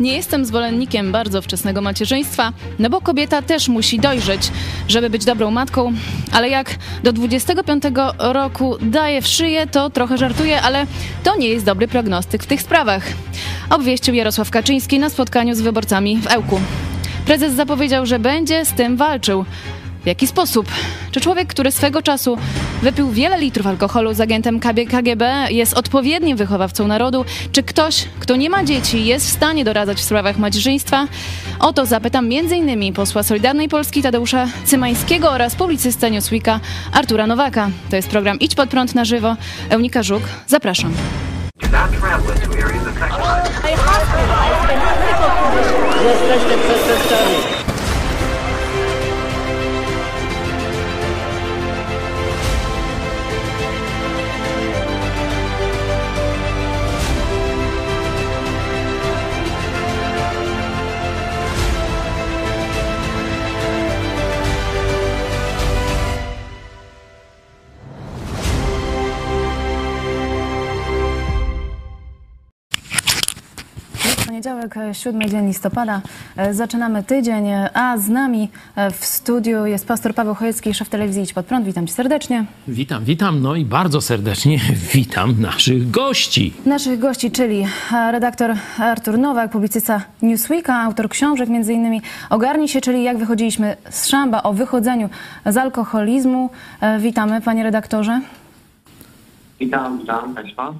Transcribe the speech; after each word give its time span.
Nie 0.00 0.16
jestem 0.16 0.44
zwolennikiem 0.44 1.12
bardzo 1.12 1.42
wczesnego 1.42 1.80
macierzyństwa, 1.80 2.52
no 2.78 2.90
bo 2.90 3.00
kobieta 3.00 3.42
też 3.42 3.68
musi 3.68 4.00
dojrzeć, 4.00 4.50
żeby 4.88 5.10
być 5.10 5.24
dobrą 5.24 5.50
matką, 5.50 5.92
ale 6.32 6.48
jak 6.48 6.70
do 7.02 7.12
25 7.12 7.82
roku 8.18 8.76
daje 8.80 9.22
w 9.22 9.26
szyję, 9.26 9.66
to 9.66 9.90
trochę 9.90 10.18
żartuję, 10.18 10.62
ale 10.62 10.86
to 11.24 11.36
nie 11.36 11.48
jest 11.48 11.64
dobry 11.64 11.88
prognostyk 11.88 12.42
w 12.42 12.46
tych 12.46 12.62
sprawach. 12.62 13.02
Obwieścił 13.70 14.14
Jarosław 14.14 14.50
Kaczyński 14.50 14.98
na 14.98 15.10
spotkaniu 15.10 15.54
z 15.54 15.60
wyborcami 15.60 16.16
w 16.16 16.26
Ełku. 16.26 16.60
Prezes 17.26 17.54
zapowiedział, 17.54 18.06
że 18.06 18.18
będzie 18.18 18.64
z 18.64 18.72
tym 18.72 18.96
walczył. 18.96 19.44
W 20.06 20.08
jaki 20.08 20.26
sposób? 20.26 20.66
Czy 21.10 21.20
człowiek, 21.20 21.48
który 21.48 21.72
swego 21.72 22.02
czasu 22.02 22.38
wypił 22.82 23.10
wiele 23.10 23.38
litrów 23.38 23.66
alkoholu 23.66 24.14
z 24.14 24.20
agentem 24.20 24.60
KGB, 24.60 25.46
jest 25.50 25.74
odpowiednim 25.74 26.36
wychowawcą 26.36 26.86
narodu? 26.86 27.24
Czy 27.52 27.62
ktoś, 27.62 28.04
kto 28.20 28.36
nie 28.36 28.50
ma 28.50 28.64
dzieci, 28.64 29.06
jest 29.06 29.26
w 29.26 29.32
stanie 29.32 29.64
doradzać 29.64 29.98
w 29.98 30.04
sprawach 30.04 30.38
macierzyństwa? 30.38 31.08
O 31.60 31.72
to 31.72 31.86
zapytam 31.86 32.24
m.in. 32.24 32.92
posła 32.92 33.22
Solidarnej 33.22 33.68
Polski 33.68 34.02
Tadeusza 34.02 34.48
Cymańskiego 34.64 35.30
oraz 35.30 35.54
publicystę 35.54 36.10
Newsweeka 36.10 36.60
Artura 36.92 37.26
Nowaka. 37.26 37.70
To 37.90 37.96
jest 37.96 38.08
program 38.08 38.38
Idź 38.38 38.54
Pod 38.54 38.70
Prąd 38.70 38.94
na 38.94 39.04
żywo. 39.04 39.36
Eunika 39.68 40.02
Żuk, 40.02 40.22
zapraszam. 40.46 40.92
Jesteście 46.04 46.58
przestępcami. 46.58 47.55
Poniedziałek, 74.36 74.74
7 74.92 75.22
dzień 75.28 75.46
listopada. 75.46 76.00
E, 76.36 76.54
Zaczynamy 76.54 77.02
tydzień, 77.02 77.48
e, 77.48 77.76
a 77.76 77.98
z 77.98 78.08
nami 78.08 78.48
e, 78.76 78.90
w 78.90 79.04
studiu 79.04 79.66
jest 79.66 79.86
pastor 79.86 80.14
Paweł 80.14 80.34
Chojecki, 80.34 80.74
szef 80.74 80.88
telewizji 80.88 81.22
Idź 81.22 81.32
Pod 81.32 81.46
Prąd. 81.46 81.66
Witam 81.66 81.86
cię 81.86 81.92
serdecznie. 81.92 82.44
Witam, 82.68 83.04
witam, 83.04 83.42
no 83.42 83.54
i 83.54 83.64
bardzo 83.64 84.00
serdecznie 84.00 84.58
witam 84.94 85.40
naszych 85.40 85.90
gości. 85.90 86.54
Naszych 86.66 86.98
gości, 86.98 87.30
czyli 87.30 87.66
e, 87.92 88.12
redaktor 88.12 88.54
Artur 88.78 89.18
Nowak, 89.18 89.50
publicysta 89.50 90.00
Newsweeka, 90.22 90.74
autor 90.82 91.08
książek 91.08 91.48
między 91.48 91.72
innymi 91.72 92.02
Ogarnij 92.30 92.68
się, 92.68 92.80
czyli 92.80 93.02
jak 93.02 93.18
wychodziliśmy 93.18 93.76
z 93.90 94.08
szamba 94.08 94.42
o 94.42 94.52
wychodzeniu 94.52 95.08
z 95.46 95.56
alkoholizmu. 95.56 96.50
E, 96.80 96.98
Witamy 96.98 97.40
panie 97.40 97.62
redaktorze. 97.62 98.20
Witam, 99.60 99.98
witam 99.98 100.34
Państwa. 100.34 100.72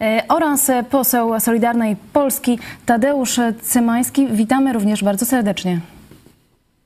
E, 0.00 0.22
Oraz 0.28 0.70
poseł 0.90 1.40
Solidarnej 1.40 1.96
Polski 2.12 2.58
Tadeusz 2.86 3.40
Cymański. 3.60 4.26
Witamy 4.26 4.72
również 4.72 5.04
bardzo 5.04 5.26
serdecznie. 5.26 5.80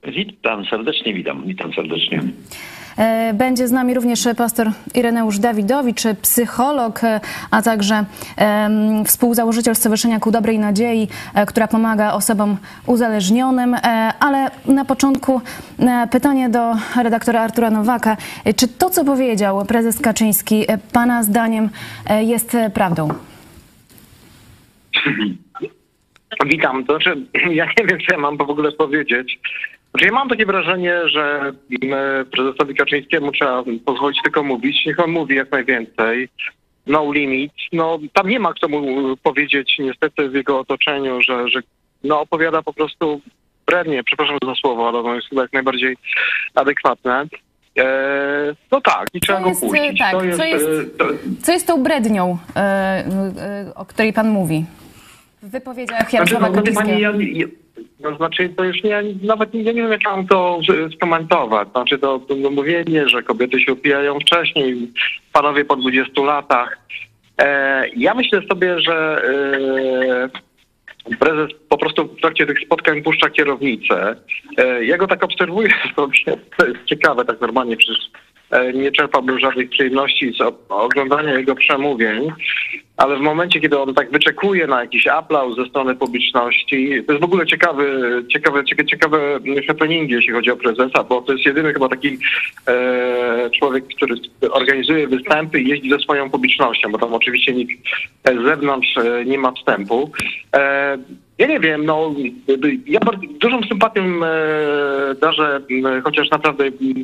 Witam 0.03 0.65
serdecznie, 0.65 1.13
witam, 1.13 1.43
witam 1.47 1.73
serdecznie. 1.73 2.21
E, 2.97 3.33
Będzie 3.33 3.67
z 3.67 3.71
nami 3.71 3.93
również 3.93 4.27
pastor 4.37 4.71
Ireneusz 4.95 5.39
Dawidowicz, 5.39 6.03
psycholog, 6.21 7.03
e, 7.03 7.19
a 7.51 7.61
także 7.61 8.05
współzałożyciel 9.05 9.75
Stowarzyszenia 9.75 10.19
Ku 10.19 10.31
Dobrej 10.31 10.59
Nadziei, 10.59 11.07
e, 11.33 11.45
która 11.45 11.67
pomaga 11.67 12.13
osobom 12.13 12.57
uzależnionym. 12.85 13.75
Ale 14.19 14.51
na 14.65 14.85
początku 14.85 15.41
pytanie 16.11 16.49
do 16.49 16.73
redaktora 17.03 17.41
Artura 17.41 17.69
Nowaka. 17.69 18.17
Czy 18.55 18.67
to, 18.67 18.89
co 18.89 19.05
powiedział 19.05 19.65
prezes 19.65 20.01
Kaczyński, 20.01 20.65
pana 20.93 21.23
zdaniem 21.23 21.69
jest 22.21 22.57
prawdą? 22.73 23.09
Witam, 26.45 26.85
to 26.85 26.93
znaczy, 26.93 27.25
ja 27.59 27.65
nie 27.65 27.85
wiem, 27.87 27.99
co 28.07 28.13
ja 28.13 28.17
mam 28.17 28.37
w 28.37 28.41
ogóle 28.41 28.71
powiedzieć. 28.71 29.39
Znaczy, 29.91 30.05
ja 30.05 30.11
mam 30.11 30.29
takie 30.29 30.45
wrażenie, 30.45 30.95
że 31.05 31.53
mm, 31.83 32.25
prezesowi 32.25 32.75
Kaczyńskiemu 32.75 33.31
trzeba 33.31 33.63
pozwolić 33.85 34.21
tylko 34.23 34.43
mówić, 34.43 34.85
niech 34.85 34.99
on 34.99 35.11
mówi 35.11 35.35
jak 35.35 35.51
najwięcej. 35.51 36.29
No 36.87 37.13
limit. 37.13 37.53
No, 37.73 37.99
tam 38.13 38.29
nie 38.29 38.39
ma 38.39 38.53
kto 38.53 38.67
mu 38.67 39.17
powiedzieć 39.17 39.75
niestety 39.79 40.29
w 40.29 40.33
jego 40.33 40.59
otoczeniu, 40.59 41.21
że, 41.21 41.49
że 41.49 41.59
no, 42.03 42.21
opowiada 42.21 42.61
po 42.61 42.73
prostu 42.73 43.21
brednie, 43.67 44.03
przepraszam 44.03 44.37
za 44.45 44.55
słowo, 44.55 44.87
ale 44.87 44.99
ono 44.99 45.15
jest 45.15 45.27
chyba 45.29 45.41
jak 45.41 45.53
najbardziej 45.53 45.97
adekwatne. 46.55 47.25
E, 47.79 48.55
no 48.71 48.81
tak, 48.81 49.07
i 49.13 49.19
trzeba 49.19 49.39
Co 49.39 49.43
go 49.43 49.49
jest, 49.49 49.63
e, 49.63 49.67
puścić. 49.67 49.99
tak, 49.99 50.11
co 50.11 50.23
jest, 50.23 50.39
jest- 50.39 50.65
e, 50.65 50.97
to, 50.97 51.05
Co 51.41 51.51
jest 51.51 51.67
tą 51.67 51.83
brednią, 51.83 52.37
e, 52.55 52.59
e, 52.59 53.71
o 53.75 53.85
której 53.85 54.13
pan 54.13 54.29
mówi? 54.29 54.65
W 55.41 55.49
wypowiedziach 55.49 55.99
Znaczy, 55.99 56.15
Jarosława 56.15 56.49
no, 56.49 56.63
wie 56.63 56.73
pani, 56.73 57.01
Kaczyńskiego. 57.01 57.47
No, 58.03 58.15
znaczy, 58.15 58.49
to 58.49 58.63
już 58.63 58.83
nie, 58.83 59.03
nawet 59.23 59.53
nie, 59.53 59.63
nie 59.63 59.73
wiem, 59.73 59.91
jak 59.91 60.03
mam 60.05 60.27
to 60.27 60.59
skomentować. 60.95 61.69
Znaczy, 61.69 61.99
to, 61.99 62.19
to 62.19 62.35
mówienie, 62.51 63.09
że 63.09 63.23
kobiety 63.23 63.59
się 63.59 63.71
opijają 63.71 64.19
wcześniej, 64.19 64.91
panowie 65.33 65.65
po 65.65 65.75
20 65.75 66.21
latach. 66.21 66.77
E, 67.41 67.83
ja 67.95 68.13
myślę 68.13 68.41
sobie, 68.49 68.79
że 68.79 69.21
e, 71.09 71.17
prezes 71.19 71.51
po 71.69 71.77
prostu 71.77 72.07
w 72.07 72.21
trakcie 72.21 72.45
tych 72.45 72.59
spotkań 72.59 73.01
puszcza 73.01 73.29
kierownicę. 73.29 74.15
E, 74.57 74.85
ja 74.85 74.97
go 74.97 75.07
tak 75.07 75.23
obserwuję 75.23 75.69
to 76.57 76.65
jest 76.65 76.85
ciekawe, 76.85 77.25
tak 77.25 77.41
normalnie 77.41 77.77
przecież 77.77 77.97
e, 78.51 78.73
nie 78.73 78.91
czerpałbym 78.91 79.39
żadnych 79.39 79.69
przyjemności 79.69 80.33
z 80.33 80.41
oglądania 80.69 81.33
jego 81.33 81.55
przemówień, 81.55 82.31
ale 82.97 83.17
w 83.17 83.21
momencie, 83.21 83.59
kiedy 83.59 83.79
on 83.79 83.93
tak 83.93 84.11
wyczekuje 84.11 84.67
na 84.67 84.81
jakiś 84.81 85.07
aplauz 85.07 85.55
ze 85.55 85.65
strony 85.65 85.95
publiczności, 85.95 87.03
to 87.07 87.13
jest 87.13 87.21
w 87.21 87.25
ogóle 87.25 87.45
ciekawy, 87.45 88.23
ciekawe, 88.33 88.65
ciekawe, 88.65 88.85
ciekawe 88.85 89.39
happeningi, 89.67 90.13
jeśli 90.13 90.33
chodzi 90.33 90.51
o 90.51 90.57
prezesa, 90.57 91.03
bo 91.03 91.21
to 91.21 91.33
jest 91.33 91.45
jedyny 91.45 91.73
chyba 91.73 91.89
taki 91.89 92.17
e, 92.67 93.49
człowiek, 93.59 93.87
który 93.87 94.15
organizuje 94.51 95.07
występy 95.07 95.61
i 95.61 95.67
jeździ 95.67 95.89
ze 95.89 95.99
swoją 95.99 96.29
publicznością, 96.29 96.91
bo 96.91 96.97
tam 96.97 97.13
oczywiście 97.13 97.53
nikt 97.53 97.87
z 98.25 98.43
zewnątrz 98.43 98.97
e, 98.97 99.25
nie 99.25 99.37
ma 99.37 99.51
wstępu. 99.51 100.11
E, 100.55 100.97
ja 101.41 101.47
nie 101.47 101.59
wiem, 101.59 101.85
no 101.85 102.15
ja 102.87 102.99
dużą 103.39 103.61
sympatią 103.63 104.01
e, 104.25 105.15
darzę, 105.21 105.61
chociaż 106.03 106.29
naprawdę 106.29 106.63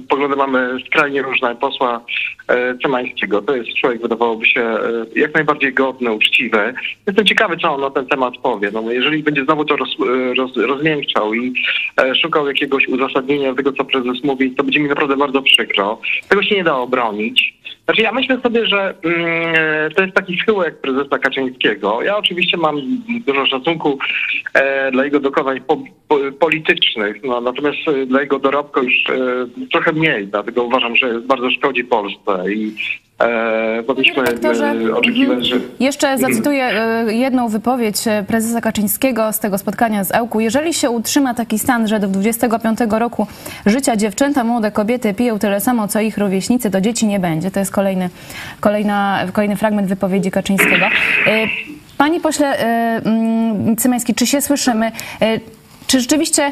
poglądy 0.09 0.35
mamy 0.35 0.69
skrajnie 0.87 1.21
różne, 1.21 1.55
posła 1.55 2.01
e, 2.47 2.77
Cymańskiego. 2.77 3.41
To 3.41 3.55
jest 3.55 3.69
człowiek, 3.73 4.01
wydawałoby 4.01 4.45
się, 4.45 4.61
e, 4.61 4.79
jak 5.15 5.33
najbardziej 5.33 5.73
godny, 5.73 6.11
uczciwy. 6.11 6.73
Jestem 7.07 7.25
ciekawy, 7.25 7.57
co 7.57 7.75
on 7.75 7.81
na 7.81 7.89
ten 7.89 8.05
temat 8.05 8.33
powie. 8.37 8.71
No, 8.73 8.91
jeżeli 8.91 9.23
będzie 9.23 9.43
znowu 9.45 9.65
to 9.65 9.75
roz, 9.75 9.95
roz, 10.37 10.57
rozmiękczał 10.57 11.33
i 11.33 11.53
e, 12.01 12.15
szukał 12.15 12.47
jakiegoś 12.47 12.87
uzasadnienia 12.87 13.53
tego, 13.53 13.73
co 13.73 13.85
prezes 13.85 14.23
mówi, 14.23 14.51
to 14.51 14.63
będzie 14.63 14.79
mi 14.79 14.89
naprawdę 14.89 15.17
bardzo 15.17 15.41
przykro. 15.41 16.01
Tego 16.29 16.43
się 16.43 16.55
nie 16.55 16.63
da 16.63 16.75
obronić. 16.75 17.57
Znaczy 17.87 18.01
ja 18.01 18.11
myślę 18.11 18.41
sobie, 18.41 18.65
że 18.65 18.93
mm, 19.03 19.91
to 19.91 20.01
jest 20.01 20.15
taki 20.15 20.37
schyłek 20.37 20.77
prezesa 20.81 21.19
Kaczyńskiego. 21.19 22.01
Ja 22.01 22.17
oczywiście 22.17 22.57
mam 22.57 22.81
dużo 23.25 23.45
szacunku 23.45 23.97
e, 24.53 24.91
dla 24.91 25.05
jego 25.05 25.19
dokonań 25.19 25.61
po, 25.67 25.77
po, 26.07 26.17
politycznych, 26.39 27.23
no, 27.23 27.41
natomiast 27.41 27.77
e, 27.87 28.05
dla 28.05 28.21
jego 28.21 28.39
dorobku 28.39 28.83
już 28.83 28.93
e, 29.09 29.67
trochę 29.71 29.91
mniej, 29.91 30.27
dlatego 30.27 30.63
uważam, 30.63 30.95
że 30.95 31.21
bardzo 31.21 31.51
szkodzi 31.51 31.83
Polsce 31.83 32.53
i 32.53 32.75
powinniśmy 33.87 34.23
Redaktorze, 34.23 34.65
e, 34.65 34.95
oczekiwać, 34.95 35.45
że... 35.45 35.55
Jeszcze 35.79 36.17
zacytuję 36.17 36.63
e, 36.63 37.13
jedną 37.13 37.49
wypowiedź 37.49 37.97
prezesa 38.27 38.61
Kaczyńskiego 38.61 39.33
z 39.33 39.39
tego 39.39 39.57
spotkania 39.57 40.03
z 40.03 40.11
Ełku. 40.11 40.39
Jeżeli 40.39 40.73
się 40.73 40.89
utrzyma 40.89 41.33
taki 41.33 41.59
stan, 41.59 41.87
że 41.87 41.99
do 41.99 42.07
25 42.07 42.79
roku 42.89 43.27
życia 43.65 43.95
dziewczęta, 43.95 44.43
młode 44.43 44.71
kobiety 44.71 45.13
piją 45.13 45.39
tyle 45.39 45.59
samo, 45.59 45.87
co 45.87 45.99
ich 45.99 46.17
rówieśnicy, 46.17 46.71
to 46.71 46.81
dzieci 46.81 47.05
nie 47.05 47.19
będzie. 47.19 47.51
To 47.51 47.59
jest 47.59 47.71
kolejny, 47.77 48.09
kolejna, 48.59 49.19
kolejny 49.33 49.55
fragment 49.55 49.87
wypowiedzi 49.87 50.31
Kaczyńskiego. 50.31 50.85
E, 50.85 51.47
Panie 51.97 52.19
pośle 52.19 52.47
e, 52.47 52.63
mm, 53.05 53.75
Cymański, 53.75 54.15
czy 54.15 54.27
się 54.27 54.41
słyszymy? 54.41 54.91
E, 55.21 55.39
Czy 55.87 55.99
rzeczywiście 55.99 56.51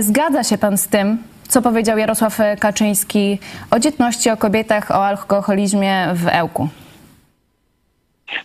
zgadza 0.00 0.44
się 0.44 0.58
pan 0.58 0.78
z 0.78 0.88
tym, 0.88 1.18
co 1.48 1.62
powiedział 1.62 1.98
Jarosław 1.98 2.38
Kaczyński 2.60 3.38
o 3.70 3.78
dzietności, 3.78 4.30
o 4.30 4.36
kobietach, 4.36 4.90
o 4.90 5.06
alkoholizmie 5.06 6.06
w 6.14 6.26
Ełku? 6.28 6.68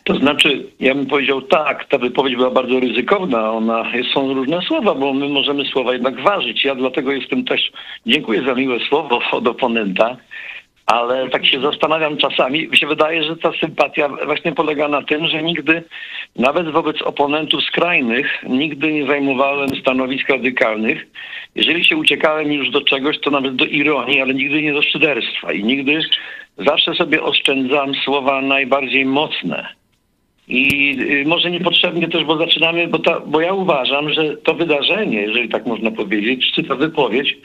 To 0.04 0.16
znaczy, 0.16 0.66
ja 0.80 0.96
bym 0.96 1.06
powiedział 1.06 1.42
tak, 1.42 1.86
ta 1.90 1.98
wypowiedź 1.98 2.36
była 2.36 2.52
bardzo 2.52 2.80
ryzykowna, 2.80 3.52
ona, 3.52 3.84
są 4.14 4.34
różne 4.34 4.62
słowa, 4.62 4.96
bo 4.96 5.14
my 5.14 5.30
możemy 5.30 5.66
słowa 5.66 5.94
jednak 5.94 6.22
ważyć. 6.22 6.66
Ja 6.66 6.76
dlatego 6.76 7.12
jestem 7.12 7.46
też, 7.46 7.72
dziękuję 8.06 8.44
za 8.46 8.54
miłe 8.54 8.80
słowo 8.90 9.20
od 9.32 9.48
oponenta, 9.48 10.18
ale 10.86 11.30
tak 11.30 11.46
się 11.46 11.62
zastanawiam 11.62 12.18
czasami, 12.18 12.68
mi 12.68 12.78
się 12.78 12.88
wydaje, 12.88 13.24
że 13.24 13.36
ta 13.36 13.52
sympatia 13.60 14.10
właśnie 14.26 14.52
polega 14.52 14.88
na 14.88 15.02
tym, 15.02 15.28
że 15.28 15.44
nigdy, 15.44 15.84
nawet 16.36 16.72
wobec 16.72 17.02
oponentów 17.02 17.64
skrajnych, 17.64 18.44
nigdy 18.50 18.94
nie 18.94 19.08
zajmowałem 19.08 19.70
stanowisk 19.76 20.30
radykalnych. 20.30 21.08
Jeżeli 21.56 21.86
się 21.86 21.98
uciekałem 21.98 22.54
już 22.54 22.70
do 22.70 22.82
czegoś, 22.82 23.20
to 23.20 23.32
nawet 23.32 23.56
do 23.56 23.66
ironii, 23.66 24.22
ale 24.22 24.34
nigdy 24.34 24.62
nie 24.62 24.74
do 24.74 24.82
szyderstwa 24.82 25.54
i 25.54 25.64
nigdy 25.64 26.00
zawsze 26.58 26.94
sobie 26.94 27.24
oszczędzam 27.24 27.96
słowa 27.96 28.42
najbardziej 28.42 29.06
mocne. 29.06 29.68
I 30.48 30.96
y, 31.00 31.28
może 31.28 31.52
niepotrzebnie 31.52 32.08
też, 32.08 32.24
bo 32.24 32.38
zaczynamy, 32.38 32.88
bo, 32.88 33.00
ta, 33.00 33.20
bo 33.20 33.42
ja 33.42 33.54
uważam, 33.54 34.10
że 34.10 34.38
to 34.38 34.54
wydarzenie, 34.54 35.22
jeżeli 35.22 35.50
tak 35.50 35.66
można 35.66 35.92
powiedzieć, 35.92 36.52
czy 36.56 36.64
ta 36.64 36.76
wypowiedź, 36.76 37.38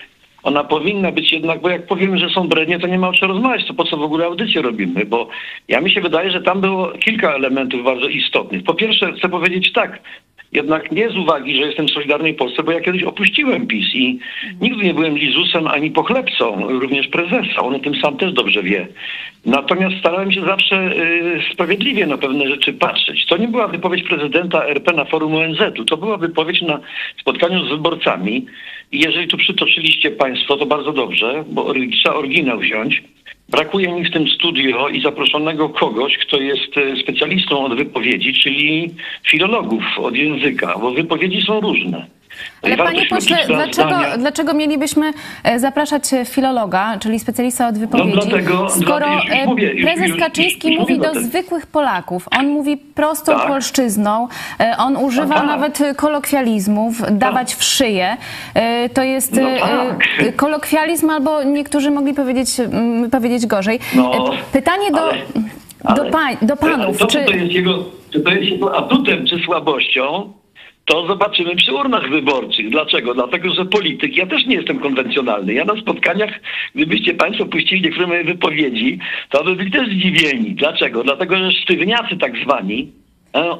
ona 0.43 0.65
powinna 0.65 1.13
być 1.13 1.33
jednak, 1.33 1.61
bo 1.61 1.69
jak 1.69 1.87
powiemy, 1.87 2.19
że 2.19 2.31
są 2.31 2.49
brednie, 2.49 2.79
to 2.79 2.87
nie 2.87 2.99
ma 2.99 3.09
o 3.09 3.13
czym 3.13 3.29
rozmawiać, 3.29 3.67
to 3.67 3.75
po 3.75 3.85
co 3.85 3.97
w 3.97 4.03
ogóle 4.03 4.27
audycję 4.27 4.63
robimy, 4.63 5.05
bo 5.05 5.29
ja 5.69 5.81
mi 5.81 5.91
się 5.91 6.01
wydaje, 6.01 6.31
że 6.31 6.43
tam 6.43 6.61
było 6.61 6.89
kilka 6.89 7.35
elementów 7.35 7.85
bardzo 7.85 8.09
istotnych. 8.09 8.63
Po 8.63 8.75
pierwsze 8.75 9.13
chcę 9.13 9.29
powiedzieć 9.29 9.73
tak, 9.73 10.01
jednak 10.53 10.93
nie 10.93 11.11
z 11.11 11.17
uwagi, 11.17 11.57
że 11.57 11.61
jestem 11.61 11.87
w 11.87 11.91
Solidarnej 11.91 12.35
Polsce, 12.35 12.63
bo 12.63 12.73
ja 12.73 12.81
kiedyś 12.81 13.03
opuściłem 13.03 13.67
PiS 13.67 13.95
i 13.95 14.19
nigdy 14.61 14.85
nie 14.85 14.95
byłem 14.95 15.19
Lizusem 15.19 15.67
ani 15.67 15.91
pochlebcą, 15.91 16.69
również 16.69 17.09
prezesa. 17.09 17.61
On 17.61 17.75
o 17.75 17.79
tym 17.79 17.95
sam 17.95 18.17
też 18.17 18.33
dobrze 18.33 18.63
wie. 18.63 18.89
Natomiast 19.47 19.97
starałem 19.97 20.33
się 20.33 20.45
zawsze 20.45 20.97
y, 20.97 21.53
sprawiedliwie 21.53 22.07
na 22.07 22.19
pewne 22.19 22.49
rzeczy 22.49 22.73
patrzeć. 22.73 23.27
To 23.27 23.37
nie 23.37 23.49
była 23.49 23.69
wypowiedź 23.69 24.03
prezydenta 24.03 24.67
RP 24.67 24.93
na 24.93 25.05
forum 25.05 25.35
ONZ-u, 25.35 25.85
to 25.85 25.97
była 25.97 26.17
wypowiedź 26.17 26.63
na 26.63 26.81
spotkaniu 27.21 27.67
z 27.67 27.69
wyborcami. 27.69 28.47
I 28.93 29.01
jeżeli 29.01 29.29
tu 29.29 29.37
przytoczyliście 29.37 30.11
Państwo, 30.11 30.57
to 30.57 30.67
bardzo 30.67 30.93
dobrze, 30.93 31.45
bo 31.49 31.75
trzeba 31.93 32.15
oryginał 32.15 32.59
wziąć. 32.59 33.03
Brakuje 33.49 33.93
mi 33.93 34.05
w 34.05 34.13
tym 34.13 34.29
studio 34.29 34.89
i 34.89 35.03
zaproszonego 35.03 35.69
kogoś, 35.69 36.19
kto 36.19 36.41
jest 36.41 36.77
e, 36.77 36.97
specjalistą 37.03 37.65
od 37.65 37.77
wypowiedzi, 37.77 38.35
czyli 38.35 38.95
filologów 39.27 39.85
od 39.99 40.17
języka, 40.17 40.79
bo 40.79 40.91
wypowiedzi 40.91 41.43
są 41.43 41.61
różne. 41.61 42.18
Ale 42.63 42.77
panie 42.77 43.07
pośle, 43.07 43.37
dlaczego, 43.47 43.95
dlaczego 44.19 44.55
mielibyśmy 44.55 45.13
e, 45.45 45.59
zapraszać 45.59 46.03
filologa, 46.25 46.99
czyli 47.01 47.19
specjalista 47.21 47.69
od 47.69 47.79
wypowiedzi, 47.79 48.17
no 48.17 48.23
dlatego, 48.23 48.71
skoro 48.71 49.07
dlatego, 49.07 49.23
już, 49.23 49.39
już 49.39 49.47
mówię, 49.47 49.73
już, 49.73 49.83
prezes 49.85 50.17
Kaczyński 50.19 50.69
już, 50.69 50.81
mówi 50.81 50.99
do 50.99 51.15
zwykłych 51.15 51.67
Polaków, 51.67 52.29
on 52.39 52.49
mówi 52.49 52.77
prostą 52.77 53.33
tak. 53.33 53.49
polszczyzną, 53.49 54.29
e, 54.61 54.75
on 54.79 54.97
używa 54.97 55.35
tak. 55.35 55.47
nawet 55.47 55.79
kolokwializmów, 55.97 57.01
tak. 57.01 57.19
dawać 57.19 57.55
w 57.55 57.65
szyję. 57.65 58.17
E, 58.55 58.89
to 58.89 59.03
jest 59.03 59.33
no 59.33 59.49
tak. 59.61 60.37
kolokwializm 60.37 61.11
albo 61.11 61.43
niektórzy 61.43 61.91
mogli 61.91 62.15
powiedzieć, 62.15 62.49
powiedzieć 63.11 63.47
gorzej. 63.47 63.81
No, 63.95 64.31
Pytanie 64.53 64.91
do... 64.91 65.11
Ale... 65.85 65.97
Do, 65.97 66.11
pań, 66.11 66.37
do 66.43 66.57
panów. 66.57 66.99
To, 66.99 67.07
czy... 67.07 67.25
to 67.25 67.31
jest 67.31 67.53
jego, 67.53 67.85
czy 68.11 68.21
to 68.21 68.31
jest 68.31 68.51
jego 68.51 68.77
atutem 68.79 69.27
czy 69.27 69.39
słabością, 69.39 70.33
to 70.89 71.07
zobaczymy 71.07 71.57
przy 71.57 71.75
urnach 71.75 72.11
wyborczych. 72.11 72.71
Dlaczego? 72.71 73.15
Dlatego, 73.15 73.55
że 73.55 73.65
polityk, 73.65 74.17
ja 74.17 74.27
też 74.27 74.47
nie 74.47 74.57
jestem 74.57 74.79
konwencjonalny. 74.79 75.55
Ja 75.55 75.65
na 75.65 75.77
spotkaniach, 75.77 76.31
gdybyście 76.75 77.15
Państwo 77.15 77.47
puścili 77.47 77.83
niektóre 77.83 78.07
moje 78.07 78.25
wypowiedzi, 78.25 78.99
to 79.31 79.45
by 79.45 79.57
byli 79.57 79.71
też 79.71 79.89
zdziwieni. 79.89 80.55
Dlaczego? 80.55 81.05
Dlatego, 81.05 81.37
że 81.37 81.53
sztywniacy 81.53 82.17
tak 82.17 82.33
zwani, 82.45 82.93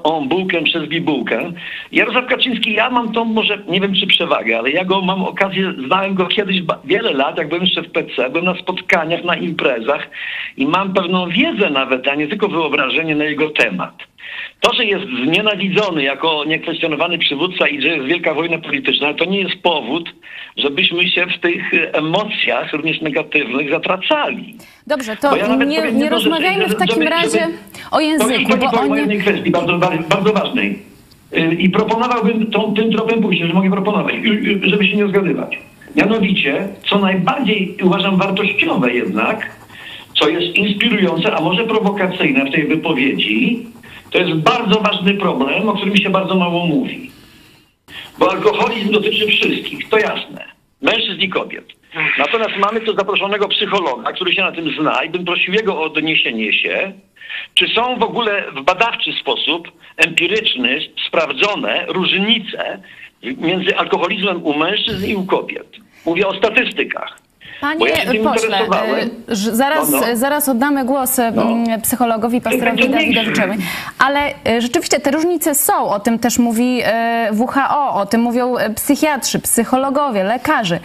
on 0.03 0.29
bułkę 0.29 0.63
przez 0.63 0.89
bibułkę. 0.89 1.53
Jarosław 1.93 2.27
Kaczyński, 2.27 2.73
ja 2.73 2.91
mam 2.91 3.13
tą 3.13 3.25
może, 3.25 3.59
nie 3.69 3.81
wiem 3.81 3.95
czy 3.95 4.07
przewagę, 4.07 4.59
ale 4.59 4.71
ja 4.71 4.85
go 4.85 5.01
mam 5.01 5.23
okazję, 5.23 5.73
znałem 5.87 6.15
go 6.15 6.27
kiedyś 6.27 6.63
wiele 6.85 7.13
lat, 7.13 7.39
jak 7.39 7.49
byłem 7.49 7.65
jeszcze 7.65 7.83
w 7.83 7.91
PC, 7.91 8.31
byłem 8.31 8.45
na 8.45 8.55
spotkaniach, 8.55 9.25
na 9.25 9.37
imprezach 9.37 10.09
i 10.57 10.67
mam 10.67 10.95
pewną 10.95 11.29
wiedzę 11.29 11.71
nawet, 11.71 12.09
a 12.09 12.15
nie 12.15 12.29
tylko 12.29 12.49
wyobrażenie 12.49 13.15
na 13.15 13.25
jego 13.25 13.51
temat. 13.51 13.95
To, 14.61 14.75
że 14.75 14.85
jest 14.85 15.05
znienawidzony 15.25 16.03
jako 16.03 16.45
niekwestionowany 16.45 17.19
przywódca 17.19 17.69
i 17.69 17.83
że 17.83 17.89
jest 17.89 18.07
wielka 18.07 18.35
wojna 18.35 18.59
polityczna, 18.59 19.15
to 19.15 19.25
nie 19.25 19.41
jest 19.41 19.63
powód, 19.63 20.15
żebyśmy 20.57 21.09
się 21.09 21.27
w 21.27 21.39
tych 21.39 21.73
emocjach, 21.93 22.73
również 22.73 23.01
negatywnych, 23.01 23.71
zatracali. 23.71 24.55
Dobrze, 24.89 25.17
to 25.17 25.37
ja 25.37 25.57
nie, 25.57 25.93
nie 25.93 26.11
rozmawiajmy 26.11 26.67
w 26.69 26.75
takim 26.75 26.95
żeby, 26.95 27.11
razie 27.11 27.41
żeby, 27.41 27.53
o 27.91 28.01
języku, 28.01 28.53
bo 28.59 28.81
o 28.81 28.97
jednej 28.97 29.19
kwestii 29.19 29.51
bardzo, 29.51 29.79
bardzo 30.09 30.33
ważnej. 30.33 30.79
Y, 31.37 31.55
I 31.55 31.71
proponowałbym 31.71 32.47
tą, 32.47 32.75
tym 32.75 32.93
tropem 32.93 33.23
pójść, 33.23 33.43
że 33.43 33.55
mogę 33.55 33.71
proponować, 33.71 34.15
y, 34.15 34.19
y, 34.65 34.71
żeby 34.71 34.87
się 34.89 34.97
nie 34.97 35.09
zgadywać. 35.09 35.59
Mianowicie, 35.97 36.69
co 36.91 36.99
najbardziej 36.99 37.77
uważam 37.83 38.17
wartościowe 38.17 38.93
jednak, 38.93 39.57
co 40.15 40.29
jest 40.29 40.57
inspirujące, 40.57 41.37
a 41.37 41.41
może 41.41 41.65
prowokacyjne 41.65 42.45
w 42.45 42.53
tej 42.53 42.67
wypowiedzi, 42.67 43.67
to 44.11 44.19
jest 44.19 44.35
bardzo 44.35 44.81
ważny 44.81 45.15
problem, 45.15 45.69
o 45.69 45.73
którym 45.73 45.97
się 45.97 46.11
bardzo 46.11 46.35
mało 46.35 46.67
mówi. 46.67 47.11
Bo 48.19 48.31
alkoholizm 48.31 48.93
dotyczy 48.93 49.27
wszystkich, 49.27 49.89
to 49.89 49.99
jasne. 49.99 50.45
Mężczyzn 50.83 51.21
i 51.21 51.29
kobiet. 51.29 51.78
Natomiast 52.19 52.57
mamy 52.59 52.81
tu 52.81 52.97
zaproszonego 52.97 53.49
psychologa, 53.49 54.13
który 54.13 54.33
się 54.33 54.43
na 54.43 54.53
tym 54.53 54.71
zna 54.81 55.05
i 55.05 55.11
bym 55.11 55.25
prosił 55.25 55.55
jego 55.55 55.79
o 55.79 55.83
odniesienie 55.83 56.53
się, 56.53 56.93
czy 57.55 57.69
są 57.69 57.99
w 57.99 58.03
ogóle 58.03 58.45
w 58.53 58.63
badawczy 58.63 59.13
sposób, 59.21 59.73
empiryczny, 59.97 60.81
sprawdzone 61.07 61.87
różnice 61.89 62.83
między 63.23 63.77
alkoholizmem 63.77 64.45
u 64.45 64.55
mężczyzn 64.55 65.07
i 65.07 65.15
u 65.15 65.27
kobiet. 65.27 65.67
Mówię 66.07 66.27
o 66.27 66.35
statystykach. 66.35 67.19
Panie 67.61 67.87
ja 67.89 68.33
pośle, 68.33 68.61
y, 69.29 69.37
zaraz, 69.37 69.91
no, 69.91 70.01
no. 70.01 70.17
zaraz 70.17 70.49
oddamy 70.49 70.85
głos 70.85 71.19
y, 71.19 71.33
no. 71.35 71.57
psychologowi 71.83 72.41
pastorowi 72.41 72.89
Dawidowiczowi, 72.89 73.59
ale 73.99 74.31
y, 74.31 74.61
rzeczywiście 74.61 75.01
te 75.01 75.11
różnice 75.11 75.55
są, 75.55 75.89
o 75.89 76.01
tym 76.01 76.19
też 76.19 76.39
mówi 76.39 76.81
WHO, 77.33 77.95
o 77.95 78.07
tym 78.07 78.21
mówią 78.21 78.55
psychiatrzy, 78.77 79.39
psychologowie, 79.39 80.25
lekarze, 80.25 80.81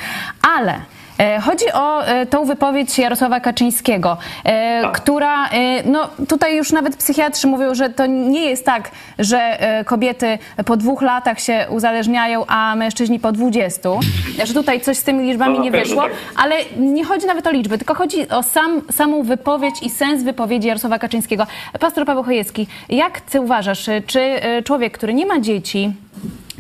ale 0.58 0.74
E, 0.74 0.93
chodzi 1.42 1.66
o 1.74 2.06
e, 2.06 2.26
tą 2.26 2.46
wypowiedź 2.46 3.00
Jarosława 3.00 3.40
Kaczyńskiego, 3.40 4.18
e, 4.44 4.82
tak. 4.82 5.02
która, 5.02 5.50
no 5.86 6.10
tutaj 6.30 6.58
już 6.58 6.72
nawet 6.72 6.96
psychiatrzy 6.96 7.48
mówią, 7.48 7.76
że 7.76 7.90
to 7.90 8.06
nie 8.06 8.46
jest 8.46 8.66
tak, 8.66 8.92
że 9.20 9.58
kobiety 9.86 10.38
po 10.66 10.78
dwóch 10.78 11.02
latach 11.02 11.40
się 11.40 11.66
uzależniają, 11.70 12.46
a 12.48 12.76
mężczyźni 12.76 13.20
po 13.20 13.32
dwudziestu, 13.32 14.00
że 14.44 14.54
tutaj 14.54 14.82
coś 14.82 14.98
z 14.98 15.04
tymi 15.04 15.24
liczbami 15.24 15.58
no, 15.58 15.64
nie 15.64 15.72
wyszło, 15.72 16.02
tak. 16.02 16.12
ale 16.36 16.56
nie 16.78 17.06
chodzi 17.06 17.26
nawet 17.26 17.48
o 17.48 17.52
liczby, 17.52 17.78
tylko 17.78 17.96
chodzi 17.96 18.30
o 18.30 18.44
sam, 18.44 18.82
samą 18.92 19.24
wypowiedź 19.24 19.76
i 19.82 19.90
sens 19.90 20.24
wypowiedzi 20.24 20.68
Jarosława 20.68 21.00
Kaczyńskiego. 21.00 21.48
Pastor 21.80 22.06
Paweł 22.06 22.24
Chojecki, 22.24 22.68
jak 22.90 23.22
ty 23.22 23.42
uważasz, 23.42 23.90
czy 24.08 24.40
człowiek, 24.64 24.94
który 24.94 25.14
nie 25.14 25.26
ma 25.26 25.40
dzieci, 25.40 25.92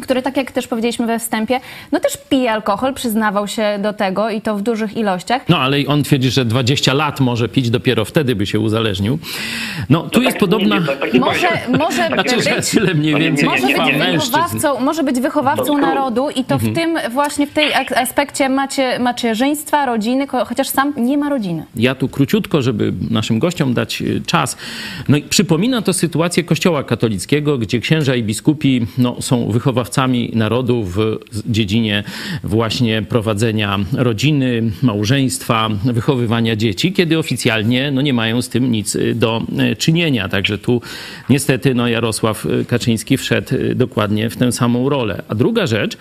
który, 0.01 0.21
tak 0.21 0.37
jak 0.37 0.51
też 0.51 0.67
powiedzieliśmy 0.67 1.07
we 1.07 1.19
wstępie, 1.19 1.59
no 1.91 1.99
też 1.99 2.17
pije 2.29 2.51
alkohol, 2.51 2.93
przyznawał 2.93 3.47
się 3.47 3.79
do 3.81 3.93
tego 3.93 4.29
i 4.29 4.41
to 4.41 4.55
w 4.55 4.61
dużych 4.61 4.97
ilościach. 4.97 5.49
No 5.49 5.57
ale 5.57 5.77
on 5.87 6.03
twierdzi, 6.03 6.31
że 6.31 6.45
20 6.45 6.93
lat 6.93 7.19
może 7.19 7.49
pić, 7.49 7.69
dopiero 7.69 8.05
wtedy 8.05 8.35
by 8.35 8.45
się 8.45 8.59
uzależnił. 8.59 9.19
No 9.89 10.09
tu 10.09 10.21
jest 10.21 10.37
podobna... 10.37 10.75
może, 11.19 11.47
może 11.77 12.07
znaczy, 12.07 12.35
być, 12.35 12.69
tyle 12.71 12.93
mniej 12.93 13.15
więcej 13.15 13.49
może 13.49 13.67
być 13.67 13.75
wychowawcą, 13.75 14.79
może 14.79 15.03
być 15.03 15.19
wychowawcą 15.19 15.77
narodu 15.77 16.29
i 16.29 16.43
to 16.43 16.57
w 16.59 16.65
mhm. 16.65 16.75
tym 16.75 17.11
właśnie 17.11 17.47
w 17.47 17.53
tej 17.53 17.73
aspekcie 17.73 18.49
macie, 18.49 18.99
macierzyństwa, 18.99 19.85
rodziny, 19.85 20.27
chociaż 20.27 20.69
sam 20.69 20.93
nie 20.97 21.17
ma 21.17 21.29
rodziny. 21.29 21.65
Ja 21.75 21.95
tu 21.95 22.09
króciutko, 22.09 22.61
żeby 22.61 22.93
naszym 23.11 23.39
gościom 23.39 23.73
dać 23.73 24.01
y, 24.01 24.21
czas. 24.25 24.57
No 25.09 25.17
i 25.17 25.21
przypomina 25.21 25.81
to 25.81 25.93
sytuację 25.93 26.43
Kościoła 26.43 26.83
katolickiego, 26.83 27.57
gdzie 27.57 27.79
księża 27.79 28.15
i 28.15 28.23
biskupi 28.23 28.87
no, 28.97 29.21
są 29.21 29.51
wychowawcami 29.51 29.82
wychowawcami 29.83 30.31
narodu 30.33 30.83
w 30.83 31.17
dziedzinie 31.45 32.03
właśnie 32.43 33.01
prowadzenia 33.01 33.79
rodziny, 33.93 34.71
małżeństwa, 34.81 35.69
wychowywania 35.83 36.55
dzieci, 36.55 36.93
kiedy 36.93 37.19
oficjalnie 37.19 37.91
no, 37.91 38.01
nie 38.01 38.13
mają 38.13 38.41
z 38.41 38.49
tym 38.49 38.71
nic 38.71 38.95
y, 38.95 39.15
do 39.15 39.41
y, 39.71 39.75
czynienia. 39.75 40.29
Także 40.29 40.57
tu 40.57 40.81
niestety 41.29 41.75
no, 41.75 41.87
Jarosław 41.87 42.45
y, 42.45 42.65
Kaczyński 42.65 43.17
wszedł 43.17 43.49
dokładnie 43.75 44.29
w 44.29 44.37
tę 44.37 44.51
samą 44.51 44.89
rolę. 44.89 45.23
A 45.27 45.35
druga 45.35 45.67
rzecz, 45.67 45.97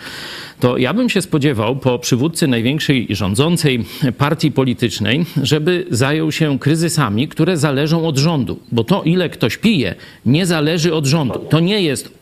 to 0.61 0.79
ja 0.79 0.95
bym 0.95 1.11
się 1.11 1.23
spodziewał 1.23 1.77
po 1.77 1.99
przywódcy 1.99 2.47
największej 2.47 3.07
rządzącej 3.11 3.85
partii 4.19 4.53
politycznej, 4.53 5.25
żeby 5.43 5.87
zajął 5.91 6.33
się 6.33 6.59
kryzysami, 6.59 7.29
które 7.29 7.57
zależą 7.57 8.07
od 8.07 8.19
rządu. 8.19 8.59
Bo 8.73 8.85
to, 8.85 9.03
ile 9.03 9.29
ktoś 9.29 9.57
pije, 9.57 9.95
nie 10.27 10.47
zależy 10.47 10.95
od 10.95 11.07
rządu. 11.07 11.39
To 11.51 11.61
nie 11.61 11.83
jest 11.83 12.09
Y, 12.09 12.22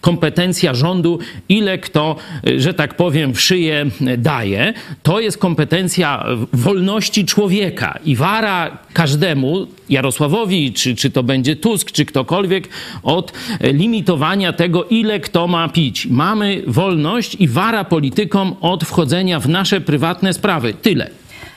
kompetencja 0.00 0.74
rządu, 0.74 1.18
ile 1.48 1.78
kto, 1.78 2.16
y, 2.48 2.60
że 2.60 2.74
tak 2.74 2.94
powiem, 2.94 3.34
w 3.34 3.40
szyję 3.40 3.86
daje. 4.18 4.74
To 5.02 5.20
jest 5.20 5.38
kompetencja 5.38 6.26
wolności 6.52 7.24
człowieka 7.24 7.98
i 8.04 8.16
wara 8.16 8.78
każdemu, 8.92 9.66
Jarosławowi, 9.88 10.72
czy, 10.72 10.94
czy 10.94 11.10
to 11.10 11.22
będzie 11.22 11.56
Tusk, 11.56 11.92
czy 11.92 12.04
ktokolwiek, 12.04 12.68
od 13.02 13.32
limitowania 13.60 14.52
tego, 14.52 14.84
ile 14.84 15.20
kto 15.20 15.46
ma 15.46 15.68
pić. 15.68 16.06
Mamy 16.06 16.62
wolność 16.66 17.34
i 17.34 17.48
wara 17.48 17.84
politykom 17.84 18.56
od 18.60 18.84
wchodzenia 18.84 19.40
w 19.40 19.48
nasze 19.48 19.80
prywatne 19.80 20.32
sprawy. 20.32 20.74
Tyle. 20.74 21.10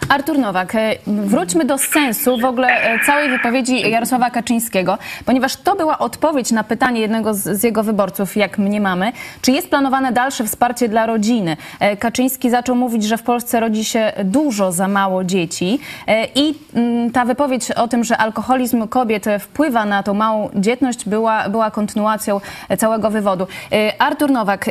Artur 0.07 0.39
Nowak, 0.39 0.75
e, 0.75 0.95
wróćmy 1.07 1.65
do 1.65 1.77
sensu 1.77 2.37
w 2.37 2.45
ogóle 2.45 2.67
e, 2.67 2.99
całej 3.05 3.29
wypowiedzi 3.29 3.89
Jarosława 3.89 4.29
Kaczyńskiego, 4.29 4.97
ponieważ 5.25 5.55
to 5.55 5.75
była 5.75 5.99
odpowiedź 5.99 6.51
na 6.51 6.63
pytanie 6.63 7.01
jednego 7.01 7.33
z, 7.33 7.43
z 7.59 7.63
jego 7.63 7.83
wyborców, 7.83 8.37
jak 8.37 8.57
mniemamy, 8.57 9.11
czy 9.41 9.51
jest 9.51 9.69
planowane 9.69 10.11
dalsze 10.11 10.43
wsparcie 10.43 10.89
dla 10.89 11.05
rodziny. 11.05 11.57
E, 11.79 11.97
Kaczyński 11.97 12.49
zaczął 12.49 12.75
mówić, 12.75 13.03
że 13.03 13.17
w 13.17 13.23
Polsce 13.23 13.59
rodzi 13.59 13.85
się 13.85 14.13
dużo 14.23 14.71
za 14.71 14.87
mało 14.87 15.23
dzieci 15.23 15.79
i 16.35 16.55
mm, 16.73 17.11
ta 17.11 17.25
wypowiedź 17.25 17.71
o 17.71 17.87
tym, 17.87 18.03
że 18.03 18.17
alkoholizm 18.17 18.87
kobiet 18.87 19.25
wpływa 19.39 19.85
na 19.85 20.03
tą 20.03 20.13
małą 20.13 20.49
dzietność 20.55 21.05
była, 21.09 21.49
była 21.49 21.71
kontynuacją 21.71 22.41
całego 22.77 23.09
wywodu. 23.09 23.47
Artur 23.99 24.31
Nowak, 24.31 24.65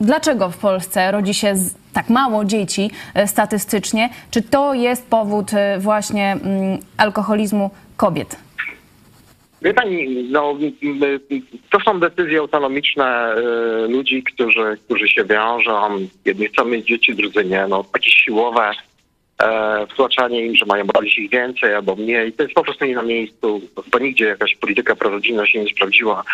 dlaczego 0.00 0.50
w 0.50 0.56
Polsce 0.56 1.10
rodzi 1.10 1.34
się 1.34 1.54
tak 1.92 2.08
mało 2.10 2.44
dzieci 2.44 2.90
e, 3.14 3.26
statystycznie. 3.26 4.10
Czy 4.30 4.42
to 4.42 4.74
jest 4.74 5.10
powód 5.10 5.54
e, 5.54 5.78
właśnie 5.78 6.32
mm, 6.32 6.78
alkoholizmu 6.96 7.70
kobiet? 7.96 8.36
Wie 9.62 9.74
pani, 9.74 10.28
no, 10.30 10.54
to 11.70 11.80
są 11.80 12.00
decyzje 12.00 12.38
autonomiczne 12.38 13.04
e, 13.04 13.34
ludzi, 13.88 14.22
którzy, 14.22 14.78
którzy 14.84 15.08
się 15.08 15.24
wiążą. 15.24 15.98
Jedni 16.24 16.46
chcą 16.46 16.64
mieć 16.64 16.86
dzieci, 16.86 17.14
drudzy 17.14 17.44
nie. 17.44 17.66
No, 17.68 17.84
takie 17.84 18.10
siłowe 18.10 18.70
e, 19.42 19.86
wtłaczanie 19.86 20.46
im, 20.46 20.54
że 20.56 20.66
mają 20.66 20.84
bawić 20.86 21.18
ich 21.18 21.30
więcej 21.30 21.74
albo 21.74 21.96
mniej. 21.96 22.32
To 22.32 22.42
jest 22.42 22.54
po 22.54 22.62
prostu 22.62 22.84
nie 22.84 22.94
na 22.94 23.02
miejscu. 23.02 23.60
Chyba 23.84 23.98
nigdzie 23.98 24.24
jakaś 24.24 24.56
polityka 24.56 24.96
prorodzinna 24.96 25.46
się 25.46 25.64
nie 25.64 25.70
sprawdziła, 25.70 26.24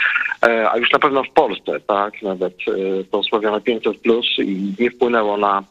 e, 0.47 0.71
a 0.71 0.79
już 0.79 0.93
na 0.93 0.99
pewno 0.99 1.25
w 1.25 1.31
Polsce, 1.31 1.81
tak, 1.81 2.23
nawet 2.23 2.53
e, 2.69 3.05
to 3.05 3.19
osławione 3.19 3.61
500 3.61 3.99
plus 3.99 4.27
i 4.39 4.75
nie 4.79 4.91
wpłynęło 4.91 5.37
na 5.37 5.65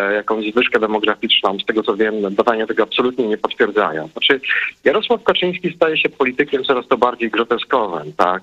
jakąś 0.00 0.52
zwyżkę 0.52 0.80
demograficzną. 0.80 1.58
Z 1.58 1.64
tego 1.64 1.82
co 1.82 1.96
wiem, 1.96 2.14
badania 2.30 2.66
tego 2.66 2.82
absolutnie 2.82 3.28
nie 3.28 3.38
potwierdzają. 3.38 4.08
Znaczy, 4.08 4.40
Jarosław 4.84 5.24
Kaczyński 5.24 5.72
staje 5.76 5.96
się 5.96 6.08
politykiem 6.08 6.64
coraz 6.64 6.88
to 6.88 6.96
bardziej 6.96 7.30
groteskowym, 7.30 8.12
tak? 8.12 8.42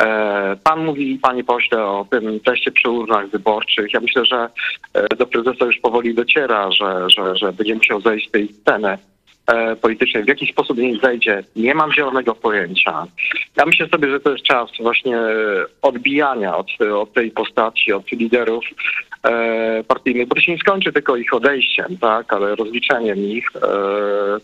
E, 0.00 0.56
pan 0.64 0.84
mówi, 0.84 1.18
panie 1.22 1.44
pośle, 1.44 1.84
o 1.84 2.06
tym 2.10 2.40
teście 2.40 2.72
przy 2.72 2.90
urnach 2.90 3.28
wyborczych. 3.28 3.92
Ja 3.92 4.00
myślę, 4.00 4.24
że 4.24 4.48
e, 4.94 5.16
do 5.16 5.26
prezesa 5.26 5.64
już 5.64 5.78
powoli 5.78 6.14
dociera, 6.14 6.70
że, 6.72 7.10
że, 7.10 7.36
że 7.36 7.52
będzie 7.52 7.74
musiał 7.74 8.00
zejść 8.00 8.28
z 8.28 8.30
tej 8.30 8.48
sceny 8.48 8.98
E, 9.48 9.76
politycznej, 9.76 10.24
w 10.24 10.28
jaki 10.28 10.46
sposób 10.46 10.78
nie 10.78 11.00
zajdzie, 11.00 11.42
nie 11.56 11.74
mam 11.74 11.92
zielonego 11.92 12.34
pojęcia. 12.34 13.06
Ja 13.56 13.66
myślę 13.66 13.88
sobie, 13.88 14.10
że 14.10 14.20
to 14.20 14.30
jest 14.30 14.44
czas 14.44 14.70
właśnie 14.80 15.18
odbijania 15.82 16.56
od, 16.56 16.66
od 16.94 17.12
tej 17.12 17.30
postaci, 17.30 17.92
od 17.92 18.12
liderów 18.12 18.64
e, 18.64 19.07
partyjnych, 19.88 20.28
bo 20.28 20.34
to 20.34 20.40
się 20.40 20.52
nie 20.52 20.58
skończy 20.58 20.92
tylko 20.92 21.16
ich 21.16 21.34
odejściem, 21.34 21.98
tak, 22.00 22.32
ale 22.32 22.54
rozliczeniem 22.54 23.18
ich 23.18 23.48
e, 23.56 23.60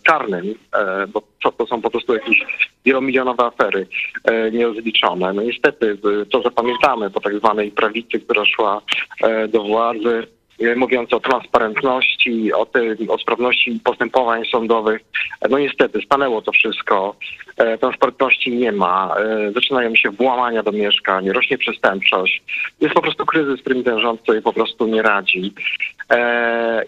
karnym, 0.03 0.55
e, 0.73 1.07
bo 1.07 1.21
to, 1.43 1.51
to 1.51 1.67
są 1.67 1.81
po 1.81 1.89
prostu 1.89 2.13
jakieś 2.13 2.45
wielomilionowe 2.85 3.43
afery 3.43 3.87
e, 4.23 4.51
nierozliczone. 4.51 5.33
No 5.33 5.41
niestety 5.41 5.97
to 6.31 6.41
zapamiętamy 6.41 7.09
po 7.09 7.19
tak 7.19 7.37
zwanej 7.37 7.71
prawicy, 7.71 8.19
która 8.19 8.45
szła 8.45 8.81
e, 9.23 9.47
do 9.47 9.63
władzy, 9.63 9.95
E, 10.15 10.34
mówiąc 10.75 11.13
o 11.13 11.19
transparentności, 11.19 12.53
o, 12.53 12.65
tej, 12.65 13.07
o 13.07 13.17
sprawności 13.17 13.79
postępowań 13.83 14.45
sądowych. 14.45 15.01
E, 15.41 15.49
no 15.49 15.59
niestety 15.59 16.01
stanęło 16.05 16.41
to 16.41 16.51
wszystko. 16.51 17.15
E, 17.57 17.77
transparentności 17.77 18.51
nie 18.51 18.71
ma. 18.71 19.15
Zaczynają 19.55 19.95
się 19.95 20.09
włamania 20.09 20.63
do 20.63 20.71
mieszkań, 20.71 21.29
rośnie 21.29 21.57
przestępczość. 21.57 22.43
Jest 22.81 22.95
po 22.95 23.01
prostu 23.01 23.25
kryzys, 23.25 23.59
z 23.59 23.61
którym 23.61 23.83
ten 23.83 23.99
rząd 23.99 24.25
sobie 24.25 24.41
po 24.41 24.53
prostu 24.53 24.87
nie 24.87 25.01
radzi. 25.01 25.53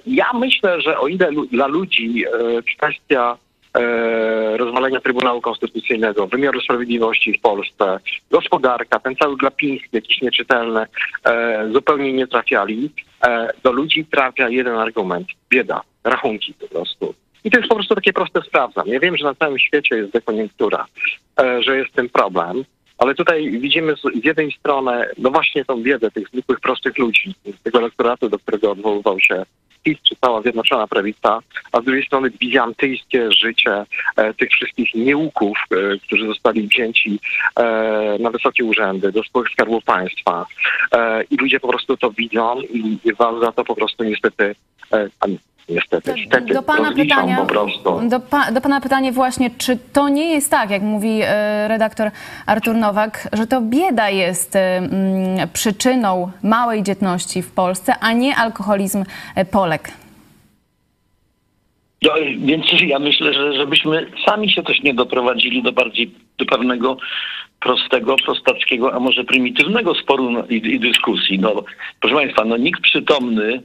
Ja 0.05 0.25
myślę, 0.33 0.81
że 0.81 0.99
o 0.99 1.07
ile 1.07 1.29
dla 1.51 1.67
ludzi 1.67 2.25
kwestia 2.77 3.37
E, 3.37 3.46
rozwalenia 4.57 4.99
Trybunału 4.99 5.41
Konstytucyjnego, 5.41 6.27
wymiaru 6.27 6.61
sprawiedliwości 6.61 7.37
w 7.37 7.41
Polsce, 7.41 7.99
gospodarka, 8.31 8.99
ten 8.99 9.15
cały 9.15 9.37
glapiński, 9.37 9.89
jakiś 9.91 10.21
nieczytelny, 10.21 10.85
e, 11.25 11.69
zupełnie 11.73 12.13
nie 12.13 12.27
trafiali. 12.27 12.89
E, 13.23 13.47
do 13.63 13.71
ludzi 13.71 14.05
trafia 14.05 14.49
jeden 14.49 14.77
argument, 14.77 15.27
bieda, 15.49 15.81
rachunki 16.03 16.53
po 16.53 16.67
prostu. 16.67 17.13
I 17.43 17.51
to 17.51 17.57
jest 17.57 17.69
po 17.69 17.75
prostu 17.75 17.95
takie 17.95 18.13
proste 18.13 18.41
sprawdzam. 18.41 18.87
Ja 18.87 18.99
wiem, 18.99 19.17
że 19.17 19.25
na 19.25 19.35
całym 19.35 19.59
świecie 19.59 19.95
jest 19.95 20.13
dekoniunktura, 20.13 20.85
że 21.59 21.77
jest 21.77 21.93
tym 21.93 22.09
problem, 22.09 22.63
ale 22.97 23.15
tutaj 23.15 23.51
widzimy 23.51 23.95
z 23.95 24.25
jednej 24.25 24.51
strony, 24.51 25.05
no 25.17 25.31
właśnie 25.31 25.65
tą 25.65 25.83
biedę 25.83 26.11
tych 26.11 26.27
zwykłych, 26.27 26.59
prostych 26.59 26.97
ludzi, 26.97 27.35
tego 27.63 27.79
elektoratu, 27.79 28.29
do 28.29 28.39
którego 28.39 28.71
odwoływał 28.71 29.19
się 29.19 29.43
PiS 29.87 29.97
czy 30.03 30.15
cała 30.21 30.41
Zjednoczona 30.41 30.87
Prawica, 30.87 31.39
a 31.71 31.81
z 31.81 31.83
drugiej 31.83 32.05
strony 32.05 32.29
bizantyjskie 32.29 33.31
życie 33.31 33.85
e, 34.15 34.33
tych 34.33 34.49
wszystkich 34.49 34.95
nieuków, 34.95 35.57
e, 35.71 35.75
którzy 35.99 36.27
zostali 36.27 36.67
wzięci 36.67 37.19
e, 37.59 37.63
na 38.19 38.29
wysokie 38.29 38.65
urzędy, 38.65 39.11
do 39.11 39.23
spółek 39.23 39.49
Skarbu 39.49 39.81
Państwa. 39.81 40.45
I 41.31 41.37
ludzie 41.37 41.59
po 41.59 41.67
prostu 41.67 41.97
to 41.97 42.11
widzą 42.11 42.61
i, 42.61 42.99
was 43.19 43.41
za 43.41 43.51
to 43.51 43.63
po 43.63 43.75
prostu 43.75 44.03
niestety 44.03 44.55
niestety, 45.69 46.13
niestety 46.13 46.53
do 46.53 46.63
pana 46.63 46.91
pytania. 46.91 47.45
Do, 48.09 48.19
pa, 48.19 48.51
do, 48.51 48.61
pana 48.61 48.81
pytanie 48.81 49.11
właśnie, 49.11 49.49
czy 49.57 49.77
to 49.93 50.09
nie 50.09 50.33
jest 50.33 50.51
tak, 50.51 50.69
jak 50.69 50.81
mówi 50.81 51.19
e, 51.23 51.67
redaktor 51.67 52.11
Artur 52.45 52.75
Nowak, 52.75 53.27
że 53.33 53.47
to 53.47 53.61
bieda 53.61 54.09
jest 54.09 54.55
e, 54.55 54.81
przyczyną 55.53 56.31
małej 56.43 56.83
dzietności 56.83 57.41
w 57.41 57.51
Polsce, 57.51 57.93
a 58.01 58.13
nie 58.13 58.35
alkoholizm 58.35 59.03
e, 59.35 59.45
Polek? 59.45 59.91
No, 62.01 62.11
więc 62.37 62.65
ja 62.81 62.99
myślę, 62.99 63.33
że 63.33 63.53
żebyśmy 63.53 64.11
sami 64.25 64.51
się 64.51 64.63
też 64.63 64.81
nie 64.83 64.93
doprowadzili 64.93 65.63
do 65.63 65.71
bardziej 65.71 66.11
do 66.37 66.45
pewnego 66.45 66.97
prostego, 67.59 68.15
prostackiego, 68.25 68.93
a 68.93 68.99
może 68.99 69.23
prymitywnego 69.23 69.95
sporu 69.95 70.43
i, 70.49 70.55
i 70.55 70.79
dyskusji. 70.79 71.39
No, 71.39 71.63
proszę 71.99 72.15
Państwa, 72.15 72.45
no 72.45 72.57
nikt 72.57 72.81
przytomny 72.81 73.61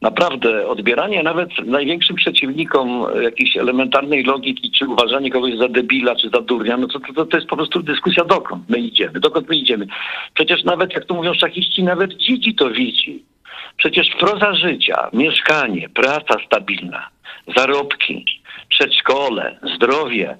naprawdę 0.00 0.68
odbieranie 0.68 1.22
nawet 1.22 1.50
największym 1.66 2.16
przeciwnikom 2.16 3.06
jakiejś 3.22 3.56
elementarnej 3.56 4.24
logiki, 4.24 4.70
czy 4.70 4.88
uważanie 4.88 5.30
kogoś 5.30 5.56
za 5.56 5.68
debila, 5.68 6.16
czy 6.16 6.30
za 6.30 6.40
durnia, 6.40 6.76
no 6.76 6.86
to, 6.86 7.00
to, 7.14 7.26
to 7.26 7.36
jest 7.36 7.48
po 7.48 7.56
prostu 7.56 7.82
dyskusja, 7.82 8.24
dokąd 8.24 8.70
my 8.70 8.78
idziemy, 8.78 9.20
dokąd 9.20 9.48
my 9.48 9.56
idziemy. 9.56 9.86
Przecież 10.34 10.64
nawet, 10.64 10.94
jak 10.94 11.04
to 11.04 11.14
mówią 11.14 11.34
szachiści, 11.34 11.82
nawet 11.82 12.14
dzidzi 12.14 12.54
to 12.54 12.70
widzi. 12.70 13.24
Przecież 13.76 14.06
proza 14.18 14.54
życia, 14.54 15.10
mieszkanie, 15.12 15.88
praca 15.88 16.36
stabilna, 16.46 17.08
zarobki, 17.56 18.24
przedszkole, 18.68 19.58
zdrowie, 19.76 20.36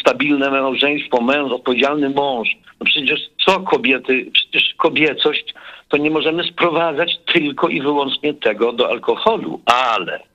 stabilne 0.00 0.50
małżeństwo, 0.50 1.20
męż, 1.20 1.52
odpowiedzialny 1.52 2.10
mąż. 2.10 2.48
No 2.80 2.86
przecież 2.86 3.20
co 3.46 3.60
kobiety, 3.60 4.30
przecież 4.32 4.74
kobiecość 4.74 5.54
to 5.88 5.96
nie 5.96 6.10
możemy 6.10 6.44
sprowadzać 6.44 7.18
tylko 7.32 7.68
i 7.68 7.80
wyłącznie 7.80 8.34
tego 8.34 8.72
do 8.72 8.88
alkoholu, 8.88 9.60
ale 9.66 10.29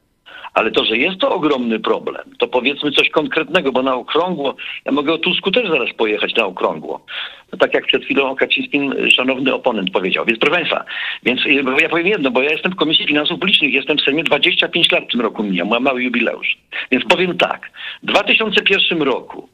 ale 0.54 0.72
to, 0.72 0.86
że 0.86 0.98
jest 0.98 1.18
to 1.20 1.36
ogromny 1.36 1.80
problem, 1.80 2.24
to 2.40 2.48
powiedzmy 2.48 2.92
coś 2.92 3.10
konkretnego, 3.10 3.72
bo 3.72 3.82
na 3.82 3.96
okrągło, 3.96 4.56
ja 4.86 4.92
mogę 4.92 5.14
o 5.14 5.18
Tusku 5.18 5.52
też 5.52 5.70
zaraz 5.70 5.94
pojechać 5.98 6.36
na 6.36 6.46
okrągło. 6.46 7.06
No 7.52 7.58
tak 7.58 7.74
jak 7.74 7.86
przed 7.86 8.06
chwilą 8.06 8.30
o 8.30 8.36
Kaczyńskim 8.36 9.10
szanowny 9.10 9.54
oponent 9.54 9.92
powiedział. 9.92 10.25
Więc 10.25 10.40
proszę 10.40 10.56
Państwa, 10.56 10.86
więc 11.24 11.42
ja 11.82 11.90
powiem 11.90 12.08
jedno, 12.08 12.32
bo 12.32 12.42
ja 12.42 12.52
jestem 12.52 12.72
w 12.72 12.75
Komisji 12.75 13.08
Finansów 13.08 13.40
Publicznych, 13.40 13.74
jestem 13.74 13.98
w 13.98 14.02
Sejmie 14.02 14.24
25 14.24 14.92
lat 14.92 15.04
w 15.04 15.12
tym 15.12 15.22
roku 15.22 15.44
mija, 15.44 15.66
mam 15.66 15.84
mały 15.84 16.04
jubileusz. 16.04 16.58
Więc 16.92 17.06
powiem 17.06 17.38
tak, 17.38 17.72
w 18.04 18.06
2001 18.06 19.02
roku 19.02 19.50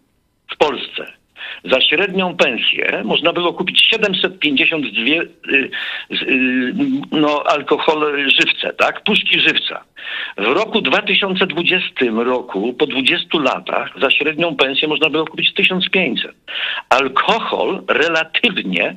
w 0.51 0.57
Polsce 0.57 1.20
za 1.63 1.81
średnią 1.81 2.37
pensję 2.37 3.01
można 3.05 3.33
było 3.33 3.53
kupić 3.53 3.81
752 3.85 5.05
y, 5.05 5.69
y, 6.11 6.73
no, 7.11 7.43
alkohol 7.43 8.29
żywce, 8.39 8.73
tak? 8.73 9.03
Puszki 9.03 9.39
żywca. 9.39 9.83
W 10.37 10.43
roku 10.43 10.81
2020 10.81 12.05
roku, 12.23 12.73
po 12.73 12.87
20 12.87 13.39
latach, 13.39 13.99
za 14.01 14.11
średnią 14.11 14.55
pensję 14.55 14.87
można 14.87 15.09
było 15.09 15.25
kupić 15.25 15.53
1500. 15.53 16.31
Alkohol 16.89 17.83
relatywnie 17.87 18.95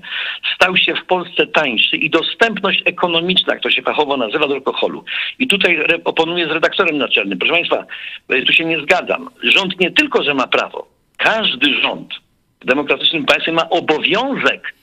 stał 0.54 0.76
się 0.76 0.94
w 0.94 1.04
Polsce 1.06 1.46
tańszy 1.46 1.96
i 1.96 2.11
dostępność 2.11 2.82
ekonomiczna, 2.84 3.54
jak 3.54 3.62
to 3.62 3.70
się 3.70 3.82
fachowo 3.82 4.16
nazywa, 4.16 4.49
do 4.49 4.54
alkoholu. 4.54 5.04
I 5.38 5.46
tutaj 5.46 5.78
oponuję 6.04 6.46
z 6.46 6.50
redaktorem 6.50 6.99
naczelnym. 6.99 7.38
Proszę 7.38 7.54
Państwa, 7.54 7.87
y, 8.32 8.42
tu 8.42 8.52
się 8.52 8.64
nie 8.64 8.80
zgadzam. 8.80 9.30
Rząd 9.42 9.80
nie 9.80 9.90
tylko, 9.90 10.23
że 10.23 10.34
ma 10.34 10.46
prawo, 10.46 10.88
każdy 11.16 11.75
rząd 11.82 12.23
demokratycznym 12.64 13.25
państwie 13.25 13.52
ma 13.52 13.71
obowiązek 13.71 14.75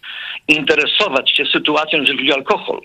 interesować 0.47 1.31
się 1.31 1.45
sytuacją, 1.45 1.99
jeżeli 1.99 2.17
chodzi 2.17 2.31
o 2.31 2.35
alkohol. 2.35 2.81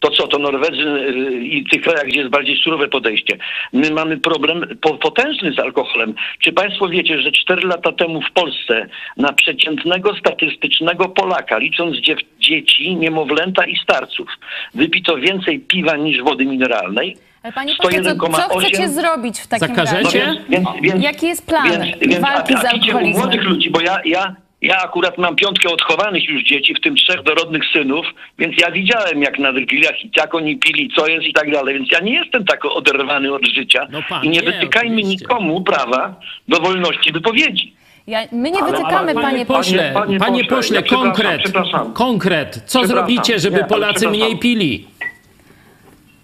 To 0.00 0.10
co, 0.10 0.28
to 0.28 0.38
Norwedzy 0.38 0.82
y, 0.82 1.44
i 1.44 1.64
tych 1.64 1.82
krajach, 1.82 2.06
gdzie 2.06 2.18
jest 2.18 2.30
bardziej 2.30 2.56
surowe 2.56 2.88
podejście. 2.88 3.38
My 3.72 3.90
mamy 3.90 4.16
problem 4.16 4.66
potężny 5.00 5.52
z 5.52 5.58
alkoholem. 5.58 6.14
Czy 6.38 6.52
Państwo 6.52 6.88
wiecie, 6.88 7.20
że 7.20 7.32
cztery 7.32 7.68
lata 7.68 7.92
temu 7.92 8.22
w 8.22 8.32
Polsce 8.32 8.86
na 9.16 9.32
przeciętnego 9.32 10.16
statystycznego 10.16 11.08
Polaka, 11.08 11.58
licząc 11.58 11.96
dziew 11.96 12.18
dzieci, 12.40 12.96
niemowlęta 12.96 13.66
i 13.66 13.76
starców. 13.76 14.28
Wypito 14.74 15.16
więcej 15.16 15.60
piwa 15.60 15.96
niż 15.96 16.22
wody 16.22 16.46
mineralnej. 16.46 17.16
Ale 17.42 17.52
panie 17.52 17.74
pośle, 17.82 18.02
co, 18.02 18.14
co 18.14 18.26
101,8. 18.26 18.60
chcecie 18.60 18.88
zrobić 18.88 19.40
w 19.40 19.46
takim 19.46 19.68
Zakażecie? 19.68 20.18
razie? 20.20 20.40
Więc, 20.48 20.68
więc, 20.82 21.04
Jaki 21.04 21.26
jest 21.26 21.46
plan 21.46 21.70
więc, 21.70 21.98
więc, 22.00 22.18
walki 22.18 22.54
a, 22.54 22.60
z 22.60 22.64
a 22.64 22.68
u 22.68 22.70
alkoholizmem? 22.70 23.22
młodych 23.22 23.42
ludzi, 23.42 23.70
bo 23.70 23.80
ja, 23.80 23.98
ja, 24.04 24.34
ja 24.64 24.76
akurat 24.82 25.18
mam 25.18 25.36
piątkę 25.36 25.68
odchowanych 25.68 26.28
już 26.28 26.42
dzieci, 26.42 26.74
w 26.74 26.80
tym 26.80 26.96
trzech 26.96 27.22
dorodnych 27.22 27.62
synów, 27.72 28.06
więc 28.38 28.54
ja 28.62 28.70
widziałem 28.70 29.22
jak 29.22 29.38
na 29.38 29.52
grillach 29.52 30.04
i 30.04 30.10
jak 30.16 30.34
oni 30.34 30.56
pili, 30.58 30.90
co 30.96 31.06
jest 31.06 31.26
i 31.26 31.32
tak 31.32 31.50
dalej, 31.52 31.74
więc 31.74 31.88
ja 31.92 32.00
nie 32.00 32.14
jestem 32.14 32.44
tak 32.44 32.64
oderwany 32.64 33.32
od 33.34 33.46
życia 33.46 33.86
No 33.90 34.00
pan 34.08 34.24
i 34.24 34.28
nie 34.28 34.40
nie, 34.40 34.42
wytykajmy 34.52 34.94
oczywiście. 34.96 35.24
nikomu 35.24 35.62
prawa 35.62 36.14
do 36.48 36.60
wolności 36.60 37.12
wypowiedzi. 37.12 37.74
Ja, 38.06 38.20
my 38.32 38.50
nie 38.50 38.58
Ale- 38.62 38.70
wytykamy, 38.70 38.96
ale- 38.96 39.14
panie 39.14 39.22
panie 39.24 39.46
pośle. 39.46 39.90
Panie 39.94 40.18
panie 40.18 40.44
pośle, 40.44 40.56
pośle, 40.56 40.76
ja 40.76 40.82
przepraszam, 40.82 41.12
konkret, 41.12 41.42
przepraszam. 41.42 41.92
konkret. 41.92 42.54
Co 42.54 42.60
Przepraszam, 42.80 42.86
zrobicie, 42.96 43.38
żeby 43.38 43.56
nie, 43.58 43.64
Polacy 43.64 44.08
mniej 44.08 44.38
pili? 44.38 44.86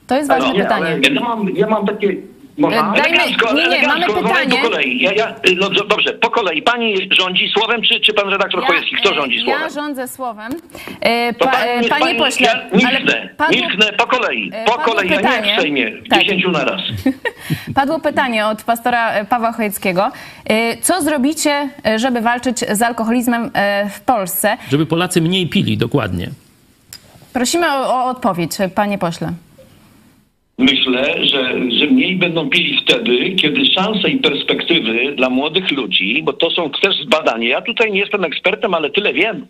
To 0.06 0.16
jest 0.16 0.28
ważne 0.28 0.52
Nie, 0.52 0.62
pytanie. 0.62 0.86
ale 0.86 1.00
ja 1.14 1.20
mam, 1.20 1.48
ja 1.56 1.66
mam 1.66 1.86
takie... 1.86 2.16
Można? 2.60 2.82
Dajmy- 2.82 2.98
Elegancko, 3.06 3.52
nie, 3.54 3.60
nie, 3.60 3.66
elegancko, 3.66 4.12
mamy 4.12 4.28
pytanie. 4.28 4.56
Po 4.62 4.68
kolei. 4.68 5.00
Ja, 5.02 5.12
ja, 5.12 5.34
no, 5.56 5.70
dobrze, 5.70 6.12
po 6.12 6.30
kolei. 6.30 6.62
Pani 6.62 6.94
rządzi 7.20 7.48
słowem, 7.48 7.82
czy, 7.82 8.00
czy 8.00 8.14
pan 8.14 8.28
redaktor 8.28 8.64
Chojecki? 8.64 8.96
Kto 8.96 9.10
e, 9.12 9.14
rządzi 9.14 9.38
słowem? 9.40 9.60
Ja 9.62 9.68
rządzę 9.68 10.08
słowem. 10.08 10.52
E, 11.00 11.32
pa, 11.32 11.46
pani- 11.46 11.86
e, 11.86 11.88
panie 11.88 12.04
pani- 12.06 12.18
pośle, 12.18 12.46
ja 12.46 12.78
milknę, 12.78 13.12
ale 13.20 13.28
padło, 13.28 13.56
milknę 13.60 13.92
po 13.92 14.06
kolei, 14.06 14.50
e, 14.54 14.64
po 14.64 14.72
kolei, 14.72 15.10
nie 15.10 15.16
pytanie. 15.16 15.48
jak 15.48 15.58
w 15.58 15.60
Sejmie, 15.62 15.92
Tak. 16.10 16.18
dziesięciu 16.20 16.50
na 16.50 16.64
raz. 16.64 16.80
padło 17.74 18.00
pytanie 18.00 18.46
od 18.46 18.62
pastora 18.62 19.24
Pawła 19.24 19.52
Chojeckiego. 19.52 20.10
E, 20.44 20.76
Co 20.76 21.02
zrobicie, 21.02 21.68
żeby 21.96 22.20
walczyć 22.20 22.58
z 22.58 22.82
alkoholizmem 22.82 23.50
w 23.90 24.00
Polsce? 24.00 24.56
Żeby 24.70 24.86
Polacy 24.86 25.20
mniej 25.20 25.46
pili, 25.48 25.76
dokładnie. 25.78 26.28
Prosimy 27.32 27.72
o, 27.72 27.94
o 27.94 28.04
odpowiedź, 28.04 28.52
panie 28.74 28.98
pośle. 28.98 29.32
Myślę, 30.60 31.26
że, 31.26 31.54
że 31.78 31.86
mniej 31.86 32.16
będą 32.16 32.50
pili 32.50 32.80
wtedy, 32.82 33.30
kiedy 33.30 33.66
szanse 33.66 34.08
i 34.10 34.16
perspektywy 34.16 35.12
dla 35.16 35.30
młodych 35.30 35.70
ludzi, 35.70 36.22
bo 36.22 36.32
to 36.32 36.50
są 36.50 36.70
też 36.70 37.06
badania. 37.06 37.48
Ja 37.48 37.62
tutaj 37.62 37.92
nie 37.92 38.00
jestem 38.00 38.24
ekspertem, 38.24 38.74
ale 38.74 38.90
tyle 38.90 39.12
wiem. 39.12 39.46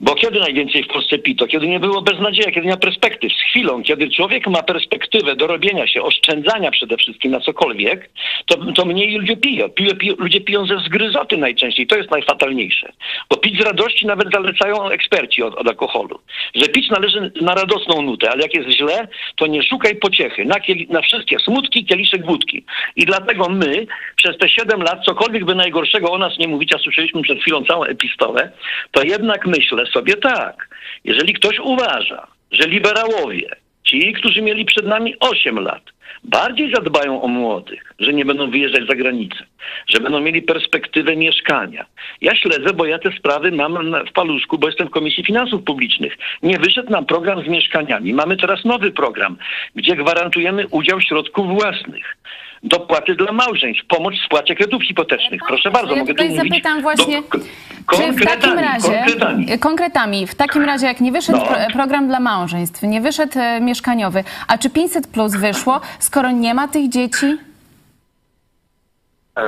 Bo 0.00 0.14
kiedy 0.14 0.40
najwięcej 0.40 0.84
w 0.84 0.88
Polsce 0.88 1.18
pito? 1.18 1.46
Kiedy 1.46 1.68
nie 1.68 1.80
było 1.80 2.02
beznadzieja, 2.02 2.50
kiedy 2.50 2.66
nie 2.66 2.72
ma 2.72 2.78
perspektyw. 2.78 3.32
Z 3.32 3.42
chwilą, 3.50 3.82
kiedy 3.82 4.10
człowiek 4.10 4.46
ma 4.46 4.62
perspektywę 4.62 5.36
do 5.36 5.46
robienia 5.46 5.86
się, 5.86 6.02
oszczędzania 6.02 6.70
przede 6.70 6.96
wszystkim 6.96 7.32
na 7.32 7.40
cokolwiek, 7.40 8.10
to, 8.46 8.72
to 8.72 8.84
mniej 8.84 9.18
ludzie 9.18 9.36
piją. 9.36 9.68
Piją, 9.68 9.96
piją. 9.96 10.14
Ludzie 10.18 10.40
piją 10.40 10.66
ze 10.66 10.78
zgryzoty 10.78 11.36
najczęściej. 11.36 11.86
To 11.86 11.96
jest 11.96 12.10
najfatalniejsze. 12.10 12.92
Bo 13.30 13.36
pić 13.36 13.60
z 13.60 13.64
radości 13.64 14.06
nawet 14.06 14.32
zalecają 14.32 14.90
eksperci 14.90 15.42
od, 15.42 15.54
od 15.54 15.68
alkoholu. 15.68 16.20
Że 16.54 16.68
pić 16.68 16.90
należy 16.90 17.32
na 17.40 17.54
radosną 17.54 18.02
nutę, 18.02 18.30
ale 18.30 18.42
jak 18.42 18.54
jest 18.54 18.70
źle, 18.70 19.08
to 19.36 19.46
nie 19.46 19.62
szukaj 19.62 19.96
pociechy. 19.96 20.44
Na, 20.44 20.60
kieli, 20.60 20.86
na 20.90 21.02
wszystkie 21.02 21.38
smutki, 21.38 21.84
kieliszek 21.84 22.26
wódki. 22.26 22.64
I 22.96 23.04
dlatego 23.04 23.48
my 23.48 23.86
przez 24.16 24.38
te 24.38 24.48
7 24.48 24.82
lat, 24.82 25.04
cokolwiek 25.04 25.44
by 25.44 25.54
najgorszego 25.54 26.12
o 26.12 26.18
nas 26.18 26.38
nie 26.38 26.48
mówić, 26.48 26.74
a 26.74 26.78
słyszeliśmy 26.78 27.22
przed 27.22 27.40
chwilą 27.40 27.64
całą 27.64 27.84
epistolę, 27.84 28.52
to 28.90 29.02
jednak 29.02 29.46
myślę 29.46 29.85
sobie 29.86 30.14
tak. 30.14 30.68
Jeżeli 31.04 31.34
ktoś 31.34 31.58
uważa, 31.58 32.26
że 32.50 32.68
liberałowie, 32.68 33.56
ci, 33.84 34.12
którzy 34.12 34.42
mieli 34.42 34.64
przed 34.64 34.86
nami 34.86 35.14
8 35.20 35.58
lat, 35.58 35.82
bardziej 36.24 36.74
zadbają 36.74 37.22
o 37.22 37.28
młodych, 37.28 37.94
że 37.98 38.12
nie 38.12 38.24
będą 38.24 38.50
wyjeżdżać 38.50 38.86
za 38.88 38.94
granicę, 38.94 39.44
że 39.86 40.00
będą 40.00 40.20
mieli 40.20 40.42
perspektywę 40.42 41.16
mieszkania. 41.16 41.86
Ja 42.20 42.36
śledzę, 42.36 42.72
bo 42.72 42.86
ja 42.86 42.98
te 42.98 43.12
sprawy 43.12 43.52
mam 43.52 43.94
w 44.08 44.12
paluszku, 44.12 44.58
bo 44.58 44.66
jestem 44.66 44.88
w 44.88 44.90
Komisji 44.90 45.24
Finansów 45.24 45.62
Publicznych. 45.62 46.18
Nie 46.42 46.58
wyszedł 46.58 46.90
nam 46.90 47.06
program 47.06 47.44
z 47.44 47.48
mieszkaniami. 47.48 48.14
Mamy 48.14 48.36
teraz 48.36 48.64
nowy 48.64 48.90
program, 48.90 49.36
gdzie 49.74 49.96
gwarantujemy 49.96 50.66
udział 50.68 51.00
środków 51.00 51.46
własnych. 51.48 52.16
Dopłaty 52.62 53.14
dla 53.14 53.32
małżeństw, 53.32 53.86
pomoc 53.86 54.14
w 54.14 54.24
spłacie 54.26 54.54
kredytów 54.54 54.82
hipotecznych. 54.84 55.40
Panie 55.40 55.48
Proszę 55.48 55.70
bardzo, 55.70 55.92
ja 55.92 55.98
mogę 56.00 56.12
tutaj 56.14 56.28
tu 56.28 56.34
mówić. 56.36 56.52
zapytam 56.52 56.82
właśnie, 56.82 57.22
do- 57.22 57.28
Czy 57.28 57.38
w 57.38 57.44
takim 57.90 58.14
konkretami, 58.14 58.62
razie, 58.62 58.88
konkretami. 58.88 59.52
e, 59.52 59.58
konkretami, 59.58 60.26
w 60.26 60.34
takim 60.34 60.62
razie 60.62 60.86
jak 60.86 61.00
nie 61.00 61.12
wyszedł 61.12 61.38
No. 61.38 61.44
pro, 61.46 61.56
program 61.72 62.08
dla 62.08 62.20
małżeństw, 62.20 62.82
nie 62.82 63.00
wyszedł 63.00 63.38
e, 63.38 63.60
mieszkaniowy, 63.60 64.24
a 64.48 64.58
czy 64.58 64.70
500 64.70 65.06
plus 65.06 65.36
wyszło, 65.36 65.80
skoro 65.98 66.30
nie 66.30 66.54
ma 66.54 66.68
tych 66.68 66.88
dzieci? 66.88 67.26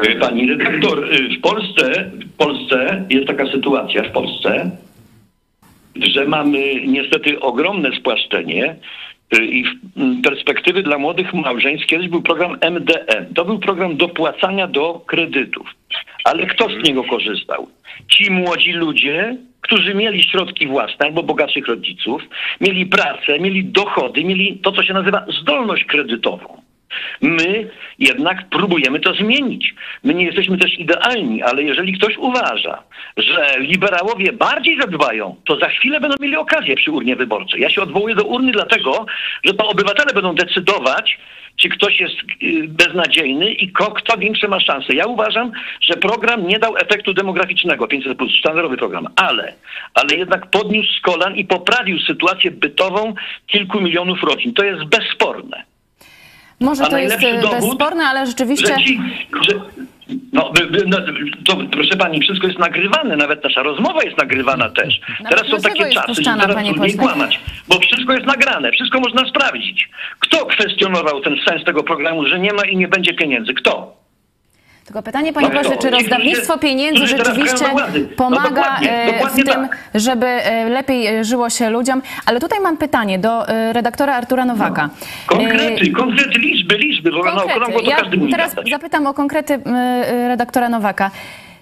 Y, 0.07 0.17
Pani 0.21 0.47
redaktor, 0.55 1.05
y, 1.15 1.39
w 1.39 1.41
Polsce, 1.41 2.11
w 2.25 2.37
Polsce 2.37 3.05
jest 3.11 3.27
taka 3.27 3.47
sytuacja 3.53 4.03
w 4.03 4.11
Polsce, 4.13 4.71
że 5.97 6.25
mamy 6.25 6.87
niestety 6.87 7.41
ogromne 7.41 7.89
spłaszczenie 8.01 8.77
i 9.33 9.65
w- 9.65 10.01
m, 10.01 10.23
perspektywy 10.23 10.83
dla 10.83 10.99
młodych 10.99 11.35
małżeństw. 11.35 11.87
Kiedyś 11.87 12.09
był 12.09 12.23
program 12.23 12.57
MDM. 12.61 13.35
To 13.35 13.45
był 13.45 13.59
program 13.59 13.97
dopłacania 13.97 14.67
do 14.67 15.01
kredytów. 15.07 15.67
Ale 16.25 16.47
kto 16.47 16.69
z 16.69 16.89
niego 16.89 17.05
korzystał? 17.05 17.69
Ci 18.09 18.31
młodzi 18.31 18.73
ludzie, 18.73 19.37
którzy 19.61 19.95
mieli 19.95 20.23
środki 20.23 20.67
własne 20.67 21.07
albo 21.07 21.23
bogatszych 21.23 21.67
rodziców, 21.67 22.23
mieli 22.61 22.87
pracę, 22.87 23.39
mieli 23.41 23.65
dochody, 23.65 24.25
mieli 24.25 24.59
to, 24.59 24.73
co 24.73 24.83
się 24.83 24.95
nazywa 24.95 25.27
zdolność 25.41 25.85
kredytową. 25.85 26.63
My 27.21 27.71
jednak 27.99 28.49
próbujemy 28.49 29.01
to 29.01 29.15
zmienić. 29.15 29.75
My 30.05 30.15
nie 30.15 30.25
jesteśmy 30.25 30.59
też 30.59 30.79
idealni, 30.79 31.43
ale 31.43 31.63
jeżeli 31.63 31.99
ktoś 31.99 32.17
uważa, 32.17 32.83
że 33.17 33.55
liberałowie 33.59 34.33
bardziej 34.33 34.81
zadbają, 34.81 35.37
to 35.45 35.59
za 35.59 35.69
chwilę 35.69 36.01
będą 36.01 36.17
mieli 36.21 36.37
okazję 36.37 36.77
przy 36.77 36.91
urnie 36.91 37.17
wyborczej. 37.17 37.61
Ja 37.61 37.71
się 37.71 37.83
odwołuję 37.83 38.15
do 38.15 38.25
urny 38.25 38.53
dlatego, 38.53 39.07
że 39.45 39.55
to 39.55 39.69
obywatele 39.69 40.15
będą 40.15 40.35
decydować, 40.35 41.19
czy 41.59 41.69
ktoś 41.69 42.01
jest 42.01 42.15
y, 42.43 42.69
beznadziejny 42.69 43.53
i 43.53 43.73
kto 43.73 44.19
większe 44.19 44.49
ma 44.49 44.61
szanse. 44.61 44.95
Ja 44.95 45.07
uważam, 45.07 45.53
że 45.81 45.95
program 45.95 46.47
nie 46.47 46.59
dał 46.59 46.77
efektu 46.77 47.15
demograficznego, 47.15 47.89
500 47.89 48.19
plus, 48.19 48.33
sztandarowy 48.33 48.77
program, 48.77 49.07
ale, 49.17 49.55
ale 49.95 50.17
jednak 50.17 50.51
podniósł 50.51 50.93
z 50.93 51.01
kolan 51.01 51.37
i 51.37 51.45
poprawił 51.45 51.99
sytuację 51.99 52.51
bytową 52.51 53.15
kilku 53.47 53.81
milionów 53.81 54.23
rodzin. 54.23 54.55
To 54.55 54.65
jest 54.65 54.85
bezsporne. 54.85 55.68
Może 56.61 56.85
A 56.85 56.87
to 56.87 56.99
jest 56.99 57.17
e, 57.23 57.49
bezsporne, 57.51 58.05
ale 58.05 58.27
rzeczywiście... 58.27 58.67
Że 58.67 58.85
ci, 58.85 59.01
że, 59.49 59.55
no, 60.33 60.53
no, 60.87 60.97
to, 61.45 61.57
proszę 61.71 61.97
pani, 61.97 62.21
wszystko 62.21 62.47
jest 62.47 62.59
nagrywane, 62.59 63.17
nawet 63.17 63.45
nasza 63.45 63.63
rozmowa 63.63 64.03
jest 64.03 64.19
nagrywana 64.19 64.71
też. 64.71 65.01
Nawet 65.21 65.39
teraz 65.39 65.63
są 65.63 65.69
takie 65.69 65.89
czasy, 65.91 66.15
że 66.15 66.37
teraz 66.41 66.67
trudniej 66.67 66.97
kłamać, 66.97 67.41
bo 67.69 67.81
wszystko 67.81 68.13
jest 68.13 68.27
nagrane, 68.27 68.73
wszystko 68.73 69.01
można 69.01 69.29
sprawdzić. 69.29 69.89
Kto 70.19 70.47
kwestionował 70.47 71.21
ten 71.21 71.37
sens 71.49 71.65
tego 71.65 71.83
programu, 71.83 72.27
że 72.27 72.39
nie 72.39 72.53
ma 72.53 72.65
i 72.65 72.77
nie 72.77 72.89
będzie 72.89 73.15
pieniędzy? 73.15 73.55
Kto? 73.55 73.98
Tylko 74.89 75.03
pytanie, 75.03 75.33
panie 75.33 75.49
No 75.49 75.55
pośle, 75.61 75.77
czy 75.79 75.91
rozdawnictwo 75.91 76.59
pieniędzy 76.59 77.07
rzeczywiście. 77.07 77.65
No 77.75 77.87
pomaga 78.17 78.79
e, 78.81 79.29
w 79.29 79.35
tym, 79.35 79.45
tak. 79.45 79.79
żeby 79.95 80.27
e, 80.27 80.69
lepiej 80.69 81.07
e, 81.07 81.25
żyło 81.25 81.51
się 81.51 81.71
ludziom? 81.71 82.03
Ale 82.27 82.41
tutaj 82.41 82.61
mam 82.61 82.77
pytanie 82.77 83.19
do 83.19 83.49
e, 83.49 83.73
redaktora 83.73 84.15
Artura 84.15 84.45
Nowaka. 84.45 84.85
E, 84.85 85.27
Konkrety, 85.27 85.91
konkrety, 85.91 86.39
liczby, 86.39 86.77
liczby, 86.79 87.11
bo 87.11 87.25
na 87.25 87.31
Konkrety. 87.31 87.55
okrągło 87.55 87.81
to 87.83 87.91
Ja 87.91 87.97
każdy 87.97 88.17
musi 88.17 88.33
teraz 88.33 88.55
zapytam 88.71 89.07
o 89.07 89.15
konkrety 89.15 89.55
e, 89.55 89.59
e, 89.69 90.29
redaktora 90.29 90.69
Nowaka. 90.69 91.11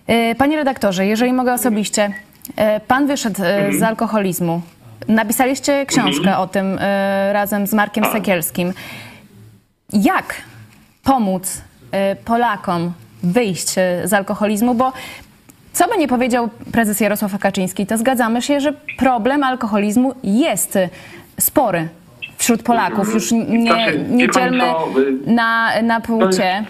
E, 0.06 0.34
Panie 0.34 0.56
redaktorze, 0.56 1.06
jeżeli 1.06 1.32
mogę 1.32 1.52
osobiście, 1.52 2.12
e, 2.56 2.80
pan 2.80 3.06
wyszedł 3.06 3.42
e, 3.44 3.56
Mhm. 3.56 3.78
z 3.78 3.82
alkoholizmu. 3.82 4.60
Napisaliście 5.08 5.86
książkę 5.86 6.38
o 6.38 6.46
tym 6.46 6.78
e, 6.80 7.32
razem 7.32 7.66
z 7.66 7.72
Markiem 7.74 8.04
Tak. 8.04 8.12
Sekielskim. 8.12 8.72
Jak 9.92 10.34
pomóc 11.04 11.62
e, 11.92 12.16
Polakom 12.16 12.92
wyjść 13.22 13.78
e, 13.78 14.08
z 14.08 14.12
alkoholizmu? 14.12 14.74
Bo 14.74 14.92
co 15.72 15.88
by 15.88 15.96
nie 15.98 16.08
powiedział 16.08 16.48
prezes 16.72 17.00
Jarosław 17.00 17.38
Kaczyński, 17.38 17.86
to 17.86 17.98
zgadzamy 17.98 18.42
się, 18.42 18.60
że 18.60 18.72
problem 18.98 19.44
alkoholizmu 19.44 20.14
jest 20.24 20.76
e, 20.76 20.88
spory 21.40 21.88
wśród 22.36 22.62
Polaków. 22.62 23.14
Już 23.14 23.32
nie, 23.32 23.46
nie 24.08 24.30
dzielmy 24.30 24.64
y, 24.64 25.30
na, 25.30 25.82
na 25.82 26.00
płcie. 26.00 26.64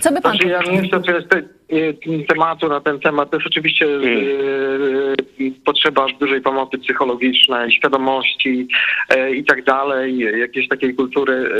Co 0.00 0.12
by 0.12 0.20
pan 0.20 0.32
Znaczy, 0.32 0.48
ja 0.48 0.58
powiedział? 0.58 0.82
nie 0.82 0.88
chcę 0.88 1.02
teraz 1.02 1.24
te, 1.28 1.36
e, 1.38 2.24
tematu 2.28 2.68
na 2.68 2.80
ten 2.80 3.00
temat. 3.00 3.30
To 3.30 3.36
jest 3.36 3.46
oczywiście 3.46 3.86
e, 3.86 5.46
potrzeba 5.64 6.06
dużej 6.20 6.40
pomocy 6.40 6.78
psychologicznej, 6.78 7.72
świadomości 7.72 8.68
e, 9.08 9.34
i 9.34 9.44
tak 9.44 9.64
dalej, 9.64 10.18
jakiejś 10.18 10.68
takiej 10.68 10.94
kultury 10.94 11.50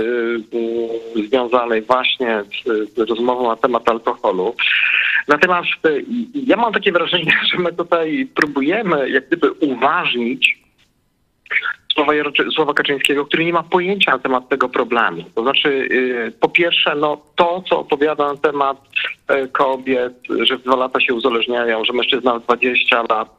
e, 1.16 1.22
związanej 1.28 1.82
właśnie 1.82 2.42
z, 2.42 2.94
z 2.94 2.98
rozmową 2.98 3.48
na 3.48 3.56
temat 3.56 3.88
alkoholu. 3.88 4.54
Natomiast 5.28 5.86
e, 5.86 5.90
ja 6.34 6.56
mam 6.56 6.72
takie 6.72 6.92
wrażenie, 6.92 7.32
że 7.52 7.58
my 7.58 7.72
tutaj 7.72 8.28
próbujemy 8.34 9.10
jak 9.10 9.26
gdyby 9.26 9.52
uważnić 9.52 10.58
słowa, 11.96 12.12
słowa 12.54 12.74
Kaczyńskiego, 12.74 13.26
który 13.26 13.44
nie 13.44 13.52
ma 13.52 13.62
pojęcia 13.62 14.12
na 14.12 14.18
temat 14.18 14.48
tego 14.48 14.68
problemu. 14.68 15.24
To 15.34 15.42
znaczy, 15.42 15.68
y, 15.68 16.32
po 16.40 16.48
pierwsze, 16.48 16.94
no 16.94 17.22
to, 17.36 17.62
co 17.68 17.78
opowiada 17.78 18.32
na 18.32 18.36
temat 18.36 18.76
y, 19.30 19.48
kobiet, 19.48 20.12
że 20.42 20.56
w 20.56 20.62
dwa 20.62 20.76
lata 20.76 21.00
się 21.00 21.14
uzależniają, 21.14 21.84
że 21.84 21.92
mężczyzna 21.92 22.34
ma 22.34 22.40
20 22.40 23.02
lat. 23.02 23.36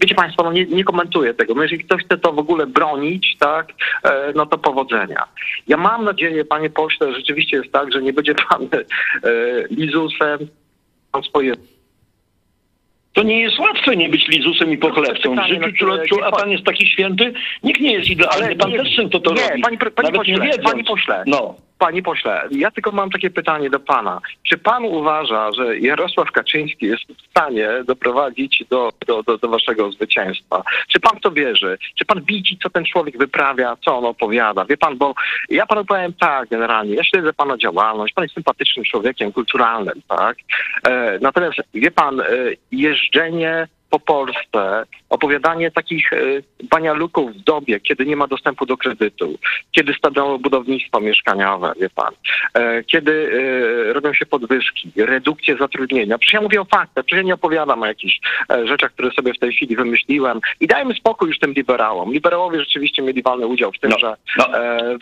Wiecie 0.00 0.14
Państwo, 0.14 0.42
no 0.42 0.52
nie, 0.52 0.66
nie 0.66 0.84
komentuję 0.84 1.34
tego. 1.34 1.54
No 1.54 1.62
jeżeli 1.62 1.84
ktoś 1.84 2.04
chce 2.04 2.18
to 2.18 2.32
w 2.32 2.38
ogóle 2.38 2.66
bronić, 2.66 3.36
tak, 3.38 3.72
e, 4.02 4.32
no 4.34 4.46
to 4.46 4.58
powodzenia. 4.58 5.24
Ja 5.68 5.76
mam 5.76 6.04
nadzieję, 6.04 6.44
panie 6.44 6.70
pośle, 6.70 7.12
że 7.12 7.18
rzeczywiście 7.18 7.56
jest 7.56 7.72
tak, 7.72 7.92
że 7.92 8.02
nie 8.02 8.12
będzie 8.12 8.34
pan 8.34 8.62
e, 8.62 8.68
lizusem, 9.70 10.38
pan 11.12 11.22
swoje 11.22 11.54
To 13.16 13.22
nie 13.22 13.40
jest 13.40 13.58
łatwe 13.58 13.96
nie 13.96 14.08
być 14.08 14.28
lizusem 14.28 14.72
i 14.72 14.78
pochlebcą. 14.78 15.34
W 15.36 15.48
życiu 15.48 15.86
no, 16.20 16.26
a 16.26 16.30
pan 16.32 16.50
jest 16.50 16.64
taki 16.64 16.86
święty? 16.86 17.32
Nikt 17.62 17.80
nie 17.80 17.92
jest 17.92 18.10
idealny. 18.10 18.56
Pan 18.56 18.70
nie- 18.70 18.78
też 18.78 18.96
często 18.96 19.20
to 19.20 19.34
nie, 19.34 19.48
robi. 19.48 19.62
panie 19.62 19.78
pre- 19.78 19.90
panie 19.90 20.06
Nawet 20.08 20.16
pośle, 20.16 20.34
nie 20.34 20.40
wiedząc. 20.40 20.64
panie 20.70 20.84
pośle. 20.84 21.24
No. 21.26 21.54
Panie 21.78 22.02
pośle, 22.02 22.48
ja 22.50 22.70
tylko 22.70 22.92
mam 22.92 23.10
takie 23.10 23.30
pytanie 23.30 23.70
do 23.70 23.80
pana. 23.80 24.20
Czy 24.42 24.58
pan 24.58 24.84
uważa, 24.84 25.52
że 25.52 25.78
Jarosław 25.78 26.32
Kaczyński 26.32 26.86
jest 26.86 27.04
w 27.04 27.30
stanie 27.30 27.68
doprowadzić 27.86 28.64
do, 28.70 28.92
do, 29.06 29.22
do, 29.22 29.38
do 29.38 29.48
waszego 29.48 29.92
zwycięstwa? 29.92 30.62
Czy 30.88 31.00
pan 31.00 31.20
to 31.20 31.30
wierzy? 31.30 31.78
Czy 31.98 32.04
pan 32.04 32.22
widzi, 32.22 32.58
co 32.62 32.70
ten 32.70 32.84
człowiek 32.84 33.18
wyprawia, 33.18 33.76
co 33.84 33.98
on 33.98 34.04
opowiada? 34.04 34.64
Wie 34.64 34.76
pan, 34.76 34.96
bo 34.96 35.14
ja 35.48 35.66
panu 35.66 35.84
powiem 35.84 36.12
tak 36.12 36.48
generalnie, 36.48 36.94
ja 36.94 37.04
śledzę 37.04 37.32
pana 37.32 37.56
działalność, 37.58 38.14
pan 38.14 38.24
jest 38.24 38.34
sympatycznym 38.34 38.84
człowiekiem, 38.84 39.32
kulturalnym, 39.32 40.02
tak? 40.08 40.36
E, 40.88 41.18
natomiast 41.22 41.58
wie 41.74 41.90
pan, 41.90 42.20
e, 42.20 42.24
jeżdżenie 42.72 43.68
po 43.90 44.00
Polsce, 44.00 44.84
opowiadanie 45.10 45.70
takich 45.70 46.12
e, 46.12 46.16
banialuków 46.70 47.32
w 47.32 47.44
dobie, 47.44 47.80
kiedy 47.80 48.06
nie 48.06 48.16
ma 48.16 48.26
dostępu 48.26 48.66
do 48.66 48.76
kredytu, 48.76 49.38
kiedy 49.72 49.94
stanęło 49.94 50.38
budownictwo 50.38 51.00
mieszkaniowe, 51.00 51.72
wie 51.80 51.90
pan, 51.90 52.12
e, 52.54 52.84
kiedy 52.84 53.30
e, 53.90 53.92
robią 53.92 54.14
się 54.14 54.26
podwyżki, 54.26 54.92
redukcje 54.96 55.56
zatrudnienia. 55.56 56.18
Przecież 56.18 56.34
ja 56.34 56.40
mówię 56.40 56.60
o 56.60 56.64
faktach, 56.64 57.04
przecież 57.04 57.16
ja 57.16 57.26
nie 57.26 57.34
opowiadam 57.34 57.82
o 57.82 57.86
jakichś 57.86 58.20
rzeczach, 58.64 58.92
które 58.92 59.10
sobie 59.10 59.34
w 59.34 59.38
tej 59.38 59.52
chwili 59.52 59.76
wymyśliłem 59.76 60.40
i 60.60 60.66
dajmy 60.66 60.94
spokój 60.94 61.28
już 61.28 61.38
tym 61.38 61.52
liberałom. 61.52 62.12
Liberałowie 62.12 62.60
rzeczywiście 62.60 63.02
mieli 63.02 63.22
walny 63.22 63.46
udział 63.46 63.72
w 63.72 63.78
tym, 63.78 63.90
No, 63.90 63.98
że 63.98 64.14
no. 64.38 64.48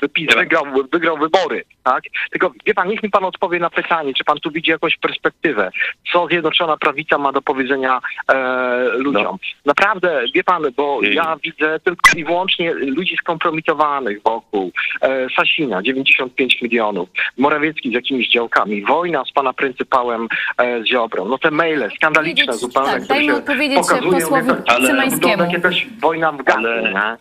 wypis 0.02 0.34
wygrał, 0.34 0.64
wygrał 0.92 1.18
wybory, 1.18 1.64
tak? 1.84 2.02
Tylko 2.30 2.52
wie 2.66 2.74
pan, 2.74 2.88
niech 2.88 3.02
mi 3.02 3.10
pan 3.10 3.24
odpowie 3.24 3.58
na 3.58 3.70
pytanie, 3.70 4.14
czy 4.14 4.24
pan 4.24 4.38
tu 4.40 4.50
widzi 4.50 4.70
jakąś 4.70 4.96
perspektywę, 4.96 5.70
co 6.12 6.26
Zjednoczona 6.26 6.76
Prawica 6.76 7.18
ma 7.18 7.32
do 7.32 7.42
powiedzenia 7.42 8.00
e, 8.32 8.73
ludziom. 8.96 9.22
No. 9.24 9.38
Naprawdę, 9.64 10.24
wie 10.34 10.44
pan, 10.44 10.62
bo 10.76 11.00
ja 11.02 11.36
widzę 11.44 11.80
tylko 11.80 12.18
i 12.18 12.24
wyłącznie 12.24 12.74
ludzi 12.74 13.16
skompromitowanych 13.16 14.22
wokół. 14.22 14.72
E, 15.02 15.26
Sasina, 15.36 15.82
95 15.82 16.62
milionów, 16.62 17.08
Morawiecki 17.38 17.90
z 17.90 17.92
jakimiś 17.92 18.28
działkami, 18.30 18.82
wojna 18.84 19.24
z 19.24 19.32
pana 19.32 19.52
pryncypałem 19.52 20.28
e, 20.60 20.86
Ziobrą, 20.86 21.24
no 21.28 21.38
te 21.38 21.50
maile 21.50 21.90
skandaliczne 21.96 22.52
zupełnie, 22.52 22.90
tak, 22.92 23.06
dajmy 23.06 23.24
się 23.32 23.34
odpowiedzieć 23.34 23.78
pokazują, 23.78 24.12
posłowi 24.12 24.46
Cymańskiemu. 24.86 25.10
wygląda 25.10 25.44
jak 25.44 25.52
jakaś 25.52 25.86
wojna 26.00 26.32
w 26.32 26.42
gazu, 26.42 26.58
Ale-? 26.68 27.16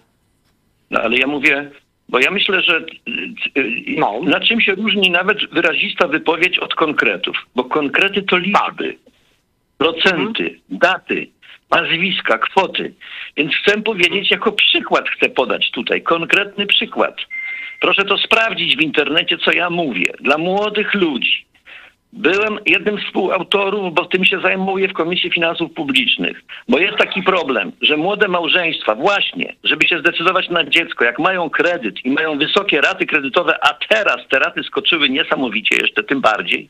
No, 0.92 1.00
ale 1.02 1.18
ja 1.18 1.28
mówię, 1.28 1.72
bo 2.10 2.20
ja 2.20 2.32
myślę, 2.32 2.62
że 2.62 2.78
y, 3.58 3.74
No. 3.98 4.20
na 4.24 4.40
czym 4.40 4.62
się 4.62 4.76
różni 4.76 5.10
nawet 5.12 5.38
wyrazista 5.52 6.08
wypowiedź 6.08 6.60
od 6.60 6.76
konkretów, 6.76 7.36
bo 7.56 7.64
konkrety 7.64 8.22
to 8.22 8.38
liczby, 8.38 8.98
procenty, 9.78 10.60
daty, 10.70 11.28
nazwiska, 11.76 12.38
kwoty. 12.38 12.94
Więc 13.38 13.54
chcę 13.56 13.82
powiedzieć, 13.82 14.32
jako 14.32 14.52
przykład 14.52 15.10
chcę 15.10 15.30
podać 15.30 15.72
tutaj, 15.72 16.02
konkretny 16.02 16.66
przykład. 16.66 17.18
Proszę 17.80 18.06
to 18.06 18.18
sprawdzić 18.18 18.78
w 18.78 18.82
internecie, 18.82 19.38
co 19.38 19.52
ja 19.52 19.70
mówię. 19.70 20.14
Dla 20.20 20.38
młodych 20.38 20.94
ludzi. 20.94 21.46
Byłem 22.16 22.60
jednym 22.66 23.00
z 23.00 23.04
współautorów, 23.04 23.94
bo 23.94 24.06
tym 24.06 24.26
się 24.26 24.40
zajmuję 24.40 24.88
w 24.88 24.94
Komisji 24.94 25.32
Finansów 25.32 25.74
Publicznych. 25.74 26.42
Bo 26.70 26.80
jest 26.80 26.98
taki 26.98 27.24
problem, 27.24 27.72
że 27.82 27.98
młode 27.98 28.28
małżeństwa, 28.28 28.96
właśnie, 28.96 29.56
żeby 29.64 29.88
się 29.88 30.00
zdecydować 30.00 30.50
na 30.50 30.64
dziecko, 30.64 31.06
jak 31.06 31.20
mają 31.20 31.50
kredyt 31.50 32.06
i 32.06 32.12
mają 32.12 32.38
wysokie 32.38 32.82
raty 32.82 33.06
kredytowe, 33.06 33.58
a 33.62 33.74
teraz 33.90 34.18
te 34.30 34.40
raty 34.40 34.64
skoczyły 34.64 35.10
niesamowicie 35.10 35.76
jeszcze, 35.76 36.04
tym 36.04 36.22
bardziej, 36.22 36.70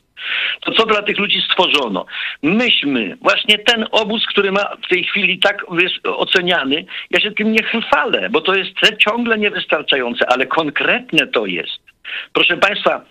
to 0.61 0.71
co 0.71 0.85
dla 0.85 1.01
tych 1.01 1.19
ludzi 1.19 1.41
stworzono? 1.41 2.05
Myśmy, 2.43 3.17
właśnie 3.21 3.57
ten 3.57 3.85
obóz, 3.91 4.25
który 4.25 4.51
ma 4.51 4.75
w 4.85 4.87
tej 4.87 5.03
chwili 5.03 5.39
tak 5.39 5.65
jest 5.79 6.07
oceniany, 6.07 6.85
ja 7.11 7.19
się 7.19 7.31
tym 7.31 7.51
nie 7.51 7.63
chwalę, 7.63 8.29
bo 8.29 8.41
to 8.41 8.55
jest 8.55 8.71
ciągle 8.99 9.37
niewystarczające, 9.37 10.29
ale 10.29 10.45
konkretne 10.45 11.27
to 11.27 11.45
jest. 11.45 11.83
Proszę 12.33 12.57
Państwa, 12.57 13.05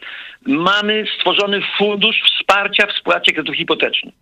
mamy 0.46 1.04
stworzony 1.16 1.62
fundusz 1.78 2.16
wsparcia 2.22 2.86
w 2.86 2.92
spłacie 2.92 3.32
kredytów 3.32 3.56
hipotecznych. 3.56 4.14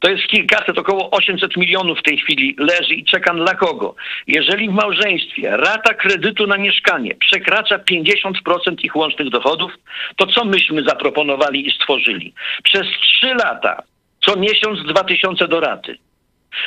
To 0.00 0.10
jest 0.10 0.26
kilkaset, 0.26 0.78
około 0.78 1.10
800 1.10 1.56
milionów 1.56 1.98
w 1.98 2.02
tej 2.02 2.18
chwili 2.18 2.56
leży 2.58 2.94
i 2.94 3.04
czeka 3.04 3.34
dla 3.34 3.54
kogo? 3.54 3.94
Jeżeli 4.26 4.68
w 4.68 4.72
małżeństwie 4.72 5.56
rata 5.56 5.94
kredytu 5.94 6.46
na 6.46 6.56
mieszkanie 6.56 7.14
przekracza 7.14 7.78
50% 7.78 8.74
ich 8.82 8.96
łącznych 8.96 9.30
dochodów, 9.30 9.72
to 10.16 10.26
co 10.26 10.44
myśmy 10.44 10.82
zaproponowali 10.82 11.68
i 11.68 11.72
stworzyli? 11.72 12.34
Przez 12.62 12.86
3 13.00 13.34
lata, 13.34 13.82
co 14.24 14.36
miesiąc 14.36 14.78
2000 14.88 15.48
do 15.48 15.60
raty. 15.60 15.98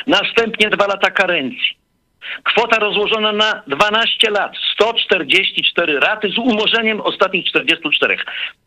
Następnie 0.06 0.70
2 0.70 0.86
lata 0.86 1.10
karencji. 1.10 1.82
Kwota 2.44 2.78
rozłożona 2.78 3.32
na 3.32 3.62
12 3.66 4.30
lat, 4.30 4.52
144 4.74 6.00
raty 6.00 6.30
z 6.30 6.38
umorzeniem 6.38 7.00
ostatnich 7.00 7.46
44. 7.46 8.16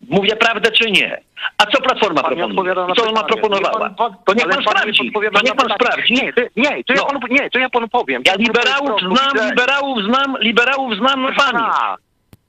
Mówię 0.09 0.35
prawdę 0.35 0.71
czy 0.71 0.91
nie? 0.91 1.21
A 1.57 1.65
co 1.65 1.81
Platforma 1.81 2.21
Pan 2.23 2.31
nie 2.35 2.37
proponuje? 2.37 2.75
Co 2.75 2.81
ona 2.81 2.93
pytanie. 3.23 3.27
proponowała? 3.27 3.89
Nie, 3.89 3.95
pan- 3.95 4.15
To 4.25 4.33
niech 4.33 4.47
pan 4.47 4.57
nie 4.59 4.63
sprawdzi. 4.71 5.07
odpowiada 5.07 5.39
To 5.39 5.45
niech 5.45 5.55
pan 5.55 5.69
sprawdzi. 5.69 6.13
Nie, 6.13 6.33
ty- 6.33 6.49
nie, 6.55 6.83
to 6.83 6.93
ja 6.93 7.01
No. 7.01 7.05
panu, 7.05 7.19
nie, 7.29 7.49
to 7.49 7.59
ja 7.59 7.69
panu 7.69 7.87
powiem. 7.87 8.21
Ja 8.25 8.33
To 8.33 8.39
liberałów 8.39 8.99
znam, 9.01 9.49
liberałów 9.49 10.03
znam, 10.03 10.37
liberałów 10.39 10.95
znam, 10.97 11.21
no 11.21 11.29
panie. 11.37 11.65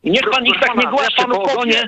Niech 0.07 0.31
pan 0.31 0.47
ich 0.47 0.61
tak 0.61 0.77
nie 0.77 0.83
pana, 0.83 0.91
głaszcze 0.91 1.23
ja 1.67 1.83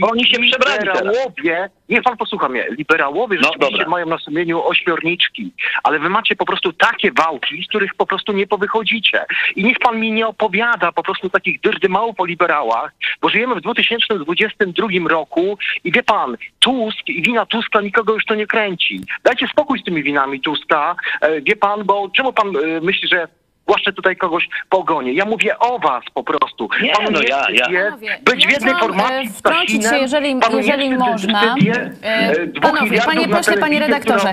bo 0.00 0.10
oni 0.10 0.26
się 0.26 0.38
przebrali. 0.38 0.78
Liberałowie, 0.78 1.70
niech 1.88 2.02
pan 2.02 2.16
posłucha 2.16 2.48
mnie, 2.48 2.66
liberałowie 2.78 3.38
No, 3.42 3.48
rzeczywiście 3.48 3.78
dobra. 3.78 3.90
mają 3.90 4.06
na 4.06 4.18
sumieniu 4.18 4.66
ośmiorniczki, 4.66 5.52
ale 5.82 5.98
wy 5.98 6.08
macie 6.08 6.36
po 6.36 6.46
prostu 6.46 6.72
takie 6.72 7.12
wałki, 7.12 7.64
z 7.64 7.68
których 7.68 7.94
po 7.94 8.06
prostu 8.06 8.32
nie 8.32 8.46
powychodzicie. 8.46 9.24
I 9.56 9.64
niech 9.64 9.78
pan 9.78 10.00
mi 10.00 10.12
nie 10.12 10.26
opowiada 10.26 10.92
po 10.92 11.02
prostu 11.02 11.30
takich 11.30 11.60
dyrdymałów 11.60 12.20
o 12.20 12.24
liberałach, 12.24 12.92
bo 13.20 13.28
żyjemy 13.28 13.54
w 13.54 13.60
2022 13.60 14.88
roku 15.08 15.58
i 15.84 15.92
wie 15.92 16.02
pan, 16.02 16.36
Tusk 16.58 17.08
i 17.08 17.22
wina 17.22 17.46
Tuska 17.46 17.80
nikogo 17.80 18.14
już 18.14 18.24
to 18.24 18.34
nie 18.34 18.46
kręci. 18.46 19.00
Dajcie 19.24 19.46
spokój 19.48 19.80
z 19.80 19.84
tymi 19.84 20.02
winami 20.02 20.40
Tuska, 20.40 20.96
e, 21.20 21.40
wie 21.40 21.56
pan, 21.56 21.84
bo 21.84 22.10
czemu 22.16 22.32
pan 22.32 22.48
e, 22.56 22.80
myśli, 22.80 23.08
że 23.08 23.28
Głaszczę 23.66 23.92
tutaj 23.92 24.16
kogoś 24.16 24.48
po 24.68 24.78
ogonie. 24.78 25.12
Ja 25.12 25.24
mówię 25.24 25.58
o 25.58 25.78
was 25.78 26.04
po 26.14 26.22
prostu. 26.24 26.68
Nie, 26.82 26.92
Panu 26.92 27.10
no 27.10 27.20
nie 27.20 27.28
ja- 27.28 27.46
ja- 27.50 27.96
być 28.24 28.46
w 28.46 28.50
jednej 28.50 28.74
formacji 28.74 29.26
e, 29.26 29.30
z 29.30 29.38
wtrącić 29.38 29.76
się, 29.76 29.82
Sasinem. 29.82 30.02
jeżeli- 30.02 30.36
jeżeli 30.56 30.90
można. 30.96 31.54
E, 32.02 32.46
panowie, 32.60 33.00
panie 33.00 33.28
pośle, 33.28 33.58
panie 33.58 33.80
redaktorze. 33.80 34.32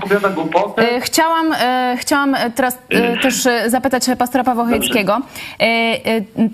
E, 0.77 1.01
Chciałam, 1.01 1.55
chciałam 1.97 2.35
teraz 2.55 2.77
też 3.21 3.47
zapytać 3.67 4.03
pastora 4.19 4.43
Pawła 4.43 4.65
Chojeckiego. 4.65 5.17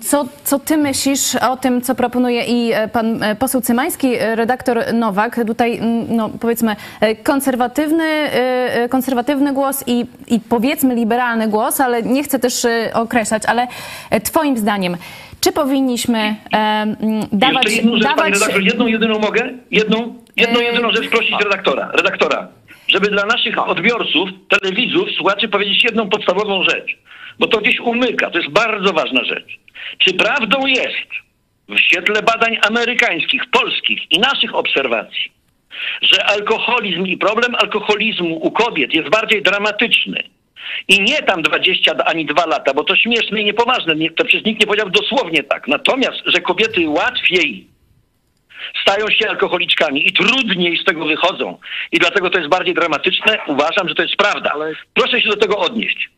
Co, 0.02 0.24
co 0.44 0.58
ty 0.58 0.76
myślisz 0.76 1.34
o 1.34 1.56
tym, 1.56 1.80
co 1.82 1.94
proponuje 1.94 2.44
i 2.44 2.72
pan 2.92 3.20
poseł 3.38 3.60
Cymański, 3.60 4.12
redaktor 4.18 4.78
Nowak, 4.94 5.40
tutaj 5.46 5.80
no, 6.08 6.30
powiedzmy 6.40 6.76
konserwatywny, 7.22 8.04
konserwatywny 8.90 9.52
głos 9.52 9.84
i, 9.86 10.06
i 10.28 10.40
powiedzmy 10.40 10.94
liberalny 10.94 11.48
głos, 11.48 11.80
ale 11.80 12.02
nie 12.02 12.22
chcę 12.22 12.38
też 12.38 12.66
e, 12.68 12.94
określać, 12.94 13.42
ale 13.46 13.66
e, 14.10 14.20
twoim 14.20 14.58
zdaniem, 14.58 14.96
czy 15.40 15.52
powinniśmy 15.52 16.18
e, 16.18 16.86
dawać... 17.32 17.64
Jeszcze 17.64 17.76
jedną 17.76 17.96
rzecz, 17.96 18.04
panie 18.04 18.16
dawać 18.16 18.32
redaktor, 18.32 18.62
jedną 18.62 18.86
jedyną 18.86 19.18
mogę? 19.18 19.50
Jedną, 19.70 20.14
jedną 20.36 20.60
Yy, 20.60 20.66
jedyną 20.66 20.92
rzecz 20.92 21.08
prosić 21.08 21.34
redaktora. 21.44 21.90
Redaktora, 21.92 22.48
żeby 22.88 23.08
dla 23.08 23.26
naszych 23.26 23.68
odbiorców, 23.68 24.28
telewizów, 24.48 25.08
słuchaczy 25.16 25.48
powiedzieć 25.48 25.84
jedną 25.84 26.08
podstawową 26.08 26.62
rzecz. 26.62 26.98
Bo 27.38 27.46
to 27.46 27.60
gdzieś 27.60 27.80
umyka, 27.80 28.30
to 28.30 28.38
jest 28.38 28.50
bardzo 28.50 28.92
ważna 28.92 29.24
rzecz. 29.24 29.58
Czy 29.98 30.14
prawdą 30.14 30.66
jest, 30.66 31.08
w 31.68 31.78
świetle 31.78 32.22
badań 32.22 32.58
amerykańskich, 32.62 33.42
polskich 33.50 34.12
i 34.12 34.18
naszych 34.18 34.54
obserwacji, 34.54 35.32
że 36.02 36.24
alkoholizm 36.24 37.06
i 37.06 37.16
problem 37.16 37.54
alkoholizmu 37.54 38.36
u 38.36 38.50
kobiet 38.50 38.94
jest 38.94 39.08
bardziej 39.08 39.42
dramatyczny. 39.42 40.22
I 40.88 41.00
nie 41.00 41.22
tam 41.22 41.42
20 41.42 41.92
ani 42.04 42.26
2 42.26 42.46
lata, 42.46 42.74
bo 42.74 42.84
to 42.84 42.96
śmieszne 42.96 43.40
i 43.40 43.44
niepoważne. 43.44 43.96
Nie, 43.96 44.10
to 44.10 44.24
przecież 44.24 44.44
nikt 44.44 44.60
nie 44.60 44.66
powiedział 44.66 44.90
dosłownie 44.90 45.42
tak. 45.42 45.68
Natomiast, 45.68 46.22
że 46.26 46.40
kobiety 46.40 46.88
łatwiej 46.88 47.66
stają 48.82 49.10
się 49.10 49.28
alkoholiczkami 49.28 50.08
i 50.08 50.12
trudniej 50.12 50.76
z 50.76 50.84
tego 50.84 51.04
wychodzą. 51.04 51.58
I 51.92 51.98
dlatego 51.98 52.30
to 52.30 52.38
jest 52.38 52.50
bardziej 52.50 52.74
dramatyczne. 52.74 53.38
Uważam, 53.46 53.88
że 53.88 53.94
to 53.94 54.02
jest 54.02 54.16
prawda. 54.16 54.54
Proszę 54.94 55.20
się 55.20 55.28
do 55.28 55.36
tego 55.36 55.58
odnieść. 55.58 56.17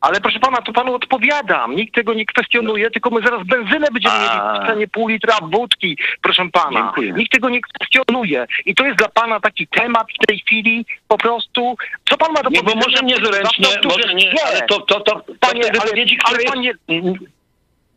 Ale 0.00 0.20
proszę 0.20 0.38
pana, 0.40 0.56
to 0.62 0.72
panu 0.72 0.94
odpowiadam. 0.94 1.76
Nikt 1.76 1.94
tego 1.94 2.14
nie 2.14 2.26
kwestionuje, 2.26 2.90
tylko 2.90 3.10
my 3.10 3.20
zaraz 3.22 3.46
benzynę 3.46 3.86
będziemy 3.92 4.14
A. 4.14 4.52
mieli 4.52 4.64
w 4.64 4.68
cenie 4.68 4.88
pół 4.88 5.08
litra 5.08 5.36
wódki, 5.42 5.98
proszę 6.22 6.48
pana. 6.52 6.80
Dziękuję. 6.80 7.12
Nikt 7.12 7.32
tego 7.32 7.48
nie 7.48 7.60
kwestionuje. 7.60 8.46
I 8.66 8.74
to 8.74 8.84
jest 8.86 8.98
dla 8.98 9.08
pana 9.08 9.40
taki 9.40 9.66
temat 9.66 10.06
w 10.22 10.26
tej 10.26 10.38
chwili 10.38 10.86
po 11.08 11.18
prostu. 11.18 11.76
Co 12.10 12.16
pan 12.16 12.32
ma 12.32 12.42
do 12.42 12.50
Nie, 12.50 12.62
bo 12.62 12.70
powiedzenia? 12.70 12.86
może 13.02 13.02
niezręcznie, 13.06 13.66
to, 13.82 13.88
może 13.88 14.14
nie, 14.14 14.32
ale 14.46 14.62
to, 14.62 14.80
to, 14.80 15.00
to, 15.00 15.20
to 15.20 15.32
Panie, 15.40 15.60
te 15.62 15.70
ale- 15.70 15.80
wypowiedzi, 15.80 16.18
ale 16.24 16.38
panie-. 16.44 16.72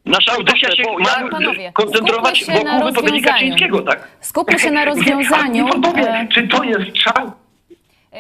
Nasza 0.06 0.32
audycja 0.34 0.72
się 0.76 0.84
ma 1.00 1.30
panowie, 1.30 1.72
koncentrować 1.74 2.40
się 2.40 2.54
wokół 2.54 2.86
wypowiedzi. 2.86 3.22
Kaczyńskiego, 3.22 3.82
tak? 3.82 4.08
Skupmy 4.22 4.60
się 4.60 4.72
na 4.72 4.86
rozwiązaniu. 4.86 5.68
Pan 5.68 5.82
powie, 5.82 6.10
e, 6.10 6.28
czy 6.34 6.48
to 6.48 6.64
jest 6.64 6.94
czas, 6.94 7.18
e, 7.18 7.32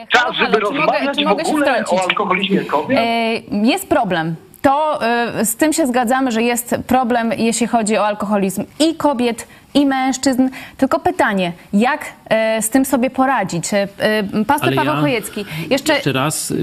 czas 0.09 0.21
halo, 0.21 0.33
żeby 0.33 0.51
halo, 0.51 0.67
czy 0.71 0.73
mogę, 0.73 0.91
rozmawiać 0.91 1.17
czy 1.17 1.25
w 1.25 1.27
mogę 1.27 1.45
się 1.45 1.95
o 1.95 2.01
alkoholizmie 2.03 2.65
kobiet? 2.65 2.99
E, 2.99 3.33
Jest 3.63 3.89
problem. 3.89 4.35
To 4.61 4.99
e, 5.05 5.45
z 5.45 5.55
tym 5.55 5.73
się 5.73 5.87
zgadzamy, 5.87 6.31
że 6.31 6.43
jest 6.43 6.75
problem, 6.87 7.31
jeśli 7.37 7.67
chodzi 7.67 7.97
o 7.97 8.05
alkoholizm 8.05 8.63
i 8.79 8.95
kobiet, 8.95 9.47
i 9.73 9.85
mężczyzn. 9.85 10.49
Tylko 10.77 10.99
pytanie, 10.99 11.53
jak 11.73 12.05
e, 12.29 12.61
z 12.61 12.69
tym 12.69 12.85
sobie 12.85 13.09
poradzić? 13.09 13.73
E, 13.73 13.87
e, 13.97 14.45
Pastor 14.45 14.67
Ale 14.67 14.75
Paweł 14.75 14.93
ja 14.93 15.01
Chojecki, 15.01 15.45
jeszcze 15.69 15.93
Jeszcze 15.93 16.11
raz 16.11 16.53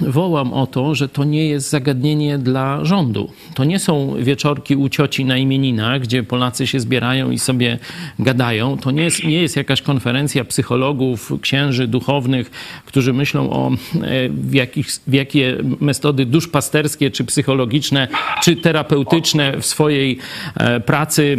wołam 0.00 0.52
o 0.52 0.66
to, 0.66 0.94
że 0.94 1.08
to 1.08 1.24
nie 1.24 1.48
jest 1.48 1.70
zagadnienie 1.70 2.38
dla 2.38 2.84
rządu. 2.84 3.30
To 3.54 3.64
nie 3.64 3.78
są 3.78 4.14
wieczorki 4.18 4.76
u 4.76 4.88
cioci 4.88 5.24
na 5.24 5.36
imieninach, 5.36 6.00
gdzie 6.00 6.22
Polacy 6.22 6.66
się 6.66 6.80
zbierają 6.80 7.30
i 7.30 7.38
sobie 7.38 7.78
gadają. 8.18 8.76
To 8.76 8.90
nie 8.90 9.02
jest, 9.02 9.24
nie 9.24 9.42
jest 9.42 9.56
jakaś 9.56 9.82
konferencja 9.82 10.44
psychologów, 10.44 11.32
księży, 11.40 11.88
duchownych, 11.88 12.50
którzy 12.86 13.12
myślą 13.12 13.50
o 13.50 13.70
w, 14.30 14.54
jakich, 14.54 14.86
w 15.06 15.12
jakie 15.12 15.56
metody 15.80 16.26
duszpasterskie, 16.26 17.10
czy 17.10 17.24
psychologiczne, 17.24 18.08
czy 18.42 18.56
terapeutyczne 18.56 19.60
w 19.60 19.66
swojej 19.66 20.18
pracy 20.86 21.36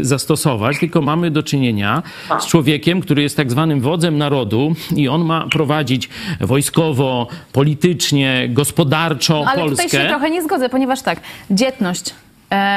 e, 0.00 0.04
zastosować, 0.18 0.78
tylko 0.78 1.02
mamy 1.02 1.30
do 1.30 1.42
czynienia 1.42 2.02
z 2.40 2.46
człowiekiem, 2.46 3.00
który 3.00 3.22
jest 3.22 3.36
tak 3.36 3.50
zwanym 3.50 3.80
wodzem 3.80 4.18
narodu 4.18 4.74
i 4.96 5.08
on 5.08 5.24
ma 5.24 5.46
prowadzić 5.46 6.08
wojskowo, 6.40 7.26
politycznie, 7.52 8.48
gospodarczo 8.48 9.44
Ale 9.46 9.60
Polskę. 9.60 9.84
tutaj 9.84 10.02
się 10.02 10.08
trochę 10.08 10.30
nie 10.30 10.42
zgodzę, 10.42 10.68
ponieważ 10.68 11.02
tak, 11.02 11.20
dzietność 11.50 12.14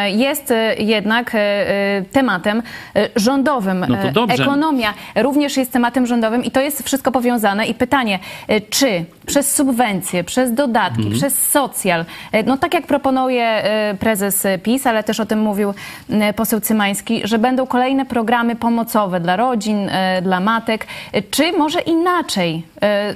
jest 0.08 0.52
e, 0.52 0.76
jednak 0.76 1.36
e, 1.36 1.38
e, 1.40 2.02
tematem 2.12 2.64
e, 2.96 3.10
rządowym. 3.16 3.86
No 3.90 3.98
E. 3.98 4.44
Ekonomia 4.44 4.94
również 5.16 5.58
jest 5.58 5.72
tematem 5.72 6.06
rządowym 6.08 6.44
i 6.44 6.52
to 6.52 6.62
jest 6.62 6.84
wszystko 6.84 7.12
powiązane. 7.12 7.66
I 7.68 7.74
pytanie, 7.74 8.20
e, 8.48 8.62
czy 8.62 9.06
przez 9.26 9.56
subwencje, 9.56 10.24
przez 10.24 10.54
dodatki, 10.54 11.02
Mhm. 11.02 11.16
przez 11.18 11.50
socjal, 11.52 12.06
e, 12.32 12.44
no 12.44 12.58
tak 12.58 12.74
jak 12.74 12.88
proponuje 12.88 13.44
e, 13.46 13.96
prezes 14.00 14.48
PiS, 14.64 14.88
ale 14.88 15.04
też 15.04 15.20
o 15.20 15.26
tym 15.26 15.40
mówił 15.40 15.74
e, 16.10 16.34
poseł 16.34 16.60
Cymański, 16.60 17.22
że 17.24 17.40
będą 17.40 17.68
kolejne 17.68 18.06
programy 18.06 18.56
pomocowe 18.56 19.20
dla 19.20 19.36
rodzin, 19.36 19.90
e, 19.90 20.22
dla 20.22 20.40
matek, 20.40 20.88
e, 21.14 21.22
czy 21.22 21.52
może 21.52 21.80
inaczej 21.82 22.64
e, 22.82 23.14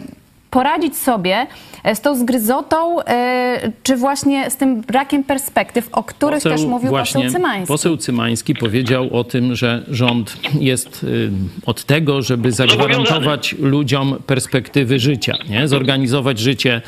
poradzić 0.55 0.97
sobie 0.97 1.47
e, 1.83 1.95
z 1.95 2.01
tą 2.01 2.15
zgryzotą, 2.15 3.01
e, 3.01 3.71
czy 3.83 3.95
właśnie 3.95 4.49
z 4.51 4.55
tym 4.55 4.81
brakiem 4.81 5.23
perspektyw, 5.23 5.89
o 5.91 6.03
których 6.03 6.43
też 6.43 6.61
mówił 6.61 6.89
właśnie, 6.89 7.23
poseł 7.23 7.31
Cymański. 7.31 7.67
Poseł 7.67 7.97
Cymański 7.97 8.55
powiedział 8.55 9.09
o 9.11 9.23
tym, 9.23 9.55
że 9.55 9.83
rząd 9.87 10.37
jest 10.59 11.03
y, 11.03 11.31
od 11.65 11.83
tego, 11.83 12.21
żeby 12.21 12.51
zagwarantować 12.51 13.55
ludziom 13.59 14.15
perspektywy 14.27 14.99
życia, 14.99 15.33
nie? 15.49 15.67
zorganizować 15.67 16.39
życie 16.39 16.81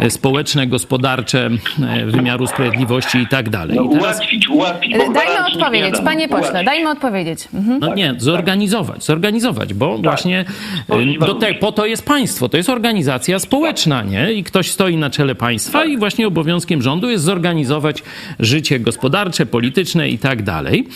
y, 0.00 0.10
społeczne, 0.10 0.66
gospodarcze, 0.66 1.50
wymiaru 2.06 2.46
sprawiedliwości 2.46 3.18
i 3.18 3.28
tak 3.28 3.48
dalej. 3.48 3.76
No, 3.76 3.84
I 3.84 3.88
teraz 3.88 4.16
ułatwić, 4.16 4.48
ułatwić. 4.48 4.92
Dajmy 4.92 5.46
odpowiedzieć, 5.54 5.94
panie 6.04 6.28
pośle, 6.28 6.50
Ułatwić. 6.50 6.66
dajmy 6.66 6.90
odpowiedzieć. 6.90 7.48
Mhm. 7.54 7.78
No 7.78 7.94
nie, 7.94 8.14
zorganizować, 8.18 9.04
zorganizować, 9.04 9.74
bo 9.74 9.98
właśnie 9.98 10.44
y, 11.16 11.26
do 11.26 11.34
te, 11.34 11.54
po 11.54 11.72
to 11.72 11.86
jest 11.86 12.06
państwo, 12.06 12.48
to 12.48 12.56
jest 12.56 12.68
organizacja 12.68 13.05
społeczna, 13.38 14.02
nie? 14.02 14.32
I 14.32 14.44
ktoś 14.44 14.70
stoi 14.70 14.96
na 14.96 15.10
czele 15.10 15.34
państwa 15.34 15.84
i 15.84 15.96
właśnie 15.96 16.26
obowiązkiem 16.26 16.82
rządu 16.82 17.10
jest 17.10 17.24
zorganizować 17.24 18.02
życie 18.40 18.80
gospodarcze, 18.80 19.46
polityczne 19.46 20.10
i 20.10 20.18
tak 20.18 20.42
dalej. 20.42 20.86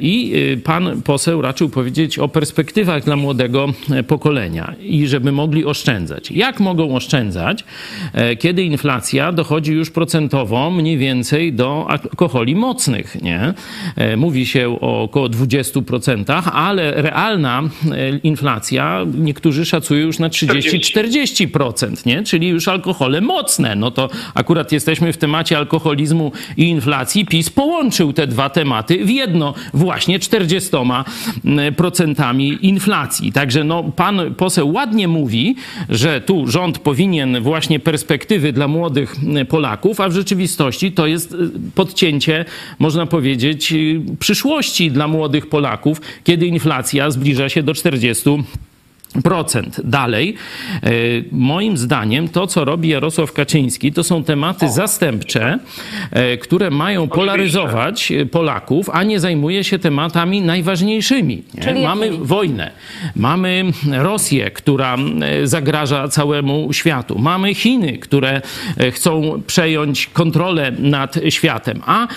I 0.00 0.32
y, 0.34 0.60
pan 0.64 1.02
poseł 1.02 1.42
raczył 1.42 1.68
powiedzieć 1.68 2.18
o 2.18 2.28
perspektywach 2.28 3.04
dla 3.04 3.16
młodego 3.16 3.72
e, 3.90 4.02
pokolenia 4.02 4.74
i 4.80 5.06
żeby 5.06 5.32
mogli 5.32 5.64
oszczędzać. 5.64 6.30
Jak 6.30 6.60
mogą 6.60 6.96
oszczędzać, 6.96 7.64
e, 8.12 8.36
kiedy 8.36 8.62
inflacja 8.62 9.32
dochodzi 9.32 9.72
już 9.72 9.90
procentowo 9.90 10.70
mniej 10.70 10.98
więcej 10.98 11.52
do 11.52 11.86
alkoholi 11.88 12.56
mocnych, 12.56 13.22
nie? 13.22 13.54
E, 13.96 14.16
Mówi 14.16 14.46
się 14.46 14.78
o 14.80 15.02
około 15.02 15.28
20%, 15.28 16.42
ale 16.52 17.02
realna 17.02 17.62
inflacja 18.22 19.06
niektórzy 19.18 19.66
szacują 19.66 20.06
już 20.06 20.18
na 20.18 20.28
30-40%, 20.28 21.27
nie? 22.06 22.22
Czyli 22.22 22.48
już 22.48 22.68
alkohole 22.68 23.20
mocne. 23.20 23.74
No 23.76 23.90
to 23.90 24.10
akurat 24.34 24.72
jesteśmy 24.72 25.12
w 25.12 25.16
temacie 25.16 25.58
alkoholizmu 25.58 26.32
i 26.56 26.62
inflacji. 26.62 27.26
PiS 27.26 27.50
połączył 27.50 28.12
te 28.12 28.26
dwa 28.26 28.50
tematy 28.50 29.04
w 29.04 29.10
jedno, 29.10 29.54
właśnie 29.74 30.18
40% 30.18 31.04
inflacji. 32.60 33.32
Także 33.32 33.64
no, 33.64 33.84
pan 33.96 34.34
poseł 34.34 34.72
ładnie 34.72 35.08
mówi, 35.08 35.56
że 35.88 36.20
tu 36.20 36.46
rząd 36.46 36.78
powinien 36.78 37.40
właśnie 37.40 37.80
perspektywy 37.80 38.52
dla 38.52 38.68
młodych 38.68 39.16
Polaków, 39.48 40.00
a 40.00 40.08
w 40.08 40.12
rzeczywistości 40.12 40.92
to 40.92 41.06
jest 41.06 41.32
y, 41.32 41.36
podcięcie, 41.74 42.44
można 42.78 43.06
powiedzieć, 43.06 43.72
y, 43.72 44.00
przyszłości 44.18 44.90
dla 44.90 45.08
młodych 45.08 45.48
Polaków, 45.48 46.00
kiedy 46.24 46.46
inflacja 46.46 47.10
zbliża 47.10 47.48
się 47.48 47.62
do 47.62 47.74
40 47.74 48.30
procent. 49.24 49.80
Dalej, 49.84 50.34
e, 50.82 50.90
moim 51.32 51.76
zdaniem 51.76 52.28
to, 52.28 52.46
co 52.46 52.64
robi 52.64 52.88
Jarosław 52.88 53.32
Kaczyński, 53.32 53.92
to 53.92 54.04
są 54.04 54.24
tematy 54.24 54.68
zastępcze, 54.68 55.58
e, 56.10 56.36
które 56.36 56.70
mają 56.70 57.08
polaryzować 57.08 58.12
e, 58.12 58.26
Polaków, 58.26 58.90
a 58.90 59.02
nie 59.02 59.20
zajmuje 59.20 59.64
się 59.64 59.78
tematami 59.78 60.42
najważniejszymi. 60.42 61.42
Mamy 61.82 62.06
jakimi? 62.06 62.26
wojnę, 62.26 62.70
mamy 63.16 63.64
Rosję, 63.92 64.50
która 64.50 64.96
zagraża 65.44 66.08
całemu 66.08 66.72
światu, 66.72 67.18
mamy 67.18 67.54
Chiny, 67.54 67.98
które 67.98 68.42
chcą 68.92 69.42
przejąć 69.46 70.06
kontrolę 70.06 70.72
nad 70.78 71.18
światem, 71.28 71.82
a 71.86 72.08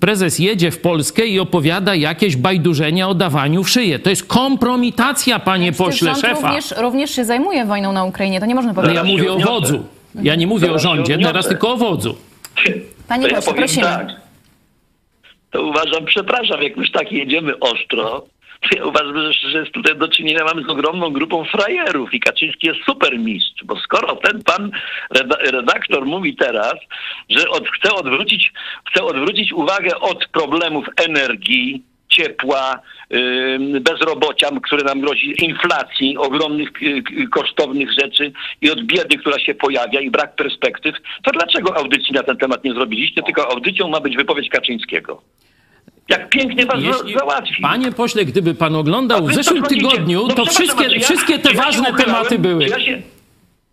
prezes 0.00 0.38
jedzie 0.38 0.70
w 0.70 0.78
Polskę 0.78 1.26
i 1.26 1.38
opowiada 1.40 1.94
jakieś 1.94 2.36
bajdurzenia 2.36 3.08
o 3.08 3.14
dawaniu 3.14 3.64
w 3.64 3.70
szyję. 3.70 3.98
To 3.98 4.10
jest 4.10 4.26
kompromitacja, 4.26 5.37
panie 5.38 5.72
Przecież 5.72 5.86
pośle 5.86 6.10
rząd 6.10 6.20
szefa. 6.20 6.48
Również, 6.48 6.70
również 6.76 7.10
się 7.10 7.24
zajmuje 7.24 7.64
wojną 7.64 7.92
na 7.92 8.04
Ukrainie, 8.04 8.40
to 8.40 8.46
nie 8.46 8.54
można 8.54 8.70
Ale 8.70 8.74
powiedzieć. 8.74 8.96
ja 8.96 9.04
mówię 9.04 9.32
o 9.32 9.38
wodzu. 9.38 9.84
Ja 10.22 10.34
nie 10.34 10.46
mówię 10.46 10.72
o 10.72 10.78
rządzie, 10.78 11.18
teraz 11.18 11.48
tylko 11.48 11.72
o 11.72 11.76
wodzu. 11.76 12.16
Panie 13.08 13.28
ja 13.28 13.34
pośle, 13.36 13.54
prosimy. 13.54 13.82
tak. 13.82 14.08
To 15.50 15.62
uważam, 15.62 16.04
przepraszam, 16.06 16.62
jak 16.62 16.76
już 16.76 16.90
tak 16.90 17.12
jedziemy 17.12 17.58
ostro, 17.58 18.24
to 18.62 18.76
ja 18.76 18.84
uważam, 18.84 19.32
że, 19.52 19.58
jest 19.58 19.72
tutaj 19.72 19.96
do 19.96 20.08
czynienia 20.08 20.44
mamy 20.44 20.62
z 20.62 20.68
ogromną 20.68 21.10
grupą 21.10 21.44
frajerów 21.44 22.14
i 22.14 22.20
Kaczyński 22.20 22.66
jest 22.66 22.80
super 22.86 23.18
mistrz, 23.18 23.64
bo 23.64 23.76
skoro 23.80 24.16
ten 24.16 24.42
pan 24.42 24.70
reda- 25.14 25.50
redaktor 25.50 26.06
mówi 26.06 26.36
teraz, 26.36 26.74
że 27.30 27.48
od, 27.48 27.68
chce, 27.68 27.94
odwrócić, 27.94 28.52
chce 28.90 29.04
odwrócić 29.04 29.52
uwagę 29.52 29.98
od 30.00 30.26
problemów 30.32 30.86
energii, 30.96 31.82
ciepła, 32.08 32.80
bezrobocia, 33.80 34.48
które 34.62 34.84
nam 34.84 35.00
grozi, 35.00 35.34
inflacji, 35.44 36.16
ogromnych 36.16 36.68
y, 36.82 37.02
kosztownych 37.32 37.88
rzeczy 38.02 38.32
i 38.62 38.70
od 38.70 38.82
biedy, 38.82 39.16
która 39.18 39.38
się 39.38 39.54
pojawia 39.54 40.00
i 40.00 40.10
brak 40.10 40.36
perspektyw, 40.36 40.94
to 41.22 41.30
dlaczego 41.30 41.76
audycji 41.76 42.12
na 42.14 42.22
ten 42.22 42.36
temat 42.36 42.64
nie 42.64 42.72
zrobiliście, 42.74 43.22
tylko 43.22 43.50
audycją 43.52 43.88
ma 43.88 44.00
być 44.00 44.16
wypowiedź 44.16 44.48
Kaczyńskiego? 44.48 45.22
Jak 46.08 46.28
pięknie 46.28 46.66
was 46.66 46.76
Jeśli, 46.82 47.12
za- 47.12 47.18
załatwi. 47.18 47.62
panie 47.62 47.92
pośle, 47.92 48.24
gdyby 48.24 48.54
pan 48.54 48.74
oglądał 48.76 49.26
w 49.26 49.34
zeszłym 49.34 49.62
tygodniu, 49.62 50.24
No 50.28 50.34
to 50.34 50.44
wszystkie, 50.44 51.00
wszystkie 51.00 51.38
te 51.38 51.52
ja 51.52 51.62
ważne 51.62 51.92
tematy 51.92 52.38
były. 52.38 52.66
Ja 52.66 52.80
się, 52.80 53.02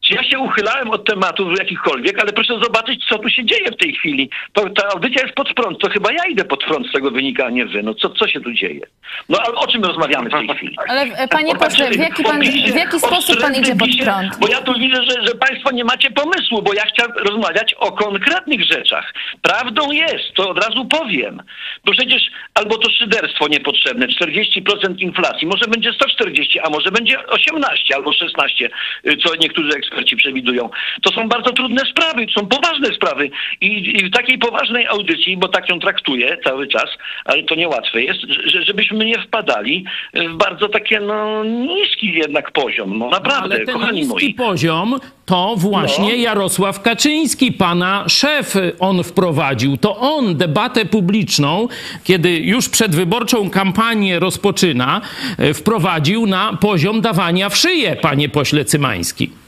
czy 0.07 0.13
ja 0.13 0.23
się 0.23 0.39
uchylałem 0.39 0.89
od 0.89 1.07
tematów 1.07 1.59
jakichkolwiek, 1.59 2.21
ale 2.21 2.33
proszę 2.33 2.53
zobaczyć, 2.63 3.05
co 3.09 3.19
tu 3.19 3.29
się 3.29 3.45
dzieje 3.45 3.71
w 3.71 3.77
tej 3.77 3.93
chwili. 3.93 4.29
To, 4.53 4.69
ta 4.69 4.87
audycja 4.87 5.21
jest 5.23 5.35
pod 5.35 5.53
prąd, 5.53 5.79
to 5.79 5.89
chyba 5.89 6.11
ja 6.11 6.25
idę 6.25 6.45
pod 6.45 6.63
prąd 6.63 6.87
z 6.87 6.91
tego 6.91 7.11
wynika, 7.11 7.45
a 7.45 7.49
nie 7.49 7.65
wy. 7.65 7.83
No 7.83 7.93
co, 7.93 8.09
co 8.09 8.27
się 8.27 8.41
tu 8.41 8.53
dzieje? 8.53 8.81
No 9.29 9.39
ale 9.39 9.55
o 9.55 9.67
czym 9.67 9.83
rozmawiamy 9.83 10.29
w 10.29 10.31
tej 10.31 10.47
chwili? 10.47 10.77
Ale 10.87 11.01
e, 11.01 11.27
panie 11.27 11.55
pośle, 11.55 11.89
w 11.89 11.95
jaki, 11.95 12.23
pan, 12.23 12.41
PiSie, 12.41 12.73
w 12.73 12.75
jaki 12.75 12.99
sposób 12.99 13.41
pan 13.41 13.55
idzie 13.55 13.75
pod 13.75 13.87
PiSie, 13.87 14.03
prąd? 14.03 14.39
Bo 14.39 14.47
ja 14.47 14.61
tu 14.61 14.73
widzę, 14.79 15.03
że, 15.03 15.27
że 15.27 15.35
państwo 15.35 15.71
nie 15.71 15.83
macie 15.83 16.11
pomysłu, 16.11 16.61
bo 16.61 16.73
ja 16.73 16.83
chciałem 16.83 17.11
rozmawiać 17.17 17.73
o 17.73 17.91
konkretnych 17.91 18.63
rzeczach. 18.63 19.13
Prawdą 19.41 19.91
jest, 19.91 20.33
to 20.35 20.49
od 20.49 20.65
razu 20.65 20.85
powiem. 20.85 21.41
Bo 21.85 21.91
przecież 21.91 22.21
albo 22.53 22.77
to 22.77 22.89
szyderstwo 22.89 23.47
niepotrzebne, 23.47 24.07
40% 24.07 24.95
inflacji, 24.97 25.47
może 25.47 25.65
będzie 25.67 25.93
140, 25.93 26.59
a 26.59 26.69
może 26.69 26.91
będzie 26.91 27.27
18 27.27 27.95
albo 27.95 28.13
16, 28.13 28.69
y, 29.07 29.17
co 29.17 29.35
niektórzy 29.35 29.69
eksperci 29.77 29.94
eksperci 29.95 30.15
przewidują. 30.15 30.69
To 31.01 31.13
są 31.13 31.29
bardzo 31.29 31.51
trudne 31.51 31.81
sprawy, 31.91 32.27
to 32.27 32.39
są 32.39 32.47
poważne 32.47 32.87
sprawy. 32.95 33.29
I, 33.61 33.67
I 33.99 34.09
w 34.09 34.11
takiej 34.11 34.37
poważnej 34.37 34.87
audycji, 34.87 35.37
bo 35.37 35.47
tak 35.47 35.69
ją 35.69 35.79
traktuję 35.79 36.37
cały 36.43 36.67
czas, 36.67 36.89
ale 37.25 37.43
to 37.43 37.55
niełatwe 37.55 38.01
jest, 38.01 38.19
że, 38.45 38.63
żebyśmy 38.63 39.05
nie 39.05 39.21
wpadali 39.21 39.85
w 40.13 40.35
bardzo 40.37 40.69
takie 40.69 40.99
no, 40.99 41.43
niski 41.43 42.13
jednak 42.13 42.51
poziom. 42.51 42.97
No 42.97 43.09
naprawdę, 43.09 43.55
Ale 43.55 43.65
ten 43.65 43.75
kochani 43.75 43.99
niski 43.99 44.13
moi. 44.13 44.33
poziom 44.33 44.99
to 45.25 45.55
właśnie 45.57 46.09
No. 46.09 46.21
Jarosław 46.23 46.81
Kaczyński, 46.81 47.51
pana 47.51 48.05
szef, 48.09 48.55
on 48.79 49.03
wprowadził. 49.03 49.77
To 49.77 49.97
on 49.97 50.35
debatę 50.37 50.85
publiczną, 50.85 51.67
kiedy 52.03 52.37
już 52.37 52.69
przedwyborczą 52.69 53.49
kampanię 53.49 54.19
rozpoczyna, 54.19 55.01
e, 55.37 55.53
wprowadził 55.53 56.27
na 56.27 56.57
poziom 56.61 57.01
dawania 57.01 57.49
w 57.49 57.57
szyję, 57.57 57.95
panie 58.01 58.29
pośle 58.29 58.65
Cymański. 58.65 59.44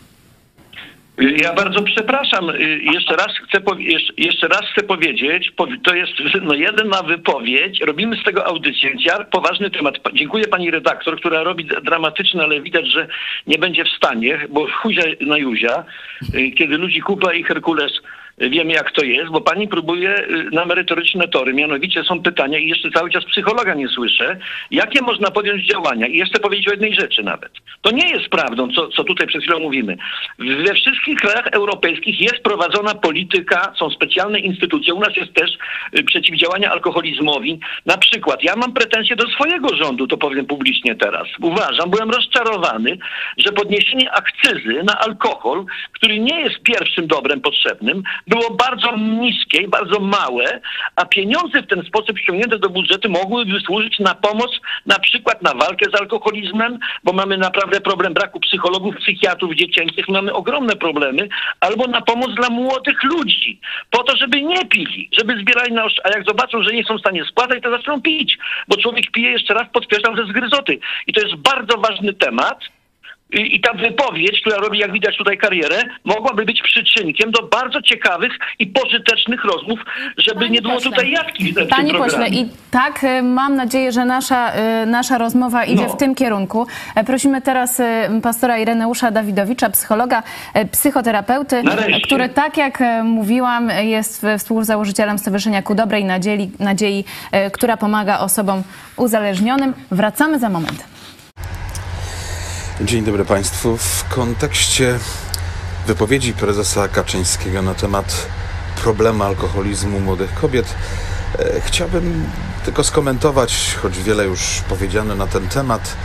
Ja 1.17 1.53
bardzo 1.53 1.82
przepraszam. 1.82 2.49
Y, 2.49 2.80
Jeszcze 2.93 3.15
raz 3.15 3.27
chcę, 3.47 3.60
jeszcze- 4.17 4.47
raz 4.47 4.62
chcę 4.71 4.84
powiedzieć, 4.84 5.51
powi- 5.58 5.82
to 5.84 5.95
jest 5.95 6.13
no, 6.41 6.53
jedna 6.53 7.03
wypowiedź, 7.03 7.82
robimy 7.82 8.15
z 8.15 8.23
tego 8.23 8.45
audycję, 8.45 8.95
poważny 9.32 9.69
temat. 9.69 9.95
Dziękuję 10.13 10.47
pani 10.47 10.71
redaktor, 10.71 11.17
która 11.19 11.43
robi 11.43 11.65
dramatyczne, 11.65 12.43
ale 12.43 12.62
widać, 12.62 12.88
że 12.88 13.08
nie 13.47 13.58
będzie 13.58 13.84
w 13.84 13.89
stanie, 13.89 14.39
bo 14.49 14.67
chuzia 14.71 15.01
na 15.21 15.38
juzia, 15.38 15.84
y, 16.36 16.51
kiedy 16.51 16.77
ludzi 16.77 17.01
kupa 17.01 17.34
i 17.34 17.43
Herkules 17.43 17.91
wiemy 18.38 18.73
jak 18.73 18.91
to 18.91 19.06
jest, 19.06 19.32
bo 19.32 19.41
pani 19.41 19.67
próbuje 19.67 20.19
y, 20.19 20.50
na 20.52 20.65
merytoryczne 20.65 21.28
tory, 21.28 21.54
mianowicie 21.54 22.04
są 22.04 22.21
pytania 22.21 22.60
i 22.60 22.67
jeszcze 22.67 22.91
cały 22.91 23.10
czas 23.10 23.26
psychologa 23.26 23.73
nie 23.73 23.88
słyszę, 23.88 24.38
jakie 24.71 25.02
można 25.02 25.32
podjąć 25.32 25.65
działania. 25.65 26.08
I 26.08 26.17
jeszcze 26.17 26.39
powiedzieć 26.39 26.67
o 26.67 26.71
jednej 26.71 26.95
rzeczy 26.95 27.23
nawet. 27.23 27.52
To 27.82 27.91
nie 27.91 28.10
jest 28.10 28.30
prawdą, 28.30 28.71
co, 28.71 28.88
co 28.88 29.04
tutaj 29.04 29.28
przed 29.28 29.41
chwilą 29.41 29.60
mówimy. 29.60 29.97
We 30.39 30.73
wszystkich 30.73 31.19
krajach 31.19 31.47
europejskich 31.47 32.21
jest 32.21 32.39
prowadzona 32.39 32.95
polityka, 32.95 33.73
są 33.80 33.89
specjalne 33.89 34.39
instytucje. 34.39 34.93
U 34.93 35.00
nas 35.00 35.15
jest 35.17 35.34
też 35.34 35.52
y, 36.00 36.04
przeciwdziałanie 36.04 36.71
alkoholizmowi. 36.71 37.60
Na 37.86 37.97
przykład, 37.97 38.43
ja 38.43 38.56
mam 38.56 38.73
pretensje 38.73 39.15
do 39.15 39.28
swojego 39.28 39.76
rządu, 39.76 40.08
to 40.08 40.17
powiem 40.17 40.45
publicznie 40.45 40.95
teraz. 40.95 41.28
Uważam, 41.41 41.89
byłem 41.89 42.10
rozczarowany, 42.10 42.97
że 43.38 43.52
podniesienie 43.52 44.12
akcyzy 44.12 44.84
na 44.84 45.00
alkohol, 45.00 45.65
który 45.91 46.19
nie 46.19 46.41
jest 46.41 46.60
pierwszym 46.63 47.08
dobrem 47.08 47.41
potrzebnym, 47.41 48.04
było 48.27 48.51
bardzo 48.51 48.97
niskie 48.97 49.61
i 49.61 49.67
bardzo 49.67 49.99
małe, 49.99 50.61
a 50.95 51.05
pieniądze 51.05 51.61
w 51.61 51.67
ten 51.67 51.83
sposób 51.83 52.19
ściągnięte 52.19 52.59
do 52.59 52.69
budżetu 52.69 53.09
mogłyby 53.09 53.59
służyć 53.59 53.99
na 53.99 54.15
pomoc 54.15 54.51
na 54.85 54.99
przykład 54.99 55.41
na 55.41 55.53
walkę 55.53 55.85
z 55.91 56.01
alkoholizmem, 56.01 56.79
bo 57.03 57.13
mamy 57.13 57.37
naprawdę 57.37 57.81
problem 57.81 58.13
braku 58.13 58.39
psychologów, 58.39 58.95
psychiatrów 58.95 59.55
dziecięcych, 59.55 60.09
mamy 60.09 60.33
ogromne 60.33 60.75
problemy, 60.75 61.27
albo 61.59 61.87
na 61.87 62.01
pomoc 62.01 62.35
dla 62.35 62.49
młodych 62.49 63.03
ludzi, 63.03 63.59
po 63.91 64.03
to, 64.03 64.17
żeby 64.17 64.41
nie 64.41 64.65
pili, 64.65 65.09
żeby 65.19 65.41
zbierali 65.41 65.73
na 65.73 65.85
osz- 65.85 66.01
a 66.03 66.09
jak 66.09 66.25
zobaczą, 66.25 66.63
że 66.63 66.73
nie 66.73 66.83
są 66.83 66.97
w 66.97 66.99
stanie 66.99 67.25
spłacać, 67.25 67.63
to 67.63 67.71
zaczną 67.71 68.01
pić, 68.01 68.37
bo 68.67 68.77
człowiek 68.77 69.11
pije, 69.11 69.31
jeszcze 69.31 69.53
raz 69.53 69.67
podkreślam, 69.73 70.15
ze 70.15 70.25
zgryzoty. 70.25 70.79
I 71.07 71.13
to 71.13 71.21
jest 71.21 71.35
bardzo 71.35 71.77
ważny 71.77 72.13
temat, 72.13 72.59
i 73.33 73.55
i 73.55 73.61
ta 73.61 73.73
wypowiedź, 73.73 74.41
która 74.41 74.57
robi, 74.57 74.79
jak 74.79 74.91
widać 74.91 75.17
tutaj 75.17 75.37
karierę, 75.37 75.83
mogłaby 76.05 76.45
być 76.45 76.61
przyczynkiem 76.61 77.31
do 77.31 77.47
bardzo 77.47 77.81
ciekawych 77.81 78.31
i 78.59 78.67
pożytecznych 78.67 79.43
rozmów, 79.45 79.79
żeby 80.17 80.39
Panie 80.39 80.49
nie 80.49 80.61
było 80.61 80.73
pośle. 80.73 80.91
tutaj 80.91 81.11
jatki 81.11 81.53
Panie 81.69 81.93
pośle, 81.93 82.29
i 82.29 82.49
tak 82.71 83.03
y, 83.03 83.23
mam 83.23 83.55
nadzieję, 83.55 83.91
że 83.91 84.05
nasza, 84.05 84.51
y, 84.83 84.85
nasza 84.85 85.17
rozmowa 85.17 85.65
idzie 85.65 85.83
No. 85.83 85.89
w 85.89 85.97
tym 85.97 86.15
kierunku. 86.15 86.67
E, 86.95 87.03
Prosimy 87.03 87.41
teraz 87.41 87.79
y, 87.79 87.83
pastora 88.23 88.57
Ireneusza 88.57 89.11
Dawidowicza, 89.11 89.69
psychologa, 89.69 90.23
e, 90.53 90.65
psychoterapeuty, 90.65 91.63
Nareszcie. 91.63 92.01
który 92.01 92.29
tak 92.29 92.57
jak 92.57 92.81
e, 92.81 93.03
mówiłam 93.03 93.69
jest 93.69 94.25
współzałożycielem 94.37 95.17
Stowarzyszenia 95.17 95.61
Ku 95.61 95.75
Dobrej 95.75 96.05
Nadziei, 96.05 96.51
Nadziei 96.59 97.05
która 97.53 97.77
pomaga 97.77 98.19
osobom 98.19 98.63
uzależnionym. 98.97 99.73
Wracamy 99.91 100.39
za 100.39 100.49
moment. 100.49 100.83
Dzień 102.81 103.05
dobry 103.05 103.25
Państwu. 103.25 103.77
W 103.77 104.05
kontekście 104.09 104.99
wypowiedzi 105.87 106.33
prezesa 106.33 106.87
Kaczyńskiego 106.87 107.61
na 107.61 107.73
temat 107.75 108.27
problemu 108.81 109.23
alkoholizmu 109.23 109.99
młodych 109.99 110.33
kobiet 110.33 110.65
e, 111.39 111.61
chciałbym 111.61 112.29
tylko 112.65 112.83
skomentować, 112.83 113.75
choć 113.81 113.97
wiele 113.97 114.25
już 114.25 114.61
powiedziano 114.69 115.15
na 115.15 115.27
ten 115.27 115.47
temat, 115.47 115.95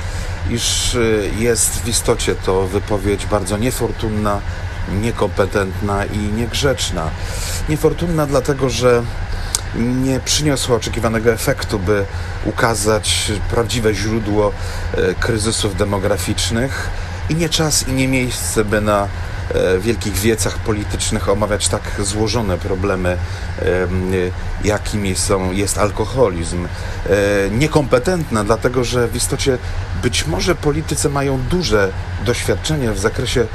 iż 0.51 0.95
e, 0.95 0.99
jest 1.39 1.83
w 1.83 1.89
istocie 1.89 2.35
to 2.35 2.67
wypowiedź 2.67 3.27
bardzo 3.27 3.57
niefortunna, 3.57 4.41
niekompetentna 5.03 6.05
i 6.05 6.19
niegrzeczna. 6.19 7.11
Niefortunna 7.69 8.27
dlatego, 8.27 8.71
że 8.71 9.03
nie 9.77 10.21
przyniosła 10.21 10.77
oczekiwanego 10.77 11.33
efektu, 11.33 11.79
by 11.79 12.05
ukazać 12.45 13.33
prawdziwe 13.51 13.95
źródło 13.95 14.53
e, 14.95 15.15
kryzysów 15.15 15.77
demograficznych 15.77 16.91
i 17.31 17.35
nie 17.35 17.49
czas 17.49 17.89
i 17.89 17.93
nie 17.93 18.09
miejsce, 18.09 18.65
by 18.65 18.81
na 18.81 19.09
e, 19.55 19.79
wielkich 19.79 20.15
wiecach 20.15 20.59
politycznych 20.59 21.29
omawiać 21.29 21.69
tak 21.69 21.83
złożone 21.99 22.59
problemy, 22.59 23.17
em, 23.59 24.13
e, 24.15 24.67
jakimi 24.67 25.17
są, 25.17 25.53
jest 25.53 25.79
alkoholizm. 25.79 26.69
Niekompetentna, 27.51 28.45
dlatego 28.45 28.85
że 28.85 29.09
w 29.09 29.17
istocie 29.17 29.59
być 30.03 30.27
może 30.27 30.55
politycy 30.55 31.09
mają 31.09 31.39
duże 31.39 31.91
doświadczenie 32.25 32.93
w 32.93 32.99
zakresie 32.99 33.47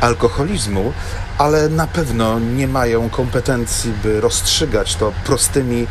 alkoholizmu, 0.00 0.92
ale 1.40 1.68
na 1.68 1.86
pewno 1.86 2.38
nie 2.38 2.68
mają 2.68 3.10
kompetencji, 3.10 3.92
by 4.02 4.20
rozstrzygać 4.20 4.96
to 4.96 5.12
prostymi, 5.24 5.86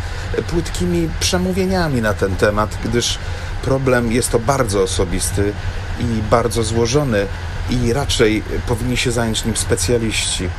płytkimi 0.47 1.09
przemówieniami 1.19 2.01
na 2.01 2.13
ten 2.13 2.35
temat, 2.35 2.77
gdyż 2.83 3.19
problem 3.62 4.12
jest 4.12 4.29
to 4.29 4.39
bardzo 4.39 4.83
osobisty 4.83 5.53
i 5.99 6.03
bardzo 6.29 6.63
złożony 6.63 7.25
i 7.69 7.93
raczej 7.93 8.43
powinni 8.67 8.97
się 8.97 9.12
zająć 9.12 9.45
nim 9.45 9.57
specjaliści. 9.57 10.49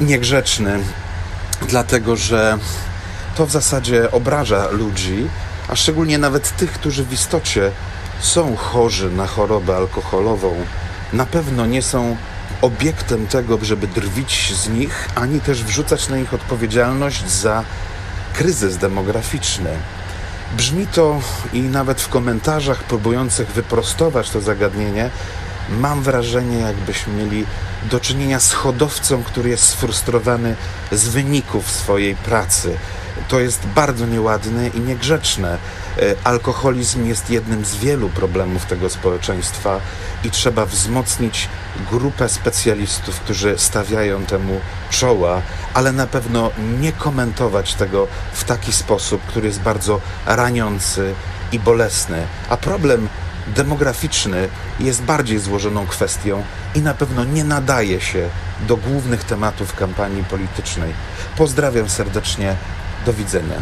Niegrzeczny, 0.00 0.78
dlatego 1.68 2.16
że 2.16 2.58
to 3.36 3.46
w 3.46 3.50
zasadzie 3.50 4.10
obraża 4.10 4.68
ludzi, 4.70 5.28
a 5.68 5.76
szczególnie 5.76 6.18
nawet 6.18 6.56
tych, 6.56 6.72
którzy 6.72 7.04
w 7.04 7.12
istocie 7.12 7.70
są 8.20 8.56
chorzy 8.56 9.10
na 9.10 9.26
chorobę 9.26 9.76
alkoholową. 9.76 10.54
Na 11.12 11.26
pewno 11.26 11.66
nie 11.66 11.82
są 11.82 12.16
obiektem 12.62 13.26
tego, 13.26 13.58
żeby 13.62 13.86
drwić 13.86 14.54
z 14.56 14.68
nich, 14.68 15.08
ani 15.14 15.40
też 15.40 15.64
wrzucać 15.64 16.08
na 16.08 16.16
nich 16.16 16.34
odpowiedzialność 16.34 17.30
za 17.30 17.64
kryzys 18.32 18.76
demograficzny. 18.76 19.70
Brzmi 20.56 20.86
to 20.86 21.20
i 21.52 21.60
nawet 21.60 22.00
w 22.00 22.08
komentarzach 22.08 22.84
próbujących 22.84 23.48
wyprostować 23.48 24.30
to 24.30 24.40
zagadnienie, 24.40 25.10
mam 25.70 26.02
wrażenie, 26.02 26.58
jakbyśmy 26.58 27.12
mieli 27.12 27.46
do 27.90 28.00
czynienia 28.00 28.40
z 28.40 28.52
hodowcą, 28.52 29.22
który 29.22 29.50
jest 29.50 29.64
sfrustrowany 29.64 30.56
z 30.92 31.08
wyników 31.08 31.70
swojej 31.70 32.16
pracy. 32.16 32.76
To 33.28 33.40
jest 33.40 33.66
bardzo 33.66 34.06
nieładne 34.06 34.68
i 34.68 34.80
niegrzeczne. 34.80 35.58
Alkoholizm 36.24 37.06
jest 37.06 37.30
jednym 37.30 37.64
z 37.64 37.76
wielu 37.76 38.08
problemów 38.08 38.66
tego 38.66 38.90
społeczeństwa 38.90 39.80
i 40.24 40.30
trzeba 40.30 40.66
wzmocnić 40.66 41.48
grupę 41.90 42.28
specjalistów, 42.28 43.20
którzy 43.20 43.58
stawiają 43.58 44.24
temu 44.24 44.60
czoła, 44.90 45.42
ale 45.74 45.92
na 45.92 46.06
pewno 46.06 46.50
nie 46.80 46.92
komentować 46.92 47.74
tego 47.74 48.06
w 48.32 48.44
taki 48.44 48.72
sposób, 48.72 49.22
który 49.22 49.46
jest 49.46 49.60
bardzo 49.60 50.00
raniący 50.26 51.14
i 51.52 51.58
bolesny. 51.58 52.26
A 52.48 52.56
problem 52.56 53.08
demograficzny 53.46 54.48
jest 54.80 55.02
bardziej 55.02 55.38
złożoną 55.38 55.86
kwestią 55.86 56.42
i 56.74 56.80
na 56.80 56.94
pewno 56.94 57.24
nie 57.24 57.44
nadaje 57.44 58.00
się 58.00 58.28
do 58.68 58.76
głównych 58.76 59.24
tematów 59.24 59.74
kampanii 59.74 60.24
politycznej. 60.24 60.92
Pozdrawiam 61.36 61.88
serdecznie. 61.88 62.56
Do 63.06 63.12
widzenia. 63.12 63.54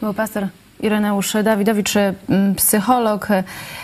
Był 0.00 0.14
pastor 0.14 0.48
Ireneusz 0.82 1.36
Dawidowicz, 1.44 1.96
m, 1.96 2.54
psycholog, 2.56 3.28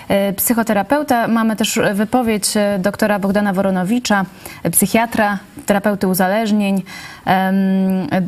e, 0.08 0.32
psychoterapeuta. 0.32 1.28
Mamy 1.28 1.56
też 1.56 1.80
wypowiedź 1.94 2.56
e, 2.56 2.78
doktora 2.78 3.18
Bogdana 3.18 3.52
Woronowicza, 3.52 4.24
e, 4.62 4.70
psychiatra, 4.70 5.38
terapeuty 5.66 6.08
uzależnień, 6.08 6.82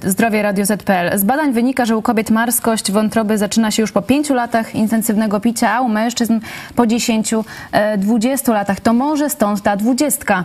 zdrowie 0.04 0.42
Radio 0.42 0.66
Z.pl. 0.66 1.18
Z 1.18 1.24
badań 1.24 1.52
wynika, 1.52 1.84
że 1.84 1.96
u 1.96 2.02
kobiet 2.02 2.30
marskość 2.30 2.92
wątroby 2.92 3.38
zaczyna 3.38 3.70
się 3.70 3.82
już 3.82 3.92
po 3.92 4.02
5 4.02 4.30
latach 4.30 4.74
intensywnego 4.74 5.40
picia, 5.40 5.72
a 5.72 5.80
u 5.80 5.88
mężczyzn 5.88 6.40
po 6.76 6.82
10-20 6.82 8.52
latach. 8.52 8.80
To 8.80 8.92
może 8.92 9.30
stąd 9.30 9.62
ta 9.62 9.76
dwudziestka. 9.76 10.44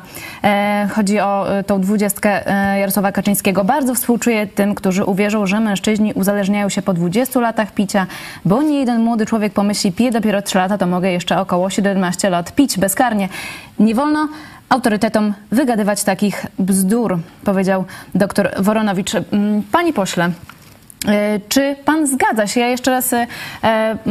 Chodzi 0.95 1.19
o 1.19 1.45
tą 1.67 1.81
dwudziestkę 1.81 2.43
Jarosława 2.79 3.11
Kaczyńskiego. 3.11 3.63
Bardzo 3.63 3.95
współczuję 3.95 4.47
tym, 4.47 4.75
którzy 4.75 5.05
uwierzą, 5.05 5.47
że 5.47 5.59
mężczyźni 5.59 6.13
uzależniają 6.13 6.69
się 6.69 6.81
po 6.81 6.93
20 6.93 7.39
latach 7.39 7.71
picia. 7.71 8.07
Bo 8.45 8.61
nie 8.61 8.79
jeden 8.79 9.01
młody 9.01 9.25
człowiek 9.25 9.53
pomyśli, 9.53 9.91
piję 9.91 10.11
dopiero 10.11 10.41
3 10.41 10.57
lata, 10.57 10.77
to 10.77 10.87
mogę 10.87 11.11
jeszcze 11.11 11.39
około 11.39 11.69
17 11.69 12.29
lat 12.29 12.55
pić 12.55 12.77
bezkarnie. 12.77 13.29
Nie 13.79 13.95
wolno 13.95 14.27
autorytetom 14.69 15.33
wygadywać 15.51 16.03
takich 16.03 16.45
bzdur, 16.59 17.19
powiedział 17.43 17.85
dr 18.15 18.53
Woronowicz. 18.59 19.15
Mm, 19.15 19.63
Panie 19.71 19.93
pośle, 19.93 20.31
Czy 21.49 21.75
pan 21.85 22.07
zgadza 22.07 22.47
się? 22.47 22.59
Ja 22.59 22.67
jeszcze 22.67 22.91
raz 22.91 23.13
e, 23.13 23.27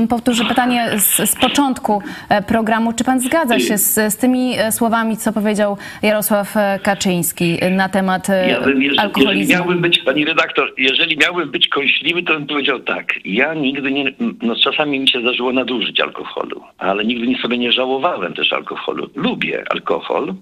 powtórzę 0.09 0.45
pytanie 0.45 0.87
z, 0.99 1.31
z 1.31 1.37
początku 1.37 2.03
e, 2.29 2.43
programu. 2.43 2.93
Czy 2.93 3.05
pan 3.05 3.21
zgadza 3.21 3.59
się 3.61 3.79
z, 3.79 3.95
z 4.15 4.17
tymi 4.17 4.55
e, 4.59 4.73
słowami, 4.73 5.17
co 5.17 5.33
powiedział 5.33 5.77
Jarosław 6.03 6.57
e, 6.57 6.79
Kaczyński 6.83 7.59
na 7.71 7.89
temat 7.89 8.31
e, 8.31 8.51
Ja 8.51 8.61
bym, 8.61 8.69
jeżeli, 8.69 8.83
jeżeli 8.83 8.99
alkoholizmu? 8.99 9.55
miałbym 9.55 9.81
być, 9.81 9.99
pani 9.99 10.25
redaktor, 10.25 10.73
jeżeli 10.79 11.17
miałbym 11.17 11.51
być 11.51 11.69
kąśliwy, 11.69 12.23
to 12.23 12.33
bym 12.33 12.47
powiedział 12.47 12.81
tak. 12.81 13.13
Ja 13.25 13.55
nigdy 13.55 13.93
nie, 13.93 14.13
no 14.43 14.55
czasami 14.57 15.01
mi 15.01 15.09
się 15.09 15.21
zdarzyło 15.21 15.53
nadużyć 15.53 16.01
alkoholu, 16.01 16.63
ale 16.79 17.05
nigdy 17.05 17.27
nie 17.27 17.39
sobie 17.39 17.59
nie 17.59 17.73
żałowałem 17.73 18.35
też 18.35 18.53
alkoholu. 18.53 19.11
Lubię 19.15 19.65
alkohol, 19.71 20.35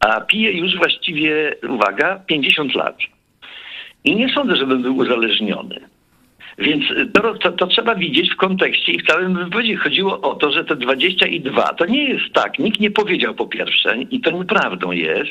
a 0.00 0.20
piję 0.20 0.52
już 0.52 0.76
właściwie, 0.76 1.54
uwaga, 1.68 2.20
50 2.26 2.74
lat. 2.74 2.96
I 4.06 4.16
nie 4.16 4.28
sądzę, 4.28 4.56
żebym 4.56 4.82
był 4.82 4.96
uzależniony. 4.96 5.80
Więc 6.58 6.84
to, 7.12 7.34
to, 7.34 7.52
to 7.52 7.66
trzeba 7.66 7.94
widzieć 7.94 8.30
w 8.30 8.36
kontekście 8.36 8.92
i 8.92 8.98
w 8.98 9.06
całym 9.06 9.34
wypowiedzi 9.34 9.76
chodziło 9.76 10.20
o 10.20 10.34
to, 10.34 10.52
że 10.52 10.64
te 10.64 10.76
22 10.76 11.62
to 11.62 11.86
nie 11.86 12.04
jest 12.04 12.32
tak. 12.32 12.58
Nikt 12.58 12.80
nie 12.80 12.90
powiedział 12.90 13.34
po 13.34 13.46
pierwsze, 13.46 13.96
i 14.10 14.20
to 14.20 14.30
nieprawdą 14.30 14.90
jest, 14.90 15.30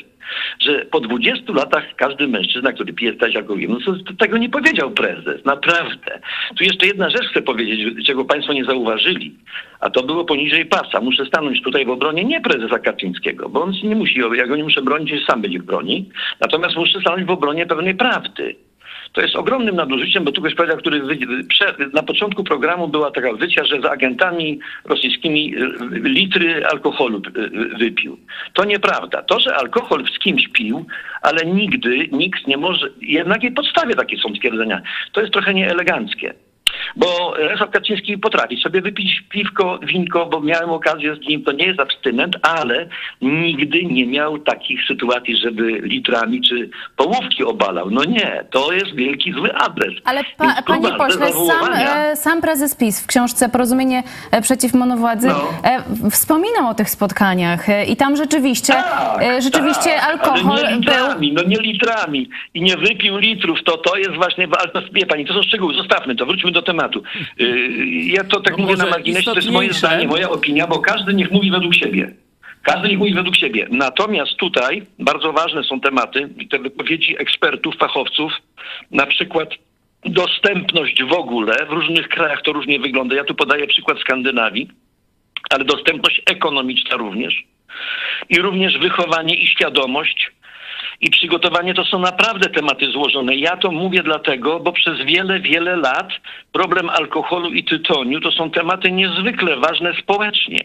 że 0.60 0.84
po 0.84 1.00
20 1.00 1.52
latach 1.52 1.84
każdy 1.96 2.28
mężczyzna, 2.28 2.72
który 2.72 2.92
pije 2.92 3.14
stać 3.14 3.36
alkoholem, 3.36 3.78
no 3.86 4.14
tego 4.18 4.38
nie 4.38 4.48
powiedział 4.48 4.90
prezes. 4.90 5.44
Naprawdę. 5.44 6.20
Tu 6.58 6.64
jeszcze 6.64 6.86
jedna 6.86 7.10
rzecz 7.10 7.26
chcę 7.30 7.42
powiedzieć, 7.42 8.06
czego 8.06 8.24
państwo 8.24 8.52
nie 8.52 8.64
zauważyli, 8.64 9.34
a 9.80 9.90
to 9.90 10.02
było 10.02 10.24
poniżej 10.24 10.66
pasa. 10.66 11.00
Muszę 11.00 11.26
stanąć 11.26 11.62
tutaj 11.62 11.84
w 11.84 11.90
obronie 11.90 12.24
nie 12.24 12.40
prezesa 12.40 12.78
Kaczyńskiego, 12.78 13.48
bo 13.48 13.62
on 13.62 13.72
nie 13.84 13.96
musi, 13.96 14.20
ja 14.36 14.46
go 14.46 14.56
nie 14.56 14.64
muszę 14.64 14.82
bronić, 14.82 15.26
sam 15.26 15.42
będzie 15.42 15.58
broni. 15.58 16.08
Natomiast 16.40 16.76
muszę 16.76 17.00
stanąć 17.00 17.24
w 17.26 17.30
obronie 17.30 17.66
pewnej 17.66 17.94
prawdy. 17.94 18.56
To 19.16 19.22
jest 19.22 19.36
ogromnym 19.36 19.76
nadużyciem, 19.76 20.24
bo 20.24 20.32
tu 20.32 20.40
ktoś 20.40 20.54
powiedział, 20.54 20.78
który 20.78 21.02
na 21.92 22.02
początku 22.02 22.44
programu 22.44 22.88
była 22.88 23.10
taka 23.10 23.32
wycia, 23.32 23.64
że 23.64 23.80
za 23.80 23.90
agentami 23.90 24.60
rosyjskimi 24.84 25.54
litry 25.90 26.66
alkoholu 26.66 27.22
wypił. 27.78 28.18
To 28.52 28.64
nieprawda. 28.64 29.22
To, 29.22 29.40
że 29.40 29.56
alkohol 29.56 30.04
z 30.14 30.18
kimś 30.18 30.48
pił, 30.48 30.86
ale 31.22 31.46
nigdy 31.46 32.08
nikt 32.12 32.46
nie 32.46 32.56
może, 32.56 32.90
jednak 33.00 33.42
jej 33.42 33.52
podstawie 33.52 33.94
takie 33.94 34.16
są 34.16 34.34
stwierdzenia. 34.34 34.82
To 35.12 35.20
jest 35.20 35.32
trochę 35.32 35.54
nieeleganckie. 35.54 36.34
Bo 36.96 37.38
Jarosław 37.38 37.70
Kaczyński 37.70 38.18
potrafi 38.18 38.56
sobie 38.56 38.80
wypić 38.80 39.20
piwko, 39.28 39.78
winko, 39.82 40.26
bo 40.26 40.40
miałem 40.40 40.70
okazję 40.70 41.16
z 41.16 41.28
nim, 41.28 41.44
to 41.44 41.52
nie 41.52 41.66
jest 41.66 41.80
abstynent, 41.80 42.36
ale 42.42 42.88
nigdy 43.22 43.84
nie 43.84 44.06
miał 44.06 44.38
takich 44.38 44.80
sytuacji, 44.88 45.36
żeby 45.36 45.62
litrami 45.62 46.40
czy 46.48 46.70
połówki 46.96 47.44
obalał. 47.44 47.90
No 47.90 48.04
nie, 48.04 48.44
to 48.50 48.72
jest 48.72 48.94
wielki 48.94 49.32
zły 49.32 49.54
adres. 49.54 49.94
Ale 50.04 50.24
pa, 50.36 50.62
panie 50.66 50.92
pośle, 50.92 51.32
sam, 51.32 51.72
e, 51.74 52.16
sam 52.16 52.40
prezes 52.40 52.74
PiS 52.74 53.02
w 53.02 53.06
książce 53.06 53.48
Porozumienie 53.48 54.02
e, 54.30 54.42
przeciw 54.42 54.74
monowładzy 54.74 55.28
No. 55.28 55.48
e, 55.64 56.10
wspominał 56.10 56.68
o 56.70 56.74
tych 56.74 56.90
spotkaniach 56.90 57.66
i 57.88 57.96
tam 57.96 58.16
rzeczywiście, 58.16 58.74
e, 59.22 59.42
rzeczywiście 59.42 59.90
tak, 59.90 60.04
alkohol 60.10 60.58
ale 60.58 60.62
nie 60.62 60.68
był... 60.68 60.78
litrami, 60.80 61.32
no 61.32 61.42
nie 61.42 61.56
litrami 61.56 62.28
i 62.54 62.62
nie 62.62 62.76
wypił 62.76 63.16
litrów, 63.16 63.58
to 63.64 63.76
to 63.76 63.96
jest 63.96 64.14
właśnie, 64.14 64.48
ale 64.58 64.86
wie 64.92 65.06
pani, 65.06 65.26
to 65.26 65.34
są 65.34 65.42
szczegóły, 65.42 65.74
zostawmy 65.74 66.16
to, 66.16 66.26
wróćmy 66.26 66.52
do 66.52 66.62
tematu. 66.66 67.02
Yy, 67.38 67.76
ja 67.86 68.24
to 68.24 68.40
tak 68.40 68.58
No 68.58 68.64
mówię 68.64 68.76
na 68.76 68.86
marginesie, 68.86 69.30
to 69.30 69.36
jest 69.36 69.50
moje 69.50 69.72
zdanie, 69.72 70.06
moja 70.06 70.30
opinia, 70.30 70.66
bo 70.66 70.78
każdy 70.78 71.14
niech 71.14 71.30
mówi 71.30 71.50
według 71.50 71.74
siebie. 71.74 72.14
Każdy 72.62 72.88
niech 72.88 72.98
mówi 72.98 73.14
według 73.14 73.36
siebie. 73.36 73.66
Natomiast 73.70 74.36
tutaj 74.36 74.82
bardzo 74.98 75.32
ważne 75.32 75.64
są 75.64 75.80
tematy 75.80 76.28
i 76.38 76.48
te 76.48 76.58
wypowiedzi 76.58 77.16
ekspertów, 77.18 77.76
fachowców, 77.76 78.32
na 78.90 79.06
przykład 79.06 79.48
dostępność 80.04 81.02
w 81.02 81.12
ogóle, 81.12 81.66
w 81.66 81.70
różnych 81.70 82.08
krajach 82.08 82.42
to 82.42 82.52
różnie 82.52 82.78
wygląda. 82.78 83.16
Ja 83.16 83.24
tu 83.24 83.34
podaję 83.34 83.66
przykład 83.66 83.98
Skandynawii, 83.98 84.68
ale 85.50 85.64
dostępność 85.64 86.22
ekonomiczna 86.30 86.96
również 86.96 87.44
i 88.28 88.38
również 88.38 88.78
wychowanie 88.78 89.34
i 89.34 89.46
świadomość 89.46 90.30
i 91.00 91.10
przygotowanie 91.10 91.74
to 91.74 91.84
są 91.84 91.98
naprawdę 91.98 92.48
tematy 92.48 92.90
złożone. 92.90 93.36
Ja 93.36 93.56
to 93.56 93.70
mówię 93.70 94.02
dlatego, 94.02 94.60
bo 94.60 94.72
przez 94.72 94.98
wiele, 94.98 95.40
wiele 95.40 95.76
lat 95.76 96.08
problem 96.52 96.90
alkoholu 96.90 97.50
i 97.50 97.64
tytoniu 97.64 98.20
to 98.20 98.32
są 98.32 98.50
tematy 98.50 98.92
niezwykle 98.92 99.56
ważne 99.56 99.94
społecznie. 100.02 100.60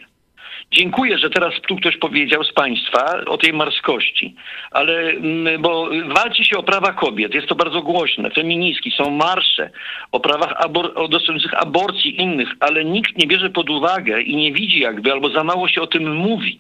Dziękuję, 0.72 1.18
że 1.18 1.30
teraz 1.30 1.54
tu 1.68 1.76
ktoś 1.76 1.98
powiedział 1.98 2.44
z 2.44 2.54
Państwa 2.54 3.26
o 3.26 3.38
tej 3.38 3.54
marskości, 3.54 4.36
ale 4.72 4.94
mm, 5.10 5.62
bo 5.62 5.90
walczy 6.08 6.46
się 6.46 6.58
o 6.58 6.64
prawa 6.64 6.94
kobiet, 6.94 7.34
jest 7.34 7.48
to 7.48 7.56
bardzo 7.56 7.82
głośne, 7.82 8.30
feministki, 8.30 8.92
są 8.92 9.10
marsze 9.10 9.70
o 10.12 10.20
prawach 10.20 10.54
abor- 10.66 10.92
o 10.96 11.08
dotyczących 11.08 11.62
aborcji 11.62 12.22
innych, 12.22 12.50
ale 12.60 12.86
nikt 12.86 13.18
nie 13.18 13.28
bierze 13.28 13.50
pod 13.50 13.70
uwagę 13.70 14.22
i 14.22 14.36
nie 14.36 14.52
widzi 14.52 14.80
jakby, 14.80 15.12
albo 15.12 15.30
za 15.30 15.44
mało 15.44 15.68
się 15.68 15.82
o 15.82 15.88
tym 15.88 16.16
mówi. 16.16 16.60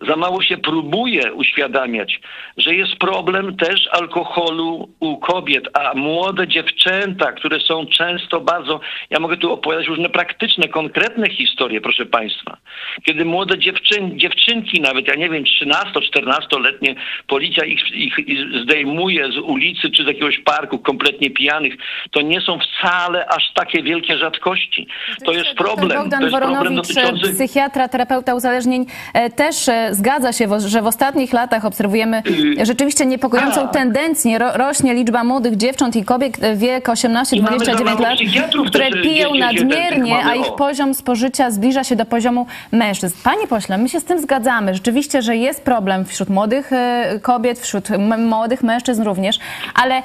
Za 0.00 0.16
mało 0.16 0.42
się 0.42 0.56
próbuje 0.56 1.32
uświadamiać, 1.32 2.20
że 2.56 2.74
jest 2.74 2.96
problem 2.96 3.56
też 3.56 3.88
alkoholu 3.92 4.88
u 5.00 5.16
kobiet, 5.16 5.68
a 5.78 5.94
młode 5.94 6.48
dziewczęta, 6.48 7.32
które 7.32 7.60
są 7.60 7.86
często 7.86 8.40
bardzo, 8.40 8.80
ja 9.10 9.20
mogę 9.20 9.36
tu 9.36 9.52
opowiadać 9.52 9.86
różne 9.86 10.08
praktyczne, 10.08 10.68
konkretne 10.68 11.30
historie, 11.30 11.80
proszę 11.80 12.06
Państwa. 12.06 12.56
Kiedy 13.02 13.24
młode 13.24 13.58
dziewczyn, 13.58 14.18
dziewczynki 14.18 14.80
nawet, 14.80 15.08
ja 15.08 15.14
nie 15.14 15.30
wiem, 15.30 15.44
13-14-letnie, 15.44 16.94
policja 17.26 17.64
ich, 17.64 17.92
ich, 17.92 18.18
ich 18.18 18.38
zdejmuje 18.62 19.32
z 19.32 19.38
ulicy 19.38 19.90
czy 19.90 20.04
z 20.04 20.06
jakiegoś 20.06 20.38
parku 20.38 20.78
kompletnie 20.78 21.30
pijanych, 21.30 21.74
to 22.10 22.20
nie 22.20 22.40
są 22.40 22.58
wcale 22.58 23.26
aż 23.26 23.52
takie 23.54 23.82
wielkie 23.82 24.18
rzadkości. 24.18 24.86
To 25.24 25.32
jest 25.32 25.54
problem. 25.54 25.98
Bogdan 25.98 26.20
to 26.20 26.26
jest 26.26 26.36
problem 26.36 26.74
dotyczący... 26.74 27.32
psychiatra, 27.32 27.88
terapeuta 27.88 28.34
uzależnień, 28.34 28.86
e, 29.14 29.30
też 29.30 29.68
e, 29.68 29.83
zgadza 29.92 30.32
się, 30.32 30.60
że 30.60 30.82
w 30.82 30.86
ostatnich 30.86 31.32
latach 31.32 31.64
obserwujemy 31.64 32.22
rzeczywiście 32.62 33.06
niepokojącą 33.06 33.60
tak. 33.60 33.72
tendencję. 33.72 34.38
Ro, 34.38 34.52
rośnie 34.52 34.94
liczba 34.94 35.24
młodych 35.24 35.56
dziewcząt 35.56 35.96
i 35.96 36.04
kobiet 36.04 36.42
e, 36.42 36.56
wiek 36.56 36.88
I 37.32 37.42
mamy 37.42 37.58
za 37.58 37.72
18-29 37.72 37.84
mało 37.84 38.00
lat, 38.00 38.18
które 38.66 38.90
piją 38.90 39.34
nadmiernie, 39.34 40.24
a 40.24 40.34
ich 40.34 40.54
poziom 40.58 40.94
spożycia 40.94 41.50
zbliża 41.50 41.84
się 41.84 41.96
do 41.96 42.04
poziomu 42.04 42.46
mężczyzn. 42.72 43.14
Panie 43.24 43.46
pośle, 43.46 43.78
my 43.78 43.88
się 43.88 44.00
z 44.00 44.04
tym 44.04 44.20
zgadzamy. 44.20 44.74
Rzeczywiście, 44.74 45.22
że 45.22 45.36
jest 45.36 45.62
problem 45.62 46.04
wśród 46.04 46.28
młodych 46.28 46.72
e, 46.72 47.18
kobiet, 47.22 47.58
wśród 47.58 47.88
młodych 48.18 48.62
mężczyzn 48.62 49.02
również, 49.02 49.38
ale 49.74 50.02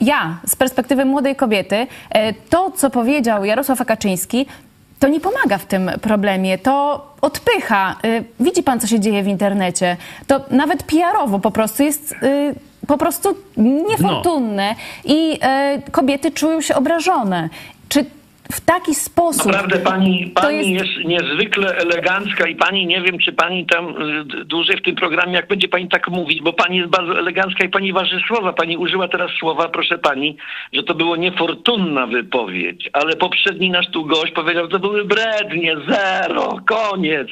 ja 0.00 0.38
z 0.46 0.56
perspektywy 0.56 1.04
młodej 1.04 1.36
kobiety, 1.36 1.86
e, 2.10 2.32
to 2.32 2.70
co 2.70 2.90
powiedział 2.90 3.44
Jarosław 3.44 3.84
Kaczyński, 3.86 4.46
to 4.98 5.08
nie 5.08 5.20
pomaga 5.20 5.58
w 5.58 5.66
tym 5.66 5.90
problemie, 6.00 6.58
to 6.58 7.06
odpycha. 7.20 7.96
Y, 8.04 8.24
Widzi 8.40 8.62
pan, 8.62 8.80
co 8.80 8.86
się 8.86 9.00
dzieje 9.00 9.22
w 9.22 9.26
internecie. 9.26 9.96
To 10.26 10.40
nawet 10.50 10.82
PR-owo 10.82 11.38
po 11.38 11.50
prostu 11.50 11.82
jest 11.82 12.12
y, 12.12 12.54
po 12.86 12.98
prostu 12.98 13.36
niefortunne 13.56 14.74
i 15.04 15.38
y, 15.86 15.90
kobiety 15.90 16.30
czują 16.30 16.60
się 16.60 16.74
obrażone. 16.74 17.48
Czy 17.88 18.04
w 18.52 18.60
taki 18.60 18.94
sposób... 18.94 19.46
Naprawdę 19.46 19.78
pani, 19.78 20.32
pani 20.34 20.72
jest- 20.74 20.86
jest... 20.96 21.08
niezwykle 21.08 21.76
elegancka 21.76 22.46
i 22.48 22.56
pani 22.56 22.86
nie 22.86 23.00
wiem, 23.02 23.18
czy 23.18 23.32
pani 23.32 23.66
tam 23.66 23.88
y, 23.88 24.44
dłużej 24.44 24.76
w 24.76 24.82
tym 24.82 24.94
programie, 24.96 25.32
jak 25.32 25.48
będzie 25.48 25.68
pani 25.68 25.88
tak 25.88 26.08
mówić, 26.08 26.42
bo 26.42 26.52
pani 26.52 26.76
jest 26.76 26.90
bardzo 26.90 27.18
elegancka 27.18 27.64
i 27.64 27.68
pani 27.68 27.92
waży 27.92 28.20
słowa. 28.28 28.52
Pani 28.52 28.76
użyła 28.76 29.08
teraz 29.08 29.30
słowa, 29.40 29.68
proszę 29.68 29.98
pani, 29.98 30.36
że 30.72 30.82
to 30.82 30.94
było 30.94 31.16
niefortunna 31.16 32.06
wypowiedź, 32.06 32.90
ale 32.92 33.16
poprzedni 33.16 33.70
nasz 33.70 33.86
tu 33.90 34.04
gość 34.06 34.32
powiedział, 34.32 34.64
że 34.64 34.70
to 34.70 34.78
były 34.78 35.04
brednie, 35.04 35.76
zero, 35.88 36.56
koniec, 36.66 37.28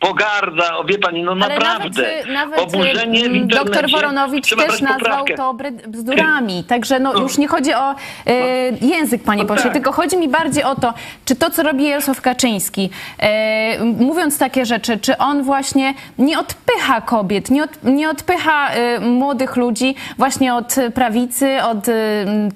pogarda, 0.00 0.76
o 0.76 0.84
wie 0.84 0.98
pani, 0.98 1.22
no 1.22 1.32
Ale 1.32 1.40
naprawdę. 1.58 2.02
nawet, 2.02 2.26
y, 2.26 2.32
nawet 2.32 2.60
Oburzenie 2.60 3.20
w 3.28 3.32
y, 3.32 3.36
internecie. 3.36 3.64
doktor 3.64 3.90
Woronowicz 3.90 4.48
też 4.56 4.80
nazwał 4.80 5.24
poprawkę. 5.24 5.34
to 5.34 5.54
bzdurami. 5.88 6.64
Także 6.68 7.00
no, 7.00 7.20
już 7.20 7.38
nie 7.38 7.48
chodzi 7.48 7.74
o 7.74 7.92
y, 7.92 7.96
język, 8.80 9.22
panie 9.22 9.42
No 9.42 9.48
pośle, 9.48 9.64
tak. 9.64 9.72
tylko 9.72 9.92
chodzi 9.92 10.16
mi 10.16 10.28
bardziej 10.28 10.53
o 10.62 10.74
to, 10.74 10.94
czy 11.24 11.36
to, 11.36 11.50
co 11.50 11.62
robi 11.62 11.84
Jarosław 11.84 12.20
Kaczyński, 12.20 12.90
y, 13.80 13.84
mówiąc 13.84 14.38
takie 14.38 14.66
rzeczy, 14.66 14.98
czy 14.98 15.18
on 15.18 15.42
właśnie 15.42 15.94
nie 16.18 16.38
odpycha 16.38 17.00
kobiet, 17.00 17.50
nie, 17.50 17.64
od, 17.64 17.84
nie 17.84 18.10
odpycha 18.10 18.70
y, 18.76 19.00
młodych 19.00 19.56
ludzi 19.56 19.94
właśnie 20.18 20.54
od 20.54 20.76
prawicy, 20.94 21.58
od 21.62 21.88
y, 21.88 21.92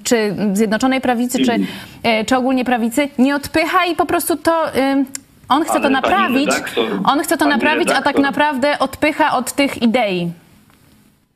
czy 0.05 0.34
Zjednoczonej 0.53 1.01
Prawicy, 1.01 1.38
czy, 1.44 1.53
y, 1.53 2.24
czy 2.26 2.36
ogólnie 2.36 2.64
prawicy, 2.64 3.09
nie 3.18 3.34
odpycha 3.36 3.86
i 3.86 3.96
po 3.96 4.07
prostu 4.07 4.36
to... 4.36 4.76
Y, 4.76 5.05
on 5.49 5.62
chce 5.62 5.72
Ale 5.72 5.82
to 5.82 5.90
naprawić, 5.90 6.46
redaktor, 6.46 6.88
on 7.05 7.20
chce 7.20 7.36
to 7.36 7.46
naprawić, 7.46 7.88
a 7.88 7.92
tak 7.92 7.99
redaktor. 7.99 8.22
naprawdę 8.22 8.78
odpycha 8.78 9.36
od 9.36 9.53
tych 9.53 9.82
idei. 9.82 10.30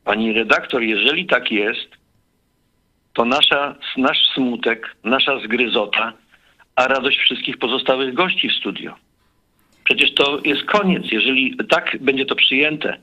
Pani 0.05 0.33
redaktor, 0.33 0.83
jeżeli 0.83 1.27
tak 1.27 1.53
jest, 1.53 1.89
to 3.13 3.25
nasza, 3.25 3.75
nasz 3.97 4.19
smutek, 4.35 4.97
nasza 5.05 5.41
zgryzota, 5.45 6.13
a 6.77 6.89
radość 6.89 7.19
wszystkich 7.19 7.59
pozostałych 7.59 8.15
gości 8.15 8.49
w 8.49 8.53
studio. 8.53 8.95
Przecież 9.85 10.15
to 10.15 10.41
jest 10.45 10.65
koniec, 10.65 11.13
jeżeli 11.13 11.57
tak 11.71 11.97
będzie 12.01 12.27
to 12.27 12.35
przyjęte, 12.35 12.97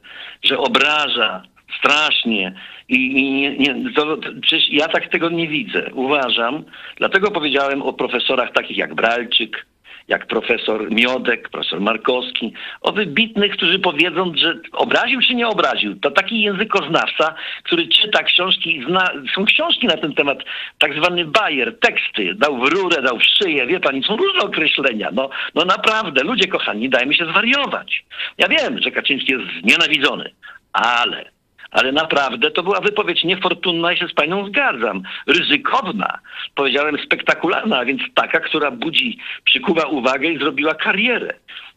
że 0.43 0.57
obraża 0.57 1.43
strasznie 1.79 2.53
i, 2.89 2.95
i 2.95 3.31
nie, 3.31 3.57
nie, 3.57 3.93
to, 3.93 4.17
przecież 4.41 4.69
ja 4.69 4.87
tak 4.87 5.07
tego 5.07 5.29
nie 5.29 5.47
widzę. 5.47 5.89
Uważam, 5.93 6.63
dlatego 6.95 7.31
powiedziałem 7.31 7.81
o 7.81 7.93
profesorach 7.93 8.53
takich 8.53 8.77
jak 8.77 8.95
Bralczyk, 8.95 9.65
jak 10.09 10.27
profesor 10.27 10.91
Miodek, 10.91 11.49
profesor 11.49 11.81
Markowski, 11.81 12.53
o 12.81 12.91
wybitnych, 12.91 13.51
którzy 13.51 13.79
powiedzą, 13.79 14.33
że 14.35 14.59
obraził 14.71 15.21
czy 15.21 15.35
nie 15.35 15.47
obraził. 15.47 15.95
To 15.99 16.11
taki 16.11 16.41
językoznawca, 16.41 17.35
który 17.63 17.87
czyta 17.87 18.23
książki, 18.23 18.83
zna, 18.87 19.11
są 19.35 19.45
książki 19.45 19.87
na 19.87 19.97
ten 19.97 20.13
temat, 20.13 20.37
tak 20.79 20.93
zwany 20.93 21.25
bajer, 21.25 21.79
teksty, 21.79 22.35
dał 22.35 22.59
w 22.59 22.69
rurę, 22.69 23.01
dał 23.01 23.19
w 23.19 23.23
szyję, 23.23 23.67
wie 23.67 23.79
pani, 23.79 24.03
są 24.03 24.17
różne 24.17 24.41
określenia. 24.41 25.09
No, 25.13 25.29
no 25.55 25.65
naprawdę, 25.65 26.23
ludzie 26.23 26.47
kochani, 26.47 26.89
dajmy 26.89 27.13
się 27.13 27.25
zwariować. 27.25 28.05
Ja 28.37 28.47
wiem, 28.47 28.81
że 28.81 28.91
Kaczyński 28.91 29.31
jest 29.31 29.45
znienawidzony, 29.61 30.31
ale 30.73 31.38
ale 31.71 31.91
naprawdę 31.91 32.51
to 32.51 32.63
była 32.63 32.81
wypowiedź 32.81 33.23
niefortunna 33.23 33.93
i 33.93 33.97
się 33.97 34.07
z 34.07 34.13
panią 34.13 34.47
zgadzam. 34.47 35.03
Ryzykowna, 35.27 36.19
powiedziałem 36.55 36.97
spektakularna, 37.05 37.77
a 37.77 37.85
więc 37.85 38.01
taka, 38.13 38.39
która 38.39 38.71
budzi, 38.71 39.17
przykuwa 39.45 39.83
uwagę 39.83 40.29
i 40.29 40.39
zrobiła 40.39 40.75
karierę. 40.75 41.33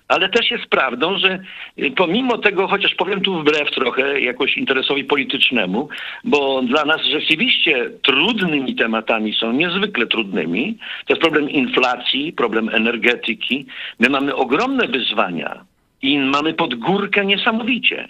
Ale 0.08 0.28
też 0.28 0.50
jest 0.50 0.66
prawdą, 0.66 1.18
że 1.18 1.38
y, 1.78 1.90
pomimo 1.90 2.38
tego, 2.38 2.68
chociaż 2.68 2.94
powiem 2.94 3.20
tu 3.20 3.40
wbrew 3.40 3.70
trochę 3.70 4.20
jakoś 4.20 4.56
interesowi 4.56 5.04
politycznemu, 5.04 5.88
bo 6.24 6.62
dla 6.62 6.84
nas 6.84 7.04
rzeczywiście 7.04 7.90
trudnymi 8.02 8.74
tematami 8.74 9.34
są 9.34 9.52
niezwykle 9.52 10.06
trudnymi. 10.06 10.78
To 11.06 11.12
jest 11.12 11.22
problem 11.22 11.50
inflacji, 11.50 12.32
problem 12.32 12.68
energetyki. 12.68 13.66
My 13.98 14.08
mamy 14.08 14.34
ogromne 14.34 14.88
wyzwania 14.88 15.64
i 16.02 16.18
mamy 16.18 16.54
pod 16.54 16.74
górkę 16.74 17.26
niesamowicie. 17.26 18.08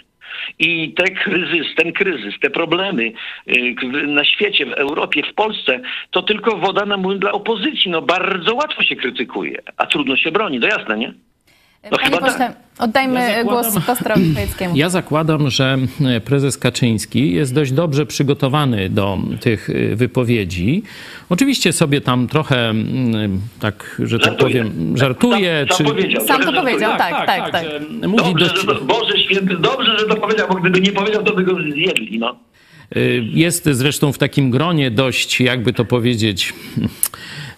I 0.58 0.94
te 0.94 1.10
kryzys, 1.10 1.74
ten 1.76 1.92
kryzys, 1.92 2.38
te 2.40 2.50
problemy 2.50 3.12
y, 3.48 3.74
na 4.06 4.24
świecie, 4.24 4.66
w 4.66 4.72
Europie, 4.72 5.22
w 5.22 5.34
Polsce, 5.34 5.80
to 6.10 6.22
tylko 6.22 6.56
woda 6.56 6.86
na 6.86 6.96
młyn 6.96 7.18
dla 7.18 7.32
opozycji. 7.32 7.90
No 7.90 8.02
bardzo 8.02 8.54
łatwo 8.54 8.82
się 8.82 8.96
krytykuje, 8.96 9.58
a 9.76 9.86
trudno 9.86 10.16
się 10.16 10.32
broni, 10.32 10.60
to 10.60 10.66
jasne, 10.66 10.98
nie? 10.98 11.14
No 11.90 11.98
Panie 11.98 12.10
pośle, 12.10 12.38
tak. 12.38 12.56
oddajmy 12.78 13.20
ja 13.20 13.28
zakładam, 13.28 13.72
głos 13.72 13.86
Kostrowi 13.86 14.22
Chojeckiemu. 14.34 14.76
Ja 14.76 14.88
zakładam, 14.88 15.50
że 15.50 15.78
e, 16.04 16.20
prezes 16.20 16.58
Kaczyński 16.58 17.32
jest 17.32 17.54
dość 17.54 17.72
dobrze 17.72 18.06
przygotowany 18.06 18.88
do 18.88 19.18
tych 19.40 19.70
e, 19.70 19.96
wypowiedzi. 19.96 20.82
Oczywiście 21.28 21.72
sobie 21.72 22.00
tam 22.00 22.28
trochę, 22.28 22.70
mm, 22.70 23.40
tak, 23.60 24.00
że 24.04 24.18
tak 24.18 24.36
powiem, 24.36 24.96
żartuje. 24.98 25.66
Sam, 25.70 25.86
czy... 25.86 26.26
sam 26.26 26.42
to 26.42 26.52
powiedział, 26.52 26.98
tak, 26.98 27.26
tak, 27.26 27.26
tak. 27.26 27.52
tak, 27.52 27.52
tak. 27.52 28.08
Mówi 28.08 28.24
dobrze, 28.24 28.46
dość... 28.46 28.66
to, 28.66 28.74
Boże 28.74 29.18
święty, 29.18 29.56
dobrze, 29.56 29.98
że 29.98 30.06
to 30.06 30.16
powiedział, 30.16 30.48
bo 30.48 30.54
gdyby 30.54 30.80
nie 30.80 30.92
powiedział, 30.92 31.22
to 31.22 31.34
by 31.34 31.42
go 31.42 31.54
zjedli, 31.54 32.18
no. 32.18 32.36
E, 32.96 33.00
jest 33.18 33.64
zresztą 33.64 34.12
w 34.12 34.18
takim 34.18 34.50
gronie 34.50 34.90
dość, 34.90 35.40
jakby 35.40 35.72
to 35.72 35.84
powiedzieć 35.84 36.54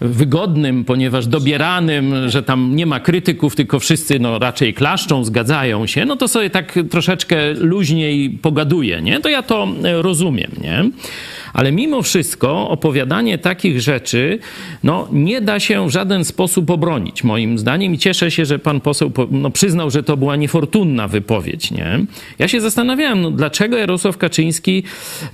wygodnym, 0.09 0.85
ponieważ 0.85 1.27
dobieranym, 1.27 2.29
że 2.29 2.43
tam 2.43 2.77
nie 2.77 2.87
ma 2.87 3.01
krytyków, 3.01 3.57
tylko 3.57 3.81
wszyscy 3.81 4.19
no, 4.19 4.39
raczej 4.39 4.75
klaszczą, 4.75 5.25
zgadzają 5.25 5.87
się, 5.87 6.05
no 6.05 6.17
to 6.17 6.29
sobie 6.29 6.51
tak 6.51 6.79
troszeczkę 6.91 7.53
luźniej 7.53 8.31
pogaduje, 8.31 9.03
nie? 9.03 9.21
To 9.21 9.29
ja 9.29 9.43
to 9.43 9.69
rozumiem, 10.03 10.51
nie? 10.63 10.91
Ale 11.55 11.73
mimo 11.73 12.03
wszystko 12.03 12.69
opowiadanie 12.69 13.39
takich 13.39 13.81
rzeczy 13.81 14.39
no, 14.83 15.09
nie 15.13 15.41
da 15.41 15.61
się 15.61 15.89
w 15.89 15.91
żaden 15.91 16.25
sposób 16.25 16.71
obronić, 16.71 17.25
moim 17.25 17.59
zdaniem. 17.59 17.95
I 17.95 17.99
cieszę 17.99 18.31
się, 18.31 18.45
że 18.45 18.59
pan 18.59 18.81
poseł 18.81 19.13
no, 19.31 19.51
przyznał, 19.51 19.91
że 19.91 20.03
to 20.03 20.17
była 20.17 20.37
niefortunna 20.37 21.09
wypowiedź. 21.09 21.71
Nie? 21.71 22.05
Ja 22.39 22.49
się 22.49 22.61
zastanawiałem, 22.61 23.23
no, 23.23 23.31
dlaczego 23.31 23.77
Jarosław 23.77 24.19
Kaczyński 24.19 24.83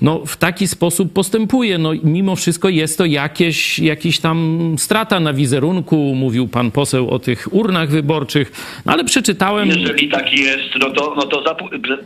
no, 0.02 0.26
w 0.26 0.36
taki 0.36 0.68
sposób 0.68 1.12
postępuje. 1.12 1.78
No, 1.78 1.92
mimo 2.04 2.36
wszystko 2.36 2.68
jest 2.68 2.98
to 2.98 3.04
jakieś, 3.04 3.78
jakiś 3.78 4.18
tam 4.18 4.59
strata 4.76 5.20
na 5.20 5.32
wizerunku. 5.32 5.96
Mówił 5.96 6.48
pan 6.48 6.70
poseł 6.70 7.10
o 7.10 7.18
tych 7.18 7.48
urnach 7.52 7.90
wyborczych, 7.90 8.52
no, 8.86 8.92
ale 8.92 9.04
przeczytałem... 9.04 9.68
Jeżeli 9.68 10.08
tak 10.08 10.32
jest, 10.32 10.70
no 10.80 10.90
to, 10.90 11.14
no 11.16 11.22
to 11.22 11.56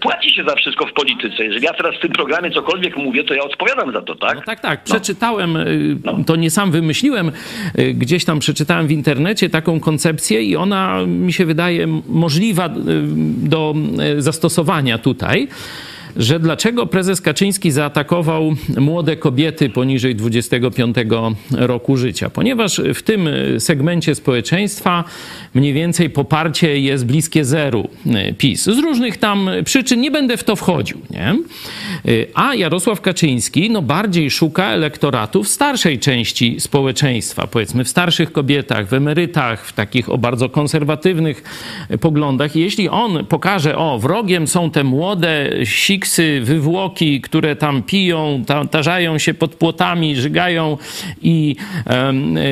płaci 0.01 0.35
się 0.35 0.45
za 0.45 0.55
wszystko 0.55 0.87
w 0.87 0.93
polityce. 0.93 1.45
Jeżeli 1.45 1.65
ja 1.65 1.73
teraz 1.73 1.95
w 1.97 2.01
tym 2.01 2.13
programie 2.13 2.51
cokolwiek 2.51 2.97
mówię, 2.97 3.25
to 3.25 3.35
ja 3.35 3.43
odpowiadam 3.43 3.93
za 3.93 4.03
to, 4.03 4.15
tak? 4.15 4.37
No 4.37 4.43
tak, 4.47 4.61
tak. 4.61 4.85
Przeczytałem, 4.85 5.59
no. 6.05 6.25
to 6.27 6.37
nie 6.37 6.51
sam 6.51 6.71
wymyśliłem, 6.71 7.33
y, 7.79 7.95
gdzieś 7.95 8.25
tam 8.25 8.39
przeczytałem 8.39 8.87
w 8.87 8.91
internecie 8.91 9.51
taką 9.51 9.81
koncepcję 9.81 10.43
i 10.43 10.57
ona 10.57 11.07
mi 11.07 11.33
się 11.33 11.47
wydaje 11.47 11.87
możliwa 12.09 12.67
y, 12.67 12.71
do 13.49 13.75
y, 14.19 14.23
zastosowania 14.23 14.99
tutaj 14.99 15.49
że 16.17 16.41
dlaczego 16.41 16.87
prezes 16.87 17.21
Kaczyński 17.21 17.71
zaatakował 17.71 18.55
młode 18.77 19.17
kobiety 19.17 19.71
poniżej 19.71 20.15
25 20.15 20.97
roku 21.51 21.97
życia. 21.97 22.31
Ponieważ 22.31 22.81
w 22.95 23.03
tym 23.03 23.29
segmencie 23.59 24.15
społeczeństwa 24.15 25.05
mniej 25.55 25.73
więcej 25.73 26.11
poparcie 26.11 26.79
jest 26.81 27.07
bliskie 27.07 27.45
zeru 27.45 27.89
e, 28.07 28.33
PiS. 28.33 28.63
Z 28.63 28.79
różnych 28.79 29.17
tam 29.17 29.51
przyczyn 29.65 30.01
nie 30.01 30.11
będę 30.11 30.37
w 30.37 30.45
to 30.45 30.57
wchodził. 30.57 30.99
Nie? 31.11 31.29
E, 31.29 31.37
a 32.35 32.55
Jarosław 32.55 33.01
Kaczyński 33.01 33.71
no, 33.71 33.83
bardziej 33.83 34.31
szuka 34.31 34.67
elektoratu 34.67 35.45
w 35.45 35.49
starszej 35.49 35.99
części 35.99 36.61
społeczeństwa, 36.61 37.47
powiedzmy 37.47 37.85
w 37.85 37.89
starszych 37.89 38.33
kobietach, 38.33 38.89
w 38.89 38.95
emerytach, 38.95 39.67
w 39.67 39.73
takich 39.73 40.11
o 40.11 40.19
bardzo 40.19 40.49
konserwatywnych 40.49 41.43
poglądach. 42.01 42.57
Jeśli 42.57 42.89
on 42.89 43.27
pokaże, 43.27 43.79
o, 43.79 43.99
wrogiem 43.99 44.47
są 44.47 44.71
te 44.71 44.85
młode, 44.85 45.51
sik 45.65 46.04
fiksy, 46.05 46.41
wywłoki, 46.43 47.21
które 47.21 47.57
tam 47.57 47.83
piją, 47.83 48.45
tarzają 48.71 49.19
się 49.19 49.35
pod 49.35 49.55
płotami, 49.55 50.17
żygają 50.17 50.79
i 51.23 51.57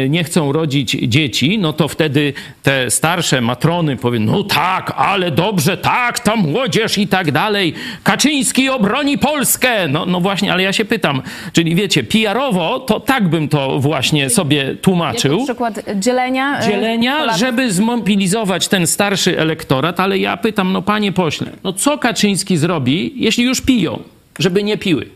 nie 0.09 0.25
chcą 0.25 0.53
rodzić 0.53 0.91
dzieci, 0.91 1.59
no 1.59 1.73
to 1.73 1.89
wtedy 1.89 2.33
te 2.63 2.91
starsze 2.91 3.41
matrony 3.41 3.97
powiedzą, 3.97 4.25
no 4.25 4.45
tak, 4.45 4.93
ale 4.97 5.31
dobrze, 5.31 5.77
tak, 5.77 6.21
ta 6.21 6.37
młodzież 6.37 6.99
i 6.99 7.09
tak 7.09 7.33
dalej. 7.33 7.75
Kaczyński 8.03 8.69
obroni 8.69 9.19
Polskę. 9.19 9.89
No, 9.89 10.07
no 10.07 10.21
właśnie, 10.21 10.53
ale 10.53 10.63
ja 10.63 10.73
się 10.73 10.85
pytam, 10.85 11.23
czyli 11.53 11.75
wiecie, 11.75 12.05
PR-owo 12.05 12.81
to 12.81 13.01
tak 13.01 13.29
bym 13.29 13.49
to 13.49 13.79
właśnie 13.79 14.31
sobie 14.31 14.75
tłumaczył. 14.75 15.39
Na 15.39 15.45
przykład 15.45 15.81
dzielenia. 15.97 16.61
E, 16.61 16.67
dzielenia, 16.67 17.37
żeby 17.37 17.73
zmobilizować 17.73 18.69
ten 18.69 18.87
starszy 18.87 19.39
elektorat, 19.39 20.01
ale 20.01 20.19
ja 20.19 20.37
pytam, 20.37 20.73
no 20.73 20.83
panie 20.83 21.13
pośle, 21.13 21.53
no 21.65 21.73
co 21.73 21.99
Kaczyński 21.99 22.57
zrobi, 22.57 23.13
jeśli 23.17 23.42
jeśli 23.43 23.49
już 23.49 23.61
piją, 23.61 24.03
żeby 24.39 24.63
nie 24.63 24.79
piły. 24.79 25.07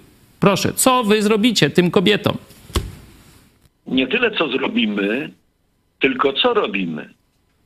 Proszę, 0.40 0.72
co 0.72 1.04
wy 1.04 1.22
zrobicie 1.22 1.70
tym 1.70 1.90
kobietom? 1.90 2.36
Nie 3.86 4.06
tyle, 4.06 4.30
co 4.30 4.48
zrobimy, 4.48 5.30
tylko 6.00 6.32
co 6.32 6.54
robimy. 6.54 7.14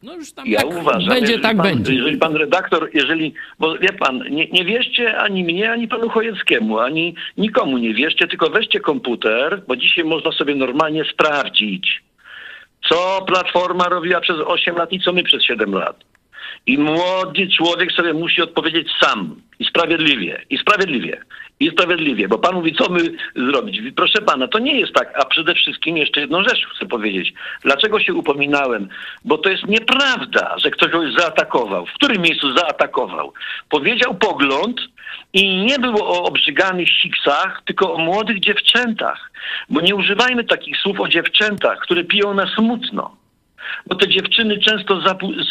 No 0.02 0.14
już 0.14 0.32
tam 0.32 0.46
ja 0.46 0.58
tak 0.60 0.70
uważam, 0.70 1.08
będzie, 1.08 1.38
tak 1.38 1.56
pan, 1.56 1.66
będzie. 1.66 1.94
Jeżeli 1.94 2.18
pan 2.18 2.36
redaktor, 2.36 2.90
jeżeli, 2.94 3.34
bo 3.58 3.78
wie 3.78 3.92
pan, 3.92 4.22
nie, 4.30 4.46
nie 4.46 4.64
wierzcie 4.64 5.18
ani 5.18 5.44
mnie, 5.44 5.72
ani 5.72 5.88
panu 5.88 6.08
Chojeckiemu, 6.08 6.78
ani 6.78 7.14
nikomu 7.36 7.78
nie 7.78 7.94
wierzcie, 7.94 8.28
tylko 8.28 8.50
weźcie 8.50 8.80
komputer, 8.80 9.62
bo 9.68 9.76
dzisiaj 9.76 10.04
można 10.04 10.32
sobie 10.32 10.54
normalnie 10.54 11.04
sprawdzić, 11.04 12.02
co 12.88 13.24
Platforma 13.26 13.84
robiła 13.88 14.20
przez 14.20 14.36
8 14.46 14.76
lat 14.76 14.92
i 14.92 15.00
co 15.00 15.12
my 15.12 15.22
przez 15.22 15.42
7 15.42 15.72
lat. 15.72 16.09
I 16.66 16.78
młody 16.78 17.48
człowiek 17.56 17.92
sobie 17.92 18.12
musi 18.12 18.42
odpowiedzieć 18.42 18.88
sam 19.00 19.36
i 19.58 19.64
sprawiedliwie, 19.64 20.42
i 20.50 20.58
sprawiedliwie, 20.58 21.20
i 21.60 21.70
sprawiedliwie, 21.70 22.28
bo 22.28 22.38
pan 22.38 22.54
mówi, 22.54 22.74
co 22.74 22.90
my 22.90 23.00
zrobić. 23.36 23.80
Proszę 23.96 24.22
pana, 24.22 24.48
to 24.48 24.58
nie 24.58 24.80
jest 24.80 24.92
tak, 24.92 25.12
a 25.14 25.24
przede 25.24 25.54
wszystkim 25.54 25.96
jeszcze 25.96 26.20
jedną 26.20 26.42
rzecz 26.42 26.66
chcę 26.76 26.86
powiedzieć. 26.86 27.32
Dlaczego 27.62 28.00
się 28.00 28.14
upominałem? 28.14 28.88
Bo 29.24 29.38
to 29.38 29.50
jest 29.50 29.66
nieprawda, 29.66 30.58
że 30.58 30.70
ktoś 30.70 30.90
kogoś 30.90 31.14
zaatakował. 31.14 31.86
W 31.86 31.92
którym 31.92 32.22
miejscu 32.22 32.52
zaatakował? 32.56 33.32
Powiedział 33.68 34.14
pogląd 34.14 34.80
i 35.32 35.56
nie 35.56 35.78
było 35.78 36.08
o 36.08 36.24
obrzyganych 36.24 36.88
siksach, 36.88 37.62
tylko 37.64 37.94
o 37.94 37.98
młodych 37.98 38.40
dziewczętach. 38.40 39.30
Bo 39.68 39.80
nie 39.80 39.94
używajmy 39.94 40.44
takich 40.44 40.76
słów 40.76 41.00
o 41.00 41.08
dziewczętach, 41.08 41.78
które 41.78 42.04
piją 42.04 42.34
na 42.34 42.54
smutno 42.54 43.19
bo 43.86 43.94
te 43.94 44.08
dziewczyny 44.08 44.58
często 44.58 45.00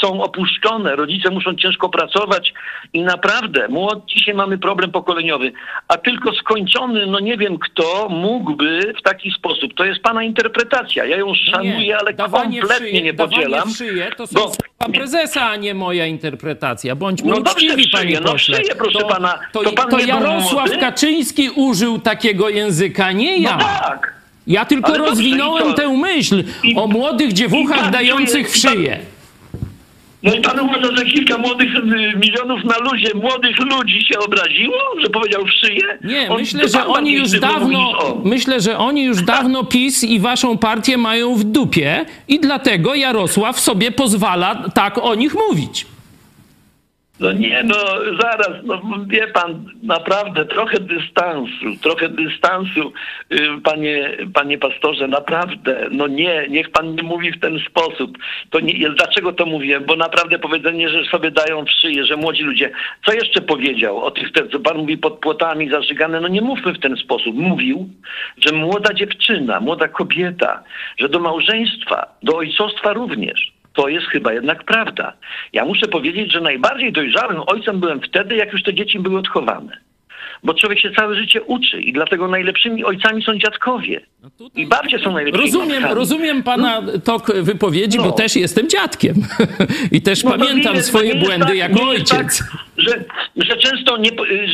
są 0.02 0.24
opuszczone, 0.24 0.96
rodzice 0.96 1.30
muszą 1.30 1.56
ciężko 1.56 1.90
pracować 1.90 2.54
i 2.94 3.04
naprawdę, 3.04 3.68
młodzi 3.68 4.16
dzisiaj 4.16 4.36
mamy 4.36 4.58
problem 4.58 4.92
pokoleniowy, 4.92 5.52
a 5.88 5.98
tylko 5.98 6.34
skończony, 6.34 7.06
no 7.08 7.20
nie 7.20 7.38
wiem 7.38 7.58
kto, 7.60 8.08
mógłby 8.10 8.94
w 9.00 9.02
taki 9.02 9.32
sposób, 9.32 9.74
to 9.74 9.86
jest 9.86 10.02
pana 10.02 10.24
interpretacja, 10.24 11.06
ja 11.06 11.18
ją 11.18 11.34
szanuję, 11.36 11.80
nie, 11.80 11.98
ale 11.98 12.14
kompletnie 12.14 12.62
szyję, 12.78 13.02
nie 13.02 13.14
podzielam. 13.14 13.70
Szyję, 13.70 14.12
to 14.18 14.28
są 14.28 14.52
pan 14.78 14.92
prezesa, 14.92 15.50
a 15.50 15.56
nie 15.56 15.74
moja 15.74 16.06
interpretacja. 16.06 16.96
Bądźmy 16.96 17.32
no 17.32 17.38
uczciwi, 17.38 17.90
panie 17.92 18.20
no 18.24 18.32
pośle. 18.32 18.58
Szyję, 18.58 18.76
proszę 18.76 19.00
to, 19.00 19.08
pana. 19.08 19.40
To, 19.52 19.64
to, 19.64 19.72
pan 19.72 19.90
to 19.90 20.00
Jarosław 20.00 20.80
Kaczyński 20.80 21.50
użył 21.50 22.00
takiego 22.00 22.50
języka, 22.50 23.12
nie 23.12 23.38
ja. 23.38 23.58
No 23.58 23.64
tak. 23.64 24.19
Ja 24.50 24.66
tylko 24.66 24.88
Ale 24.88 24.98
rozwinąłem 24.98 25.74
tę 25.74 25.98
myśl 25.98 26.44
I- 26.64 26.76
o 26.76 26.88
młodych 26.88 27.34
dziewuchach 27.34 27.82
pan 27.82 27.92
dających 27.92 28.52
w 28.52 28.58
szyję. 28.58 29.00
No 30.24 30.34
i 30.34 30.42
pan 30.42 30.60
uważa, 30.60 30.96
że 30.98 31.06
kilka 31.06 31.38
młodych 31.38 31.76
y, 31.76 32.18
milionów 32.18 32.64
na 32.64 32.78
luzie, 32.78 33.08
młodych 33.16 33.58
ludzi 33.60 34.06
się 34.06 34.20
obraziło, 34.20 34.78
że 35.02 35.10
powiedział 35.10 35.46
w 35.46 35.52
szyję? 35.52 35.98
Nie, 36.04 36.30
On- 36.30 36.40
myślę, 36.40 36.70
że 36.70 36.86
oni 36.86 37.14
już 37.14 37.32
dawno, 37.40 37.94
myślę, 38.24 38.62
że 38.62 38.78
oni 38.78 39.04
już 39.04 39.22
dawno 39.22 39.64
PiS 39.64 40.04
i 40.04 40.20
waszą 40.20 40.58
partię 40.58 40.98
mają 40.98 41.36
w 41.36 41.44
dupie 41.44 42.06
i 42.28 42.40
dlatego 42.40 42.96
Jarosław 42.96 43.60
sobie 43.60 43.92
pozwala 43.92 44.70
tak 44.74 44.98
o 44.98 45.16
nich 45.16 45.36
mówić. 45.50 45.86
No 47.20 47.32
nie, 47.32 47.64
no 47.64 47.76
zaraz, 48.22 48.64
no 48.64 48.82
wie 49.08 49.28
pan, 49.28 49.66
naprawdę 49.84 50.46
trochę 50.46 50.80
dystansu, 50.80 51.66
trochę 51.82 52.10
dystansu, 52.10 52.94
y, 53.32 53.62
panie, 53.64 54.18
panie 54.34 54.58
pastorze, 54.58 55.08
naprawdę, 55.08 55.88
no 55.92 56.08
nie, 56.08 56.48
niech 56.50 56.70
pan 56.70 56.96
nie 56.96 57.04
mówi 57.04 57.32
w 57.32 57.40
ten 57.40 57.60
sposób. 57.60 58.18
To 58.50 58.60
nie, 58.60 58.90
dlaczego 58.90 59.34
to 59.34 59.46
mówię? 59.46 59.80
Bo 59.80 59.96
naprawdę 59.96 60.40
powiedzenie, 60.40 60.90
że 60.90 61.06
sobie 61.06 61.32
dają 61.32 61.66
w 61.66 61.72
szyję, 61.72 62.06
że 62.06 62.18
młodzi 62.18 62.44
ludzie, 62.44 62.72
co 63.06 63.14
jeszcze 63.14 63.42
powiedział 63.42 63.98
o 63.98 64.12
tych, 64.12 64.32
co 64.52 64.60
pan 64.60 64.78
mówi 64.78 64.98
pod 64.98 65.20
płotami 65.20 65.70
zażygane, 65.70 66.22
no 66.22 66.28
nie 66.28 66.42
mówmy 66.42 66.74
w 66.74 66.80
ten 66.80 66.96
sposób. 66.96 67.36
Mówił, 67.36 67.90
że 68.46 68.56
młoda 68.56 68.94
dziewczyna, 68.94 69.60
młoda 69.60 69.88
kobieta, 69.88 70.64
że 70.98 71.10
do 71.10 71.20
małżeństwa, 71.20 72.16
do 72.24 72.38
ojcostwa 72.38 72.94
również, 72.94 73.59
to 73.74 73.88
jest 73.88 74.08
chyba 74.08 74.34
jednak 74.34 74.64
prawda. 74.64 75.14
Ja 75.54 75.66
muszę 75.66 75.88
powiedzieć, 75.88 76.34
że 76.34 76.42
najbardziej 76.42 76.92
dojrzałym 76.92 77.42
ojcem 77.48 77.80
byłem 77.80 78.02
wtedy, 78.02 78.36
jak 78.36 78.52
już 78.54 78.64
te 78.64 78.74
dzieci 78.74 79.00
były 79.00 79.20
odchowane. 79.20 79.89
Bo 80.44 80.54
człowiek 80.54 80.80
się 80.80 80.92
całe 80.92 81.16
życie 81.16 81.42
uczy 81.42 81.82
i 81.82 81.94
dlatego 81.94 82.28
najlepszymi 82.28 82.84
ojcami 82.86 83.24
są 83.24 83.38
dziadkowie. 83.38 84.02
I 84.56 84.68
babcie 84.68 85.00
są 85.00 85.12
najlepszymi 85.14 85.46
Rozumiem, 85.46 85.70
matkami. 85.82 85.96
rozumiem 85.96 86.44
pana 86.44 86.82
tok 87.04 87.32
wypowiedzi, 87.42 87.98
bo 87.98 88.04
No. 88.06 88.12
też 88.12 88.36
jestem 88.36 88.70
dziadkiem. 88.70 89.16
I 89.92 90.02
też 90.02 90.24
No 90.24 90.32
pamiętam 90.32 90.76
nie- 90.76 90.84
swoje 90.84 91.10
jest 91.14 91.26
błędy 91.26 91.46
tak- 91.46 91.56
jako 91.56 91.94
jest 91.94 92.14
ojciec. 92.14 92.38
Tak, 92.40 92.48
że, 92.78 93.04
że, 93.36 93.58
często 93.58 93.98
nie, 93.98 94.10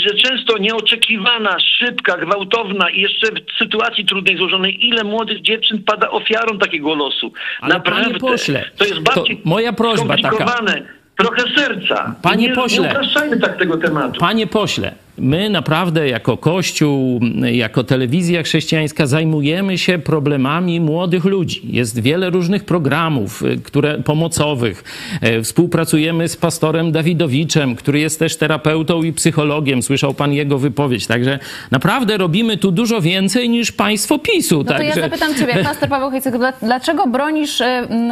że 0.07 0.15
często 0.15 0.57
nieoczekiwana, 0.57 1.57
szybka, 1.59 2.17
gwałtowna 2.17 2.89
i 2.89 3.01
jeszcze 3.01 3.27
w 3.31 3.57
sytuacji 3.59 4.05
trudnej, 4.05 4.37
złożonej, 4.37 4.87
ile 4.87 5.03
młodych 5.03 5.41
dziewczyn 5.41 5.83
pada 5.83 6.09
ofiarą 6.09 6.57
takiego 6.57 6.95
losu. 6.95 7.33
Ale 7.61 7.73
Naprawdę. 7.73 8.05
panie 8.05 8.19
pośle, 8.19 8.69
to 8.77 8.85
jest 8.85 8.99
bardziej 8.99 9.37
to 9.37 9.49
moja 9.49 9.73
prośba 9.73 10.15
taka. 10.17 10.27
skomplikowane. 10.27 10.81
Trochę 11.17 11.43
serca. 11.55 12.15
Panie 12.21 12.47
nie, 12.47 12.53
pośle. 12.55 12.93
Nie 13.31 13.37
tak 13.37 13.57
tego 13.59 13.77
tematu. 13.77 14.19
Panie 14.19 14.47
pośle, 14.47 14.91
my 15.17 15.49
naprawdę 15.49 16.07
jako 16.09 16.37
Kościół, 16.37 17.19
jako 17.51 17.83
telewizja 17.83 18.43
chrześcijańska 18.43 19.07
zajmujemy 19.07 19.77
się 19.77 19.99
problemami 19.99 20.79
młodych 20.79 21.25
ludzi. 21.25 21.61
Jest 21.63 21.99
wiele 22.01 22.29
różnych 22.29 22.63
programów 22.65 23.41
y, 23.41 23.57
które, 23.63 23.97
pomocowych. 23.97 24.83
E, 25.21 25.41
Współpracujemy 25.41 26.27
z 26.27 26.35
pastorem 26.35 26.91
Dawidowiczem, 26.91 27.75
który 27.75 27.99
jest 27.99 28.19
też 28.19 28.37
terapeutą 28.37 29.03
i 29.03 29.13
psychologiem. 29.13 29.81
Słyszał 29.83 30.13
pan 30.13 30.33
jego 30.33 30.57
wypowiedź. 30.57 31.07
Także 31.07 31.39
naprawdę 31.71 32.17
robimy 32.17 32.57
tu 32.57 32.71
dużo 32.71 33.01
więcej 33.01 33.49
niż 33.49 33.71
państwo 33.71 34.19
PiSu. 34.19 34.57
No 34.57 34.63
to 34.63 34.69
Także... 34.73 35.01
ja 35.01 35.09
zapytam 35.09 35.35
ciebie, 35.35 35.63
pastor 35.63 35.89
Paweł 35.89 36.11
Hejcek, 36.11 36.37
dla- 36.37 36.53
dlaczego 36.61 37.07
bronisz 37.07 37.61
y, 37.61 37.65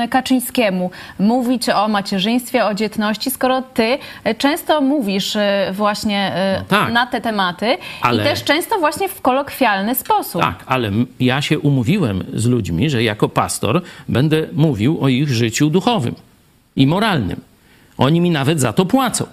Kaczyńskiemu 0.10 0.92
mówić 1.20 1.70
o 1.70 1.88
macierzyństwie, 1.88 2.66
o 2.66 2.74
dzietności, 2.74 3.32
skoro 3.32 3.62
ty 3.62 3.84
y, 4.28 4.36
często 4.38 4.82
mówisz 4.82 5.38
właśnie 5.72 6.32
No 6.60 6.66
tak. 6.68 6.93
Na 6.94 7.06
te 7.06 7.22
tematy 7.22 7.78
Ale- 8.02 8.22
i 8.22 8.26
też 8.26 8.44
często 8.44 8.80
właśnie 8.80 9.10
w 9.10 9.22
kolokwialny 9.22 9.96
sposób. 9.96 10.42
Tak, 10.42 10.64
ale 10.66 10.92
ja 11.20 11.42
się 11.42 11.60
umówiłem 11.60 12.24
z 12.34 12.46
ludźmi, 12.46 12.90
że 12.90 13.04
jako 13.04 13.30
pastor 13.30 13.82
będę 14.10 14.48
mówił 14.54 14.98
o 15.02 15.08
ich 15.08 15.30
życiu 15.30 15.70
duchowym 15.70 16.16
i 16.76 16.88
moralnym. 16.88 17.42
Oni 17.98 18.22
mi 18.22 18.30
nawet 18.30 18.60
za 18.60 18.74
to 18.74 18.86
płacą. 18.86 19.26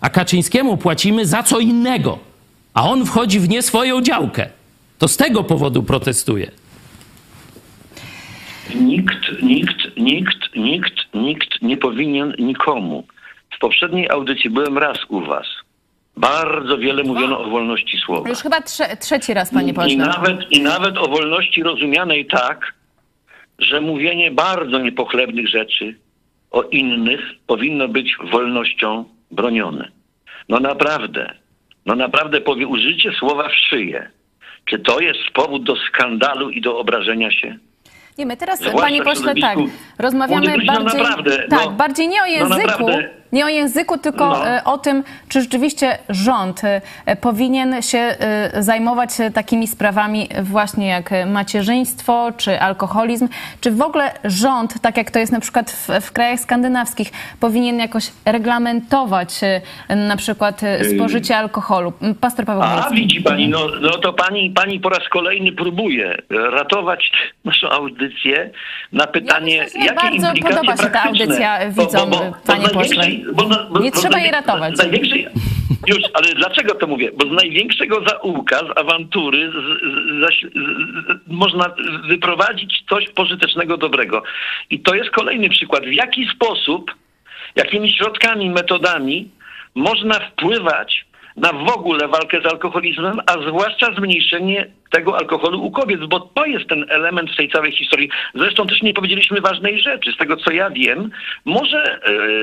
A 0.00 0.10
Kaczyńskiemu 0.10 0.76
płacimy 0.76 1.26
za 1.26 1.42
co 1.42 1.58
innego, 1.60 2.18
a 2.74 2.82
on 2.90 3.06
wchodzi 3.06 3.40
w 3.40 3.48
nie 3.48 3.62
swoją 3.62 4.00
działkę. 4.02 4.48
To 4.98 5.08
z 5.08 5.16
tego 5.16 5.44
powodu 5.44 5.82
protestuję. 5.82 6.50
Nikt, 8.74 9.42
nikt, 9.42 9.96
nikt, 9.96 10.56
nikt, 10.56 10.94
nikt 11.14 11.62
nie 11.62 11.76
powinien 11.76 12.34
nikomu. 12.38 13.04
W 13.56 13.58
poprzedniej 13.58 14.10
audycji 14.10 14.50
byłem 14.50 14.78
raz 14.78 14.98
u 15.08 15.20
was. 15.20 15.46
Bardzo 16.16 16.78
wiele 16.78 17.02
mówiono 17.02 17.40
o 17.40 17.50
wolności 17.50 17.98
słowa. 17.98 18.28
Już 18.28 18.38
chyba 18.38 18.60
trze- 18.60 18.96
trzeci 18.96 19.34
raz, 19.34 19.50
panie 19.50 19.70
I 19.70 19.74
pośle. 19.74 19.96
nawet, 19.96 20.52
I 20.52 20.62
nawet 20.62 20.98
o 20.98 21.08
wolności 21.08 21.62
rozumianej 21.62 22.26
tak, 22.26 22.74
że 23.58 23.80
mówienie 23.80 24.30
bardzo 24.30 24.78
niepochlebnych 24.78 25.48
rzeczy 25.48 25.96
o 26.50 26.62
innych 26.62 27.20
powinno 27.46 27.88
być 27.88 28.16
wolnością 28.32 29.04
bronione. 29.30 29.88
No 30.48 30.60
naprawdę, 30.60 31.34
no 31.86 31.94
naprawdę 31.94 32.40
powie, 32.40 32.66
użycie 32.66 33.12
słowa 33.12 33.48
w 33.48 33.54
szyję. 33.54 34.10
Czy 34.64 34.78
to 34.78 35.00
jest 35.00 35.20
powód 35.34 35.64
do 35.64 35.76
skandalu 35.76 36.50
i 36.50 36.60
do 36.60 36.78
obrażenia 36.78 37.30
się? 37.30 37.58
Nie, 38.18 38.26
my 38.26 38.36
teraz, 38.36 38.58
Zwłaszcza 38.58 38.80
panie 38.80 39.02
pośle, 39.02 39.34
tak, 39.34 39.58
rozmawiamy 39.98 40.46
no 40.46 40.72
bardziej, 40.74 41.00
naprawdę, 41.00 41.38
tak, 41.50 41.64
no, 41.64 41.70
bardziej 41.70 42.08
nie 42.08 42.22
o 42.22 42.24
no 42.24 42.30
języku, 42.30 42.66
naprawdę. 42.66 43.10
Nie 43.34 43.44
o 43.44 43.48
języku, 43.48 43.98
tylko 43.98 44.28
No. 44.28 44.46
e, 44.48 44.64
o 44.64 44.78
tym, 44.78 45.04
czy 45.28 45.40
rzeczywiście 45.42 45.98
rząd 46.08 46.62
e, 46.64 47.16
powinien 47.16 47.82
się 47.82 47.98
e, 47.98 48.62
zajmować 48.62 49.10
takimi 49.34 49.66
sprawami 49.66 50.28
właśnie 50.42 50.86
jak 50.88 51.10
macierzyństwo, 51.26 52.32
czy 52.36 52.60
alkoholizm, 52.60 53.28
czy 53.60 53.70
w 53.70 53.82
ogóle 53.82 54.10
rząd, 54.24 54.80
tak 54.80 54.96
jak 54.96 55.10
to 55.10 55.18
jest 55.18 55.32
na 55.32 55.40
przykład 55.40 55.70
w, 55.70 55.88
w 56.06 56.12
krajach 56.12 56.40
skandynawskich, 56.40 57.10
powinien 57.40 57.78
jakoś 57.78 58.04
reglamentować 58.24 59.40
na 60.08 60.16
przykład 60.16 60.60
spożycie 60.94 61.36
alkoholu. 61.36 61.92
Pastor 62.20 62.44
Paweł 62.44 62.62
A 62.62 62.90
widzi 62.90 63.20
pani, 63.20 63.48
no, 63.48 63.58
no 63.80 63.90
to 63.98 64.12
pani, 64.12 64.50
pani 64.50 64.80
po 64.80 64.88
raz 64.88 65.08
kolejny 65.08 65.52
próbuje 65.52 66.16
ratować 66.30 67.12
naszą 67.44 67.68
audycję 67.70 68.50
na 68.92 69.06
pytanie, 69.06 69.62
myślę, 69.62 69.80
że 69.80 69.86
jakie 69.86 69.94
bardzo 70.00 70.26
implikacje 70.26 70.56
podoba 70.56 70.76
się 70.82 70.90
ta 70.90 71.02
audycja 71.02 71.70
widzom, 71.70 72.10
panie 72.46 72.66
z 72.66 72.72
największej- 72.72 72.74
pośle. 72.74 73.23
Bo 73.32 73.48
na- 73.48 73.66
bo- 73.70 73.80
Nie 73.80 73.90
bo 73.90 74.00
trzeba 74.00 74.18
jej 74.18 74.30
ratować. 74.30 74.76
Największej, 74.78 75.28
już, 75.86 75.98
ale 76.14 76.34
dlaczego 76.34 76.74
to 76.74 76.86
mówię? 76.86 77.10
Bo 77.18 77.26
z 77.28 77.30
największego 77.32 78.00
zaułka, 78.08 78.58
z 78.58 78.78
awantury 78.78 79.50
z, 79.50 79.54
z, 80.22 80.40
z, 80.40 80.54
można 81.26 81.66
wyprowadzić 82.08 82.84
coś 82.88 83.08
pożytecznego, 83.08 83.76
dobrego. 83.76 84.22
I 84.70 84.80
to 84.80 84.94
jest 84.94 85.10
kolejny 85.10 85.48
przykład. 85.48 85.84
W 85.84 85.92
jaki 85.92 86.28
sposób, 86.34 86.94
jakimi 87.56 87.92
środkami, 87.92 88.50
metodami 88.50 89.28
można 89.74 90.14
wpływać 90.20 91.04
na 91.36 91.52
w 91.52 91.68
ogóle 91.68 92.08
walkę 92.08 92.40
z 92.42 92.46
alkoholizmem, 92.46 93.20
a 93.26 93.32
zwłaszcza 93.48 93.94
zmniejszenie 93.94 94.66
tego 94.94 95.18
alkoholu 95.18 95.62
u 95.62 95.70
kobiet, 95.70 96.06
bo 96.06 96.20
to 96.20 96.46
jest 96.46 96.68
ten 96.68 96.86
element 96.88 97.30
w 97.30 97.36
tej 97.36 97.48
całej 97.48 97.72
historii. 97.72 98.08
Zresztą 98.34 98.66
też 98.66 98.82
nie 98.82 98.94
powiedzieliśmy 98.94 99.40
ważnej 99.40 99.80
rzeczy. 99.80 100.12
Z 100.12 100.16
tego 100.16 100.36
co 100.36 100.52
ja 100.52 100.70
wiem, 100.70 101.10
może 101.44 101.82
e, 101.84 102.00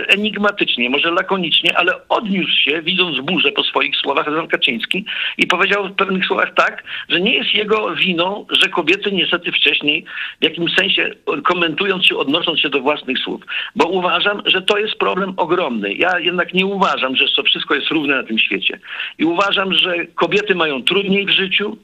enigmatycznie, 0.08 0.90
może 0.90 1.12
lakonicznie, 1.12 1.78
ale 1.78 1.92
odniósł 2.10 2.56
się, 2.66 2.82
widząc 2.82 3.20
burzę 3.20 3.52
po 3.52 3.64
swoich 3.64 3.96
słowach, 3.96 4.28
Jan 4.36 4.48
Kaczyński 4.48 5.06
i 5.38 5.48
powiedział 5.48 5.88
w 5.88 5.96
pewnych 5.96 6.26
słowach 6.26 6.54
tak, 6.54 6.84
że 7.10 7.22
nie 7.22 7.36
jest 7.36 7.54
jego 7.54 7.96
winą, 7.96 8.46
że 8.50 8.70
kobiety 8.70 9.12
niestety 9.12 9.52
wcześniej 9.52 10.06
w 10.42 10.44
jakimś 10.44 10.76
sensie 10.76 11.12
komentując 11.44 12.06
się, 12.06 12.18
odnosząc 12.18 12.60
się 12.60 12.70
do 12.70 12.80
własnych 12.80 13.20
słów. 13.20 13.42
Bo 13.76 13.86
uważam, 13.86 14.42
że 14.46 14.62
to 14.62 14.78
jest 14.78 14.96
problem 14.96 15.34
ogromny. 15.38 15.94
Ja 15.94 16.20
jednak 16.20 16.54
nie 16.54 16.66
uważam, 16.66 17.16
że 17.16 17.26
to 17.36 17.44
wszystko 17.44 17.76
jest 17.76 17.88
równe 17.92 18.16
na 18.16 18.24
tym 18.24 18.40
świecie. 18.40 18.80
I 19.18 19.26
uważam, 19.26 19.74
że 19.74 20.06
kobiety 20.06 20.56
mają 20.56 20.84
trudniej 20.84 21.26
w 21.26 21.30
życiu, 21.30 21.78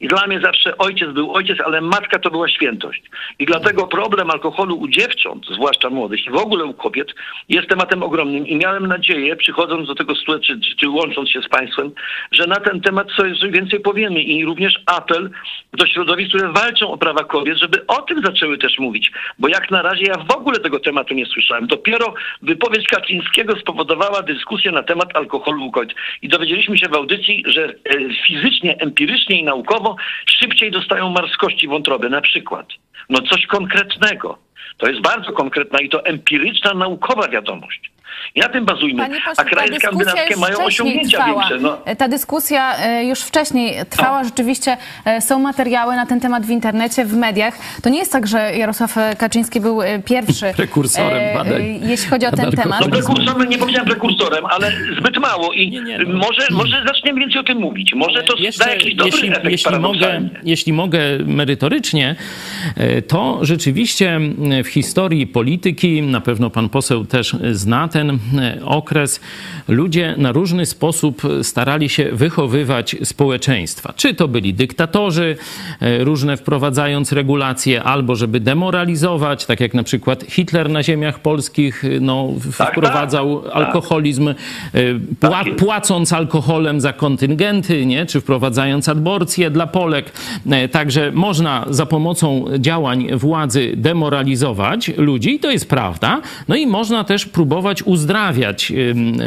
i 0.00 0.08
dla 0.08 0.26
mnie 0.26 0.40
zawsze 0.40 0.78
ojciec 0.78 1.10
był 1.10 1.34
ojciec, 1.34 1.58
ale 1.60 1.80
matka 1.80 2.18
to 2.18 2.30
była 2.30 2.48
świętość. 2.48 3.02
I 3.38 3.46
dlatego 3.46 3.86
problem 3.86 4.30
alkoholu 4.30 4.76
u 4.76 4.88
dziewcząt, 4.88 5.46
zwłaszcza 5.46 5.90
młodych 5.90 6.26
i 6.26 6.30
w 6.30 6.36
ogóle 6.36 6.64
u 6.64 6.74
kobiet, 6.74 7.14
jest 7.48 7.68
tematem 7.68 8.02
ogromnym. 8.02 8.46
I 8.46 8.56
miałem 8.56 8.86
nadzieję, 8.86 9.36
przychodząc 9.36 9.86
do 9.86 9.94
tego 9.94 10.14
studia, 10.14 10.38
czy, 10.38 10.60
czy, 10.76 10.88
łącząc 10.88 11.30
się 11.30 11.42
z 11.42 11.48
Państwem, 11.48 11.90
że 12.32 12.46
na 12.46 12.56
ten 12.56 12.80
temat 12.80 13.06
coś 13.16 13.32
więcej 13.50 13.80
powiemy. 13.80 14.22
I 14.22 14.44
również 14.44 14.80
apel 14.86 15.30
do 15.72 15.86
środowisk, 15.86 16.28
które 16.28 16.52
walczą 16.52 16.92
o 16.92 16.98
prawa 16.98 17.24
kobiet, 17.24 17.58
żeby 17.58 17.86
o 17.86 18.02
tym 18.02 18.22
zaczęły 18.24 18.58
też 18.58 18.78
mówić. 18.78 19.10
Bo 19.38 19.48
jak 19.48 19.70
na 19.70 19.82
razie 19.82 20.04
ja 20.04 20.14
w 20.14 20.36
ogóle 20.36 20.58
tego 20.58 20.80
tematu 20.80 21.14
nie 21.14 21.26
słyszałem. 21.26 21.66
Dopiero 21.66 22.14
wypowiedź 22.42 22.86
Kaczyńskiego 22.86 23.56
spowodowała 23.56 24.22
dyskusję 24.22 24.72
na 24.72 24.82
temat 24.82 25.16
alkoholu 25.16 25.64
u 25.64 25.70
kobiet. 25.70 25.94
I 26.22 26.28
dowiedzieliśmy 26.28 26.78
się 26.78 26.88
w 26.88 26.94
audycji, 26.94 27.42
że 27.46 27.64
e, 27.64 27.74
fizycznie, 28.26 28.78
empirycznie 28.78 29.40
i 29.40 29.44
naukowo 29.44 29.75
szybciej 30.26 30.70
dostają 30.70 31.10
marskości 31.10 31.68
wątroby 31.68 32.10
na 32.10 32.20
przykład. 32.20 32.68
No 33.08 33.22
coś 33.22 33.46
konkretnego. 33.46 34.38
To 34.76 34.88
jest 34.88 35.00
bardzo 35.00 35.32
konkretna 35.32 35.78
i 35.78 35.88
to 35.88 36.04
empiryczna, 36.04 36.74
naukowa 36.74 37.28
wiadomość. 37.28 37.90
I 38.34 38.40
na 38.40 38.48
tym 38.48 38.64
bazujmy. 38.64 39.02
Panie 39.02 39.14
pośle, 39.14 39.34
A 39.36 39.44
kraje 39.44 39.78
skandynawskie 39.80 40.36
mają 40.36 40.64
osiągnięcia 40.64 41.18
trwała. 41.18 41.48
większe. 41.48 41.58
No. 41.58 41.78
Ta 41.98 42.08
dyskusja 42.08 42.76
e, 42.78 43.04
już 43.04 43.20
wcześniej 43.20 43.74
trwała. 43.90 44.24
Rzeczywiście 44.24 44.76
e, 45.04 45.20
są 45.20 45.38
materiały 45.38 45.96
na 45.96 46.06
ten 46.06 46.20
temat 46.20 46.46
w 46.46 46.50
internecie, 46.50 47.04
w 47.04 47.16
mediach. 47.16 47.58
To 47.82 47.88
nie 47.88 47.98
jest 47.98 48.12
tak, 48.12 48.26
że 48.26 48.56
Jarosław 48.56 48.98
e, 48.98 49.16
Kaczyński 49.16 49.60
był 49.60 49.82
e, 49.82 49.98
pierwszy, 49.98 50.52
Prekursorem 50.56 51.34
badań 51.34 51.80
jeśli 51.82 52.08
chodzi 52.08 52.26
o 52.26 52.30
ten 52.30 52.52
temat. 52.52 52.80
No 52.80 52.88
prekursorem, 52.88 53.48
nie 53.48 53.58
powiedziałem 53.58 53.88
prekursorem, 53.88 54.46
ale 54.46 54.72
zbyt 54.98 55.18
mało 55.18 55.52
i 55.52 55.70
Nie, 55.70 55.80
nie, 55.80 55.98
no. 55.98 56.18
może, 56.18 56.46
może 56.50 56.82
zaczniemy 56.86 57.20
więcej 57.20 57.40
o 57.40 57.44
tym 57.44 57.58
mówić. 57.58 57.94
Może 57.94 58.22
to 58.22 58.34
da 58.58 58.70
jakiś 58.70 58.94
dobry 58.94 59.12
jeśli, 59.12 59.28
efekt 59.28 59.50
jeśli, 59.50 59.78
mogę, 59.78 60.20
jeśli 60.42 60.72
mogę 60.72 61.00
merytorycznie, 61.26 62.16
e, 62.76 63.02
to 63.02 63.38
rzeczywiście 63.42 64.20
w 64.64 64.68
historii 64.68 65.26
polityki, 65.26 66.02
na 66.02 66.20
pewno 66.20 66.50
pan 66.50 66.68
poseł 66.68 67.04
też 67.04 67.36
zna 67.52 67.88
ten 67.96 68.18
e, 68.38 68.64
okres, 68.64 69.20
ludzie 69.68 70.14
na 70.18 70.32
różny 70.32 70.66
sposób 70.66 71.22
starali 71.42 71.88
się 71.88 72.12
wychowywać 72.12 72.96
społeczeństwa. 73.04 73.92
Czy 73.96 74.14
to 74.14 74.28
byli 74.28 74.54
dyktatorzy, 74.54 75.36
e, 75.80 76.04
różne 76.04 76.36
wprowadzając 76.36 77.12
regulacje, 77.12 77.82
albo 77.82 78.16
żeby 78.16 78.40
demoralizować, 78.40 79.46
tak 79.46 79.60
jak 79.60 79.74
na 79.74 79.82
przykład 79.82 80.24
Hitler 80.28 80.70
na 80.70 80.82
ziemiach 80.82 81.18
polskich 81.18 81.84
no, 82.00 82.28
tak, 82.58 82.70
wprowadzał 82.70 83.42
tak. 83.42 83.52
alkoholizm, 83.56 84.28
e, 84.28 84.34
pła, 85.20 85.30
Tak 85.30 85.56
płacąc 85.56 86.12
alkoholem 86.12 86.80
za 86.80 86.92
kontyngenty, 86.92 87.86
nie? 87.86 88.06
czy 88.06 88.20
wprowadzając 88.20 88.88
aborcję 88.88 89.50
dla 89.50 89.66
Polek. 89.66 90.12
E, 90.50 90.68
Także 90.68 91.12
można 91.12 91.66
za 91.70 91.86
pomocą 91.86 92.44
działań 92.58 93.08
władzy 93.12 93.72
demoralizować 93.76 94.90
ludzi, 94.96 95.34
i 95.34 95.38
to 95.38 95.50
jest 95.50 95.68
prawda. 95.68 96.20
No 96.48 96.56
i 96.56 96.66
można 96.66 97.04
też 97.04 97.26
próbować 97.26 97.85
uzdrawiać 97.86 98.72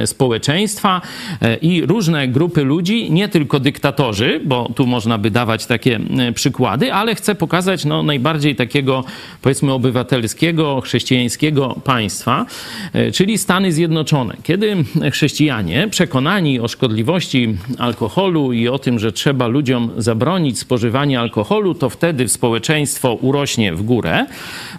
społeczeństwa 0.06 1.02
e, 1.42 1.56
i 1.56 1.86
różne 1.86 2.28
grupy 2.28 2.64
ludzi, 2.64 3.12
nie 3.12 3.30
tylko 3.30 3.60
dyktatorzy, 3.60 4.42
bo 4.46 4.72
tu 4.76 4.88
można 4.88 5.18
by 5.18 5.32
dawać 5.32 5.66
takie 5.66 6.00
e, 6.20 6.32
przykłady, 6.32 6.94
ale 6.94 7.16
chcę 7.16 7.36
pokazać 7.36 7.86
no, 7.86 8.04
najbardziej 8.04 8.56
takiego, 8.56 9.04
powiedzmy, 9.42 9.74
obywatelskiego, 9.74 10.82
chrześcijańskiego 10.82 11.76
państwa, 11.84 12.46
e, 12.94 13.12
czyli 13.12 13.38
Stany 13.38 13.72
Zjednoczone. 13.72 14.36
Kiedy 14.44 14.76
chrześcijanie, 15.12 15.88
przekonani 15.88 16.60
o 16.60 16.68
szkodliwości 16.68 17.58
alkoholu 17.78 18.54
i 18.54 18.68
o 18.68 18.80
tym, 18.80 19.00
że 19.00 19.12
trzeba 19.12 19.48
ludziom 19.48 19.92
zabronić 19.98 20.60
spożywania 20.60 21.22
alkoholu, 21.22 21.74
to 21.74 21.90
wtedy 21.90 22.28
społeczeństwo 22.28 23.14
urośnie 23.14 23.74
w 23.74 23.82
górę, 23.82 24.26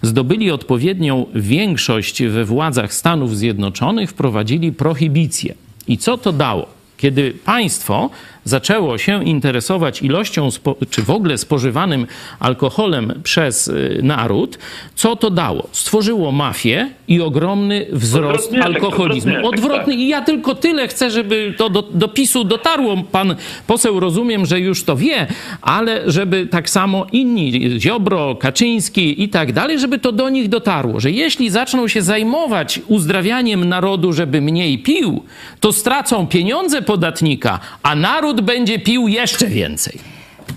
zdobyli 0.03 0.51
odpowiednią 0.51 1.26
większość 1.35 2.22
we 2.22 2.45
władzach 2.45 2.95
Stanów 2.95 3.37
Zjednoczonych, 3.37 3.70
wprowadzili 4.07 4.73
prohibicję. 4.73 5.55
I 5.89 5.99
co 5.99 6.18
to 6.18 6.33
dało? 6.33 6.66
Kiedy 6.97 7.31
państwo 7.45 8.11
zaczęło 8.45 8.99
się 8.99 9.24
interesować 9.24 10.03
ilością, 10.03 10.49
czy 10.91 11.03
w 11.03 11.11
ogóle 11.11 11.38
spożywanym 11.38 12.07
alkoholem 12.38 13.20
przez 13.22 13.68
y, 13.68 14.01
naród, 14.03 14.59
co 14.95 15.16
to 15.16 15.30
dało? 15.30 15.68
Stworzyło 15.72 16.32
mafię 16.32 16.91
i 17.09 17.20
ogromny 17.20 17.86
wzrost 17.93 18.55
alkoholizmu. 18.62 19.32
odwrotny 19.32 19.70
Odwrotny. 19.70 19.95
I 19.95 20.09
ja 20.09 20.22
tylko 20.22 20.55
tyle 20.55 20.88
chcę, 20.88 21.11
żeby 21.11 21.55
to 21.57 21.70
do, 21.70 21.82
do 21.82 22.09
PiSu 22.09 22.45
dotarło. 22.45 22.97
Pan 23.12 23.34
poseł 23.66 24.01
rozumiem, 24.01 24.47
że 24.47 24.61
już 24.61 24.84
to 24.84 24.97
wie, 24.97 25.26
ale 25.62 26.11
żeby 26.11 26.47
tak 26.47 26.70
samo 26.70 27.07
inni, 27.12 27.80
Ziobro, 27.80 28.34
Kaczyński 28.34 29.22
i 29.22 29.28
tak 29.28 29.53
dalej, 29.53 29.78
żeby 29.78 29.99
to 29.99 30.12
do 30.12 30.28
nich 30.28 30.49
dotarło, 30.49 31.01
że 31.01 31.11
jeśli 31.11 31.51
zaczną 31.51 31.88
się 31.88 32.03
zajmować 32.03 32.80
uzdrawianiem 32.86 33.64
narodu, 33.64 34.12
żeby 34.12 34.41
mniej 34.41 34.78
pił, 34.78 35.22
to 35.61 35.72
stracą 35.72 36.26
pieniądze 36.26 36.82
podatnika, 36.82 37.61
a 37.82 37.95
naród 37.95 38.30
będzie 38.37 38.78
pił 38.78 39.09
jeszcze 39.09 39.47
więcej. 39.47 39.99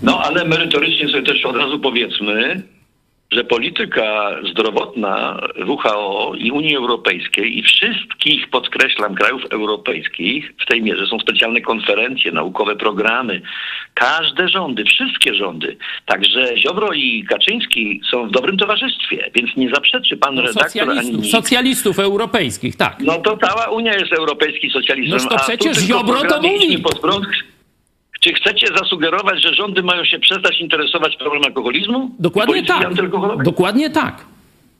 No 0.02 0.18
ale 0.24 0.44
merytorycznie 0.44 1.08
sobie 1.08 1.22
też 1.22 1.44
od 1.44 1.56
razu 1.56 1.78
powiedzmy, 1.80 2.62
że 3.32 3.44
polityka 3.44 4.36
zdrowotna 4.50 5.40
WHO 5.66 6.32
i 6.38 6.50
Unii 6.50 6.76
Europejskiej 6.76 7.58
i 7.58 7.62
wszystkich, 7.62 8.50
podkreślam, 8.50 9.14
krajów 9.14 9.42
europejskich 9.50 10.52
w 10.62 10.66
tej 10.66 10.82
mierze 10.82 11.06
są 11.06 11.18
specjalne 11.18 11.60
konferencje, 11.60 12.32
naukowe 12.32 12.76
programy. 12.76 13.42
Każde 13.94 14.48
rządy, 14.48 14.84
wszystkie 14.84 15.34
rządy, 15.34 15.76
także 16.06 16.58
Ziobro 16.58 16.92
i 16.92 17.24
Kaczyński 17.28 18.00
są 18.10 18.28
w 18.28 18.30
dobrym 18.30 18.56
towarzystwie, 18.56 19.30
więc 19.34 19.56
nie 19.56 19.68
zaprzeczy 19.68 20.16
pan 20.16 20.38
redaktor 20.38 20.82
ani 20.82 20.90
Socjalistów, 20.90 21.22
nikt. 21.22 21.30
socjalistów 21.30 21.98
europejskich, 21.98 22.76
tak. 22.76 22.96
No 23.00 23.18
to 23.18 23.36
cała 23.36 23.66
Unia 23.66 23.94
jest 23.94 24.12
europejski 24.12 24.70
socjalistą. 24.70 25.14
Noż 25.16 25.28
to 25.28 25.36
przecież 25.36 25.78
Ziobro 25.78 26.20
to 26.22 26.42
mówi. 26.42 26.66
idźmy 26.66 26.78
pod 26.82 27.00
prąd. 27.00 27.26
Czy 28.24 28.34
chcecie 28.34 28.66
zasugerować, 28.78 29.42
że 29.42 29.54
rządy 29.54 29.82
mają 29.82 30.04
się 30.04 30.18
przestać 30.18 30.60
interesować 30.60 31.16
problemem 31.16 31.46
alkoholizmu? 31.46 32.10
Dokładnie 32.18 32.64
tak. 32.64 32.84
antyalkoholowej? 32.84 33.44
Dokładnie 33.44 33.90
tak. 33.90 34.24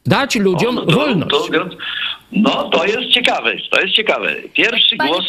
Dać 0.06 0.36
ludziom 0.36 0.78
O, 0.78 0.80
no 0.80 0.86
to- 0.86 0.92
wolność. 0.96 1.30
To, 1.30 1.68
no 2.32 2.68
to 2.68 2.84
jest 2.84 3.10
ciekawe, 3.10 3.52
to 3.70 3.80
jest 3.80 3.94
ciekawe. 3.94 4.34
Pierwszy 4.52 4.96
Panie- 4.96 5.10
głos... 5.10 5.24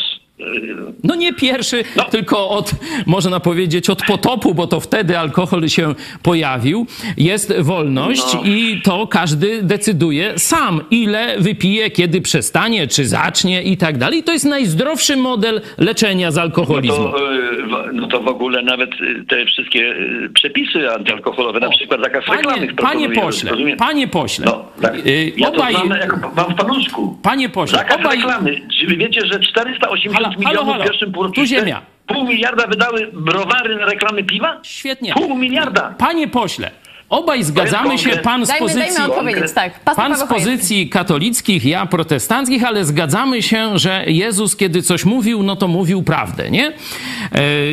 No 1.03 1.15
nie 1.15 1.33
pierwszy, 1.33 1.83
No. 1.95 2.03
tylko 2.03 2.49
od, 2.49 2.71
można 3.05 3.39
powiedzieć, 3.39 3.89
od 3.89 4.03
potopu, 4.05 4.53
bo 4.55 4.67
to 4.67 4.79
wtedy 4.79 5.19
alkohol 5.19 5.67
się 5.67 5.95
pojawił. 6.23 6.86
Jest 7.17 7.53
wolność 7.61 8.33
No. 8.33 8.41
i 8.45 8.81
to 8.83 9.07
każdy 9.07 9.63
decyduje 9.63 10.33
sam, 10.39 10.81
ile 10.91 11.36
wypije, 11.39 11.91
kiedy 11.91 12.21
przestanie, 12.21 12.88
czy 12.88 13.05
zacznie 13.07 13.63
i 13.63 13.77
tak 13.77 13.97
dalej. 13.97 14.23
To 14.23 14.33
jest 14.33 14.45
najzdrowszy 14.45 15.15
model 15.17 15.61
leczenia 15.77 16.31
z 16.31 16.36
No 16.36 16.41
alkoholizmu. 16.41 17.09
to, 17.09 17.33
y, 17.33 17.93
no 17.93 18.07
to 18.07 18.19
w 18.21 18.27
ogóle 18.27 18.61
nawet 18.61 18.89
y, 19.01 19.25
te 19.29 19.45
wszystkie 19.45 19.79
y, 19.79 20.29
przepisy 20.33 20.91
antyalkoholowe, 20.91 21.59
na 21.59 21.69
przykład 21.69 22.01
zakaz 22.01 22.25
Panie, 22.25 22.38
reklamnych 22.38 22.75
panie 22.75 23.09
pośle, 23.09 23.51
rozumiem? 23.51 23.77
panie 23.77 24.07
pośle, 24.07 24.45
No, 24.45 24.65
tak. 24.81 24.93
Ja 25.38 25.47
obaj, 25.49 25.73
to 25.73 25.95
jako, 25.95 26.31
mam 26.36 26.51
w 26.51 26.55
paluszku. 26.55 27.17
panie 27.23 27.49
pośle, 27.49 27.77
Zakaz 27.77 27.99
obaj, 27.99 28.17
reklamy. 28.17 28.61
Czy 28.79 28.88
wy 28.88 28.97
wiecie, 28.97 29.21
że 29.33 29.39
480 29.39 30.24
Halo, 30.30 30.43
halo, 30.43 30.49
milionów 30.49 30.73
halo. 30.73 30.84
w 30.84 30.88
pierwszym 30.88 31.11
półroczu... 31.11 31.34
Tu 31.36 31.45
ziemia. 31.45 31.82
Pół 32.07 32.28
miliarda 32.28 32.67
wydały 32.67 33.09
browary 33.13 33.76
na 33.76 33.86
reklamy 33.86 34.23
piwa? 34.23 34.59
świetnie. 34.63 35.13
Pół 35.13 35.38
miliarda. 35.38 35.95
Panie 35.97 36.28
pośle, 36.28 36.71
obaj 37.09 37.43
zgadzamy 37.43 37.97
się, 37.97 38.09
pan 38.09 38.45
z 38.45 38.51
pozycji... 38.59 38.97
dajmy 38.97 39.49
tak. 39.55 39.80
Pan 39.95 40.17
z 40.17 40.23
pozycji 40.23 40.89
katolickich, 40.89 41.65
ja 41.65 41.86
protestanckich, 41.86 42.63
ale 42.63 42.86
zgadzamy 42.86 43.41
się, 43.41 43.80
że 43.80 44.03
Jezus, 44.07 44.55
kiedy 44.55 44.82
coś 44.82 45.05
mówił, 45.05 45.43
no 45.43 45.55
to 45.55 45.67
mówił 45.67 46.03
prawdę, 46.03 46.51
nie? 46.51 46.67
E, 46.67 46.73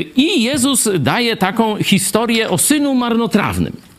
I 0.01 0.43
Jezus 0.43 0.89
daje 0.99 1.37
taką 1.37 1.77
historię 1.77 2.51
o 2.51 2.59
synu 2.59 2.95
marnotrawnym. 2.95 3.92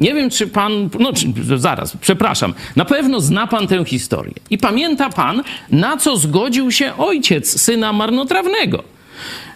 Nie 0.00 0.14
wiem, 0.14 0.30
czy 0.30 0.46
pan. 0.46 0.90
No, 0.98 1.12
czy, 1.12 1.26
zaraz, 1.56 1.96
przepraszam. 2.00 2.54
Na 2.76 2.84
pewno 2.84 3.20
zna 3.20 3.46
pan 3.46 3.66
tę 3.66 3.84
historię. 3.84 4.34
I 4.50 4.58
pamięta 4.58 5.10
pan, 5.10 5.42
na 5.70 5.96
co 5.96 6.16
zgodził 6.16 6.70
się 6.70 6.96
ojciec 6.96 7.60
syna 7.60 7.92
marnotrawnego. 7.92 8.82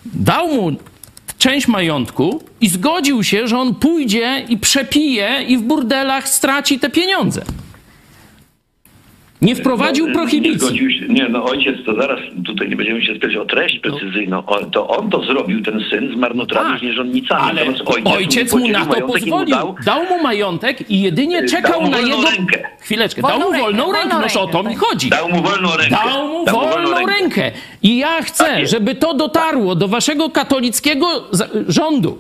Dał 0.04 0.48
mu 0.48 0.72
część 1.38 1.68
majątku 1.68 2.42
i 2.60 2.68
zgodził 2.68 3.24
się, 3.24 3.48
że 3.48 3.58
on 3.58 3.74
pójdzie 3.74 4.44
i 4.48 4.58
przepije 4.58 5.44
i 5.48 5.58
w 5.58 5.62
burdelach 5.62 6.28
straci 6.28 6.78
te 6.78 6.90
pieniądze. 6.90 7.44
Nie 9.44 9.56
wprowadził 9.56 10.04
No, 10.06 10.10
Nie 10.10 10.14
prohibicji. 10.14 10.58
zgodził 10.58 10.90
się. 10.90 11.06
Nie, 11.08 11.28
no 11.28 11.44
ojciec 11.44 11.76
to 11.86 11.94
zaraz, 11.94 12.20
tutaj 12.46 12.68
nie 12.68 12.76
będziemy 12.76 13.02
się 13.02 13.14
spytać 13.14 13.36
o 13.36 13.44
treść 13.44 13.78
precyzyjną. 13.78 14.46
O, 14.46 14.64
to 14.66 14.88
on 14.88 15.10
to 15.10 15.22
zrobił, 15.24 15.62
ten 15.62 15.84
syn 15.90 16.12
z 16.14 16.16
marnotrawnymi 16.16 16.74
Tak, 16.74 16.82
nierządnicami. 16.82 17.42
ale 17.50 17.64
Natomiast 17.64 18.06
ojciec, 18.16 18.52
mu 18.52 18.68
na 18.68 18.86
to 18.86 18.96
i 18.96 19.00
mu 19.02 19.08
pozwolił. 19.12 19.56
dał- 19.56 19.74
Dał 19.84 20.04
mu 20.04 20.22
majątek 20.22 20.90
i 20.90 21.00
jedynie 21.02 21.38
Dał 21.40 21.48
czekał 21.48 21.80
mu 21.82 21.90
na 21.90 21.96
wolną 21.96 22.16
jego... 22.16 22.30
rękę. 22.30 22.58
Chwileczkę. 22.80 23.22
Wolną 23.22 23.38
Dał 23.38 23.48
mu 23.48 23.52
rękę, 23.52 23.62
wolną 23.66 23.84
wolną 23.84 24.00
rękę. 24.02 24.18
Noż 24.22 24.36
o 24.36 24.46
to 24.46 24.58
rękę, 24.58 24.68
mi 24.68 24.74
tak. 24.76 24.84
chodzi. 24.84 25.10
Dał 25.10 25.28
mu 25.28 25.42
wolną 25.42 25.68
rękę. 25.76 25.96
Dał 26.06 26.28
mu 26.28 26.44
wolną 26.46 27.06
rękę. 27.06 27.52
I 27.82 27.96
ja 27.98 28.22
chcę, 28.22 28.44
Tak 28.44 28.68
żeby 28.68 28.94
to 28.94 29.14
dotarło 29.14 29.74
do 29.74 29.88
waszego 29.88 30.30
katolickiego 30.30 31.06
rządu. 31.68 32.18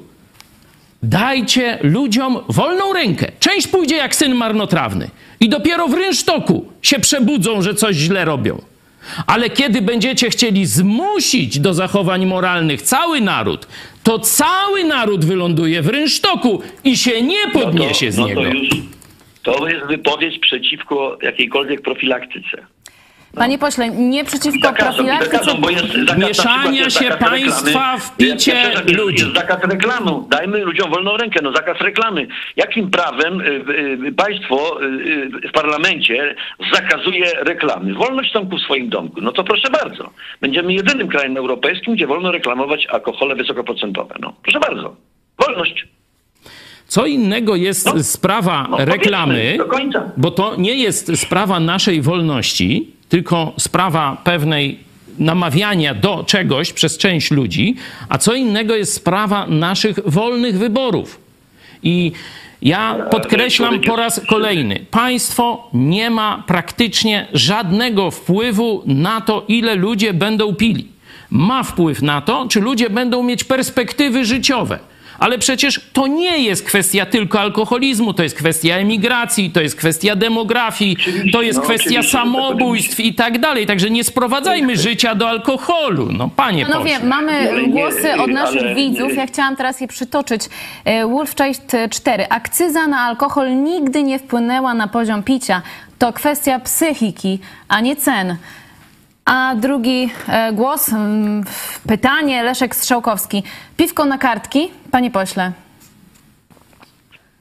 Dajcie 1.08 1.78
ludziom 1.82 2.38
wolną 2.48 2.92
rękę. 2.92 3.32
Część 3.40 3.66
pójdzie 3.66 3.96
jak 3.96 4.14
syn 4.16 4.34
marnotrawny. 4.34 5.10
I 5.40 5.48
dopiero 5.48 5.88
w 5.88 5.94
rynsztoku 5.94 6.72
się 6.82 6.98
przebudzą, 6.98 7.62
że 7.62 7.74
coś 7.74 7.96
źle 7.96 8.24
robią. 8.24 8.62
Ale 9.26 9.50
kiedy 9.50 9.82
będziecie 9.82 10.30
chcieli 10.30 10.66
zmusić 10.66 11.58
do 11.58 11.74
zachowań 11.74 12.26
moralnych 12.26 12.82
cały 12.82 13.20
naród, 13.20 13.66
to 14.02 14.18
cały 14.18 14.84
naród 14.84 15.24
wyląduje 15.24 15.82
w 15.82 15.88
rynsztoku 15.88 16.62
i 16.84 16.96
się 16.96 17.22
nie 17.22 17.48
podniesie 17.52 18.12
z 18.12 18.18
no 18.18 18.26
niego. 18.26 18.42
To, 18.42 18.48
już, 18.48 18.68
to 19.42 19.68
jest 19.68 19.86
wypowiedź 19.86 20.38
przeciwko 20.38 21.18
jakiejkolwiek 21.22 21.82
profilaktyce. 21.82 22.66
Panie 23.36 23.58
pośle, 23.58 23.90
nie 23.90 24.24
przeciwko 24.24 24.68
Zakazą, 24.68 24.94
profilaktyce. 24.94 25.30
zakazą, 25.32 25.60
bo 25.60 25.70
jest 25.70 25.84
zakaz, 25.92 26.18
Mieszania 26.18 26.80
jest 26.84 26.98
się 26.98 27.04
państwa 27.10 27.66
reklamy. 27.66 28.00
w 28.00 28.16
picie 28.16 28.36
przepraszam, 28.52 28.88
jest- 28.88 28.98
ludzi. 29.00 29.22
Jest 29.24 29.34
zakaz 29.36 29.58
reklamy. 29.70 30.10
Dajmy 30.30 30.58
ludziom 30.64 30.90
wolną 30.90 31.16
rękę, 31.16 31.40
no 31.42 31.52
zakaz 31.52 31.78
reklamy. 31.80 32.26
Jakim 32.56 32.90
prawem 32.90 33.40
y, 33.40 33.44
y, 34.08 34.12
państwo 34.12 34.82
y, 34.82 34.86
y, 34.86 35.48
w 35.48 35.52
parlamencie 35.52 36.34
zakazuje 36.72 37.26
reklamy? 37.40 37.94
Wolność 37.94 38.32
domku 38.32 38.56
w 38.56 38.60
swoim 38.60 38.88
domku. 38.88 39.20
No 39.20 39.32
to 39.32 39.44
proszę 39.44 39.70
bardzo. 39.70 40.10
Będziemy 40.40 40.72
jedynym 40.72 41.08
krajem 41.08 41.36
europejskim, 41.36 41.94
gdzie 41.94 42.06
wolno 42.06 42.32
reklamować 42.32 42.86
alkohole 42.86 43.34
wysokoprocentowe. 43.36 44.14
No 44.20 44.32
proszę 44.42 44.60
bardzo. 44.60 44.96
Wolność. 45.46 45.86
Co 46.86 47.06
innego 47.06 47.56
jest 47.56 47.86
No, 47.94 48.02
sprawa 48.02 48.66
no, 48.70 48.76
reklamy, 48.84 49.34
powiedzmy 49.34 49.58
do 49.58 49.64
końca. 49.64 50.10
bo 50.16 50.30
to 50.30 50.56
nie 50.58 50.74
jest 50.74 51.16
sprawa 51.20 51.60
naszej 51.60 52.02
wolności, 52.02 52.90
tylko 53.14 53.52
sprawa 53.58 54.16
pewnej 54.24 54.78
namawiania 55.18 55.94
do 55.94 56.24
czegoś 56.26 56.72
przez 56.72 56.98
część 56.98 57.30
ludzi, 57.30 57.76
a 58.08 58.18
co 58.18 58.34
innego 58.34 58.76
jest 58.76 58.94
sprawa 58.94 59.46
naszych 59.46 59.98
wolnych 60.06 60.58
wyborów. 60.58 61.20
I 61.82 62.12
ja 62.62 62.96
podkreślam 63.10 63.80
po 63.80 63.96
raz 63.96 64.20
kolejny, 64.28 64.86
państwo 64.90 65.70
nie 65.72 66.10
ma 66.10 66.44
praktycznie 66.46 67.26
żadnego 67.32 68.10
wpływu 68.10 68.82
na 68.86 69.20
to, 69.20 69.44
ile 69.48 69.74
ludzie 69.74 70.14
będą 70.14 70.54
pili. 70.54 70.88
Ma 71.30 71.62
wpływ 71.62 72.02
na 72.02 72.20
to, 72.20 72.46
czy 72.48 72.60
ludzie 72.60 72.90
będą 72.90 73.22
mieć 73.22 73.44
perspektywy 73.44 74.24
życiowe. 74.24 74.78
Ale 75.18 75.38
przecież 75.38 75.80
to 75.92 76.06
nie 76.06 76.38
jest 76.38 76.64
kwestia 76.66 77.06
tylko 77.06 77.40
alkoholizmu, 77.40 78.14
to 78.14 78.22
jest 78.22 78.36
kwestia 78.36 78.74
emigracji, 78.76 79.50
to 79.50 79.60
jest 79.60 79.76
kwestia 79.76 80.16
demografii, 80.16 80.96
Oczywiście, 81.00 81.30
to 81.32 81.42
jest 81.42 81.58
no, 81.58 81.64
kwestia 81.64 82.02
samobójstw 82.02 83.00
i 83.00 83.14
tak 83.14 83.38
dalej. 83.38 83.66
Także 83.66 83.90
nie 83.90 84.04
sprowadzajmy 84.04 84.76
życia 84.76 85.14
do 85.14 85.28
alkoholu. 85.28 86.08
No, 86.12 86.30
panie 86.36 86.66
Panowie, 86.66 86.92
pośle. 86.92 87.08
mamy 87.08 87.48
głosy 87.68 88.14
od 88.20 88.30
naszych 88.30 88.62
ale- 88.62 88.74
widzów. 88.74 89.16
Ja 89.16 89.26
chciałam 89.26 89.56
teraz 89.56 89.80
je 89.80 89.88
przytoczyć. 89.88 90.42
E, 90.84 91.06
Wolfczeist 91.06 91.76
4. 91.90 92.26
Akcyza 92.28 92.86
na 92.86 92.98
alkohol 93.00 93.62
nigdy 93.62 94.02
nie 94.02 94.18
wpłynęła 94.18 94.74
na 94.74 94.88
poziom 94.88 95.22
picia. 95.22 95.62
To 95.98 96.12
kwestia 96.12 96.58
psychiki, 96.60 97.38
a 97.68 97.80
nie 97.80 97.96
cen. 97.96 98.36
A 99.24 99.54
drugi 99.54 100.08
e, 100.28 100.52
głos, 100.52 100.92
mm, 100.92 101.44
pytanie, 101.88 102.42
Leszek 102.42 102.74
Strzałkowski. 102.74 103.42
Piwko 103.76 104.04
na 104.04 104.18
kartki, 104.18 104.70
panie 104.90 105.10
pośle. 105.10 105.52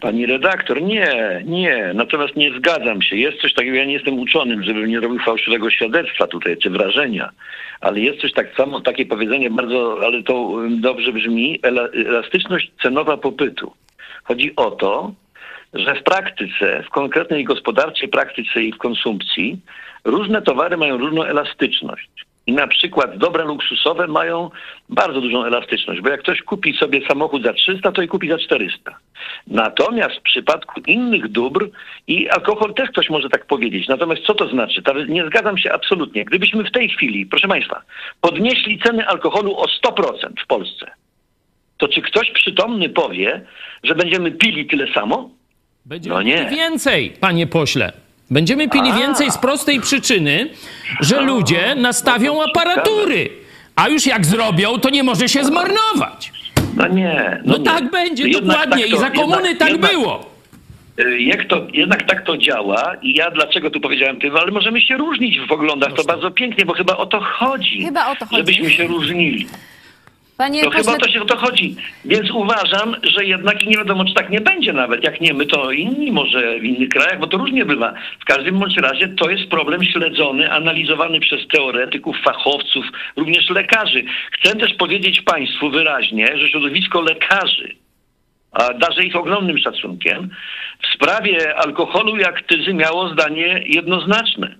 Pani 0.01 0.25
redaktor, 0.25 0.81
nie, 0.81 1.41
nie. 1.45 1.91
Natomiast 1.95 2.35
nie 2.35 2.51
zgadzam 2.57 3.01
się. 3.01 3.15
Jest 3.15 3.41
coś 3.41 3.53
takiego, 3.53 3.77
ja 3.77 3.85
nie 3.85 3.93
jestem 3.93 4.19
uczonym, 4.19 4.63
żebym 4.63 4.89
nie 4.89 4.99
robił 4.99 5.19
fałszywego 5.19 5.69
świadectwa 5.69 6.27
tutaj, 6.27 6.57
czy 6.57 6.69
wrażenia. 6.69 7.29
Ale 7.81 7.99
jest 7.99 8.21
coś 8.21 8.33
tak 8.33 8.55
samo, 8.57 8.81
takie 8.81 9.05
powiedzenie 9.05 9.49
bardzo, 9.49 9.97
ale 10.03 10.23
to 10.23 10.55
dobrze 10.69 11.13
brzmi, 11.13 11.59
ela, 11.63 11.87
elastyczność 12.07 12.71
cenowa 12.81 13.17
popytu. 13.17 13.73
Chodzi 14.23 14.55
o 14.55 14.71
to, 14.71 15.11
że 15.73 15.95
w 15.95 16.03
praktyce, 16.03 16.83
w 16.83 16.89
konkretnej 16.89 17.43
gospodarczej 17.43 18.09
praktyce 18.09 18.63
i 18.63 18.73
w 18.73 18.77
konsumpcji, 18.77 19.59
różne 20.05 20.41
towary 20.41 20.77
mają 20.77 20.97
różną 20.97 21.23
elastyczność. 21.23 22.09
I 22.47 22.53
na 22.53 22.67
przykład 22.67 23.17
dobra 23.17 23.43
luksusowe 23.43 24.07
mają 24.07 24.49
bardzo 24.89 25.21
dużą 25.21 25.45
elastyczność, 25.45 26.01
bo 26.01 26.09
jak 26.09 26.19
ktoś 26.19 26.41
kupi 26.41 26.77
sobie 26.77 27.07
samochód 27.07 27.43
za 27.43 27.53
300, 27.53 27.91
to 27.91 28.01
i 28.01 28.07
kupi 28.07 28.29
za 28.29 28.37
400. 28.37 28.97
Natomiast 29.47 30.15
w 30.15 30.21
przypadku 30.21 30.81
innych 30.87 31.27
dóbr 31.27 31.69
i 32.07 32.29
alkohol 32.29 32.73
też 32.73 32.89
ktoś 32.89 33.09
może 33.09 33.29
tak 33.29 33.45
powiedzieć. 33.45 33.87
Natomiast 33.87 34.21
co 34.21 34.33
to 34.33 34.47
znaczy? 34.47 34.81
Nie 35.07 35.25
zgadzam 35.25 35.57
się 35.57 35.73
absolutnie. 35.73 36.25
Gdybyśmy 36.25 36.63
w 36.63 36.71
tej 36.71 36.89
chwili, 36.89 37.25
proszę 37.25 37.47
Państwa, 37.47 37.81
podnieśli 38.21 38.79
ceny 38.79 39.07
alkoholu 39.07 39.57
o 39.57 39.65
100% 39.65 40.43
w 40.43 40.47
Polsce, 40.47 40.91
to 41.77 41.87
czy 41.87 42.01
ktoś 42.01 42.31
przytomny 42.31 42.89
powie, 42.89 43.41
że 43.83 43.95
będziemy 43.95 44.31
pili 44.31 44.65
tyle 44.65 44.93
samo? 44.93 45.29
Będziemy 45.85 46.15
No 46.15 46.21
nie. 46.21 46.37
pili 46.37 46.49
więcej, 46.55 47.09
panie 47.19 47.47
pośle. 47.47 47.91
Będziemy 48.31 48.69
pili 48.69 48.89
A. 48.91 48.95
więcej 48.97 49.31
z 49.31 49.37
prostej 49.37 49.81
przyczyny, 49.81 50.49
że 51.01 51.21
ludzie 51.21 51.75
nastawią 51.75 52.43
aparatury. 52.43 53.29
A 53.75 53.89
już 53.89 54.05
jak 54.05 54.25
zrobią, 54.25 54.79
to 54.79 54.89
nie 54.89 55.03
może 55.03 55.29
się 55.29 55.43
zmarnować. 55.45 56.31
No 56.75 56.87
nie. 56.87 57.41
No, 57.45 57.57
nie. 57.57 57.63
tak 57.63 57.91
będzie, 57.91 58.23
Jednak 58.23 58.43
dokładnie. 58.43 58.77
tak 58.83 58.87
I 58.89 58.91
to- 58.93 58.99
za 58.99 59.09
komuny 59.09 59.35
jednak- 59.47 59.57
tak 59.57 59.69
jednak- 59.69 59.91
było. 59.91 60.33
Y, 60.99 61.21
Jak 61.21 61.45
to, 61.47 61.67
jednak 61.73 62.03
tak 62.07 62.25
to 62.25 62.37
działa 62.37 62.95
i 63.01 63.13
ja 63.13 63.31
dlaczego 63.31 63.69
tu 63.69 63.79
powiedziałem 63.81 64.19
tym, 64.19 64.35
ale 64.37 64.51
możemy 64.51 64.81
się 64.81 64.97
różnić 64.97 65.39
w 65.39 65.47
poglądach, 65.47 65.93
to 65.93 66.03
bardzo 66.03 66.31
pięknie, 66.31 66.65
bo 66.65 66.73
chyba 66.73 66.97
o 66.97 67.05
to 67.05 67.19
chodzi. 67.19 67.83
Chyba 67.85 68.11
o 68.11 68.15
to 68.15 68.25
chodzi. 68.25 68.37
Żebyśmy 68.37 68.69
się 68.71 68.83
różnili. 68.87 69.47
Panie 70.37 70.63
To 70.63 70.69
chyba 70.69 70.83
pośle, 70.83 70.99
to 70.99 71.09
się 71.09 71.21
o 71.21 71.25
to 71.25 71.37
chodzi. 71.37 71.75
Więc 72.05 72.31
uważam, 72.31 72.95
że 73.03 73.25
jednak 73.25 73.63
i 73.63 73.67
nie 73.67 73.77
wiadomo, 73.77 74.05
czy 74.05 74.13
tak 74.13 74.29
nie 74.29 74.41
będzie 74.41 74.73
nawet. 74.73 75.03
Jak 75.03 75.21
nie 75.21 75.33
my, 75.33 75.45
to 75.45 75.71
inni 75.71 76.11
może 76.11 76.59
w 76.59 76.63
innych 76.63 76.89
krajach, 76.89 77.19
bo 77.19 77.27
to 77.27 77.37
różnie 77.37 77.65
bywa. 77.65 77.93
W 78.19 78.25
każdym 78.25 78.59
bądź 78.59 78.77
razie 78.77 79.07
to 79.07 79.29
jest 79.29 79.49
problem 79.49 79.83
śledzony, 79.83 80.51
analizowany 80.51 81.19
przez 81.19 81.47
teoretyków, 81.47 82.15
fachowców, 82.23 82.85
również 83.15 83.49
lekarzy. 83.49 84.03
Chcę 84.31 84.55
też 84.55 84.73
powiedzieć 84.73 85.21
Państwu 85.21 85.69
wyraźnie, 85.69 86.37
że 86.37 86.49
środowisko 86.49 87.01
lekarzy 87.01 87.75
a 88.53 88.73
darzę 88.73 89.03
ich 89.03 89.15
ogromnym 89.15 89.57
szacunkiem, 89.57 90.29
w 90.81 90.95
sprawie 90.95 91.55
alkoholu 91.55 92.17
i 92.17 92.23
akcyzy 92.23 92.73
miało 92.73 93.09
zdanie 93.09 93.63
jednoznaczne. 93.65 94.55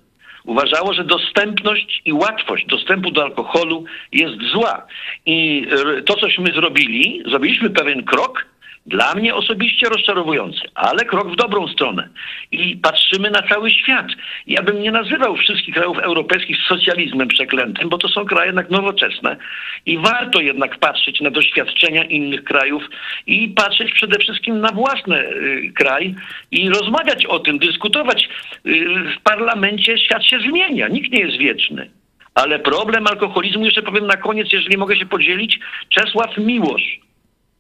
Uważało, 0.46 0.94
że 0.94 1.04
dostępność 1.04 2.02
i 2.06 2.14
łatwość 2.14 2.66
dostępu 2.66 3.12
do 3.12 3.24
alkoholu 3.24 3.84
jest 4.12 4.42
zła. 4.52 4.86
I 5.26 5.68
e, 5.98 6.02
to, 6.02 6.16
cośmy 6.16 6.52
zrobili, 6.54 7.24
zrobiliśmy 7.26 7.70
pewien 7.70 8.04
krok, 8.04 8.46
dla 8.86 9.16
mnie 9.16 9.36
osobiście 9.36 9.90
rozczarowujący, 9.90 10.62
ale 10.76 11.06
krok 11.06 11.32
w 11.32 11.36
dobrą 11.36 11.68
stronę. 11.68 12.10
I 12.52 12.78
patrzymy 12.78 13.32
na 13.32 13.42
cały 13.42 13.72
świat. 13.72 14.08
Ja 14.48 14.62
bym 14.64 14.82
nie 14.82 14.92
nazywał 14.92 15.36
wszystkich 15.36 15.74
krajów 15.74 15.98
europejskich 15.98 16.58
socjalizmem 16.68 17.28
przeklętym, 17.28 17.90
bo 17.90 17.98
to 17.98 18.10
są 18.10 18.26
kraje 18.26 18.46
jednak 18.46 18.70
nowoczesne 18.70 19.38
i 19.86 19.98
warto 19.98 20.42
jednak 20.42 20.80
patrzeć 20.80 21.22
na 21.22 21.30
doświadczenia 21.30 22.04
innych 22.04 22.44
krajów 22.44 22.84
i 23.28 23.50
patrzeć 23.50 23.94
przede 23.94 24.20
wszystkim 24.20 24.60
na 24.60 24.72
własny 24.72 25.20
y, 25.20 25.72
kraj 25.76 26.16
i 26.52 26.70
rozmawiać 26.70 27.26
o 27.26 27.40
tym, 27.40 27.60
dyskutować. 27.60 28.30
Y, 28.66 28.86
w 29.18 29.24
parlamencie 29.24 29.98
świat 29.98 30.26
się 30.26 30.40
zmienia, 30.40 30.88
nikt 30.88 31.12
nie 31.12 31.20
jest 31.20 31.38
wieczny. 31.38 31.90
Ale 32.36 32.60
problem 32.60 33.08
alkoholizmu, 33.08 33.66
jeszcze 33.66 33.82
powiem 33.82 34.08
na 34.08 34.18
koniec, 34.18 34.54
jeżeli 34.54 34.78
mogę 34.78 34.96
się 34.96 35.06
podzielić, 35.06 35.60
Czesław 35.90 36.38
Miłosz 36.38 37.00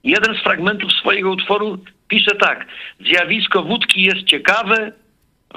jeden 0.03 0.35
z 0.35 0.43
fragmentów 0.43 0.93
swojego 0.93 1.31
utworu 1.31 1.77
pisze 2.07 2.35
tak. 2.35 2.67
Zjawisko 3.05 3.63
wódki 3.63 4.01
jest 4.01 4.23
ciekawe, 4.23 4.91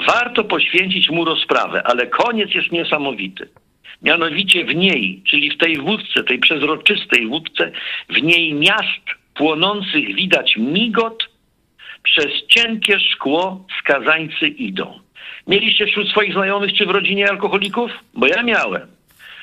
warto 0.06 0.44
poświęcić 0.44 1.10
mu 1.10 1.24
rozprawę, 1.24 1.82
ale 1.82 2.06
koniec 2.06 2.54
jest 2.54 2.72
niesamowity. 2.72 3.48
Mianowicie 4.02 4.64
w 4.64 4.74
niej, 4.74 5.22
czyli 5.30 5.50
w 5.50 5.58
tej 5.58 5.78
wódce, 5.78 6.24
tej 6.24 6.38
przezroczystej 6.38 7.26
wódce, 7.26 7.72
w 8.08 8.22
niej 8.22 8.54
miast 8.54 9.04
płonących 9.34 10.14
widać 10.14 10.56
migot, 10.56 11.28
przez 12.02 12.46
cienkie 12.48 13.00
szkło 13.00 13.66
skazańcy 13.80 14.48
idą. 14.48 15.00
Mieliście 15.46 15.86
wśród 15.86 16.08
swoich 16.08 16.32
znajomych 16.32 16.72
czy 16.72 16.86
w 16.86 16.90
rodzinie 16.90 17.30
alkoholików? 17.30 17.90
Bo 18.14 18.26
ja 18.26 18.42
miałem. 18.42 18.86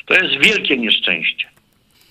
To 0.05 0.13
jest 0.13 0.45
wielkie 0.45 0.77
nieszczęście. 0.77 1.49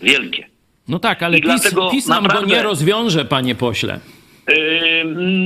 Wielkie. 0.03 0.52
No 0.93 0.99
tak, 0.99 1.23
ale 1.23 1.39
I 1.39 1.43
PiS, 1.43 1.75
PiS 1.91 2.07
nam 2.07 2.23
go 2.23 2.29
naprawdę- 2.29 2.55
nie 2.55 2.63
rozwiąże, 2.63 3.25
panie 3.25 3.55
pośle. 3.55 4.01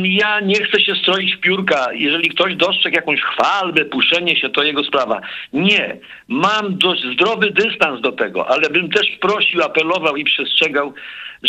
Ja 0.02 0.40
nie 0.40 0.54
chcę 0.54 0.80
się 0.80 0.94
stroić 0.94 1.36
w 1.36 1.40
piórka. 1.40 1.92
Jeżeli 1.92 2.28
ktoś 2.28 2.56
dostrzegł 2.56 2.96
jakąś 2.96 3.20
chwalbę, 3.20 3.84
puszczenie 3.84 4.36
się, 4.36 4.48
to 4.48 4.62
jego 4.62 4.84
sprawa. 4.84 5.20
Nie. 5.52 5.96
Mam 6.28 6.78
dość 6.78 7.02
zdrowy 7.14 7.50
dystans 7.50 8.00
do 8.00 8.12
tego, 8.12 8.48
ale 8.48 8.70
bym 8.70 8.90
też 8.90 9.06
prosił, 9.20 9.62
apelował 9.62 10.16
i 10.16 10.24
przestrzegał, 10.24 10.94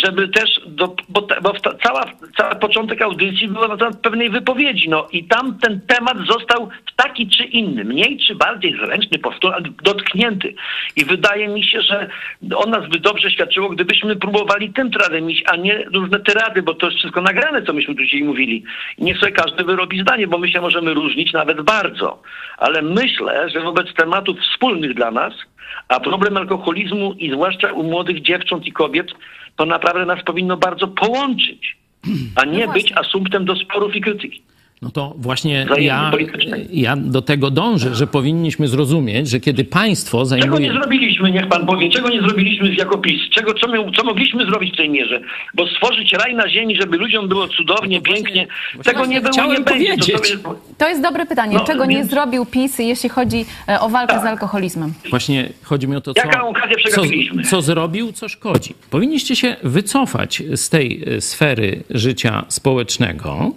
żeby 0.04 0.28
też, 0.28 0.60
do, 0.66 0.96
bo, 1.08 1.26
bo 1.42 1.52
ta, 1.52 1.74
cała, 1.84 2.04
cały 2.36 2.56
początek 2.56 3.02
audycji 3.02 3.48
była 3.48 3.68
na 3.68 3.76
temat 3.76 3.98
pewnej 3.98 4.30
wypowiedzi, 4.30 4.88
no 4.88 5.06
i 5.12 5.24
tam 5.24 5.58
ten 5.58 5.80
temat 5.80 6.16
został 6.26 6.68
w 6.86 6.96
taki 6.96 7.28
czy 7.28 7.44
inny, 7.44 7.84
mniej 7.84 8.18
czy 8.26 8.34
bardziej 8.34 8.76
zręczny, 8.84 9.18
powtór, 9.18 9.52
dotknięty. 9.82 10.54
I 10.96 11.04
wydaje 11.04 11.48
mi 11.48 11.64
się, 11.64 11.80
że 11.80 12.08
o 12.54 12.66
nas 12.66 12.88
by 12.88 12.98
dobrze 12.98 13.30
świadczyło, 13.30 13.68
gdybyśmy 13.68 14.16
próbowali 14.16 14.72
tym 14.72 14.90
tradem 14.90 15.30
iść, 15.30 15.42
a 15.46 15.56
nie 15.56 15.84
różne 15.94 16.20
tyrady, 16.20 16.62
bo 16.62 16.74
to 16.74 16.86
jest 16.86 16.98
wszystko 16.98 17.20
nagrane, 17.20 17.62
co 17.62 17.72
myśmy 17.72 17.94
tu 17.94 18.02
dzisiaj 18.02 18.22
mówili. 18.22 18.64
I 18.98 19.04
niech 19.04 19.18
sobie 19.18 19.32
każdy 19.32 19.64
wyrobi 19.64 20.00
zdanie, 20.00 20.26
bo 20.26 20.38
my 20.38 20.48
się 20.48 20.60
możemy 20.60 20.94
różnić 20.94 21.32
nawet 21.32 21.60
bardzo. 21.60 22.22
Ale 22.58 22.82
myślę, 22.82 23.50
że 23.50 23.60
wobec 23.60 23.94
tematów 23.94 24.38
wspólnych 24.40 24.94
dla 24.94 25.10
nas, 25.10 25.34
a 25.88 26.00
problem 26.00 26.36
alkoholizmu 26.36 27.12
i 27.12 27.30
zwłaszcza 27.30 27.72
u 27.72 27.82
młodych 27.82 28.22
dziewcząt 28.22 28.66
i 28.66 28.72
kobiet, 28.72 29.10
to 29.56 29.66
naprawdę 29.66 30.06
nas 30.06 30.22
powinno 30.24 30.56
bardzo 30.56 30.88
połączyć, 30.88 31.76
a 32.36 32.44
nie 32.44 32.66
No 32.66 32.72
być 32.72 32.92
asumptem 32.92 33.44
do 33.44 33.56
sporów 33.56 33.96
i 33.96 34.00
krytyki. 34.00 34.42
No 34.82 34.90
to 34.90 35.14
właśnie 35.18 35.66
ja, 35.78 36.12
ja 36.70 36.96
do 36.96 37.22
tego 37.22 37.50
dążę, 37.50 37.94
że 37.94 38.06
powinniśmy 38.06 38.68
zrozumieć, 38.68 39.28
że 39.30 39.40
kiedy 39.40 39.64
państwo 39.64 40.18
Czego 40.24 40.36
nie 40.36 40.42
zajmuje... 40.42 40.72
zrobiliśmy, 40.72 41.30
niech 41.30 41.48
pan 41.48 41.66
powie, 41.66 41.90
czego 41.90 42.08
nie 42.08 42.20
zrobiliśmy 42.20 42.74
jako 42.74 42.98
PiS? 42.98 43.20
Czego, 43.30 43.54
co, 43.54 43.68
my, 43.68 43.78
co 43.96 44.04
mogliśmy 44.04 44.46
zrobić 44.46 44.74
w 44.74 44.76
tej 44.76 44.90
mierze? 44.90 45.20
Bo 45.54 45.66
stworzyć 45.66 46.12
raj 46.12 46.34
na 46.34 46.48
ziemi, 46.48 46.76
żeby 46.76 46.96
ludziom 46.96 47.28
było 47.28 47.48
cudownie, 47.48 47.96
No 47.96 48.02
właśnie- 48.06 48.24
pięknie, 48.24 48.46
właśnie 48.74 48.92
tego 48.92 49.06
nie 49.06 49.20
było, 49.20 49.32
chciałem 49.32 49.52
nie 49.52 49.60
będzie. 49.64 49.96
To 49.96 50.12
powiedzieć. 50.18 50.42
sobie, 50.42 50.54
To 50.78 50.88
jest 50.88 51.02
dobre 51.02 51.26
pytanie. 51.26 51.54
No, 51.56 51.64
Czego 51.64 51.84
nie 51.84 51.96
więc- 51.96 52.10
zrobił 52.10 52.46
PiS, 52.46 52.78
jeśli 52.78 53.08
chodzi 53.08 53.44
e, 53.68 53.80
o 53.80 53.88
walkę 53.88 54.12
Tak. 54.14 54.22
z 54.22 54.26
alkoholizmem? 54.26 54.92
Właśnie 55.10 55.48
chodzi 55.62 55.88
mi 55.88 55.96
o 55.96 56.00
to, 56.00 56.14
co, 56.14 56.22
co, 56.90 57.02
co 57.50 57.62
zrobił, 57.62 58.12
co 58.12 58.28
szkodzi. 58.28 58.74
Powinniście 58.90 59.36
się 59.36 59.56
wycofać 59.62 60.42
z 60.54 60.68
tej 60.70 61.02
e, 61.16 61.20
sfery 61.20 61.82
życia 61.90 62.44
społecznego 62.48 63.50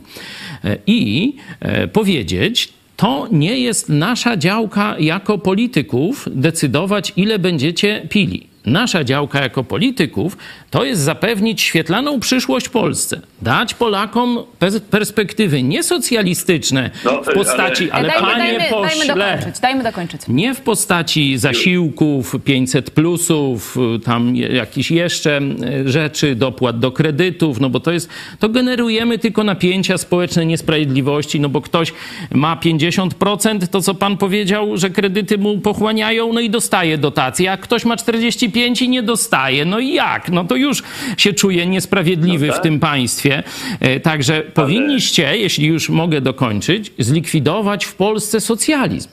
i 0.88 1.34
e, 1.60 1.88
powiedzieć, 1.88 2.70
to 2.98 3.28
nie 3.32 3.60
jest 3.60 3.90
nasza 3.90 4.38
działka 4.38 4.96
jako 5.00 5.38
polityków 5.38 6.28
decydować, 6.32 7.14
ile 7.16 7.40
będziecie 7.40 8.08
pili. 8.10 8.51
Nasza 8.66 9.04
działka 9.04 9.42
jako 9.42 9.64
polityków 9.64 10.38
to 10.70 10.84
jest 10.86 11.02
zapewnić 11.02 11.62
świetlaną 11.62 12.20
przyszłość 12.20 12.70
Polsce. 12.70 13.22
Dać 13.42 13.74
Polakom 13.74 14.40
pers- 14.60 14.80
perspektywy 14.80 15.64
nie 15.64 15.84
socjalistyczne 15.84 16.90
No, 17.06 17.22
w 17.24 17.34
postaci, 17.34 17.92
ale, 17.92 18.08
dajmy, 18.08 18.28
panie 18.28 18.44
dajmy, 18.44 18.70
pośle, 18.70 19.16
dajmy 19.16 19.32
dokończyć. 19.38 19.62
Dajmy 19.62 19.84
dokończyć. 19.84 20.22
nie 20.28 20.54
w 20.54 20.62
postaci 20.62 21.38
zasiłków, 21.38 22.36
500 22.44 22.92
plusów, 22.92 23.78
tam 24.04 24.36
jakichś 24.36 24.92
jeszcze 24.92 25.38
e, 25.38 25.90
rzeczy, 25.90 26.36
dopłat 26.36 26.80
do 26.80 26.92
kredytów, 26.92 27.60
no 27.60 27.70
bo 27.70 27.80
to 27.80 27.92
jest, 27.92 28.10
to 28.40 28.50
generujemy 28.50 29.20
tylko 29.20 29.44
napięcia 29.44 29.98
społeczne, 29.98 30.46
niesprawiedliwości, 30.46 31.40
no 31.40 31.50
bo 31.50 31.62
ktoś 31.62 31.94
ma 32.32 32.56
50%, 32.56 33.68
to 33.68 33.82
co 33.82 33.94
pan 33.94 34.18
powiedział, 34.18 34.78
że 34.78 34.90
kredyty 34.90 35.38
mu 35.38 35.58
pochłaniają, 35.60 36.34
no 36.34 36.40
i 36.40 36.50
dostaje 36.50 36.98
dotację, 36.98 37.52
a 37.52 37.58
ktoś 37.58 37.86
ma 37.86 37.98
45 37.98 38.51
i 38.82 38.90
nie 38.90 39.04
dostaje, 39.04 39.66
no 39.66 39.80
i 39.80 39.94
jak? 39.94 40.30
No 40.30 40.44
to 40.44 40.56
już 40.56 40.84
się 41.18 41.34
czuje 41.34 41.66
niesprawiedliwy 41.68 42.48
No 42.48 42.54
w 42.54 42.56
tak. 42.56 42.64
tym 42.64 42.80
państwie. 42.80 43.44
E, 43.80 44.00
Także 44.00 44.42
powinniście, 44.42 45.38
jeśli 45.38 45.68
już 45.68 45.90
mogę 45.90 46.22
dokończyć, 46.22 46.92
zlikwidować 47.00 47.86
w 47.86 47.96
Polsce 47.96 48.42
socjalizm. 48.42 49.10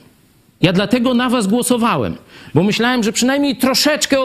Ja 0.62 0.72
dlatego 0.72 1.14
na 1.14 1.28
was 1.30 1.46
głosowałem, 1.46 2.16
bo 2.54 2.62
myślałem, 2.62 3.02
że 3.02 3.12
przynajmniej 3.12 3.56
troszeczkę 3.56 4.16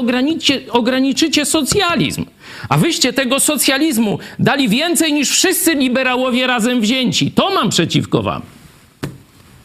ograniczycie 0.71 1.45
socjalizm. 1.45 2.25
A 2.69 2.77
wyście 2.77 3.13
tego 3.13 3.39
socjalizmu 3.39 4.19
dali 4.39 4.69
więcej 4.69 5.13
niż 5.13 5.29
wszyscy 5.29 5.75
liberałowie 5.75 6.47
razem 6.47 6.81
wzięci. 6.81 7.31
To 7.31 7.53
mam 7.53 7.69
przeciwko 7.69 8.21
wam. 8.23 8.41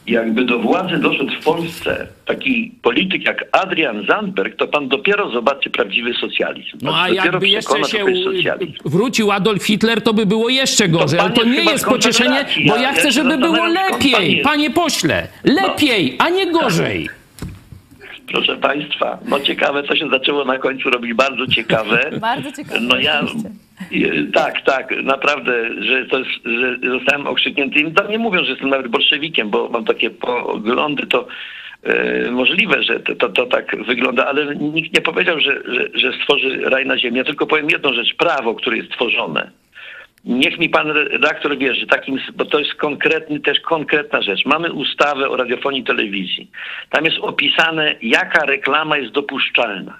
Jakby 0.08 0.44
do 0.44 0.58
władzy 0.58 0.98
doszedł 0.98 1.32
w 1.40 1.44
Polsce 1.44 2.06
taki 2.26 2.72
polityk 2.82 3.24
jak 3.24 3.44
Adrian 3.52 4.06
Zandberg, 4.06 4.56
to 4.56 4.68
pan 4.68 4.88
dopiero 4.88 5.30
zobaczy 5.30 5.70
prawdziwy 5.70 6.14
socjalizm. 6.14 6.78
No 6.82 6.96
a 6.96 7.08
jakby 7.08 7.48
jeszcze 7.48 7.84
się 7.84 7.98
to 7.98 8.88
wrócił 8.88 9.30
Adolf 9.32 9.64
Hitler, 9.64 10.00
to 10.02 10.14
by 10.14 10.26
było 10.26 10.48
jeszcze 10.48 10.88
gorzej. 10.88 11.20
Ale 11.20 11.30
to 11.30 11.40
pan 11.40 11.52
jest 11.52 11.64
nie 11.64 11.72
jest 11.72 11.84
pocieszenie, 11.84 12.44
bo 12.66 12.76
Ja- 12.76 12.82
ja 12.82 12.92
chcę, 12.92 13.12
żeby 13.12 13.38
było 13.38 13.66
lepiej, 13.66 14.40
panie 14.42 14.70
pośle. 14.70 15.28
Lepiej, 15.44 16.16
a 16.18 16.28
nie 16.28 16.52
gorzej. 16.52 17.08
Proszę 18.32 18.56
państwa, 18.56 19.18
no 19.28 19.40
ciekawe, 19.40 19.82
co 19.82 19.96
się 19.96 20.08
zaczęło 20.10 20.44
na 20.44 20.58
końcu 20.58 20.90
robić, 20.90 21.14
bardzo 21.14 21.46
ciekawe. 21.46 22.10
Bardzo 22.20 22.52
ciekawe. 22.52 22.80
No 22.80 22.98
ja, 22.98 23.24
tak, 24.34 24.64
tak, 24.64 25.02
naprawdę, 25.02 25.82
że 25.84 26.06
to 26.06 26.18
jest, 26.18 26.30
że 26.44 26.90
zostałem 26.90 27.26
okrzyknięty. 27.26 27.80
I 27.80 27.92
tam 27.92 28.10
nie 28.10 28.18
mówią, 28.18 28.44
że 28.44 28.50
jestem 28.50 28.68
nawet 28.68 28.88
bolszewikiem, 28.88 29.50
bo 29.50 29.68
mam 29.68 29.84
takie 29.84 30.10
poglądy, 30.10 31.06
to 31.06 31.26
e, 31.82 32.30
możliwe, 32.30 32.82
że 32.82 33.00
to, 33.00 33.14
to, 33.14 33.28
to 33.28 33.46
tak 33.46 33.84
wygląda, 33.86 34.26
ale 34.26 34.56
nikt 34.56 34.94
nie 34.94 35.00
powiedział, 35.02 35.40
że, 35.40 35.62
że, 35.66 35.88
że 35.94 36.12
stworzy 36.12 36.60
raj 36.64 36.86
na 36.86 36.98
ziemi. 36.98 37.18
Ja 37.18 37.24
tylko 37.24 37.46
powiem 37.46 37.70
jedną 37.70 37.92
rzecz, 37.92 38.14
prawo, 38.14 38.54
które 38.54 38.76
jest 38.76 38.90
tworzone. 38.90 39.50
Niech 40.24 40.58
mi 40.58 40.68
pan 40.68 40.90
redaktor 40.90 41.58
wierzy, 41.58 41.86
takim, 41.86 42.18
bo 42.34 42.44
to 42.44 42.58
jest 42.58 42.74
konkretny, 42.74 43.40
też 43.40 43.60
konkretna 43.60 44.22
rzecz. 44.22 44.46
Mamy 44.46 44.72
ustawę 44.72 45.28
o 45.28 45.36
radiofonii 45.36 45.80
i 45.80 45.84
telewizji. 45.84 46.50
Tam 46.90 47.04
jest 47.04 47.18
opisane, 47.18 47.94
jaka 48.02 48.46
reklama 48.46 48.98
jest 48.98 49.12
dopuszczalna. 49.12 49.98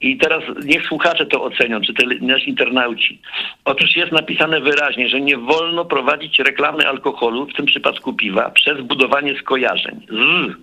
I 0.00 0.16
teraz 0.16 0.42
niech 0.64 0.86
słuchacze 0.86 1.26
to 1.26 1.44
ocenią, 1.44 1.80
czy 1.80 1.94
te, 1.94 2.06
nasi 2.20 2.50
internauci. 2.50 3.20
Otóż 3.64 3.96
jest 3.96 4.12
napisane 4.12 4.60
wyraźnie, 4.60 5.08
że 5.08 5.20
nie 5.20 5.38
wolno 5.38 5.84
prowadzić 5.84 6.38
reklamy 6.38 6.88
alkoholu, 6.88 7.46
w 7.46 7.54
tym 7.54 7.66
przypadku 7.66 8.14
piwa, 8.14 8.50
przez 8.50 8.80
budowanie 8.80 9.38
skojarzeń 9.38 10.06
z 10.10 10.56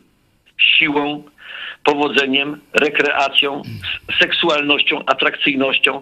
siłą, 0.58 1.24
powodzeniem, 1.84 2.60
rekreacją, 2.74 3.62
seksualnością, 4.20 5.06
atrakcyjnością. 5.06 6.02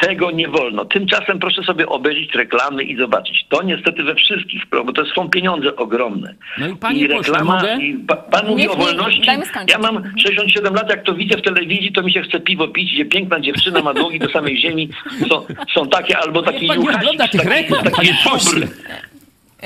Tego 0.00 0.30
nie 0.30 0.48
wolno. 0.48 0.84
Tymczasem 0.84 1.38
proszę 1.38 1.62
sobie 1.62 1.86
obejrzeć 1.86 2.34
reklamy 2.34 2.84
i 2.84 2.96
zobaczyć. 2.96 3.44
To 3.48 3.62
niestety 3.62 4.02
we 4.02 4.14
wszystkich, 4.14 4.62
bo 4.86 4.92
to 4.92 5.04
są 5.04 5.28
pieniądze 5.30 5.76
ogromne. 5.76 6.34
No 6.58 6.68
i 6.68 6.76
panie 6.76 7.08
pośle, 7.08 7.32
reklama, 7.32 7.54
mogę? 7.54 7.76
i 7.76 7.94
pa, 7.94 8.16
pan 8.16 8.46
mówi 8.46 8.68
o 8.68 8.74
wolności. 8.74 9.22
Ja 9.68 9.78
mam 9.78 10.12
67 10.18 10.74
lat, 10.74 10.90
jak 10.90 11.04
to 11.04 11.14
widzę 11.14 11.38
w 11.38 11.42
telewizji, 11.42 11.92
to 11.92 12.02
mi 12.02 12.12
się 12.12 12.22
chce 12.22 12.40
piwo 12.40 12.68
pić, 12.68 12.92
gdzie 12.94 13.04
piękna 13.04 13.40
dziewczyna 13.40 13.80
ma 13.82 13.94
długi 13.94 14.18
do 14.18 14.28
samej 14.30 14.60
ziemi. 14.60 14.88
Są, 15.28 15.46
są 15.74 15.88
takie 15.88 16.18
albo 16.18 16.40
ogląda 16.40 17.28
tych 17.28 17.40
taki- 17.40 17.48
reklam, 17.48 17.84
taki 17.84 18.06
żubr. 18.06 18.18
pośle. 18.30 18.66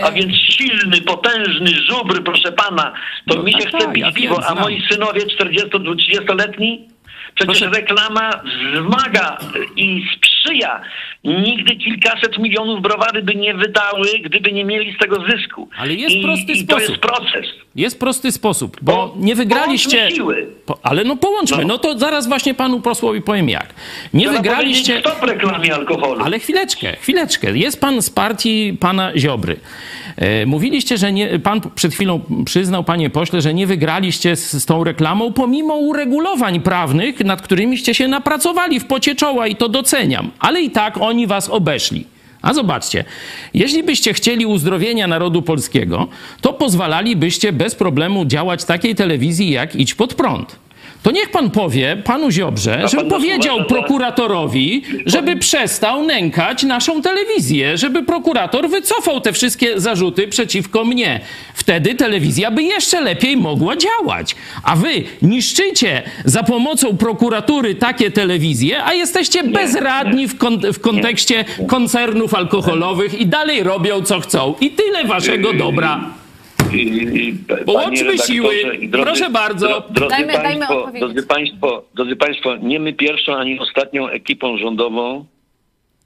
A 0.02 0.10
więc 0.10 0.32
silny, 0.36 1.00
potężny 1.00 1.70
żubr, 1.90 2.22
proszę 2.24 2.52
pana. 2.52 2.92
To 3.28 3.34
No 3.34 3.42
mi 3.42 3.52
się 3.52 3.58
tak, 3.58 3.68
chce 3.68 3.78
tak, 3.78 3.92
pić 3.92 4.04
ja 4.04 4.12
piwo, 4.12 4.46
a 4.46 4.54
moi 4.54 4.82
synowie 4.90 5.20
40-30-letni? 5.26 6.88
Przecież 7.34 7.60
Proszę- 7.60 7.80
reklama 7.80 8.30
wzmaga 8.74 9.38
i 9.76 10.06
sprzyja. 10.16 10.80
Nigdy 11.24 11.76
kilkaset 11.76 12.38
milionów 12.38 12.82
browary 12.82 13.22
by 13.22 13.34
nie 13.34 13.54
wydały, 13.54 14.06
gdyby 14.24 14.52
nie 14.52 14.64
mieli 14.64 14.92
z 14.94 14.98
tego 14.98 15.16
zysku. 15.30 15.68
Ale 15.78 15.94
jest 15.94 16.16
I, 16.16 16.22
prosty 16.22 16.52
i 16.52 16.66
to 16.66 16.74
sposób. 16.76 16.88
jest 16.90 17.00
proces. 17.02 17.46
Jest 17.76 18.00
prosty 18.00 18.32
sposób, 18.32 18.76
bo 18.82 18.92
Po- 18.92 19.14
nie 19.18 19.34
wygraliście. 19.34 20.10
siły. 20.10 20.46
Po, 20.66 20.78
ale 20.82 21.04
no 21.04 21.16
połączmy, 21.16 21.58
no. 21.58 21.64
No. 21.68 21.78
to 21.78 21.98
zaraz 21.98 22.28
właśnie 22.28 22.54
panu 22.54 22.80
posłowi 22.80 23.22
powiem 23.22 23.48
jak. 23.48 23.74
Nie 24.14 24.24
Trzeba 24.24 24.36
wygraliście. 24.42 25.00
Stop 25.00 25.22
reklamie 25.22 25.74
alkoholu. 25.74 26.24
Ale 26.24 26.38
chwileczkę, 26.38 26.96
chwileczkę. 27.00 27.56
Jest 27.58 27.80
pan 27.80 28.02
z 28.02 28.10
partii 28.10 28.76
pana 28.80 29.12
Ziobry. 29.18 29.56
E, 30.16 30.46
Mówiliście, 30.46 30.98
że 30.98 31.12
nie, 31.12 31.38
pan 31.38 31.60
przed 31.74 31.94
chwilą 31.94 32.20
przyznał, 32.44 32.84
panie 32.84 33.10
pośle, 33.10 33.40
że 33.40 33.54
nie 33.54 33.66
wygraliście 33.66 34.36
z, 34.36 34.52
z 34.52 34.66
tą 34.66 34.84
reklamą, 34.84 35.32
pomimo 35.32 35.74
uregulowań 35.76 36.60
prawnych, 36.60 37.20
nad 37.24 37.42
którymiście 37.42 37.94
się 37.94 38.08
napracowali 38.08 38.80
w 38.80 38.86
pocie 38.86 39.14
czoła 39.14 39.46
i 39.46 39.56
to 39.56 39.68
doceniam. 39.68 40.30
Ale 40.38 40.60
i 40.62 40.70
tak 40.70 40.96
oni 41.00 41.13
was 41.26 41.48
obeszli. 41.48 42.06
A 42.42 42.54
zobaczcie, 42.54 43.04
jeśli 43.54 43.82
byście 43.82 44.14
chcieli 44.14 44.46
uzdrowienia 44.46 45.06
narodu 45.06 45.42
polskiego, 45.42 46.08
to 46.40 46.52
pozwalalibyście 46.52 47.52
bez 47.52 47.74
problemu 47.74 48.24
działać 48.24 48.64
takiej 48.64 48.94
telewizji 48.94 49.50
jak 49.50 49.76
Idź 49.76 49.94
Pod 49.94 50.14
Prąd. 50.14 50.63
To 51.04 51.10
niech 51.10 51.30
pan 51.30 51.50
powie 51.50 51.96
panu 52.04 52.30
Ziobrze, 52.30 52.88
żeby 52.88 53.04
powiedział 53.10 53.56
uważa 53.56 53.68
prokuratorowi, 53.68 54.82
żeby 55.06 55.36
przestał 55.36 56.02
nękać 56.02 56.62
naszą 56.62 57.02
telewizję, 57.02 57.78
żeby 57.78 58.02
prokurator 58.02 58.68
wycofał 58.68 59.20
te 59.20 59.32
wszystkie 59.32 59.80
zarzuty 59.80 60.28
przeciwko 60.28 60.84
mnie. 60.84 61.20
Wtedy 61.54 61.94
telewizja 61.94 62.50
by 62.50 62.62
jeszcze 62.62 63.00
lepiej 63.00 63.36
mogła 63.36 63.74
działać. 63.76 64.36
A 64.62 64.76
wy 64.76 64.88
niszczycie 65.22 66.02
za 66.24 66.42
pomocą 66.42 66.96
prokuratury 66.96 67.74
takie 67.74 68.10
telewizje, 68.10 68.84
a 68.84 68.94
jesteście 68.94 69.42
bezradni 69.42 70.28
w, 70.28 70.38
kon- 70.38 70.72
w 70.72 70.80
kontekście 70.80 71.44
koncernów 71.66 72.34
alkoholowych 72.34 73.20
i 73.20 73.26
dalej 73.26 73.62
robią 73.62 74.02
co 74.02 74.20
chcą. 74.20 74.54
I 74.60 74.70
tyle 74.70 75.04
waszego 75.04 75.52
dobra. 75.52 76.23
I- 76.74 77.34
Połączmy 77.66 78.18
siły. 78.18 78.54
i 78.80 78.88
Proszę 78.88 79.30
bardzo. 79.30 79.66
dro- 79.68 79.82
Drodzy, 79.92 80.14
Dajmy- 80.16 80.32
dajmy 80.32 80.42
państwo, 80.42 80.78
odpowiedzieć. 80.78 81.00
drodzy, 81.00 81.26
państwo, 81.28 81.84
drodzy 81.94 82.16
Państwo, 82.16 82.56
nie 82.56 82.80
my 82.80 82.92
pierwszą 82.92 83.34
ani 83.36 83.58
ostatnią 83.58 84.08
ekipą 84.08 84.58
rządową, 84.58 85.26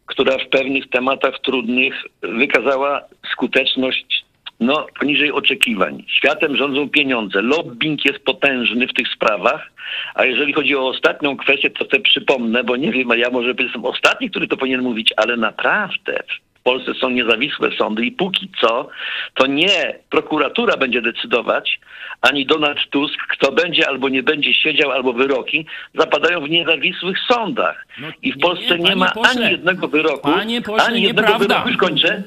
która 0.06 0.38
w 0.38 0.48
pewnych 0.48 0.88
tematach 0.90 1.38
trudnych 1.40 1.94
wykazała 2.22 3.00
skuteczność 3.32 4.24
no, 4.60 4.86
poniżej 5.00 5.32
oczekiwań. 5.32 6.04
Światem 6.08 6.56
rządzą 6.56 6.88
pieniądze. 6.88 7.42
Lobbying 7.42 8.04
jest 8.04 8.18
potężny 8.24 8.86
w 8.86 8.92
tych 8.94 9.08
sprawach, 9.08 9.72
a 10.14 10.24
jeżeli 10.24 10.52
chodzi 10.52 10.76
o 10.76 10.88
ostatnią 10.88 11.36
kwestię, 11.36 11.70
to 11.70 11.84
te 11.84 12.00
przypomnę, 12.00 12.64
bo 12.64 12.76
nie 12.76 12.92
wiem, 12.92 13.10
a 13.10 13.16
ja 13.16 13.30
może 13.30 13.54
jestem 13.58 13.84
ostatni, 13.84 14.30
który 14.30 14.48
to 14.48 14.56
powinien 14.56 14.82
mówić, 14.82 15.12
ale 15.16 15.36
naprawdę 15.36 16.22
w 16.61 16.62
Polsce 16.62 16.94
są 16.94 17.11
niezawisłe 17.11 17.70
sądy 17.78 18.04
i 18.06 18.12
póki 18.12 18.50
co 18.61 18.88
to 19.34 19.46
nie 19.46 19.98
prokuratura 20.11 20.76
będzie 20.76 21.02
decydować, 21.02 21.80
ani 22.20 22.46
Donald 22.46 22.78
Tusk, 22.90 23.18
kto 23.30 23.52
będzie 23.52 23.88
albo 23.88 24.09
nie 24.09 24.22
będzie 24.22 24.54
siedział, 24.54 24.90
albo 24.90 25.12
wyroki 25.12 25.66
zapadają 25.94 26.40
w 26.40 26.50
niezawisłych 26.50 27.18
sądach. 27.32 27.86
No, 28.00 28.09
I 28.22 28.32
w 28.32 28.38
Polsce 28.40 28.78
nie, 28.78 28.88
nie, 28.90 28.96
ma 28.96 29.11
pośle. 29.11 29.30
ani 29.30 29.50
jednego 29.52 29.88
wyroku, 29.88 30.30
pośle, 30.66 30.84
ani 30.84 31.02
jednego 31.02 31.28
nieprawda. 31.28 31.54
wyroku, 31.54 31.68
już 31.68 31.78
kończę, 31.78 32.22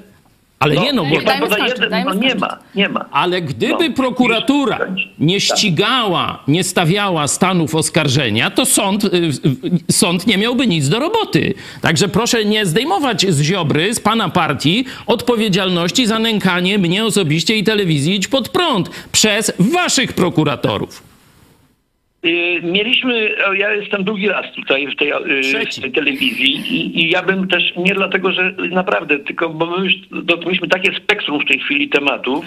Ale 0.61 0.75
nie 0.75 0.93
no, 0.93 1.05
bo... 1.05 1.15
pan 1.15 1.25
Dajmy 1.25 1.45
skończyć, 1.47 1.69
jeden, 1.69 1.89
dajmy 1.89 2.15
no 2.15 2.21
nie 2.21 2.35
ma, 2.35 2.57
nie 2.75 2.89
ma. 2.89 3.05
Ale 3.11 3.41
gdyby 3.41 3.89
No, 3.89 3.95
prokuratura 3.95 4.79
nie 5.19 5.41
tak. 5.41 5.57
ścigała, 5.57 6.43
nie 6.47 6.63
stawiała 6.63 7.27
stanów 7.27 7.75
oskarżenia, 7.75 8.51
to 8.51 8.65
sąd, 8.65 9.03
y, 9.03 9.09
sąd 9.91 10.27
nie 10.27 10.37
miałby 10.37 10.67
nic 10.67 10.89
do 10.89 10.99
roboty. 10.99 11.53
Także 11.81 12.07
proszę 12.07 12.45
nie 12.45 12.65
zdejmować 12.65 13.25
z 13.29 13.41
Ziobry, 13.41 13.93
z 13.93 13.99
pana 13.99 14.29
partii, 14.29 14.85
odpowiedzialności 15.07 16.07
za 16.07 16.19
nękanie 16.19 16.77
mnie 16.77 17.05
osobiście 17.05 17.57
i 17.57 17.63
telewizji 17.63 18.15
Idź 18.15 18.27
Pod 18.27 18.49
Prąd 18.49 18.89
przez 19.11 19.51
waszych 19.59 20.13
prokuratorów. 20.13 21.10
Y, 22.25 22.61
Mieliśmy, 22.63 23.35
ja 23.57 23.73
jestem 23.73 24.03
drugi 24.03 24.29
raz 24.29 24.45
tutaj 24.55 24.87
w 24.87 24.95
tej, 24.95 25.11
y, 25.11 25.65
w 25.65 25.81
tej 25.81 25.91
telewizji 25.91 26.51
i, 26.51 27.01
i 27.01 27.09
ja 27.09 27.23
bym 27.23 27.47
też, 27.47 27.73
nie 27.77 27.93
dlatego, 27.93 28.31
że 28.31 28.51
naprawdę, 28.71 29.19
tylko 29.19 29.49
bo 29.49 29.65
my 29.65 29.85
już 29.85 29.93
dotknęliśmy 30.23 30.67
takie 30.67 30.95
spektrum 30.95 31.39
w 31.39 31.47
tej 31.47 31.59
chwili 31.59 31.89
tematów. 31.89 32.45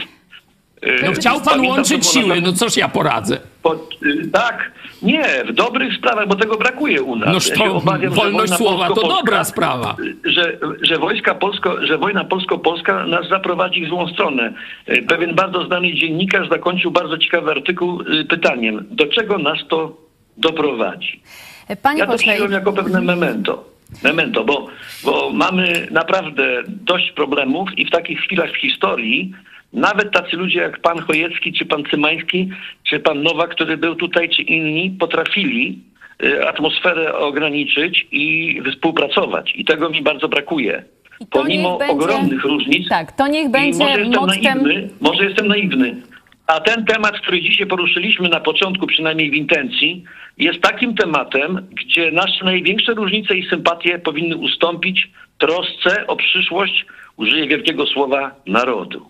Y, 0.86 1.04
No 1.04 1.12
chciał 1.12 1.40
pan 1.40 1.66
łączyć 1.66 2.06
siły, 2.06 2.40
no 2.40 2.52
cóż 2.52 2.76
ja 2.76 2.88
poradzę. 2.88 3.38
Pod, 3.62 3.90
y, 4.02 4.28
tak, 4.32 4.72
nie, 5.02 5.44
w 5.48 5.52
dobrych 5.52 5.96
sprawach, 5.96 6.28
bo 6.28 6.34
tego 6.34 6.56
brakuje 6.56 7.02
u 7.02 7.16
nas. 7.16 7.28
Noż 7.28 7.48
Ja 7.48 7.56
to 7.56 7.76
obawiam, 7.76 8.14
że 8.14 8.20
wolność 8.20 8.52
słowa 8.52 8.88
to 8.88 9.08
dobra 9.08 9.44
sprawa. 9.44 9.96
Że, 10.24 10.58
że, 10.82 10.98
wojska 10.98 11.34
polsko, 11.34 11.86
że 11.86 11.98
wojna 11.98 12.24
polsko-polska 12.24 13.06
nas 13.06 13.28
zaprowadzi 13.28 13.86
w 13.86 13.88
złą 13.88 14.08
stronę. 14.08 14.52
Y, 14.88 15.02
Pewien 15.08 15.34
bardzo 15.34 15.64
znany 15.66 15.94
dziennikarz 15.94 16.48
zakończył 16.48 16.90
bardzo 16.90 17.18
ciekawy 17.18 17.50
artykuł 17.50 18.00
y, 18.00 18.24
pytaniem, 18.24 18.86
do 18.90 19.06
czego 19.06 19.38
nas 19.38 19.58
to 19.68 19.96
doprowadzi? 20.36 21.22
Panie 21.82 21.98
Ja 21.98 22.06
to 22.06 22.12
pośle, 22.12 22.32
przyjąłem 22.32 22.52
jako 22.52 22.72
pewne 22.72 23.00
memento. 23.00 23.64
Memento, 24.02 24.44
bo, 24.44 24.66
bo 25.04 25.30
mamy 25.30 25.88
naprawdę 25.90 26.62
dość 26.66 27.12
problemów 27.12 27.78
i 27.78 27.84
w 27.86 27.90
takich 27.90 28.20
chwilach 28.20 28.50
w 28.52 28.56
historii 28.56 29.32
nawet 29.74 30.12
tacy 30.12 30.36
ludzie 30.36 30.58
jak 30.58 30.80
pan 30.80 30.98
Chojecki, 30.98 31.52
czy 31.52 31.66
pan 31.66 31.84
Cymański, 31.90 32.48
czy 32.88 33.00
pan 33.00 33.22
Nowak, 33.22 33.50
który 33.50 33.76
był 33.76 33.94
tutaj, 33.94 34.28
czy 34.28 34.42
inni, 34.42 34.90
potrafili 34.90 35.78
y, 36.24 36.48
atmosferę 36.48 37.14
ograniczyć 37.14 38.06
i 38.12 38.60
współpracować. 38.72 39.52
I 39.56 39.64
tego 39.64 39.90
mi 39.90 40.02
bardzo 40.02 40.28
brakuje. 40.28 40.84
Pomimo 41.30 41.78
będzie- 41.78 41.92
ogromnych 41.92 42.44
różnic. 42.44 42.88
Tak, 42.88 43.12
to 43.12 43.28
niech 43.28 43.50
będzie 43.50 43.78
może 43.78 44.00
jestem 44.00 44.22
mottem- 44.22 44.44
naiwny, 44.44 44.88
może 45.00 45.24
jestem 45.24 45.46
naiwny. 45.48 45.96
A 46.46 46.60
ten 46.60 46.84
temat, 46.84 47.20
który 47.20 47.42
dzisiaj 47.42 47.66
poruszyliśmy 47.66 48.28
na 48.28 48.40
początku, 48.40 48.86
przynajmniej 48.86 49.30
w 49.30 49.34
intencji, 49.34 50.04
jest 50.38 50.60
takim 50.60 50.94
tematem, 50.94 51.66
gdzie 51.70 52.10
nasze 52.10 52.44
największe 52.44 52.94
różnice 52.94 53.36
i 53.36 53.48
sympatie 53.48 53.98
powinny 53.98 54.36
ustąpić 54.36 55.10
trosce 55.38 56.06
o 56.06 56.16
przyszłość, 56.16 56.86
użyję 57.16 57.46
wielkiego 57.48 57.86
słowa, 57.86 58.34
narodu. 58.46 59.06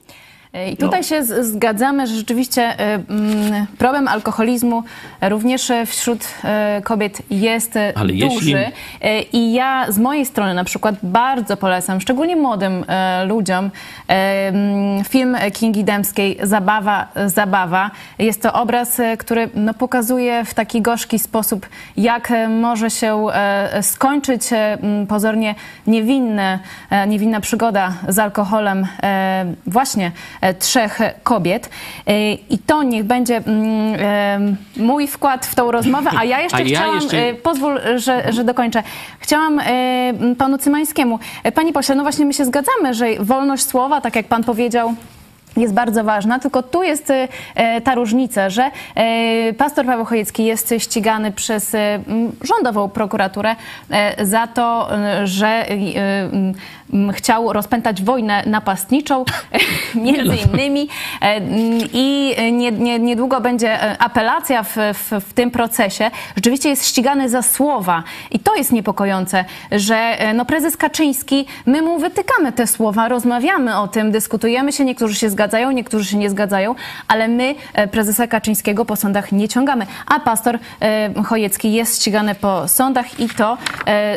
I 0.73 0.77
tutaj 0.77 1.01
No. 1.01 1.07
się 1.07 1.25
zgadzamy, 1.25 2.07
że 2.07 2.15
rzeczywiście 2.15 2.63
e, 2.63 2.95
mm, 2.95 3.67
problem 3.79 4.09
alkoholizmu 4.09 4.83
również 5.23 5.71
e, 5.71 5.87
wśród 5.87 6.25
e, 6.45 6.81
kobiet 6.85 7.23
jest 7.31 7.77
e, 7.77 7.93
Ale 7.97 8.13
duży. 8.13 8.25
jeśli- 8.25 8.55
E, 8.55 9.23
I 9.23 9.53
ja 9.53 9.87
z 9.89 9.99
mojej 9.99 10.27
strony 10.27 10.55
na 10.55 10.65
przykład 10.65 10.95
bardzo 11.03 11.57
polecam, 11.57 12.01
szczególnie 12.01 12.37
młodym 12.37 12.85
e, 12.89 13.25
ludziom, 13.25 13.71
e, 14.09 14.49
mm, 14.49 15.05
film 15.05 15.37
Kingi 15.53 15.85
Dębskiej 15.85 16.39
Zabawa, 16.43 17.09
zabawa. 17.27 17.91
Jest 18.19 18.43
to 18.43 18.53
obraz, 18.53 19.01
e, 19.01 19.17
który 19.17 19.49
no, 19.55 19.75
pokazuje 19.75 20.45
w 20.45 20.55
taki 20.55 20.83
gorzki 20.83 21.19
sposób, 21.19 21.67
jak 21.97 22.31
e, 22.31 22.49
może 22.49 22.91
się 22.91 23.27
e, 23.33 23.83
skończyć 23.83 24.53
e, 24.53 24.57
m, 24.83 25.07
pozornie 25.07 25.55
niewinne, 25.87 26.59
e, 26.91 27.07
niewinna 27.07 27.41
przygoda 27.41 27.93
z 28.09 28.19
alkoholem 28.19 28.87
e, 29.03 29.45
właśnie 29.67 30.13
e, 30.41 30.44
trzech 30.53 30.99
kobiet. 31.23 31.71
E, 32.07 32.33
I 32.33 32.59
to 32.59 32.83
niech 32.83 33.05
będzie 33.05 33.37
mm, 33.37 34.57
e, 34.79 34.83
mój 34.83 35.07
wkład 35.07 35.47
w 35.47 35.55
tą 35.55 35.71
rozmowę, 35.71 36.11
a 36.19 36.25
ja 36.25 36.41
jeszcze 36.41 36.57
A 36.57 36.61
ja 36.61 36.67
chciałam, 36.67 36.95
jeszcze- 36.95 37.19
e, 37.29 37.35
pozwól, 37.35 37.81
że, 37.97 38.33
że 38.33 38.45
dokończę. 38.45 38.83
Chciałam 39.21 39.59
e, 39.61 39.65
panu 40.39 40.59
Cymańskiemu, 40.59 41.19
e, 41.43 41.53
panie 41.53 41.73
pośle, 41.73 41.95
no 41.95 42.03
właśnie 42.03 42.25
my 42.27 42.35
się 42.35 42.45
zgadzamy, 42.45 42.95
że 42.95 43.07
wolność 43.21 43.67
słowa, 43.67 44.01
tak 44.01 44.17
jak 44.17 44.27
pan 44.27 44.45
powiedział, 44.45 44.95
jest 45.57 45.75
bardzo 45.75 46.05
ważna, 46.05 46.39
tylko 46.39 46.63
tu 46.63 46.83
jest 46.83 47.11
e, 47.11 47.29
e, 47.55 47.81
ta 47.81 47.95
różnica, 47.95 48.51
że 48.51 48.71
e, 48.95 49.53
pastor 49.53 49.87
Paweł 49.87 50.05
Chojecki 50.05 50.45
jest 50.45 50.75
ścigany 50.79 51.33
przez 51.33 51.75
e, 51.75 51.99
rządową 52.43 52.89
prokuraturę 52.89 53.57
e, 53.91 54.27
za 54.27 54.47
to, 54.47 54.89
e, 54.99 55.27
że 55.27 55.47
e, 55.47 55.75
chciał 57.13 57.53
rozpętać 57.53 58.03
wojnę 58.03 58.43
napastniczą, 58.47 59.25
między 59.95 60.37
innymi. 60.37 60.89
E, 61.23 61.25
m, 61.25 61.45
i 61.93 62.35
nie, 62.53 62.73
nie, 62.73 62.99
niedługo 62.99 63.41
będzie 63.41 63.83
e, 63.83 63.99
apelacja 64.03 64.63
w, 64.63 64.77
w, 64.95 65.11
w 65.29 65.33
tym 65.33 65.51
procesie. 65.51 66.11
Rzeczywiście 66.37 66.69
jest 66.69 66.87
ścigany 66.87 67.29
za 67.29 67.43
słowa. 67.43 68.03
I 68.31 68.39
to 68.39 68.55
jest 68.55 68.73
niepokojące, 68.73 69.45
że 69.73 69.97
e, 69.97 70.35
no, 70.35 70.45
prezes 70.45 70.77
Kaczyński, 70.77 71.47
my 71.67 71.83
mu 71.83 71.99
wytykamy 71.99 72.53
te 72.53 72.67
słowa, 72.67 73.09
rozmawiamy 73.09 73.79
o 73.79 73.89
tym, 73.89 74.13
dyskutujemy 74.13 74.73
się, 74.73 74.85
niektórzy 74.85 75.15
się 75.15 75.31
zgadzają, 75.31 75.71
niektórzy 75.71 76.05
się 76.05 76.17
nie 76.17 76.31
zgadzają, 76.31 76.75
ale 77.09 77.29
my 77.29 77.55
prezesa 77.91 78.27
Kaczyńskiego 78.27 78.85
po 78.85 78.97
sądach 78.97 79.33
nie 79.33 79.49
ciągamy, 79.49 79.87
a 80.07 80.21
pastor 80.21 80.59
Chojecki 81.27 81.73
jest 81.73 82.01
ścigany 82.01 82.35
po 82.35 82.69
sądach 82.69 83.21
i 83.21 83.29
to 83.29 83.59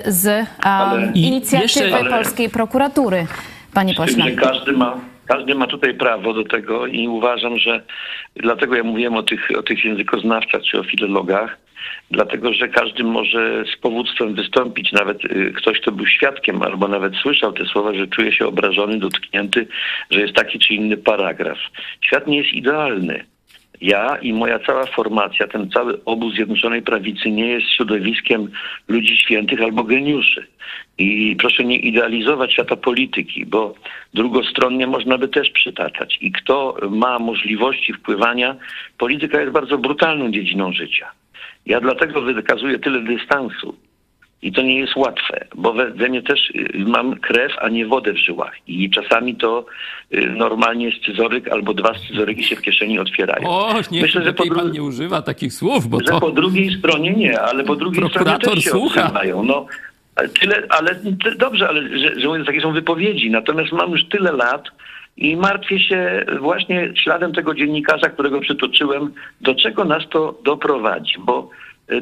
z 0.05 0.45
I 1.13 1.27
inicjatywy 1.27 1.95
ale- 1.95 2.09
polskiej 2.09 2.49
prokuratury, 2.57 3.25
panie 3.73 3.93
pośle. 3.93 4.23
że 4.23 4.31
każdy 4.31 4.71
ma, 4.71 4.99
każdy 5.25 5.55
ma 5.55 5.67
tutaj 5.67 5.93
prawo 5.93 6.33
do 6.33 6.43
tego 6.43 6.87
i 6.87 7.07
uważam, 7.07 7.57
że 7.59 7.83
dlatego 8.35 8.75
ja 8.75 8.83
mówiłem 8.83 9.15
o 9.15 9.23
tych, 9.23 9.49
o 9.59 9.63
tych 9.63 9.85
językoznawcach 9.85 10.61
czy 10.61 10.79
o 10.79 10.83
filologach, 10.83 11.57
dlatego 12.11 12.53
że 12.53 12.67
każdy 12.67 13.03
może 13.03 13.63
z 13.73 13.77
powództwem 13.81 14.35
wystąpić, 14.35 14.91
nawet 14.91 15.25
y, 15.25 15.53
ktoś, 15.55 15.79
kto 15.79 15.91
był 15.91 16.07
świadkiem 16.07 16.61
albo 16.61 16.87
nawet 16.87 17.15
słyszał 17.15 17.53
te 17.53 17.65
słowa, 17.65 17.93
że 17.93 18.07
czuje 18.07 18.31
się 18.33 18.47
obrażony, 18.47 18.99
dotknięty, 18.99 19.67
że 20.11 20.21
jest 20.21 20.33
taki 20.33 20.59
czy 20.59 20.73
inny 20.73 20.97
paragraf. 20.97 21.57
Świat 22.01 22.27
nie 22.27 22.37
jest 22.37 22.53
idealny. 22.53 23.25
Ja 23.81 24.17
i 24.21 24.33
moja 24.33 24.59
cała 24.59 24.85
formacja, 24.85 25.47
ten 25.47 25.69
cały 25.71 26.05
obóz 26.05 26.33
Zjednoczonej 26.33 26.81
Prawicy 26.81 27.31
nie 27.31 27.47
jest 27.47 27.67
środowiskiem 27.71 28.51
ludzi 28.87 29.17
świętych 29.17 29.61
albo 29.61 29.83
geniuszy. 29.83 30.47
I 30.97 31.35
proszę 31.39 31.63
nie 31.63 31.79
idealizować 31.79 32.53
świata 32.53 32.75
polityki, 32.75 33.45
bo 33.45 33.73
drugostronnie 34.13 34.87
można 34.87 35.17
by 35.17 35.27
też 35.27 35.49
przytaczać. 35.49 36.17
I 36.21 36.31
kto 36.31 36.77
ma 36.89 37.19
możliwości 37.19 37.93
wpływania, 37.93 38.55
polityka 38.97 39.41
jest 39.41 39.53
bardzo 39.53 39.77
brutalną 39.77 40.31
dziedziną 40.31 40.73
życia. 40.73 41.11
Ja 41.65 41.81
dlatego 41.81 42.21
wykazuję 42.21 42.79
tyle 42.79 42.99
dystansu. 42.99 43.75
I 44.41 44.51
to 44.51 44.61
nie 44.61 44.79
jest 44.79 44.95
łatwe, 44.95 45.47
bo 45.55 45.73
we, 45.73 46.09
mnie 46.09 46.21
też 46.21 46.49
y, 46.49 46.69
mam 46.87 47.15
krew, 47.15 47.51
a 47.61 47.69
nie 47.69 47.85
wodę 47.85 48.13
w 48.13 48.17
żyłach. 48.17 48.53
I 48.67 48.89
czasami 48.89 49.35
to 49.35 49.65
y, 50.13 50.25
normalnie 50.35 50.91
scyzoryk 50.91 51.47
albo 51.47 51.73
dwa 51.73 51.93
scyzoryki 51.97 52.43
się 52.43 52.55
w 52.55 52.61
kieszeni 52.61 52.99
otwierają. 52.99 53.49
O, 53.49 53.73
niech 53.91 54.01
Myślę, 54.01 54.23
że 54.23 54.33
po, 54.33 54.55
pan 54.55 54.71
nie 54.71 54.83
używa 54.83 55.21
takich 55.21 55.53
słów, 55.53 55.87
bo 55.87 55.99
że 55.99 56.11
po 56.11 56.19
to... 56.19 56.31
drugiej 56.31 56.77
stronie 56.79 57.11
nie, 57.11 57.41
ale 57.41 57.63
po 57.63 57.75
drugiej 57.75 58.09
stronie 58.09 58.37
też 58.39 58.63
się 58.63 58.69
słucha. 58.69 59.03
odzywają. 59.03 59.43
No, 59.43 59.65
tyle, 60.39 60.63
ale 60.69 60.95
ty, 60.95 61.35
dobrze, 61.35 61.69
ale 61.69 61.99
że, 61.99 62.19
że 62.19 62.45
takie 62.45 62.61
są 62.61 62.73
wypowiedzi. 62.73 63.31
Natomiast 63.31 63.71
mam 63.71 63.91
już 63.91 64.05
tyle 64.05 64.31
lat 64.31 64.63
i 65.17 65.37
martwię 65.37 65.79
się 65.79 66.25
właśnie 66.39 66.93
śladem 67.03 67.33
tego 67.33 67.53
dziennikarza, 67.53 68.09
którego 68.09 68.41
przytoczyłem, 68.41 69.13
do 69.41 69.55
czego 69.55 69.85
nas 69.85 70.03
to 70.09 70.39
doprowadzi, 70.43 71.15
bo 71.19 71.49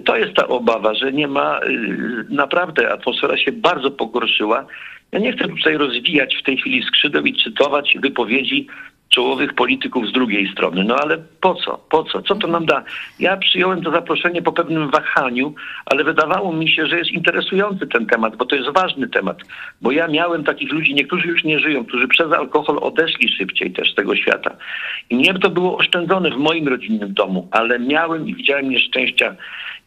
to 0.06 0.18
jest 0.18 0.34
ta 0.34 0.48
obawa, 0.48 0.94
że 0.94 1.12
nie 1.12 1.28
ma, 1.28 1.60
y, 1.60 2.26
naprawdę 2.30 2.92
atmosfera 2.92 3.38
się 3.38 3.52
bardzo 3.52 3.92
pogorszyła. 3.92 4.66
Ja 5.12 5.20
nie 5.20 5.34
chcę 5.34 5.48
tutaj 5.48 5.78
rozwijać 5.78 6.36
w 6.36 6.44
tej 6.44 6.58
chwili 6.58 6.84
skrzydeł 6.84 7.26
i 7.26 7.44
cytować 7.44 7.98
wypowiedzi 8.02 8.68
czołowych 9.16 9.54
polityków 9.54 10.08
z 10.08 10.12
drugiej 10.12 10.52
strony. 10.52 10.84
No 10.84 10.96
ale 10.96 11.18
po 11.42 11.56
co? 11.56 11.78
Po 11.90 12.04
co? 12.04 12.22
Co 12.22 12.36
to 12.36 12.48
nam 12.48 12.66
da? 12.66 12.84
Ja 13.20 13.38
przyjąłem 13.38 13.82
to 13.82 13.92
zaproszenie 13.92 14.42
po 14.42 14.52
pewnym 14.52 14.90
wahaniu, 14.90 15.54
ale 15.86 16.04
wydawało 16.04 16.54
mi 16.54 16.70
się, 16.70 16.88
że 16.88 16.98
jest 16.98 17.12
interesujący 17.12 17.88
ten 17.88 18.06
temat, 18.06 18.36
bo 18.36 18.46
to 18.46 18.56
jest 18.56 18.70
ważny 18.70 19.08
temat. 19.08 19.38
Bo 19.82 19.92
ja 19.92 20.08
miałem 20.08 20.44
takich 20.44 20.72
ludzi, 20.72 20.94
niektórzy 20.94 21.28
już 21.28 21.44
nie 21.44 21.60
żyją, 21.60 21.86
którzy 21.86 22.08
przez 22.08 22.32
alkohol 22.32 22.78
odeszli 22.82 23.30
szybciej 23.30 23.72
też 23.72 23.92
z 23.92 23.96
tego 23.96 24.16
świata. 24.16 24.56
I 25.10 25.16
mnie 25.16 25.34
to 25.34 25.50
było 25.50 25.78
oszczędzone 25.78 26.32
w 26.32 26.38
moim 26.38 26.68
rodzinnym 26.68 27.14
domu, 27.14 27.48
ale 27.52 27.80
miałem 27.80 28.28
i 28.28 28.36
widziałem 28.36 28.70
nieszczęścia. 28.70 29.36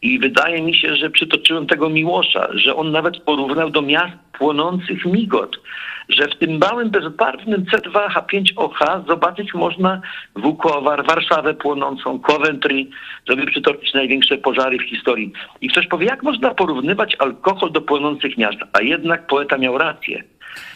I 0.01 0.19
wydaje 0.19 0.61
mi 0.61 0.75
się, 0.75 0.95
że 0.95 1.09
przytoczyłem 1.09 1.67
tego 1.67 1.89
Miłosza, 1.89 2.47
że 2.53 2.75
on 2.75 2.91
nawet 2.91 3.17
porównał 3.17 3.69
do 3.69 3.81
miast 3.81 4.17
płonących 4.37 5.05
migot 5.05 5.59
że 6.09 6.27
w 6.27 6.35
tym 6.35 6.57
małym, 6.57 6.89
bezbarwnym 6.89 7.65
C2H5OH 7.65 9.07
zobaczyć 9.07 9.53
można 9.53 10.01
Vukovar, 10.35 11.05
Warszawę 11.05 11.53
płonącą, 11.53 12.19
Coventry, 12.19 12.85
żeby 13.29 13.45
przytoczyć 13.45 13.93
największe 13.93 14.37
pożary 14.37 14.77
w 14.77 14.89
historii. 14.89 15.31
I 15.61 15.69
ktoś 15.69 15.87
powie, 15.87 16.05
jak 16.05 16.23
można 16.23 16.53
porównywać 16.53 17.15
alkohol 17.19 17.71
do 17.71 17.81
płonących 17.81 18.37
miast? 18.37 18.57
A 18.73 18.81
jednak 18.81 19.27
poeta 19.27 19.57
miał 19.57 19.77
rację. 19.77 20.23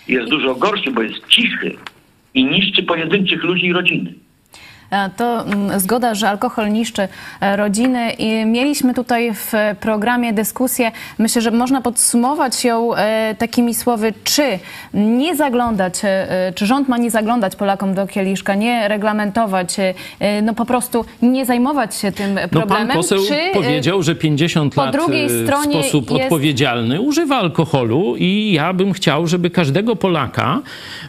Jest 0.07 0.29
dużo 0.29 0.55
gorszy, 0.55 0.91
bo 0.91 1.01
jest 1.01 1.27
cichy. 1.27 1.75
i 2.33 2.45
niszczy 2.45 2.83
pojedynczych 2.83 3.43
ludzi 3.43 3.65
i 3.65 3.73
rodziny. 3.73 4.13
E, 4.93 5.09
to 5.17 5.45
mm, 5.45 5.79
zgoda, 5.79 6.15
że 6.15 6.29
alkohol 6.29 6.71
niszczy 6.71 7.07
e, 7.41 7.55
rodziny 7.55 8.11
i 8.11 8.45
mieliśmy 8.45 8.93
tutaj 8.93 9.33
w 9.33 9.53
programie 9.79 10.33
dyskusję. 10.33 10.91
Myślę, 11.17 11.41
że 11.41 11.51
można 11.51 11.81
podsumować 11.81 12.65
ją 12.65 12.95
e, 12.95 13.35
takimi 13.37 13.75
słowy, 13.75 14.13
czy 14.23 14.43
nie 14.93 15.35
zaglądać, 15.35 15.93
czy 16.55 16.65
rząd 16.65 16.89
ma 16.89 16.97
nie 16.97 17.11
zaglądać 17.11 17.55
Polakom 17.55 17.93
do 17.93 18.07
kieliszka, 18.07 18.55
nie 18.55 18.87
reglamentować, 18.87 19.75
no 20.43 20.53
po 20.53 20.65
prostu 20.65 21.05
nie 21.21 21.45
zajmować 21.45 21.95
się 21.95 22.11
tym 22.11 22.39
problemem. 22.51 22.87
No 22.87 22.93
pan 22.93 22.97
poseł 22.97 23.19
czy 23.27 23.35
powiedział, 23.53 24.03
że 24.03 24.15
50 24.15 24.75
lat 24.75 24.97
w 24.97 25.03
sposób 25.63 26.11
jest... 26.11 26.23
odpowiedzialny 26.23 27.01
używa 27.01 27.37
alkoholu 27.37 28.15
i 28.17 28.51
ja 28.53 28.73
bym 28.73 28.93
chciał, 28.93 29.27
żeby 29.27 29.49
każdego 29.49 29.95
Polaka, 29.95 30.61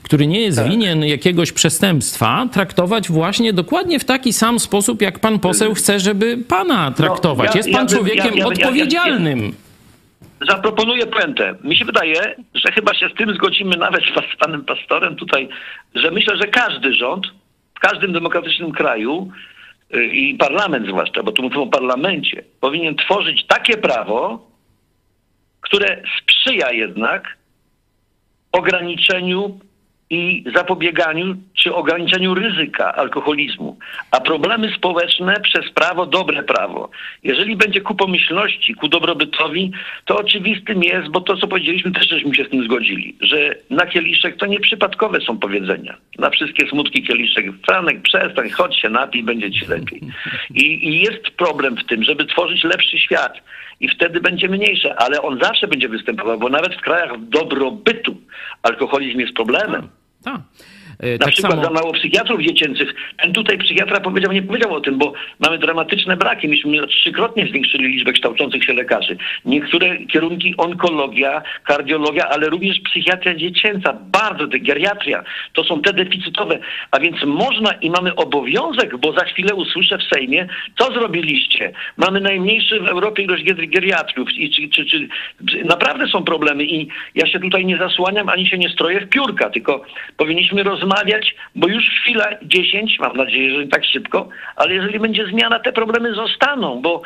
który 0.03 0.27
nie 0.27 0.41
jest 0.41 0.59
tak. 0.59 0.69
winien 0.69 1.05
jakiegoś 1.05 1.53
przestępstwa, 1.53 2.49
traktować 2.53 3.11
właśnie 3.11 3.53
dokładnie 3.53 3.74
dokładnie 3.75 3.99
w 3.99 4.05
taki 4.05 4.33
sam 4.33 4.59
sposób, 4.59 5.03
jak 5.03 5.19
pan 5.19 5.39
poseł 5.39 5.75
chce, 5.75 6.01
żeby 6.01 6.39
pana 6.49 6.91
traktować. 6.91 7.49
No, 7.49 7.53
ja, 7.55 7.57
Jest 7.57 7.73
pan 7.73 7.87
ja, 7.89 7.97
człowiekiem 7.97 8.35
ja, 8.35 8.47
odpowiedzialnym. 8.47 9.55
Zaproponuję 10.49 11.07
puentę. 11.07 11.55
Mi 11.65 11.77
się 11.77 11.85
wydaje, 11.85 12.35
że 12.55 12.73
chyba 12.73 12.95
się 12.95 13.09
z 13.09 13.15
tym 13.15 13.35
zgodzimy 13.35 13.77
nawet 13.77 14.05
z 14.05 14.37
panem 14.39 14.65
pastorem 14.65 15.17
tutaj, 15.17 15.49
że 15.95 16.11
myślę, 16.11 16.37
że 16.37 16.47
każdy 16.47 16.93
rząd 16.93 17.27
w 17.77 17.81
każdym 17.81 18.13
demokratycznym 18.13 18.73
kraju 18.73 19.31
y, 19.95 20.07
i 20.07 20.35
parlament 20.35 20.87
zwłaszcza, 20.87 21.23
bo 21.23 21.33
tu 21.33 21.43
mówimy 21.43 21.63
o 21.63 21.67
parlamencie, 21.67 22.45
powinien 22.61 22.97
tworzyć 22.97 23.47
takie 23.47 23.77
prawo, 23.77 24.51
które 25.61 26.03
sprzyja 26.23 26.73
jednak 26.73 27.37
ograniczeniu 28.53 29.59
i 30.11 30.45
zapobieganiu 30.55 31.37
czy 31.55 31.75
ograniczeniu 31.75 32.35
ryzyka 32.35 32.95
alkoholizmu, 32.95 33.79
a 34.11 34.21
problemy 34.21 34.73
społeczne 34.77 35.41
przez 35.41 35.71
prawo, 35.71 36.07
dobre 36.07 36.43
prawo. 36.43 36.91
Jeżeli 37.23 37.57
będzie 37.57 37.81
ku 37.81 37.95
pomyślności, 37.95 38.75
ku 38.75 38.89
dobrobytowi, 38.89 39.73
to 40.05 40.19
oczywistym 40.19 40.83
jest, 40.83 41.09
bo 41.09 41.21
to 41.21 41.37
co 41.37 41.49
powiedzieliśmy 41.49 41.93
też 41.93 42.09
żeśmy 42.09 42.35
się 42.35 42.45
z 42.45 42.51
tym 42.51 42.65
zgodzili, 42.65 43.17
że 43.21 43.55
na 43.71 43.87
kieliszek 43.87 44.37
to 44.37 44.47
nieprzypadkowe 44.47 45.21
są 45.21 45.39
powiedzenia. 45.39 45.97
Na 46.19 46.31
wszystkie 46.31 46.69
smutki 46.69 47.03
kieliszek, 47.03 47.47
Franek 47.67 48.03
przestań, 48.03 48.51
chodź 48.51 48.81
się 48.81 48.89
napij, 48.89 49.23
będzie 49.23 49.51
ci 49.51 49.67
lepiej. 49.67 50.01
I, 50.55 50.89
I 50.89 51.01
jest 51.01 51.31
problem 51.31 51.77
w 51.77 51.85
tym, 51.85 52.05
żeby 52.05 52.27
tworzyć 52.27 52.65
lepszy 52.65 52.99
świat 52.99 53.41
i 53.85 53.89
wtedy 53.89 54.21
będzie 54.21 54.49
mniejsze, 54.49 54.95
ale 54.97 55.23
on 55.23 55.39
zawsze 55.43 55.69
będzie 55.69 55.89
występował, 55.89 56.39
bo 56.39 56.49
nawet 56.49 56.75
w 56.75 56.81
krajach 56.81 57.29
dobrobytu 57.29 58.17
alkoholizm 58.63 59.21
jest 59.21 59.33
problemem. 59.33 59.89
Tak. 60.25 60.35
E, 60.35 60.41
Na 61.01 61.19
tak 61.19 61.29
przykład 61.29 61.53
samo... 61.53 61.65
za 61.65 61.71
mało 61.71 61.93
psychiatrów 61.93 62.41
dziecięcych. 62.41 62.95
Ten 63.17 63.33
tutaj 63.33 63.59
psychiatra 63.59 64.01
powiedział, 64.01 64.33
nie 64.33 64.43
powiedział 64.43 64.75
o 64.75 64.81
tym, 64.81 64.99
bo 64.99 65.13
mamy 65.41 65.59
dramatyczne 65.59 66.17
braki. 66.17 66.49
Myśmy 66.49 66.87
trzykrotnie 66.87 67.47
zwiększyli 67.47 67.89
liczbę 67.89 68.13
kształcących 68.13 68.65
się 68.65 68.73
lekarzy. 68.73 69.17
Niektóre 69.45 69.97
kierunki 70.07 70.55
onkologia, 70.57 71.43
kardiologia, 71.65 72.29
ale 72.29 72.49
również 72.49 72.81
psychiatria 72.81 73.35
dziecięca, 73.35 73.93
bardzo 73.93 74.47
te 74.47 74.59
geriatria, 74.59 75.25
to 75.53 75.65
są 75.65 75.83
te 75.83 75.93
deficytowe. 75.93 76.59
A 76.91 77.01
więc 77.01 77.17
można 77.25 77.73
i 77.73 77.91
mamy 77.91 78.15
obowiązek, 78.15 78.97
bo 78.97 79.13
za 79.13 79.25
chwilę 79.25 79.55
usłyszę 79.55 79.99
w 79.99 80.15
Sejmie, 80.15 80.49
co 80.79 80.93
zrobiliście. 80.93 81.73
Mamy 81.97 82.21
najmniejszy 82.21 82.81
w 82.81 82.89
Europie 82.89 83.23
ilość 83.23 83.45
geriatriów 83.69 84.33
i 84.33 84.51
czy, 84.51 84.69
czy, 84.69 84.87
czy, 84.87 85.09
naprawdę 85.65 86.07
są 86.07 86.25
problemy 86.25 86.65
i 86.65 86.89
ja 87.15 87.27
się 87.27 87.41
tutaj 87.41 87.67
nie 87.67 87.77
zasłaniam, 87.77 88.29
ani 88.29 88.47
się 88.47 88.59
nie 88.59 88.69
stroję 88.69 89.01
w 89.01 89.09
piórka, 89.09 89.51
tylko 89.51 89.85
powinniśmy 90.17 90.63
rozmawiać 90.63 90.84
rozmawiać, 90.85 91.35
bo 91.55 91.69
już 91.69 91.85
chwila 91.85 92.27
10, 92.43 92.99
mam 93.01 93.17
nadzieję, 93.17 93.61
że 93.61 93.67
tak 93.67 93.85
szybko, 93.85 94.29
ale 94.57 94.75
jeżeli 94.75 94.99
będzie 95.01 95.27
zmiana, 95.27 95.59
te 95.59 95.73
problemy 95.73 96.15
zostaną, 96.15 96.83
bo 96.83 97.03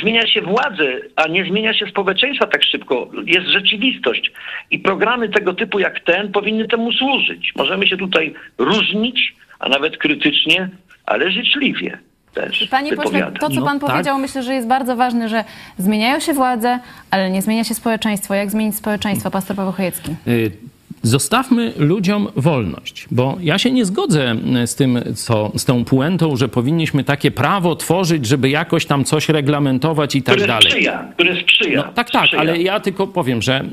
zmienia 0.00 0.26
się 0.26 0.40
władze, 0.42 0.84
a 1.16 1.28
nie 1.28 1.44
zmienia 1.44 1.74
się 1.74 1.86
społeczeństwa 1.86 2.46
tak 2.46 2.64
szybko. 2.64 3.10
Jest 3.24 3.46
rzeczywistość. 3.46 4.32
I 4.70 4.78
programy 4.78 5.28
tego 5.28 5.54
typu 5.54 5.78
jak 5.78 6.00
ten 6.00 6.32
powinny 6.32 6.68
temu 6.68 6.92
służyć. 6.92 7.52
Możemy 7.56 7.86
się 7.86 7.96
tutaj 7.96 8.34
różnić, 8.58 9.34
a 9.58 9.68
nawet 9.68 9.96
krytycznie, 9.96 10.68
ale 11.06 11.30
życzliwie. 11.30 11.98
Też 12.34 12.68
Panie 12.70 12.96
pośle, 12.96 13.32
to 13.40 13.48
co 13.48 13.60
no, 13.60 13.66
pan 13.66 13.80
tak. 13.80 13.90
powiedział, 13.90 14.18
myślę, 14.18 14.42
że 14.42 14.54
jest 14.54 14.68
bardzo 14.68 14.96
ważne, 14.96 15.28
że 15.28 15.44
zmieniają 15.78 16.20
się 16.20 16.32
władze, 16.32 16.78
ale 17.10 17.30
nie 17.30 17.42
zmienia 17.42 17.64
się 17.64 17.74
społeczeństwo. 17.74 18.34
Jak 18.34 18.50
zmienić 18.50 18.76
społeczeństwo, 18.76 19.30
pastor 19.30 19.56
Paweł 19.56 19.72
Chojecki? 19.72 20.14
Y 20.28 20.75
Zostawmy 21.06 21.72
ludziom 21.78 22.28
wolność, 22.36 23.06
bo 23.10 23.36
ja 23.40 23.58
się 23.58 23.70
nie 23.70 23.84
zgodzę 23.84 24.36
z 24.66 24.74
tym, 24.74 24.98
co, 25.14 25.52
z 25.56 25.64
tą 25.64 25.84
puentą, 25.84 26.36
że 26.36 26.48
powinniśmy 26.48 27.04
takie 27.04 27.30
prawo 27.30 27.76
tworzyć, 27.76 28.26
żeby 28.26 28.50
jakoś 28.50 28.86
tam 28.86 29.04
coś 29.04 29.28
reglamentować 29.28 30.14
i 30.14 30.22
tak 30.22 30.34
które 30.34 30.46
dalej. 30.46 30.70
Sprzyja, 30.70 31.08
które 31.14 31.40
sprzyja. 31.40 31.76
No, 31.86 31.92
tak, 31.92 32.10
tak, 32.10 32.24
sprzyja. 32.24 32.40
ale 32.40 32.62
ja 32.62 32.80
tylko 32.80 33.06
powiem, 33.06 33.42
że 33.42 33.64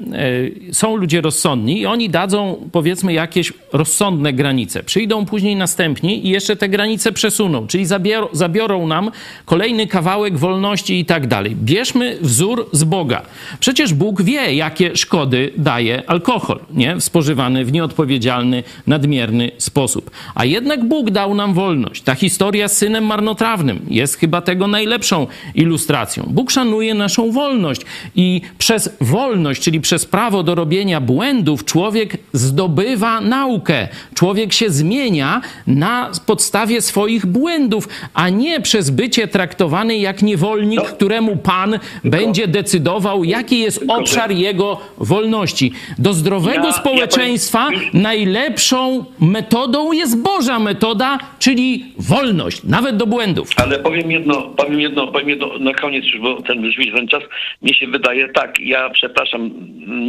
y, 0.69 0.73
są 0.73 0.95
ludzie 0.95 1.21
rozsądni 1.21 1.81
i 1.81 1.85
oni 1.85 2.09
dadzą 2.09 2.69
powiedzmy 2.71 3.13
jakieś 3.13 3.53
rozsądne 3.73 4.33
granice. 4.33 4.83
Przyjdą 4.83 5.25
później 5.25 5.55
następni 5.55 6.27
i 6.27 6.29
jeszcze 6.29 6.55
te 6.55 6.69
granice 6.69 7.11
przesuną, 7.11 7.67
czyli 7.67 7.85
zabior, 7.85 8.29
zabiorą 8.31 8.87
nam 8.87 9.11
kolejny 9.45 9.87
kawałek 9.87 10.37
wolności 10.37 10.99
i 10.99 11.05
tak 11.05 11.27
dalej. 11.27 11.55
Bierzmy 11.55 12.17
wzór 12.21 12.69
z 12.71 12.83
Boga. 12.83 13.21
Przecież 13.59 13.93
Bóg 13.93 14.21
wie, 14.21 14.53
jakie 14.53 14.95
szkody 14.95 15.53
daje 15.57 16.03
alkohol, 16.07 16.59
nie? 16.73 16.95
W 16.95 17.03
spożywany 17.23 17.65
w 17.65 17.71
nieodpowiedzialny, 17.71 18.63
nadmierny 18.87 19.51
sposób. 19.57 20.11
A 20.35 20.45
jednak 20.45 20.83
Bóg 20.87 21.11
dał 21.11 21.35
nam 21.35 21.53
wolność. 21.53 22.01
Ta 22.01 22.15
historia 22.15 22.67
z 22.67 22.77
synem 22.77 23.05
marnotrawnym 23.05 23.85
jest 23.89 24.17
chyba 24.17 24.41
tego 24.41 24.67
najlepszą 24.67 25.27
ilustracją. 25.55 26.23
Bóg 26.27 26.51
szanuje 26.51 26.93
naszą 26.93 27.31
wolność 27.31 27.81
i 28.15 28.41
przez 28.57 28.89
wolność, 29.01 29.61
czyli 29.61 29.81
przez 29.81 30.05
prawo 30.05 30.43
do 30.43 30.55
robienia 30.55 31.01
błędów, 31.01 31.65
człowiek 31.65 32.17
zdobywa 32.33 33.21
naukę. 33.21 33.87
Człowiek 34.13 34.53
się 34.53 34.69
zmienia 34.69 35.41
na 35.67 36.11
podstawie 36.25 36.81
swoich 36.81 37.25
błędów, 37.25 37.89
a 38.13 38.29
nie 38.29 38.61
przez 38.61 38.89
bycie 38.89 39.27
traktowany 39.27 39.97
jak 39.97 40.21
niewolnik, 40.21 40.81
któremu 40.81 41.35
Pan 41.37 41.79
będzie 42.03 42.47
decydował, 42.47 43.23
jaki 43.23 43.59
jest 43.59 43.83
obszar 43.87 44.31
jego 44.31 44.77
wolności. 44.97 45.71
Do 45.97 46.13
zdrowego 46.13 46.73
społeczeństwa 46.73 47.02
społeczeństwa 47.11 47.69
najlepszą 47.93 49.05
metodą 49.19 49.91
jest 49.91 50.23
Boża 50.23 50.59
metoda, 50.59 51.17
czyli 51.39 51.85
wolność, 51.99 52.63
nawet 52.63 52.97
do 52.97 53.07
błędów. 53.07 53.49
Ale 53.55 53.79
powiem 53.79 54.11
jedno, 54.11 54.41
powiem 54.41 54.79
jedno, 54.79 55.07
powiem 55.07 55.29
jedno 55.29 55.57
na 55.59 55.73
koniec, 55.73 56.05
bo 56.21 56.41
ten 56.41 56.63
już 56.63 56.75
ten 56.95 57.07
czas, 57.07 57.23
mnie 57.61 57.73
się 57.73 57.87
wydaje 57.87 58.29
tak, 58.29 58.59
ja 58.59 58.89
przepraszam, 58.89 59.51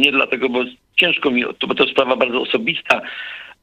nie 0.01 0.11
dlatego, 0.11 0.49
bo 0.49 0.63
ciężko 0.97 1.31
mi, 1.31 1.43
to, 1.59 1.67
bo 1.67 1.75
to 1.75 1.87
sprawa 1.87 2.15
bardzo 2.15 2.41
osobista, 2.41 3.01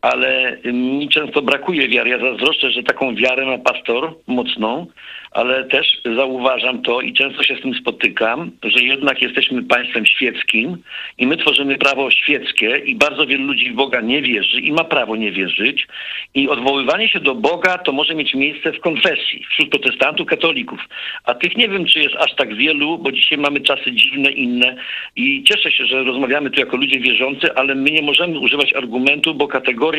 ale 0.02 0.58
mi 0.64 1.08
często 1.08 1.42
brakuje 1.42 1.88
wiary. 1.88 2.10
Ja 2.10 2.18
zazdroszczę, 2.18 2.70
że 2.70 2.82
taką 2.82 3.14
wiarę 3.14 3.46
ma 3.46 3.58
pastor 3.58 4.14
mocną, 4.26 4.86
ale 5.30 5.64
też 5.64 5.86
zauważam 6.16 6.82
to 6.82 7.00
i 7.00 7.12
często 7.12 7.42
się 7.42 7.56
z 7.56 7.60
tym 7.60 7.74
spotykam, 7.74 8.50
że 8.64 8.84
jednak 8.84 9.22
jesteśmy 9.22 9.62
państwem 9.62 10.06
świeckim 10.06 10.76
i 11.18 11.26
my 11.26 11.36
tworzymy 11.36 11.78
prawo 11.78 12.10
świeckie 12.10 12.76
i 12.76 12.94
bardzo 12.94 13.26
wielu 13.26 13.44
ludzi 13.44 13.70
w 13.70 13.74
Boga 13.74 14.00
nie 14.00 14.22
wierzy 14.22 14.60
i 14.60 14.72
ma 14.72 14.84
prawo 14.84 15.16
nie 15.16 15.32
wierzyć. 15.32 15.86
I 16.34 16.48
odwoływanie 16.48 17.08
się 17.08 17.20
do 17.20 17.34
Boga 17.34 17.78
to 17.78 17.92
może 17.92 18.14
mieć 18.14 18.34
miejsce 18.34 18.72
w 18.72 18.80
konfesji 18.80 19.46
wśród 19.50 19.70
protestantów, 19.70 20.26
katolików, 20.26 20.80
a 21.24 21.34
tych 21.34 21.56
nie 21.56 21.68
wiem, 21.68 21.84
czy 21.84 22.00
jest 22.00 22.16
aż 22.16 22.34
tak 22.34 22.54
wielu, 22.54 22.98
bo 22.98 23.12
dzisiaj 23.12 23.38
mamy 23.38 23.60
czasy 23.60 23.92
dziwne, 23.92 24.30
inne. 24.30 24.76
I 25.16 25.44
cieszę 25.44 25.70
się, 25.70 25.86
że 25.86 26.04
rozmawiamy 26.04 26.50
tu 26.50 26.60
jako 26.60 26.76
ludzie 26.76 27.00
wierzący, 27.00 27.54
ale 27.54 27.74
my 27.74 27.90
nie 27.90 28.02
możemy 28.02 28.38
używać 28.38 28.72
argumentu, 28.72 29.34
bo 29.34 29.48
kategoria 29.48 29.91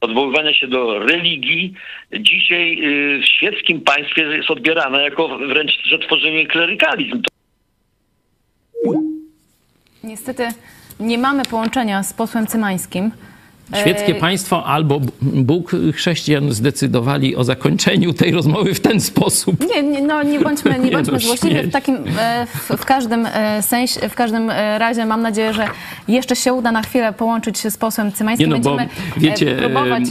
odwoływania 0.00 0.54
się 0.54 0.68
do 0.68 0.98
religii 0.98 1.74
dzisiaj 2.20 2.78
y, 2.84 3.20
w 3.22 3.24
świeckim 3.26 3.80
państwie 3.80 4.22
jest 4.22 4.50
odbierane 4.50 5.02
jako 5.02 5.38
wręcz, 5.38 5.72
tworzymy 6.06 6.46
klerykalizm. 6.46 7.22
Niestety 10.04 10.48
nie 11.00 11.18
mamy 11.18 11.42
połączenia 11.44 12.02
z 12.02 12.12
posłem 12.12 12.46
Cymańskim. 12.46 13.10
Świeckie 13.74 14.16
e, 14.16 14.20
państwo 14.20 14.64
albo 14.64 15.00
Bóg 15.22 15.72
chrześcijan 15.94 16.52
zdecydowali 16.52 17.36
o 17.36 17.44
zakończeniu 17.44 18.12
tej 18.12 18.32
rozmowy 18.32 18.74
w 18.74 18.80
ten 18.80 19.00
sposób. 19.00 19.56
Nie, 19.74 19.82
nie 19.82 20.02
no 20.02 20.22
nie 20.22 20.40
bądźmy, 20.40 20.78
nie 20.78 20.90
bądźmy 20.96 21.12
no, 21.12 21.20
złośliwi. 21.20 21.62
W, 21.62 21.72
takim, 21.72 21.96
e, 22.18 22.46
w, 22.46 22.70
w, 22.76 22.84
każdym 22.84 23.26
e, 23.26 23.62
sensie, 23.62 24.08
w 24.08 24.14
każdym 24.14 24.50
razie 24.78 25.06
mam 25.06 25.22
nadzieję, 25.22 25.52
że 25.52 25.68
jeszcze 26.08 26.36
się 26.36 26.52
uda 26.52 26.72
na 26.72 26.82
chwilę 26.82 27.12
połączyć 27.12 27.58
się 27.58 27.70
z 27.70 27.76
posłem 27.76 28.12
Cymańskim. 28.12 28.50
Nie 28.50 28.58
no, 28.58 28.60
bo 28.60 28.76
wiecie, 29.16 29.56
próbować... 29.56 30.04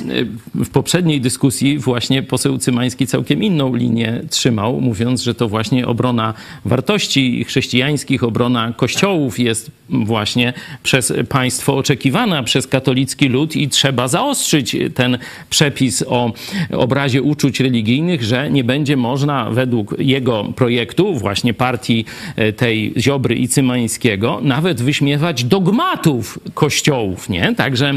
w 0.56 0.70
poprzedniej 0.70 1.22
dyskusji 1.22 1.80
właśnie 1.80 2.24
poseł 2.24 2.58
Cymański 2.58 3.08
całkiem 3.08 3.44
inną 3.44 3.76
linię 3.76 4.22
trzymał, 4.30 4.82
mówiąc, 4.82 5.22
że 5.22 5.36
to 5.36 5.48
właśnie 5.48 5.88
obrona 5.88 6.34
wartości 6.66 7.44
chrześcijańskich, 7.44 8.24
obrona 8.24 8.74
kościołów 8.78 9.40
jest 9.40 9.72
właśnie 9.90 10.54
przez 10.84 11.14
państwo 11.30 11.78
oczekiwana, 11.78 12.44
przez 12.44 12.68
katolicki 12.68 13.30
lud 13.30 13.45
lud 13.46 13.56
i 13.56 13.70
trzeba 13.70 14.08
zaostrzyć 14.08 14.78
ten 14.96 15.18
przepis 15.50 16.04
o 16.08 16.34
obrazie 16.72 17.22
uczuć 17.22 17.60
religijnych, 17.60 18.24
że 18.24 18.52
nie 18.52 18.64
będzie 18.64 18.98
można 18.98 19.50
według 19.52 19.96
jego 20.00 20.44
projektu, 20.44 21.16
właśnie 21.16 21.54
partii 21.54 22.06
e, 22.36 22.54
tej 22.54 22.94
Ziobry 22.98 23.36
i 23.36 23.48
Cymańskiego, 23.48 24.40
nawet 24.42 24.82
wyśmiewać 24.82 25.44
dogmatów 25.44 26.40
kościołów, 26.54 27.30
nie? 27.30 27.56
Także 27.56 27.94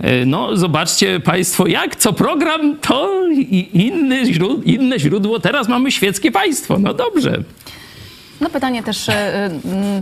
e, 0.00 0.24
no 0.26 0.56
zobaczcie 0.56 1.20
Państwo, 1.20 1.66
jak 1.66 1.96
co 1.96 2.12
program, 2.12 2.76
to 2.80 3.24
inny 3.72 4.22
inne 4.64 4.98
źródło. 4.98 5.40
Teraz 5.40 5.68
mamy 5.68 5.92
świeckie 5.92 6.30
państwo. 6.32 6.78
No 6.78 6.94
dobrze. 6.94 7.42
No 8.40 8.50
pytanie 8.50 8.82
też, 8.82 9.08
e, 9.08 9.50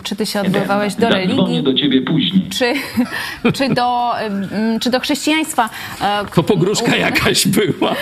czy 0.03 0.17
ty 0.17 0.27
się 0.27 0.41
odwoływałeś 0.41 0.95
do 0.95 1.09
religii? 1.09 1.63
do 1.63 1.75
ciebie 1.75 2.03
później. 2.03 2.49
Czy, 2.51 2.73
czy, 3.55 3.69
do, 3.69 4.13
czy 4.81 4.91
do 4.91 5.01
chrześcijaństwa? 5.01 5.71
To 6.35 6.43
pogróżka 6.43 6.97
jakaś 6.97 7.47
była. 7.49 7.95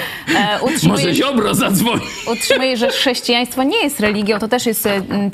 Może 0.89 1.15
Ziobro 1.15 1.55
zadzwoni. 1.55 2.03
Utrzymuje, 2.33 2.77
że 2.77 2.89
chrześcijaństwo 2.89 3.63
nie 3.63 3.83
jest 3.83 4.01
religią. 4.01 4.39
To 4.39 4.49
też 4.49 4.67
jest 4.67 4.89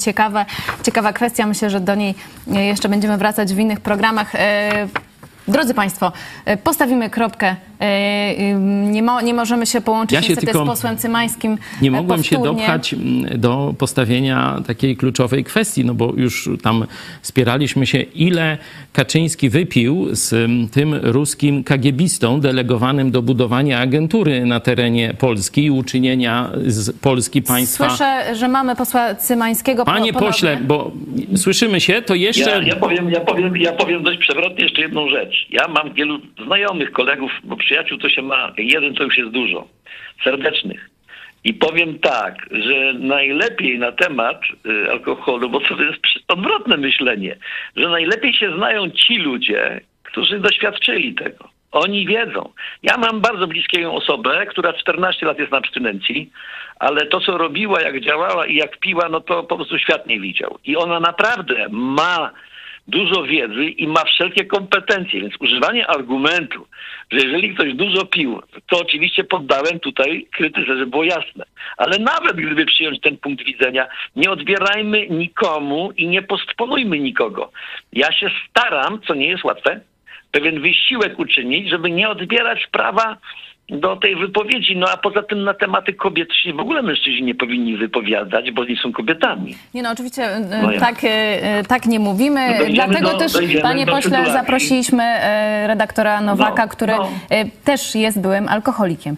ciekawa, 0.05 0.47
ciekawa 0.87 1.13
kwestia. 1.13 1.47
Myślę, 1.47 1.71
że 1.71 1.81
do 1.81 1.95
niej 1.95 2.15
jeszcze 2.47 2.89
będziemy 2.89 3.17
wracać 3.17 3.55
w 3.55 3.59
innych 3.59 3.81
programach. 3.81 4.33
Drodzy 5.49 5.75
Państwo, 5.75 6.13
e, 6.45 6.57
postawimy 6.57 7.11
kropkę. 7.11 7.57
E, 7.81 8.55
nie, 8.91 9.03
mo, 9.03 9.21
nie 9.21 9.35
możemy 9.35 9.67
się 9.67 9.81
połączyć 9.81 10.15
ja 10.15 10.23
się 10.23 10.29
niestety 10.29 10.53
z 10.53 10.67
posłem 10.67 10.97
Cymańskim. 10.97 11.59
Nie 11.83 11.89
e, 11.89 11.93
mogłem 11.93 12.21
powtórnie. 12.21 12.47
się 12.47 12.55
dopchać 12.55 12.95
do 13.37 13.75
postawienia 13.79 14.61
takiej 14.67 14.97
kluczowej 14.97 15.45
kwestii, 15.45 15.85
no 15.85 15.95
bo 15.95 16.13
już 16.17 16.51
tam 16.63 16.87
spieraliśmy 17.23 17.87
się, 17.87 17.99
ile 18.01 18.59
Kaczyński 18.93 19.51
wypił 19.51 20.09
z 20.13 20.51
tym 20.73 20.95
ruskim 20.95 21.65
kagiebistą 21.65 22.41
delegowanym 22.41 23.11
do 23.11 23.23
budowania 23.23 23.79
agentury 23.79 24.47
na 24.47 24.61
terenie 24.61 25.15
Polski 25.19 25.65
i 25.65 25.71
uczynienia 25.71 26.51
z 26.67 26.99
Polski 26.99 27.43
państwa. 27.43 27.89
Słyszę, 27.89 28.35
że 28.35 28.49
mamy 28.49 28.77
posła 28.77 29.15
Cymańskiego. 29.15 29.85
Panie 29.85 30.13
ponownie. 30.13 30.33
pośle, 30.33 30.59
bo 30.63 30.93
słyszymy 31.37 31.81
się, 31.81 32.03
to 32.03 32.15
jeszcze... 32.15 32.51
Ja, 32.51 32.63
ja, 32.63 32.77
powiem, 32.77 33.11
ja, 33.11 33.21
powiem, 33.21 33.57
ja 33.57 33.73
powiem 33.73 34.03
dość 34.03 34.19
przewrotnie 34.19 34.65
jeszcze 34.65 34.83
jedną 34.83 35.09
rzecz. 35.09 35.47
Ja 35.51 35.69
mam 35.69 35.95
wielu 35.95 36.19
znajomych, 36.47 36.93
kolegów, 36.93 37.31
bo 37.45 37.57
przyjaciół 37.71 37.99
to 37.99 38.09
się 38.09 38.23
ma, 38.23 38.53
jeden 38.59 38.95
to 38.95 39.05
już 39.05 39.19
jest 39.19 39.31
dużo, 39.31 39.69
serdecznych. 40.25 40.91
I 41.45 41.55
powiem 41.55 41.99
tak, 41.99 42.35
że 42.51 42.93
najlepiej 42.93 43.79
na 43.79 43.93
temat 43.93 44.41
y, 44.67 44.91
alkoholu, 44.91 45.51
bo 45.51 45.61
to 45.61 45.83
jest 45.83 46.01
odwrotne 46.29 46.77
myślenie, 46.77 47.37
że 47.77 47.89
najlepiej 47.89 48.35
się 48.35 48.57
znają 48.57 48.91
ci 48.91 49.17
ludzie, 49.19 49.81
którzy 50.03 50.41
doświadczyli 50.41 51.15
tego. 51.15 51.49
Oni 51.73 52.07
wiedzą. 52.07 52.53
Ja 52.83 52.97
mam 52.97 53.21
bardzo 53.21 53.47
bliską 53.47 53.95
osobę, 53.95 54.47
która 54.47 54.73
14 54.73 55.27
lat 55.27 55.39
jest 55.39 55.53
na 55.53 55.59
abstynencji, 55.59 56.31
ale 56.79 57.07
to, 57.07 57.21
co 57.21 57.39
robiła, 57.39 57.81
jak 57.81 58.01
działała 58.01 58.47
i 58.47 58.57
jak 58.57 58.79
piła, 58.79 59.09
no 59.09 59.21
to 59.21 59.43
po 59.43 59.57
prostu 59.57 59.79
świat 59.79 60.07
nie 60.07 60.21
widział. 60.21 60.59
I 60.65 60.77
ona 60.77 61.01
naprawdę 61.01 61.67
ma 61.71 62.31
dużo 62.91 63.23
wiedzy 63.23 63.65
i 63.65 63.87
ma 63.87 64.05
wszelkie 64.05 64.45
kompetencje, 64.45 65.21
więc 65.21 65.35
używanie 65.41 65.87
argumentu, 65.87 66.67
że 67.11 67.19
jeżeli 67.19 67.55
ktoś 67.55 67.75
dużo 67.75 68.05
pił, 68.07 68.43
to 68.67 68.81
oczywiście 68.81 69.25
poddałem 69.25 69.81
tutaj 69.81 70.27
krytyce, 70.33 70.67
żeby 70.67 70.87
było 70.87 71.05
jasne. 71.05 71.45
Ale 71.77 71.99
nawet 71.99 72.37
gdyby 72.37 72.67
przyjąć 72.67 73.01
ten 73.01 73.17
punkt 73.17 73.45
widzenia, 73.45 73.87
nie 74.17 74.31
odbierajmy 74.31 75.09
nikomu 75.09 75.93
i 75.97 76.07
nie 76.07 76.23
postponujmy 76.23 76.99
nikogo. 76.99 77.53
Ja 77.93 78.13
się 78.13 78.31
staram, 78.51 79.01
co 79.07 79.15
nie 79.15 79.27
jest 79.29 79.45
łatwe, 79.45 79.81
pewien 80.31 80.61
wysiłek 80.61 81.19
uczynić, 81.19 81.71
żeby 81.71 81.91
nie 81.91 82.09
odbierać 82.09 82.67
prawa 82.67 83.17
do 83.71 83.97
tej 83.97 84.17
wypowiedzi. 84.17 84.77
No 84.77 84.87
a 84.91 84.97
poza 84.97 85.23
tym 85.23 85.45
na 85.45 85.55
tematy 85.55 85.93
kobiet 85.93 86.29
się 86.35 86.53
w 86.53 86.61
ogóle 86.61 86.83
mężczyźni 86.83 87.23
nie 87.23 87.35
powinni 87.35 87.77
wypowiadać, 87.77 88.51
bo 88.51 88.65
nie 88.65 88.77
są 88.77 88.93
kobietami. 88.93 89.57
Nie 89.75 89.83
no, 89.83 89.91
oczywiście 89.91 90.25
e, 90.25 90.63
no 90.63 90.73
ja. 90.73 90.81
tak, 90.81 90.97
e, 91.03 91.63
tak 91.69 91.87
nie 91.87 92.01
mówimy. 92.01 92.59
No 92.59 92.75
Dlatego 92.75 93.11
do, 93.11 93.19
też, 93.19 93.33
panie 93.63 93.87
pośle, 93.87 94.03
sytuacji. 94.03 94.33
zaprosiliśmy 94.33 95.05
redaktora 95.67 96.21
Nowaka, 96.21 96.63
no, 96.63 96.69
który 96.69 96.93
no. 96.93 97.11
też 97.65 97.95
jest 97.95 98.21
byłym 98.21 98.49
alkoholikiem. 98.49 99.17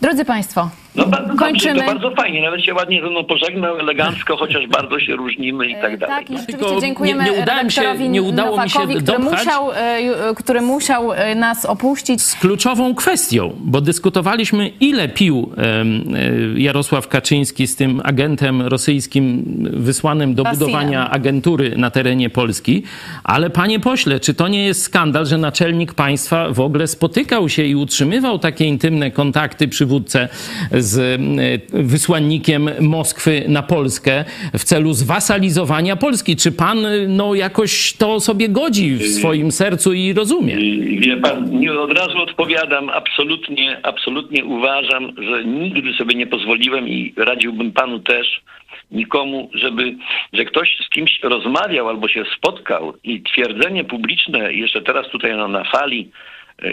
Drodzy 0.00 0.24
Państwo, 0.24 0.70
no 0.96 1.06
bardzo 1.06 1.34
kończymy. 1.34 1.74
Dobrze, 1.74 1.86
to 1.86 2.00
bardzo 2.00 2.16
fajnie, 2.16 2.42
nawet 2.42 2.64
się 2.64 2.74
ładnie 2.74 3.02
ze 3.02 3.10
mną 3.10 3.24
pożegnał, 3.24 3.78
elegancko, 3.78 4.36
chociaż 4.42 4.66
bardzo 4.66 5.00
się 5.00 5.16
różnimy 5.16 5.68
i 5.68 5.74
tak 5.74 5.92
e, 5.92 5.98
dalej. 5.98 6.16
Tak, 6.16 6.30
i 6.30 6.38
rzeczywiście 6.38 6.80
dziękujemy 6.80 7.24
nie, 7.24 7.30
nie 7.30 7.42
udałem 7.42 7.70
się, 7.70 8.08
nie 8.08 8.22
udało 8.22 8.62
mi 8.62 8.70
się 8.70 8.80
który 8.80 9.18
musiał, 9.18 9.72
e, 9.72 10.34
który 10.36 10.60
musiał 10.60 11.12
e, 11.12 11.34
nas 11.34 11.64
opuścić. 11.64 12.22
Z 12.22 12.34
kluczową 12.34 12.94
kwestią, 12.94 13.56
bo 13.60 13.80
dyskutowaliśmy, 13.80 14.68
ile 14.80 15.08
pił 15.08 15.52
Jarosław 16.56 17.08
Kaczyński 17.08 17.66
z 17.66 17.76
tym 17.76 18.00
agentem 18.04 18.62
rosyjskim 18.62 19.44
wysłanym 19.72 20.34
do 20.34 20.42
Basinem. 20.42 20.66
budowania 20.66 21.10
agentury 21.10 21.76
na 21.76 21.90
terenie 21.90 22.30
Polski, 22.30 22.82
ale 23.24 23.50
panie 23.50 23.80
pośle, 23.80 24.20
czy 24.20 24.34
to 24.34 24.48
nie 24.48 24.64
jest 24.64 24.82
skandal, 24.82 25.26
że 25.26 25.38
naczelnik 25.38 25.94
państwa 25.94 26.50
w 26.50 26.60
ogóle 26.60 26.86
spotykał 26.86 27.48
się 27.48 27.62
i 27.62 27.74
utrzymywał 27.74 28.38
takie 28.38 28.64
intymne 28.64 29.10
kontakty 29.10 29.68
przywódcę 29.68 30.28
z 30.72 30.85
e, 30.94 31.82
wysłannikiem 31.82 32.70
Moskwy 32.80 33.44
na 33.48 33.62
Polskę 33.62 34.24
w 34.54 34.64
celu 34.64 34.92
zwasalizowania 34.92 35.96
Polski. 35.96 36.36
Czy 36.36 36.52
pan 36.52 36.86
no, 37.08 37.34
jakoś 37.34 37.92
to 37.92 38.20
sobie 38.20 38.48
godzi 38.48 38.94
w 38.94 39.06
swoim 39.06 39.52
sercu 39.52 39.92
i 39.92 40.12
rozumie? 40.12 40.56
Wie 41.00 41.16
pan, 41.16 41.50
nie 41.50 41.72
od 41.72 41.98
razu 41.98 42.18
odpowiadam. 42.18 42.90
Absolutnie, 42.90 43.80
absolutnie 43.82 44.44
uważam, 44.44 45.12
że 45.30 45.44
nigdy 45.44 45.92
sobie 45.92 46.14
nie 46.14 46.26
pozwoliłem 46.26 46.88
i 46.88 47.14
radziłbym 47.16 47.72
panu 47.72 47.98
też 47.98 48.42
nikomu, 48.90 49.50
żeby, 49.54 49.96
że 50.32 50.44
ktoś 50.44 50.76
z 50.86 50.90
kimś 50.90 51.20
rozmawiał 51.22 51.88
albo 51.88 52.08
się 52.08 52.24
spotkał 52.36 52.94
i 53.04 53.22
twierdzenie 53.22 53.84
publiczne, 53.84 54.52
jeszcze 54.52 54.82
teraz 54.82 55.08
tutaj 55.08 55.36
na, 55.36 55.48
na 55.48 55.64
fali, 55.64 56.10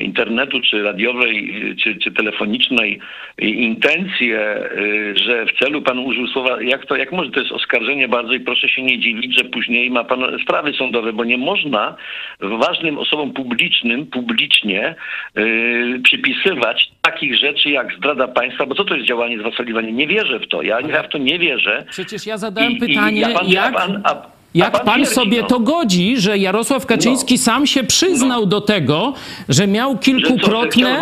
internetu, 0.01 0.61
czy 0.61 0.83
radiowej, 0.83 1.53
czy, 1.83 1.95
czy 1.95 2.11
telefonicznej 2.11 2.99
intencje, 3.37 4.69
y, 4.77 5.13
że 5.17 5.45
w 5.45 5.59
celu 5.59 5.81
pan 5.81 5.99
użył 5.99 6.27
słowa, 6.27 6.61
jak 6.61 6.85
to, 6.85 6.95
jak 6.95 7.11
może, 7.11 7.31
to 7.31 7.39
jest 7.39 7.51
oskarżenie 7.51 8.07
bardzo 8.07 8.33
i 8.33 8.39
proszę 8.39 8.69
się 8.69 8.81
nie 8.81 8.99
dziwić, 8.99 9.37
że 9.37 9.43
później 9.43 9.91
ma 9.91 10.03
pan 10.03 10.39
sprawy 10.43 10.73
sądowe, 10.73 11.13
bo 11.13 11.23
nie 11.23 11.37
można 11.37 11.95
ważnym 12.39 12.97
osobom 12.97 13.33
publicznym 13.33 14.05
publicznie 14.05 14.95
yy, 15.35 15.99
przypisywać 16.03 16.91
takich 17.01 17.35
rzeczy 17.37 17.69
jak 17.69 17.93
zdrada 17.97 18.27
państwa, 18.27 18.65
bo 18.65 18.75
co 18.75 18.83
to 18.83 18.95
jest 18.95 19.07
działanie 19.07 19.39
zwasalizowanie? 19.39 19.91
Nie 19.91 20.07
wierzę 20.07 20.39
w 20.39 20.47
to. 20.47 20.61
Ja, 20.61 20.79
ja 20.79 21.03
w 21.03 21.09
to 21.09 21.17
nie 21.17 21.39
wierzę. 21.39 21.85
Przecież 21.89 22.25
ja 22.25 22.37
zadałem 22.37 22.71
I, 22.71 22.79
pytanie, 22.79 23.17
i 23.17 23.19
ja 23.19 23.29
pan, 23.29 23.47
jak... 23.47 23.73
Ja 23.73 23.79
pan, 23.79 24.01
a, 24.05 24.32
jak 24.53 24.71
pan, 24.71 24.85
pan 24.85 25.05
sobie 25.05 25.41
no. 25.41 25.47
to 25.47 25.59
godzi, 25.59 26.17
że 26.17 26.37
Jarosław 26.37 26.85
Kaczyński 26.85 27.33
no. 27.33 27.41
sam 27.41 27.67
się 27.67 27.83
przyznał 27.83 28.39
no. 28.41 28.45
do 28.45 28.61
tego, 28.61 29.13
że 29.49 29.67
miał 29.67 29.97
kilkukrotne. 29.97 30.99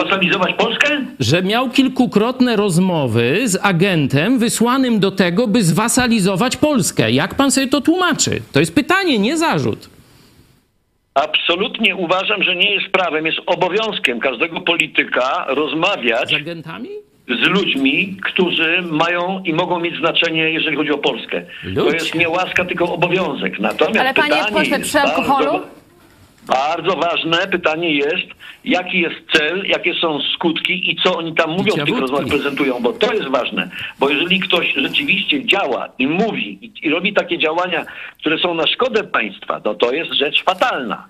Że, 0.89 1.05
że 1.19 1.43
miał 1.43 1.69
kilkukrotne 1.69 2.55
rozmowy 2.55 3.41
z 3.47 3.59
agentem 3.61 4.39
wysłanym 4.39 4.99
do 4.99 5.11
tego, 5.11 5.47
by 5.47 5.63
zwasalizować 5.63 6.57
Polskę. 6.57 7.11
Jak 7.11 7.35
pan 7.35 7.51
sobie 7.51 7.67
to 7.67 7.81
tłumaczy? 7.81 8.41
To 8.51 8.59
jest 8.59 8.75
pytanie, 8.75 9.19
nie 9.19 9.37
zarzut. 9.37 9.89
Absolutnie 11.13 11.95
uważam, 11.95 12.43
że 12.43 12.55
nie 12.55 12.73
jest 12.73 12.87
prawem, 12.87 13.25
jest 13.25 13.39
obowiązkiem 13.45 14.19
każdego 14.19 14.61
polityka 14.61 15.45
rozmawiać. 15.47 16.29
Z 16.29 16.33
agentami? 16.33 16.89
Z 17.35 17.47
ludźmi, 17.47 18.17
którzy 18.21 18.81
mają 18.81 19.43
i 19.45 19.53
mogą 19.53 19.79
mieć 19.79 19.97
znaczenie, 19.97 20.51
jeżeli 20.51 20.77
chodzi 20.77 20.91
o 20.91 20.97
Polskę. 20.97 21.41
To 21.75 21.91
jest 21.91 22.15
nie 22.15 22.29
łaska, 22.29 22.65
tylko 22.65 22.93
obowiązek. 22.93 23.59
Natomiast 23.59 23.99
Ale 23.99 24.13
panie 24.13 24.35
pośle, 24.53 24.79
przy 24.79 24.99
alkoholu? 24.99 25.51
Bardzo, 25.51 25.81
bardzo 26.47 26.95
ważne 26.95 27.47
pytanie 27.47 27.93
jest, 27.93 28.27
jaki 28.65 28.99
jest 28.99 29.15
cel, 29.33 29.63
jakie 29.65 29.93
są 29.93 30.19
skutki 30.35 30.91
i 30.91 30.95
co 31.03 31.17
oni 31.17 31.35
tam 31.35 31.49
mówią 31.49 31.75
w 31.75 31.85
tych 31.85 31.99
rozmowach, 31.99 32.27
prezentują, 32.27 32.79
bo 32.81 32.93
to 32.93 33.13
jest 33.13 33.27
ważne. 33.27 33.69
Bo 33.99 34.09
jeżeli 34.09 34.39
ktoś 34.39 34.73
rzeczywiście 34.75 35.45
działa 35.45 35.89
i 35.99 36.07
mówi 36.07 36.59
i, 36.61 36.87
i 36.87 36.89
robi 36.89 37.13
takie 37.13 37.37
działania, 37.37 37.85
które 38.19 38.37
są 38.37 38.53
na 38.53 38.67
szkodę 38.67 39.03
państwa, 39.03 39.61
no 39.65 39.73
to 39.75 39.91
jest 39.91 40.13
rzecz 40.13 40.43
fatalna. 40.43 41.07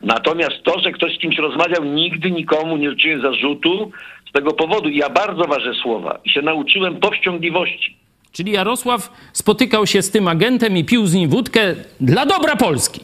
Natomiast 0.00 0.62
to, 0.64 0.80
że 0.80 0.92
ktoś 0.92 1.14
z 1.14 1.18
kimś 1.18 1.38
rozmawiał, 1.38 1.84
nigdy 1.84 2.30
nikomu 2.30 2.76
nie 2.76 2.90
rzuciłem 2.90 3.22
zarzutu 3.22 3.90
tego 4.34 4.52
powodu. 4.52 4.88
I 4.88 4.96
ja 4.96 5.10
bardzo 5.10 5.44
ważę 5.44 5.74
słowa 5.82 6.18
i 6.24 6.30
się 6.30 6.42
nauczyłem 6.42 6.96
powściągliwości. 6.96 7.96
Czyli 8.32 8.52
Jarosław 8.52 9.12
spotykał 9.32 9.86
się 9.86 10.02
z 10.02 10.10
tym 10.10 10.28
agentem 10.28 10.76
i 10.76 10.84
pił 10.84 11.06
z 11.06 11.14
nim 11.14 11.30
wódkę 11.30 11.74
dla 12.00 12.26
dobra 12.26 12.56
Polski. 12.56 13.00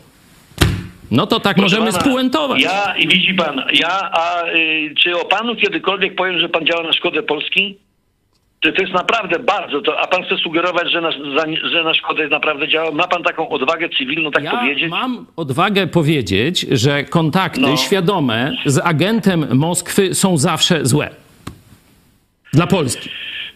No 1.10 1.26
to 1.26 1.40
tak 1.40 1.56
Proszę 1.56 1.76
możemy 1.76 1.92
pana, 1.92 2.04
spuentować. 2.04 2.62
Ja, 2.62 2.94
i 2.98 3.08
widzi 3.08 3.34
pan, 3.34 3.62
ja, 3.72 4.10
a 4.12 4.46
y, 4.46 4.94
czy 4.98 5.16
o 5.20 5.24
panu 5.24 5.56
kiedykolwiek 5.56 6.14
powiem, 6.14 6.38
że 6.38 6.48
pan 6.48 6.66
działa 6.66 6.82
na 6.82 6.92
szkodę 6.92 7.22
Polski? 7.22 7.78
to, 8.62 8.72
to 8.72 8.82
jest 8.82 8.94
naprawdę 8.94 9.38
bardzo 9.38 9.80
to. 9.80 10.00
A 10.00 10.06
pan 10.06 10.22
chce 10.24 10.36
sugerować, 10.36 10.92
że 10.92 11.00
na, 11.00 11.10
że 11.72 11.84
na 11.84 11.94
szkodę 11.94 12.28
naprawdę 12.28 12.68
działa? 12.68 12.90
Ma 12.90 13.08
pan 13.08 13.22
taką 13.22 13.48
odwagę 13.48 13.88
cywilną 13.98 14.30
tak 14.30 14.44
ja 14.44 14.50
powiedzieć? 14.50 14.90
mam 14.90 15.26
odwagę 15.36 15.86
powiedzieć, 15.86 16.60
że 16.60 17.04
kontakty 17.04 17.60
No. 17.60 17.76
świadome 17.76 18.52
z 18.66 18.78
agentem 18.84 19.46
Moskwy 19.58 20.14
są 20.14 20.36
zawsze 20.36 20.86
złe. 20.86 21.10
Dla 22.52 22.66
Polski. 22.66 23.08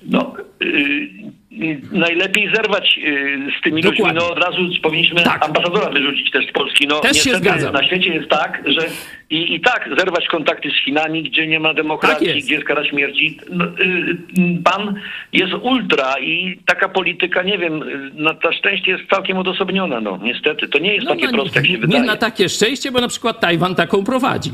No, 0.06 0.34
y, 0.62 0.66
y, 0.66 1.80
najlepiej 1.92 2.50
zerwać 2.54 2.98
y, 2.98 3.38
z 3.58 3.62
tymi 3.64 3.82
ludźmi. 3.82 3.98
Dokładnie. 3.98 4.20
No 4.20 4.30
od 4.32 4.38
razu 4.38 4.58
powinniśmy 4.82 5.22
Tak. 5.22 5.44
ambasadora 5.44 5.90
wyrzucić 5.90 6.30
też 6.30 6.46
z 6.48 6.52
Polski. 6.52 6.86
No, 6.88 7.00
Też 7.00 7.16
się 7.22 7.34
zgadzam. 7.34 7.72
Na 7.72 7.84
świecie 7.86 8.14
jest 8.14 8.28
tak, 8.28 8.62
że 8.66 8.86
i, 9.30 9.54
i 9.54 9.60
tak 9.60 9.88
zerwać 9.98 10.26
kontakty 10.26 10.70
z 10.70 10.84
Chinami, 10.84 11.22
gdzie 11.22 11.46
nie 11.46 11.60
ma 11.60 11.74
demokracji, 11.74 12.26
Tak 12.26 12.36
gdzie 12.36 12.54
jest 12.54 12.66
kara 12.66 12.84
śmierci. 12.84 13.38
No, 13.50 13.64
pan 14.64 14.94
jest 15.32 15.52
ultra 15.62 16.18
i 16.20 16.58
taka 16.66 16.88
polityka, 16.88 17.42
nie 17.42 17.58
wiem, 17.58 17.84
na, 18.14 18.36
na 18.44 18.52
szczęście 18.52 18.90
jest 18.92 19.04
całkiem 19.10 19.38
odosobniona. 19.38 20.00
No, 20.00 20.18
niestety. 20.22 20.68
To 20.68 20.78
nie 20.78 20.94
jest 20.94 21.06
takie 21.06 21.26
no, 21.26 21.32
proste, 21.32 21.58
jak 21.58 21.66
się 21.66 21.72
nie 21.72 21.78
wydaje. 21.78 22.02
na 22.02 22.16
takie 22.16 22.48
szczęście, 22.48 22.92
bo 22.92 23.00
na 23.00 23.08
przykład 23.08 23.40
Tajwan 23.40 23.74
taką 23.74 24.04
prowadzi. 24.04 24.50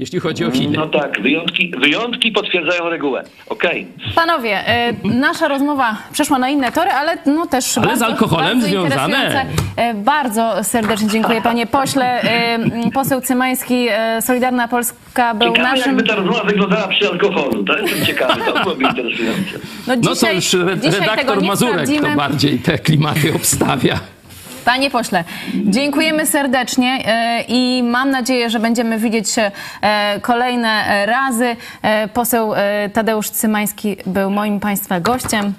Jeśli 0.00 0.20
chodzi 0.20 0.44
o 0.44 0.50
Chiny. 0.50 0.76
No 0.76 0.86
tak, 0.86 1.20
wyjątki, 1.22 1.72
wyjątki 1.78 2.32
potwierdzają 2.32 2.88
regułę. 2.88 3.22
Okej. 3.48 3.86
Panowie, 4.14 4.68
e, 4.68 4.92
nasza 5.04 5.48
rozmowa 5.48 5.96
przeszła 6.12 6.38
na 6.38 6.48
inne 6.48 6.72
tory, 6.72 6.90
ale 6.90 7.18
no 7.26 7.46
też 7.46 7.78
Ale 7.78 7.86
z 7.86 7.88
bardzo, 7.90 8.06
alkoholem 8.06 8.60
bardzo 8.60 8.66
związane. 8.68 9.14
interesujące. 9.16 9.46
E, 9.76 9.94
Bardzo 9.94 10.64
serdecznie 10.64 11.08
dziękuję 11.08 11.42
panie 11.42 11.66
pośle. 11.66 12.22
E, 12.22 12.54
m, 12.54 12.70
Poseł 12.94 13.20
Cymański, 13.20 13.86
e, 13.90 14.22
Solidarna 14.22 14.68
Polska 14.68 15.34
był 15.34 15.48
Ciekawe, 15.48 15.68
naszym... 15.68 15.86
jakby 15.86 16.02
ta 16.02 16.14
rozmowa 16.14 16.44
wyglądała 16.44 16.88
przy 16.88 17.08
alkoholu. 17.08 17.64
To 17.64 17.78
jestem 17.78 18.06
ciekawy, 18.06 18.40
to 18.52 18.62
byłoby 18.62 18.84
interesujące. 18.84 19.58
No 19.86 19.96
to 19.96 20.14
dzisiaj- 20.14 20.34
już 20.34 20.54
re- 20.54 20.76
dzisiaj 20.78 20.92
tego 21.00 21.10
redaktor 21.10 21.42
Mazurek 21.42 21.86
to 22.00 22.16
bardziej 22.16 22.58
te 22.58 22.78
klimaty 22.78 23.34
obstawia. 23.34 24.00
Panie 24.64 24.90
pośle, 24.90 25.24
dziękujemy 25.54 26.26
serdecznie 26.26 26.98
e, 27.06 27.44
i 27.48 27.82
mam 27.82 28.10
nadzieję, 28.10 28.50
że 28.50 28.60
będziemy 28.60 28.98
widzieć 28.98 29.30
się 29.30 29.50
e, 29.82 30.20
kolejne 30.20 30.68
e, 30.68 31.06
razy. 31.06 31.56
Poseł 32.14 32.52
Tadeusz 32.92 33.30
Cymański 33.30 33.96
był 34.06 34.30
moim 34.30 34.60
Państwa 34.60 35.00
gościem. 35.00 35.52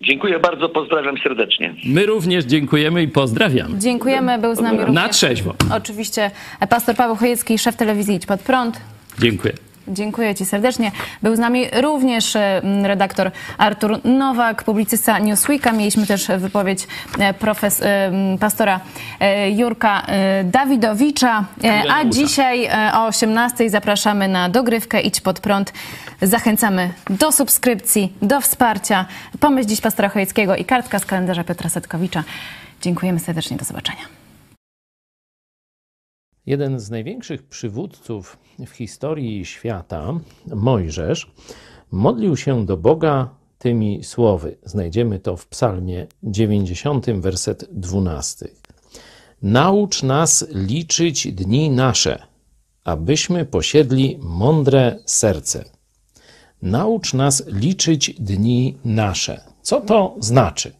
Dziękuję 0.00 0.38
bardzo, 0.38 0.68
pozdrawiam 0.68 1.18
serdecznie. 1.22 1.74
My 1.86 2.06
również 2.06 2.44
dziękujemy 2.44 3.02
i 3.02 3.08
pozdrawiamy. 3.08 3.78
Dziękujemy, 3.78 4.38
był 4.38 4.54
z 4.54 4.60
nami 4.60 4.78
również... 4.78 4.94
Na 4.94 5.08
trzeźwo. 5.08 5.54
Oczywiście 5.74 6.30
pastor 6.68 6.96
Paweł 6.96 7.16
Chojecki, 7.16 7.58
szef 7.58 7.76
telewizji 7.76 8.14
Idź 8.14 8.26
Pod 8.26 8.40
Prąd. 8.40 8.80
Dziękuję. 9.18 9.52
Dziękuję 9.88 10.34
Ci 10.34 10.44
serdecznie. 10.44 10.92
Był 11.22 11.36
z 11.36 11.38
nami 11.38 11.66
również 11.80 12.36
e, 12.36 12.62
redaktor 12.82 13.30
Artur 13.58 14.00
Nowak, 14.04 14.64
publicysta 14.64 15.18
Newsweeka. 15.18 15.72
Mieliśmy 15.72 16.06
też 16.06 16.26
wypowiedź 16.38 16.86
e, 17.18 17.34
profes, 17.34 17.82
e, 17.82 18.10
pastora 18.40 18.80
Jurka 19.56 20.02
Dawidowicza. 20.44 21.44
A 21.90 22.04
dzisiaj 22.04 22.68
o 22.94 23.06
18 23.06 23.70
zapraszamy 23.70 24.28
na 24.28 24.48
dogrywkę 24.48 25.00
Idź 25.00 25.20
Pod 25.20 25.40
Prąd. 25.40 25.72
Zachęcamy 26.22 26.90
do 27.10 27.32
subskrypcji, 27.32 28.12
do 28.22 28.40
wsparcia. 28.40 29.06
Pomyśl 29.40 29.68
dziś 29.68 29.80
pastora 29.80 30.08
Chojeckiego 30.08 30.56
i 30.56 30.64
kartka 30.64 30.98
z 30.98 31.06
kalendarza 31.06 31.44
Piotra 31.44 31.70
Setkowicza. 31.70 32.24
Dziękujemy 32.82 33.18
serdecznie. 33.18 33.56
Do 33.56 33.64
zobaczenia. 33.64 34.25
Jeden 36.46 36.80
z 36.80 36.90
największych 36.90 37.42
przywódców 37.42 38.38
w 38.66 38.70
historii 38.70 39.44
świata, 39.44 40.20
Mojżesz, 40.54 41.32
modlił 41.90 42.36
się 42.36 42.66
do 42.66 42.76
Boga 42.76 43.30
tymi 43.58 44.04
słowy. 44.04 44.56
Znajdziemy 44.64 45.18
to 45.18 45.36
w 45.36 45.46
Psalmie 45.46 46.06
90, 46.22 47.06
werset 47.10 47.68
12. 47.72 48.48
Naucz 49.42 50.02
nas 50.02 50.46
liczyć 50.50 51.32
dni 51.32 51.70
nasze, 51.70 52.22
abyśmy 52.84 53.44
posiedli 53.44 54.18
mądre 54.22 54.98
serce. 55.06 55.64
Naucz 56.62 57.14
nas 57.14 57.46
liczyć 57.46 58.14
dni 58.20 58.78
nasze. 58.84 59.40
Co 59.62 59.80
to 59.80 60.16
znaczy? 60.20 60.72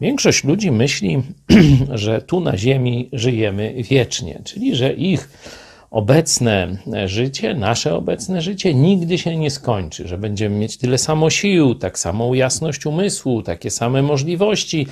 Większość 0.00 0.44
ludzi 0.44 0.70
myśli, 0.70 1.22
że 1.94 2.22
tu 2.22 2.40
na 2.40 2.56
Ziemi 2.56 3.08
żyjemy 3.12 3.74
wiecznie, 3.90 4.40
czyli 4.44 4.76
że 4.76 4.92
ich 4.92 5.28
obecne 5.90 6.76
życie, 7.06 7.54
nasze 7.54 7.94
obecne 7.94 8.42
życie 8.42 8.74
nigdy 8.74 9.18
się 9.18 9.36
nie 9.36 9.50
skończy, 9.50 10.08
że 10.08 10.18
będziemy 10.18 10.56
mieć 10.56 10.76
tyle 10.76 10.98
samo 10.98 11.30
sił, 11.30 11.74
tak 11.74 11.98
samą 11.98 12.34
jasność 12.34 12.86
umysłu, 12.86 13.42
takie 13.42 13.70
same 13.70 14.02
możliwości. 14.02 14.86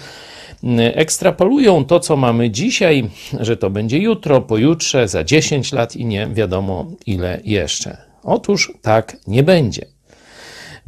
Ekstrapolują 0.95 1.85
to, 1.85 2.01
co 2.01 2.17
mamy 2.17 2.51
dzisiaj, 2.51 3.11
że 3.41 3.57
to 3.57 3.71
będzie 3.71 3.99
jutro, 3.99 4.41
pojutrze, 4.41 5.09
za 5.09 5.25
10 5.25 5.73
lat 5.73 5.97
i 5.97 6.05
nie 6.05 6.27
wiadomo 6.27 6.87
ile 7.07 7.41
jeszcze. 7.45 7.97
Otóż 8.23 8.73
tak 8.83 9.17
nie 9.27 9.43
będzie. 9.43 9.98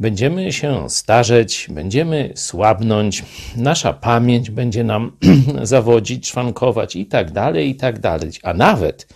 Będziemy 0.01 0.53
się 0.53 0.89
starzeć, 0.89 1.67
będziemy 1.69 2.33
słabnąć, 2.35 3.23
nasza 3.55 3.93
pamięć 3.93 4.49
będzie 4.49 4.83
nam 4.83 5.17
zawodzić, 5.63 6.27
szwankować 6.27 6.95
i 6.95 7.05
tak 7.05 7.31
dalej, 7.31 7.69
i 7.69 7.75
tak 7.75 7.99
dalej. 7.99 8.31
A 8.43 8.53
nawet 8.53 9.07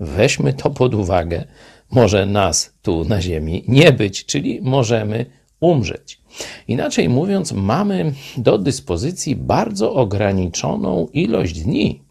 weźmy 0.00 0.52
to 0.52 0.70
pod 0.70 0.94
uwagę, 0.94 1.44
może 1.90 2.26
nas 2.26 2.74
tu 2.82 3.04
na 3.04 3.22
Ziemi 3.22 3.64
nie 3.68 3.92
być, 3.92 4.26
czyli 4.26 4.60
możemy 4.62 5.26
umrzeć. 5.60 6.20
Inaczej 6.68 7.08
mówiąc, 7.08 7.52
mamy 7.52 8.12
do 8.36 8.58
dyspozycji 8.58 9.36
bardzo 9.36 9.94
ograniczoną 9.94 11.08
ilość 11.12 11.60
dni. 11.60 12.02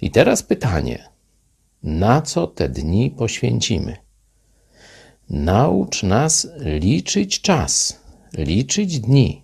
I 0.00 0.10
teraz 0.10 0.42
pytanie: 0.42 1.08
na 1.82 2.22
co 2.22 2.46
te 2.46 2.68
dni 2.68 3.10
poświęcimy? 3.10 4.03
Naucz 5.30 6.02
nas 6.02 6.48
liczyć 6.58 7.40
czas, 7.40 8.00
liczyć 8.38 9.00
dni, 9.00 9.42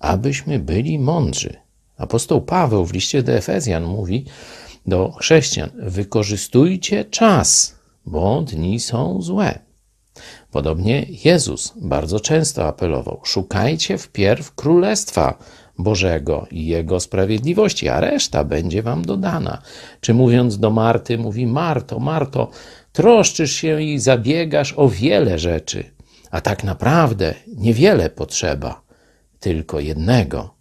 abyśmy 0.00 0.58
byli 0.58 0.98
mądrzy. 0.98 1.56
Apostoł 1.96 2.40
Paweł 2.40 2.84
w 2.84 2.92
liście 2.92 3.22
do 3.22 3.32
Efezjan 3.32 3.84
mówi 3.84 4.24
do 4.86 5.12
chrześcijan: 5.12 5.70
wykorzystujcie 5.74 7.04
czas, 7.04 7.76
bo 8.06 8.42
dni 8.42 8.80
są 8.80 9.22
złe. 9.22 9.58
Podobnie 10.50 11.06
Jezus 11.24 11.72
bardzo 11.76 12.20
często 12.20 12.66
apelował: 12.66 13.20
szukajcie 13.24 13.98
wpierw 13.98 14.54
królestwa 14.54 15.38
Bożego 15.78 16.46
i 16.50 16.66
Jego 16.66 17.00
sprawiedliwości, 17.00 17.88
a 17.88 18.00
reszta 18.00 18.44
będzie 18.44 18.82
wam 18.82 19.04
dodana. 19.04 19.62
Czy 20.00 20.14
mówiąc 20.14 20.58
do 20.58 20.70
Marty, 20.70 21.18
mówi: 21.18 21.46
Marto, 21.46 21.98
Marto, 21.98 22.50
troszczysz 22.92 23.52
się 23.52 23.82
i 23.82 23.98
zabiegasz 23.98 24.74
o 24.76 24.88
wiele 24.88 25.38
rzeczy, 25.38 25.84
a 26.30 26.40
tak 26.40 26.64
naprawdę 26.64 27.34
niewiele 27.56 28.10
potrzeba, 28.10 28.82
tylko 29.40 29.80
jednego. 29.80 30.54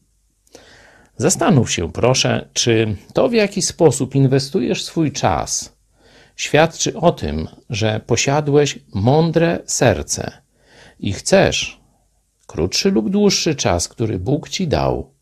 Zastanów 1.18 1.72
się, 1.72 1.92
proszę, 1.92 2.50
czy 2.54 2.96
to, 3.14 3.30
w 3.30 3.34
jaki 3.34 3.62
sposób 3.62 4.16
inwestujesz 4.16 4.84
swój 4.84 5.12
czas, 5.12 5.76
świadczy 6.36 6.98
o 6.98 7.12
tym, 7.12 7.48
że 7.70 8.02
posiadłeś 8.06 8.80
mądre 8.94 9.60
serce 9.66 10.32
i 11.00 11.14
chcesz, 11.14 11.82
krótszy 12.48 12.92
lub 12.92 13.10
dłuższy 13.10 13.56
czas, 13.56 13.88
który 13.88 14.20
Bóg 14.20 14.50
ci 14.50 14.68
dał, 14.68 15.14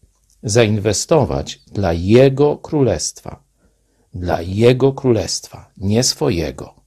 zainwestować 0.44 1.60
dla 1.68 1.94
Jego 1.94 2.58
królestwa. 2.58 3.44
Dla 4.14 4.42
Jego 4.42 4.94
królestwa, 4.94 5.72
nie 5.78 6.04
swojego. 6.04 6.79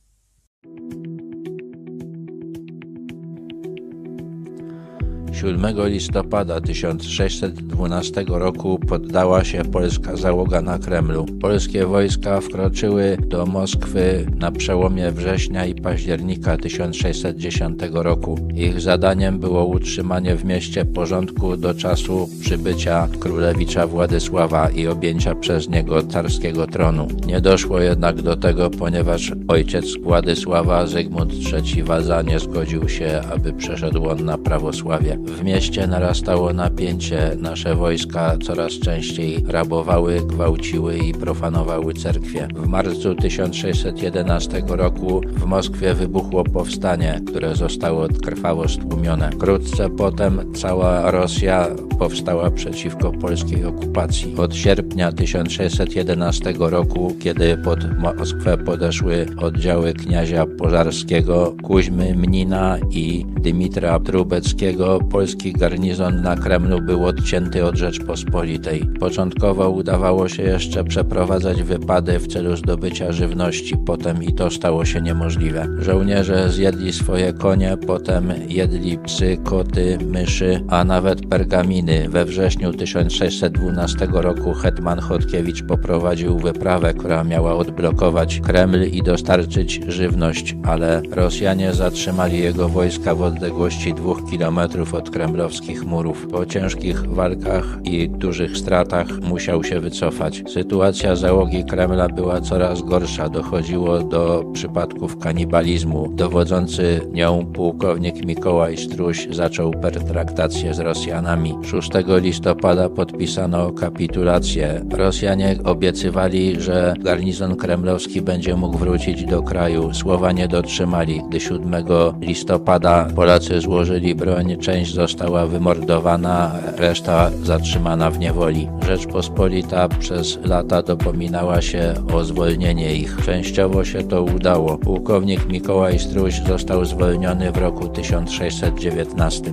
7 5.42 5.88
listopada 5.88 6.60
1612 6.60 8.24
roku 8.28 8.78
poddała 8.78 9.44
się 9.44 9.64
polska 9.64 10.16
załoga 10.16 10.62
na 10.62 10.78
Kremlu. 10.78 11.26
Polskie 11.40 11.86
wojska 11.86 12.40
wkroczyły 12.40 13.16
do 13.28 13.46
Moskwy 13.46 14.26
na 14.36 14.52
przełomie 14.52 15.12
września 15.12 15.66
i 15.66 15.74
października 15.74 16.56
1610 16.56 17.78
roku. 17.92 18.38
Ich 18.54 18.80
zadaniem 18.80 19.38
było 19.38 19.66
utrzymanie 19.66 20.36
w 20.36 20.44
mieście 20.44 20.84
porządku 20.84 21.56
do 21.56 21.74
czasu 21.74 22.28
przybycia 22.40 23.08
królewicza 23.20 23.86
Władysława 23.86 24.70
i 24.70 24.86
objęcia 24.86 25.34
przez 25.34 25.68
niego 25.68 26.02
carskiego 26.02 26.66
tronu. 26.66 27.08
Nie 27.26 27.40
doszło 27.40 27.80
jednak 27.80 28.22
do 28.22 28.36
tego, 28.36 28.70
ponieważ 28.70 29.32
ojciec 29.48 29.84
Władysława, 30.02 30.86
Zygmunt 30.86 31.32
III 31.52 31.82
Waza, 31.82 32.22
nie 32.22 32.38
zgodził 32.38 32.88
się, 32.88 33.20
aby 33.32 33.52
przeszedł 33.52 34.08
on 34.08 34.24
na 34.24 34.38
prawosławie. 34.38 35.18
W 35.32 35.44
mieście 35.44 35.86
narastało 35.86 36.52
napięcie. 36.52 37.36
Nasze 37.38 37.74
wojska 37.74 38.36
coraz 38.42 38.72
częściej 38.72 39.44
rabowały, 39.48 40.20
gwałciły 40.26 40.98
i 40.98 41.14
profanowały 41.14 41.94
cerkwie. 41.94 42.48
W 42.54 42.66
marcu 42.66 43.14
1611 43.14 44.62
roku 44.68 45.20
w 45.26 45.44
Moskwie 45.44 45.94
wybuchło 45.94 46.44
powstanie, 46.44 47.20
które 47.26 47.56
zostało 47.56 48.08
krwawo 48.22 48.68
stłumione. 48.68 49.30
Wkrótce 49.30 49.90
potem 49.90 50.54
cała 50.54 51.10
Rosja 51.10 51.66
powstała 51.98 52.50
przeciwko 52.50 53.12
polskiej 53.12 53.64
okupacji. 53.64 54.36
Od 54.36 54.54
sierpnia 54.54 55.12
1611 55.12 56.54
roku, 56.58 57.16
kiedy 57.20 57.56
pod 57.56 57.98
Moskwę 57.98 58.58
podeszły 58.58 59.26
oddziały 59.38 59.92
kniazia 59.92 60.46
Pożarskiego, 60.46 61.54
Kuźmy 61.62 62.14
Mnina 62.14 62.78
i 62.90 63.26
Dymitra 63.40 64.00
Trubeckiego, 64.00 64.98
polski 65.22 65.52
garnizon 65.52 66.22
na 66.22 66.36
Kremlu 66.36 66.80
był 66.80 67.04
odcięty 67.04 67.64
od 67.64 67.76
Rzeczpospolitej. 67.76 68.84
Początkowo 69.00 69.70
udawało 69.70 70.28
się 70.28 70.42
jeszcze 70.42 70.84
przeprowadzać 70.84 71.62
wypady 71.62 72.18
w 72.18 72.26
celu 72.26 72.56
zdobycia 72.56 73.12
żywności, 73.12 73.76
potem 73.86 74.22
i 74.22 74.34
to 74.34 74.50
stało 74.50 74.84
się 74.84 75.00
niemożliwe. 75.00 75.66
Żołnierze 75.78 76.50
zjedli 76.50 76.92
swoje 76.92 77.32
konie, 77.32 77.76
potem 77.86 78.32
jedli 78.48 78.98
psy, 78.98 79.38
koty, 79.44 79.98
myszy, 80.06 80.64
a 80.68 80.84
nawet 80.84 81.26
pergaminy. 81.26 82.08
We 82.08 82.24
wrześniu 82.24 82.72
1612 82.72 84.08
roku 84.12 84.54
hetman 84.54 85.00
Chodkiewicz 85.00 85.62
poprowadził 85.62 86.38
wyprawę, 86.38 86.94
która 86.94 87.24
miała 87.24 87.54
odblokować 87.56 88.40
Kreml 88.40 88.84
i 88.84 89.02
dostarczyć 89.02 89.80
żywność, 89.88 90.56
ale 90.64 91.02
Rosjanie 91.10 91.74
zatrzymali 91.74 92.38
jego 92.38 92.68
wojska 92.68 93.14
w 93.14 93.22
odległości 93.22 93.94
dwóch 93.94 94.30
kilometrów 94.30 94.94
od 94.94 95.11
kremlowskich 95.12 95.84
murów. 95.84 96.26
Po 96.30 96.46
ciężkich 96.46 97.06
walkach 97.06 97.78
i 97.84 98.08
dużych 98.08 98.56
stratach 98.56 99.06
musiał 99.20 99.64
się 99.64 99.80
wycofać. 99.80 100.42
Sytuacja 100.48 101.16
załogi 101.16 101.64
Kremla 101.64 102.08
była 102.08 102.40
coraz 102.40 102.82
gorsza. 102.82 103.28
Dochodziło 103.28 103.98
do 103.98 104.44
przypadków 104.52 105.18
kanibalizmu. 105.18 106.08
Dowodzący 106.14 107.00
nią 107.12 107.46
pułkownik 107.46 108.26
Mikołaj 108.26 108.76
Struś 108.76 109.28
zaczął 109.30 109.70
pertraktację 109.70 110.74
z 110.74 110.78
Rosjanami. 110.78 111.54
6 111.64 111.90
listopada 112.22 112.88
podpisano 112.88 113.72
kapitulację. 113.72 114.84
Rosjanie 114.90 115.56
obiecywali, 115.64 116.60
że 116.60 116.94
garnizon 116.98 117.56
kremlowski 117.56 118.22
będzie 118.22 118.56
mógł 118.56 118.78
wrócić 118.78 119.24
do 119.24 119.42
kraju. 119.42 119.94
Słowa 119.94 120.32
nie 120.32 120.48
dotrzymali. 120.48 121.22
Gdy 121.28 121.40
7 121.40 121.74
listopada 122.20 123.08
Polacy 123.16 123.60
złożyli 123.60 124.14
broń, 124.14 124.56
została 124.92 125.46
wymordowana, 125.46 126.52
reszta 126.76 127.30
zatrzymana 127.42 128.10
w 128.10 128.18
niewoli. 128.18 128.68
Rzeczpospolita 128.86 129.88
przez 129.88 130.38
lata 130.44 130.82
dopominała 130.82 131.62
się 131.62 131.94
o 132.14 132.24
zwolnienie 132.24 132.94
ich. 132.94 133.16
Częściowo 133.24 133.84
się 133.84 134.02
to 134.02 134.22
udało. 134.22 134.78
Pułkownik 134.78 135.48
Mikołaj 135.48 135.98
Struś 135.98 136.40
został 136.46 136.84
zwolniony 136.84 137.52
w 137.52 137.56
roku 137.56 137.88
1619. 137.88 139.52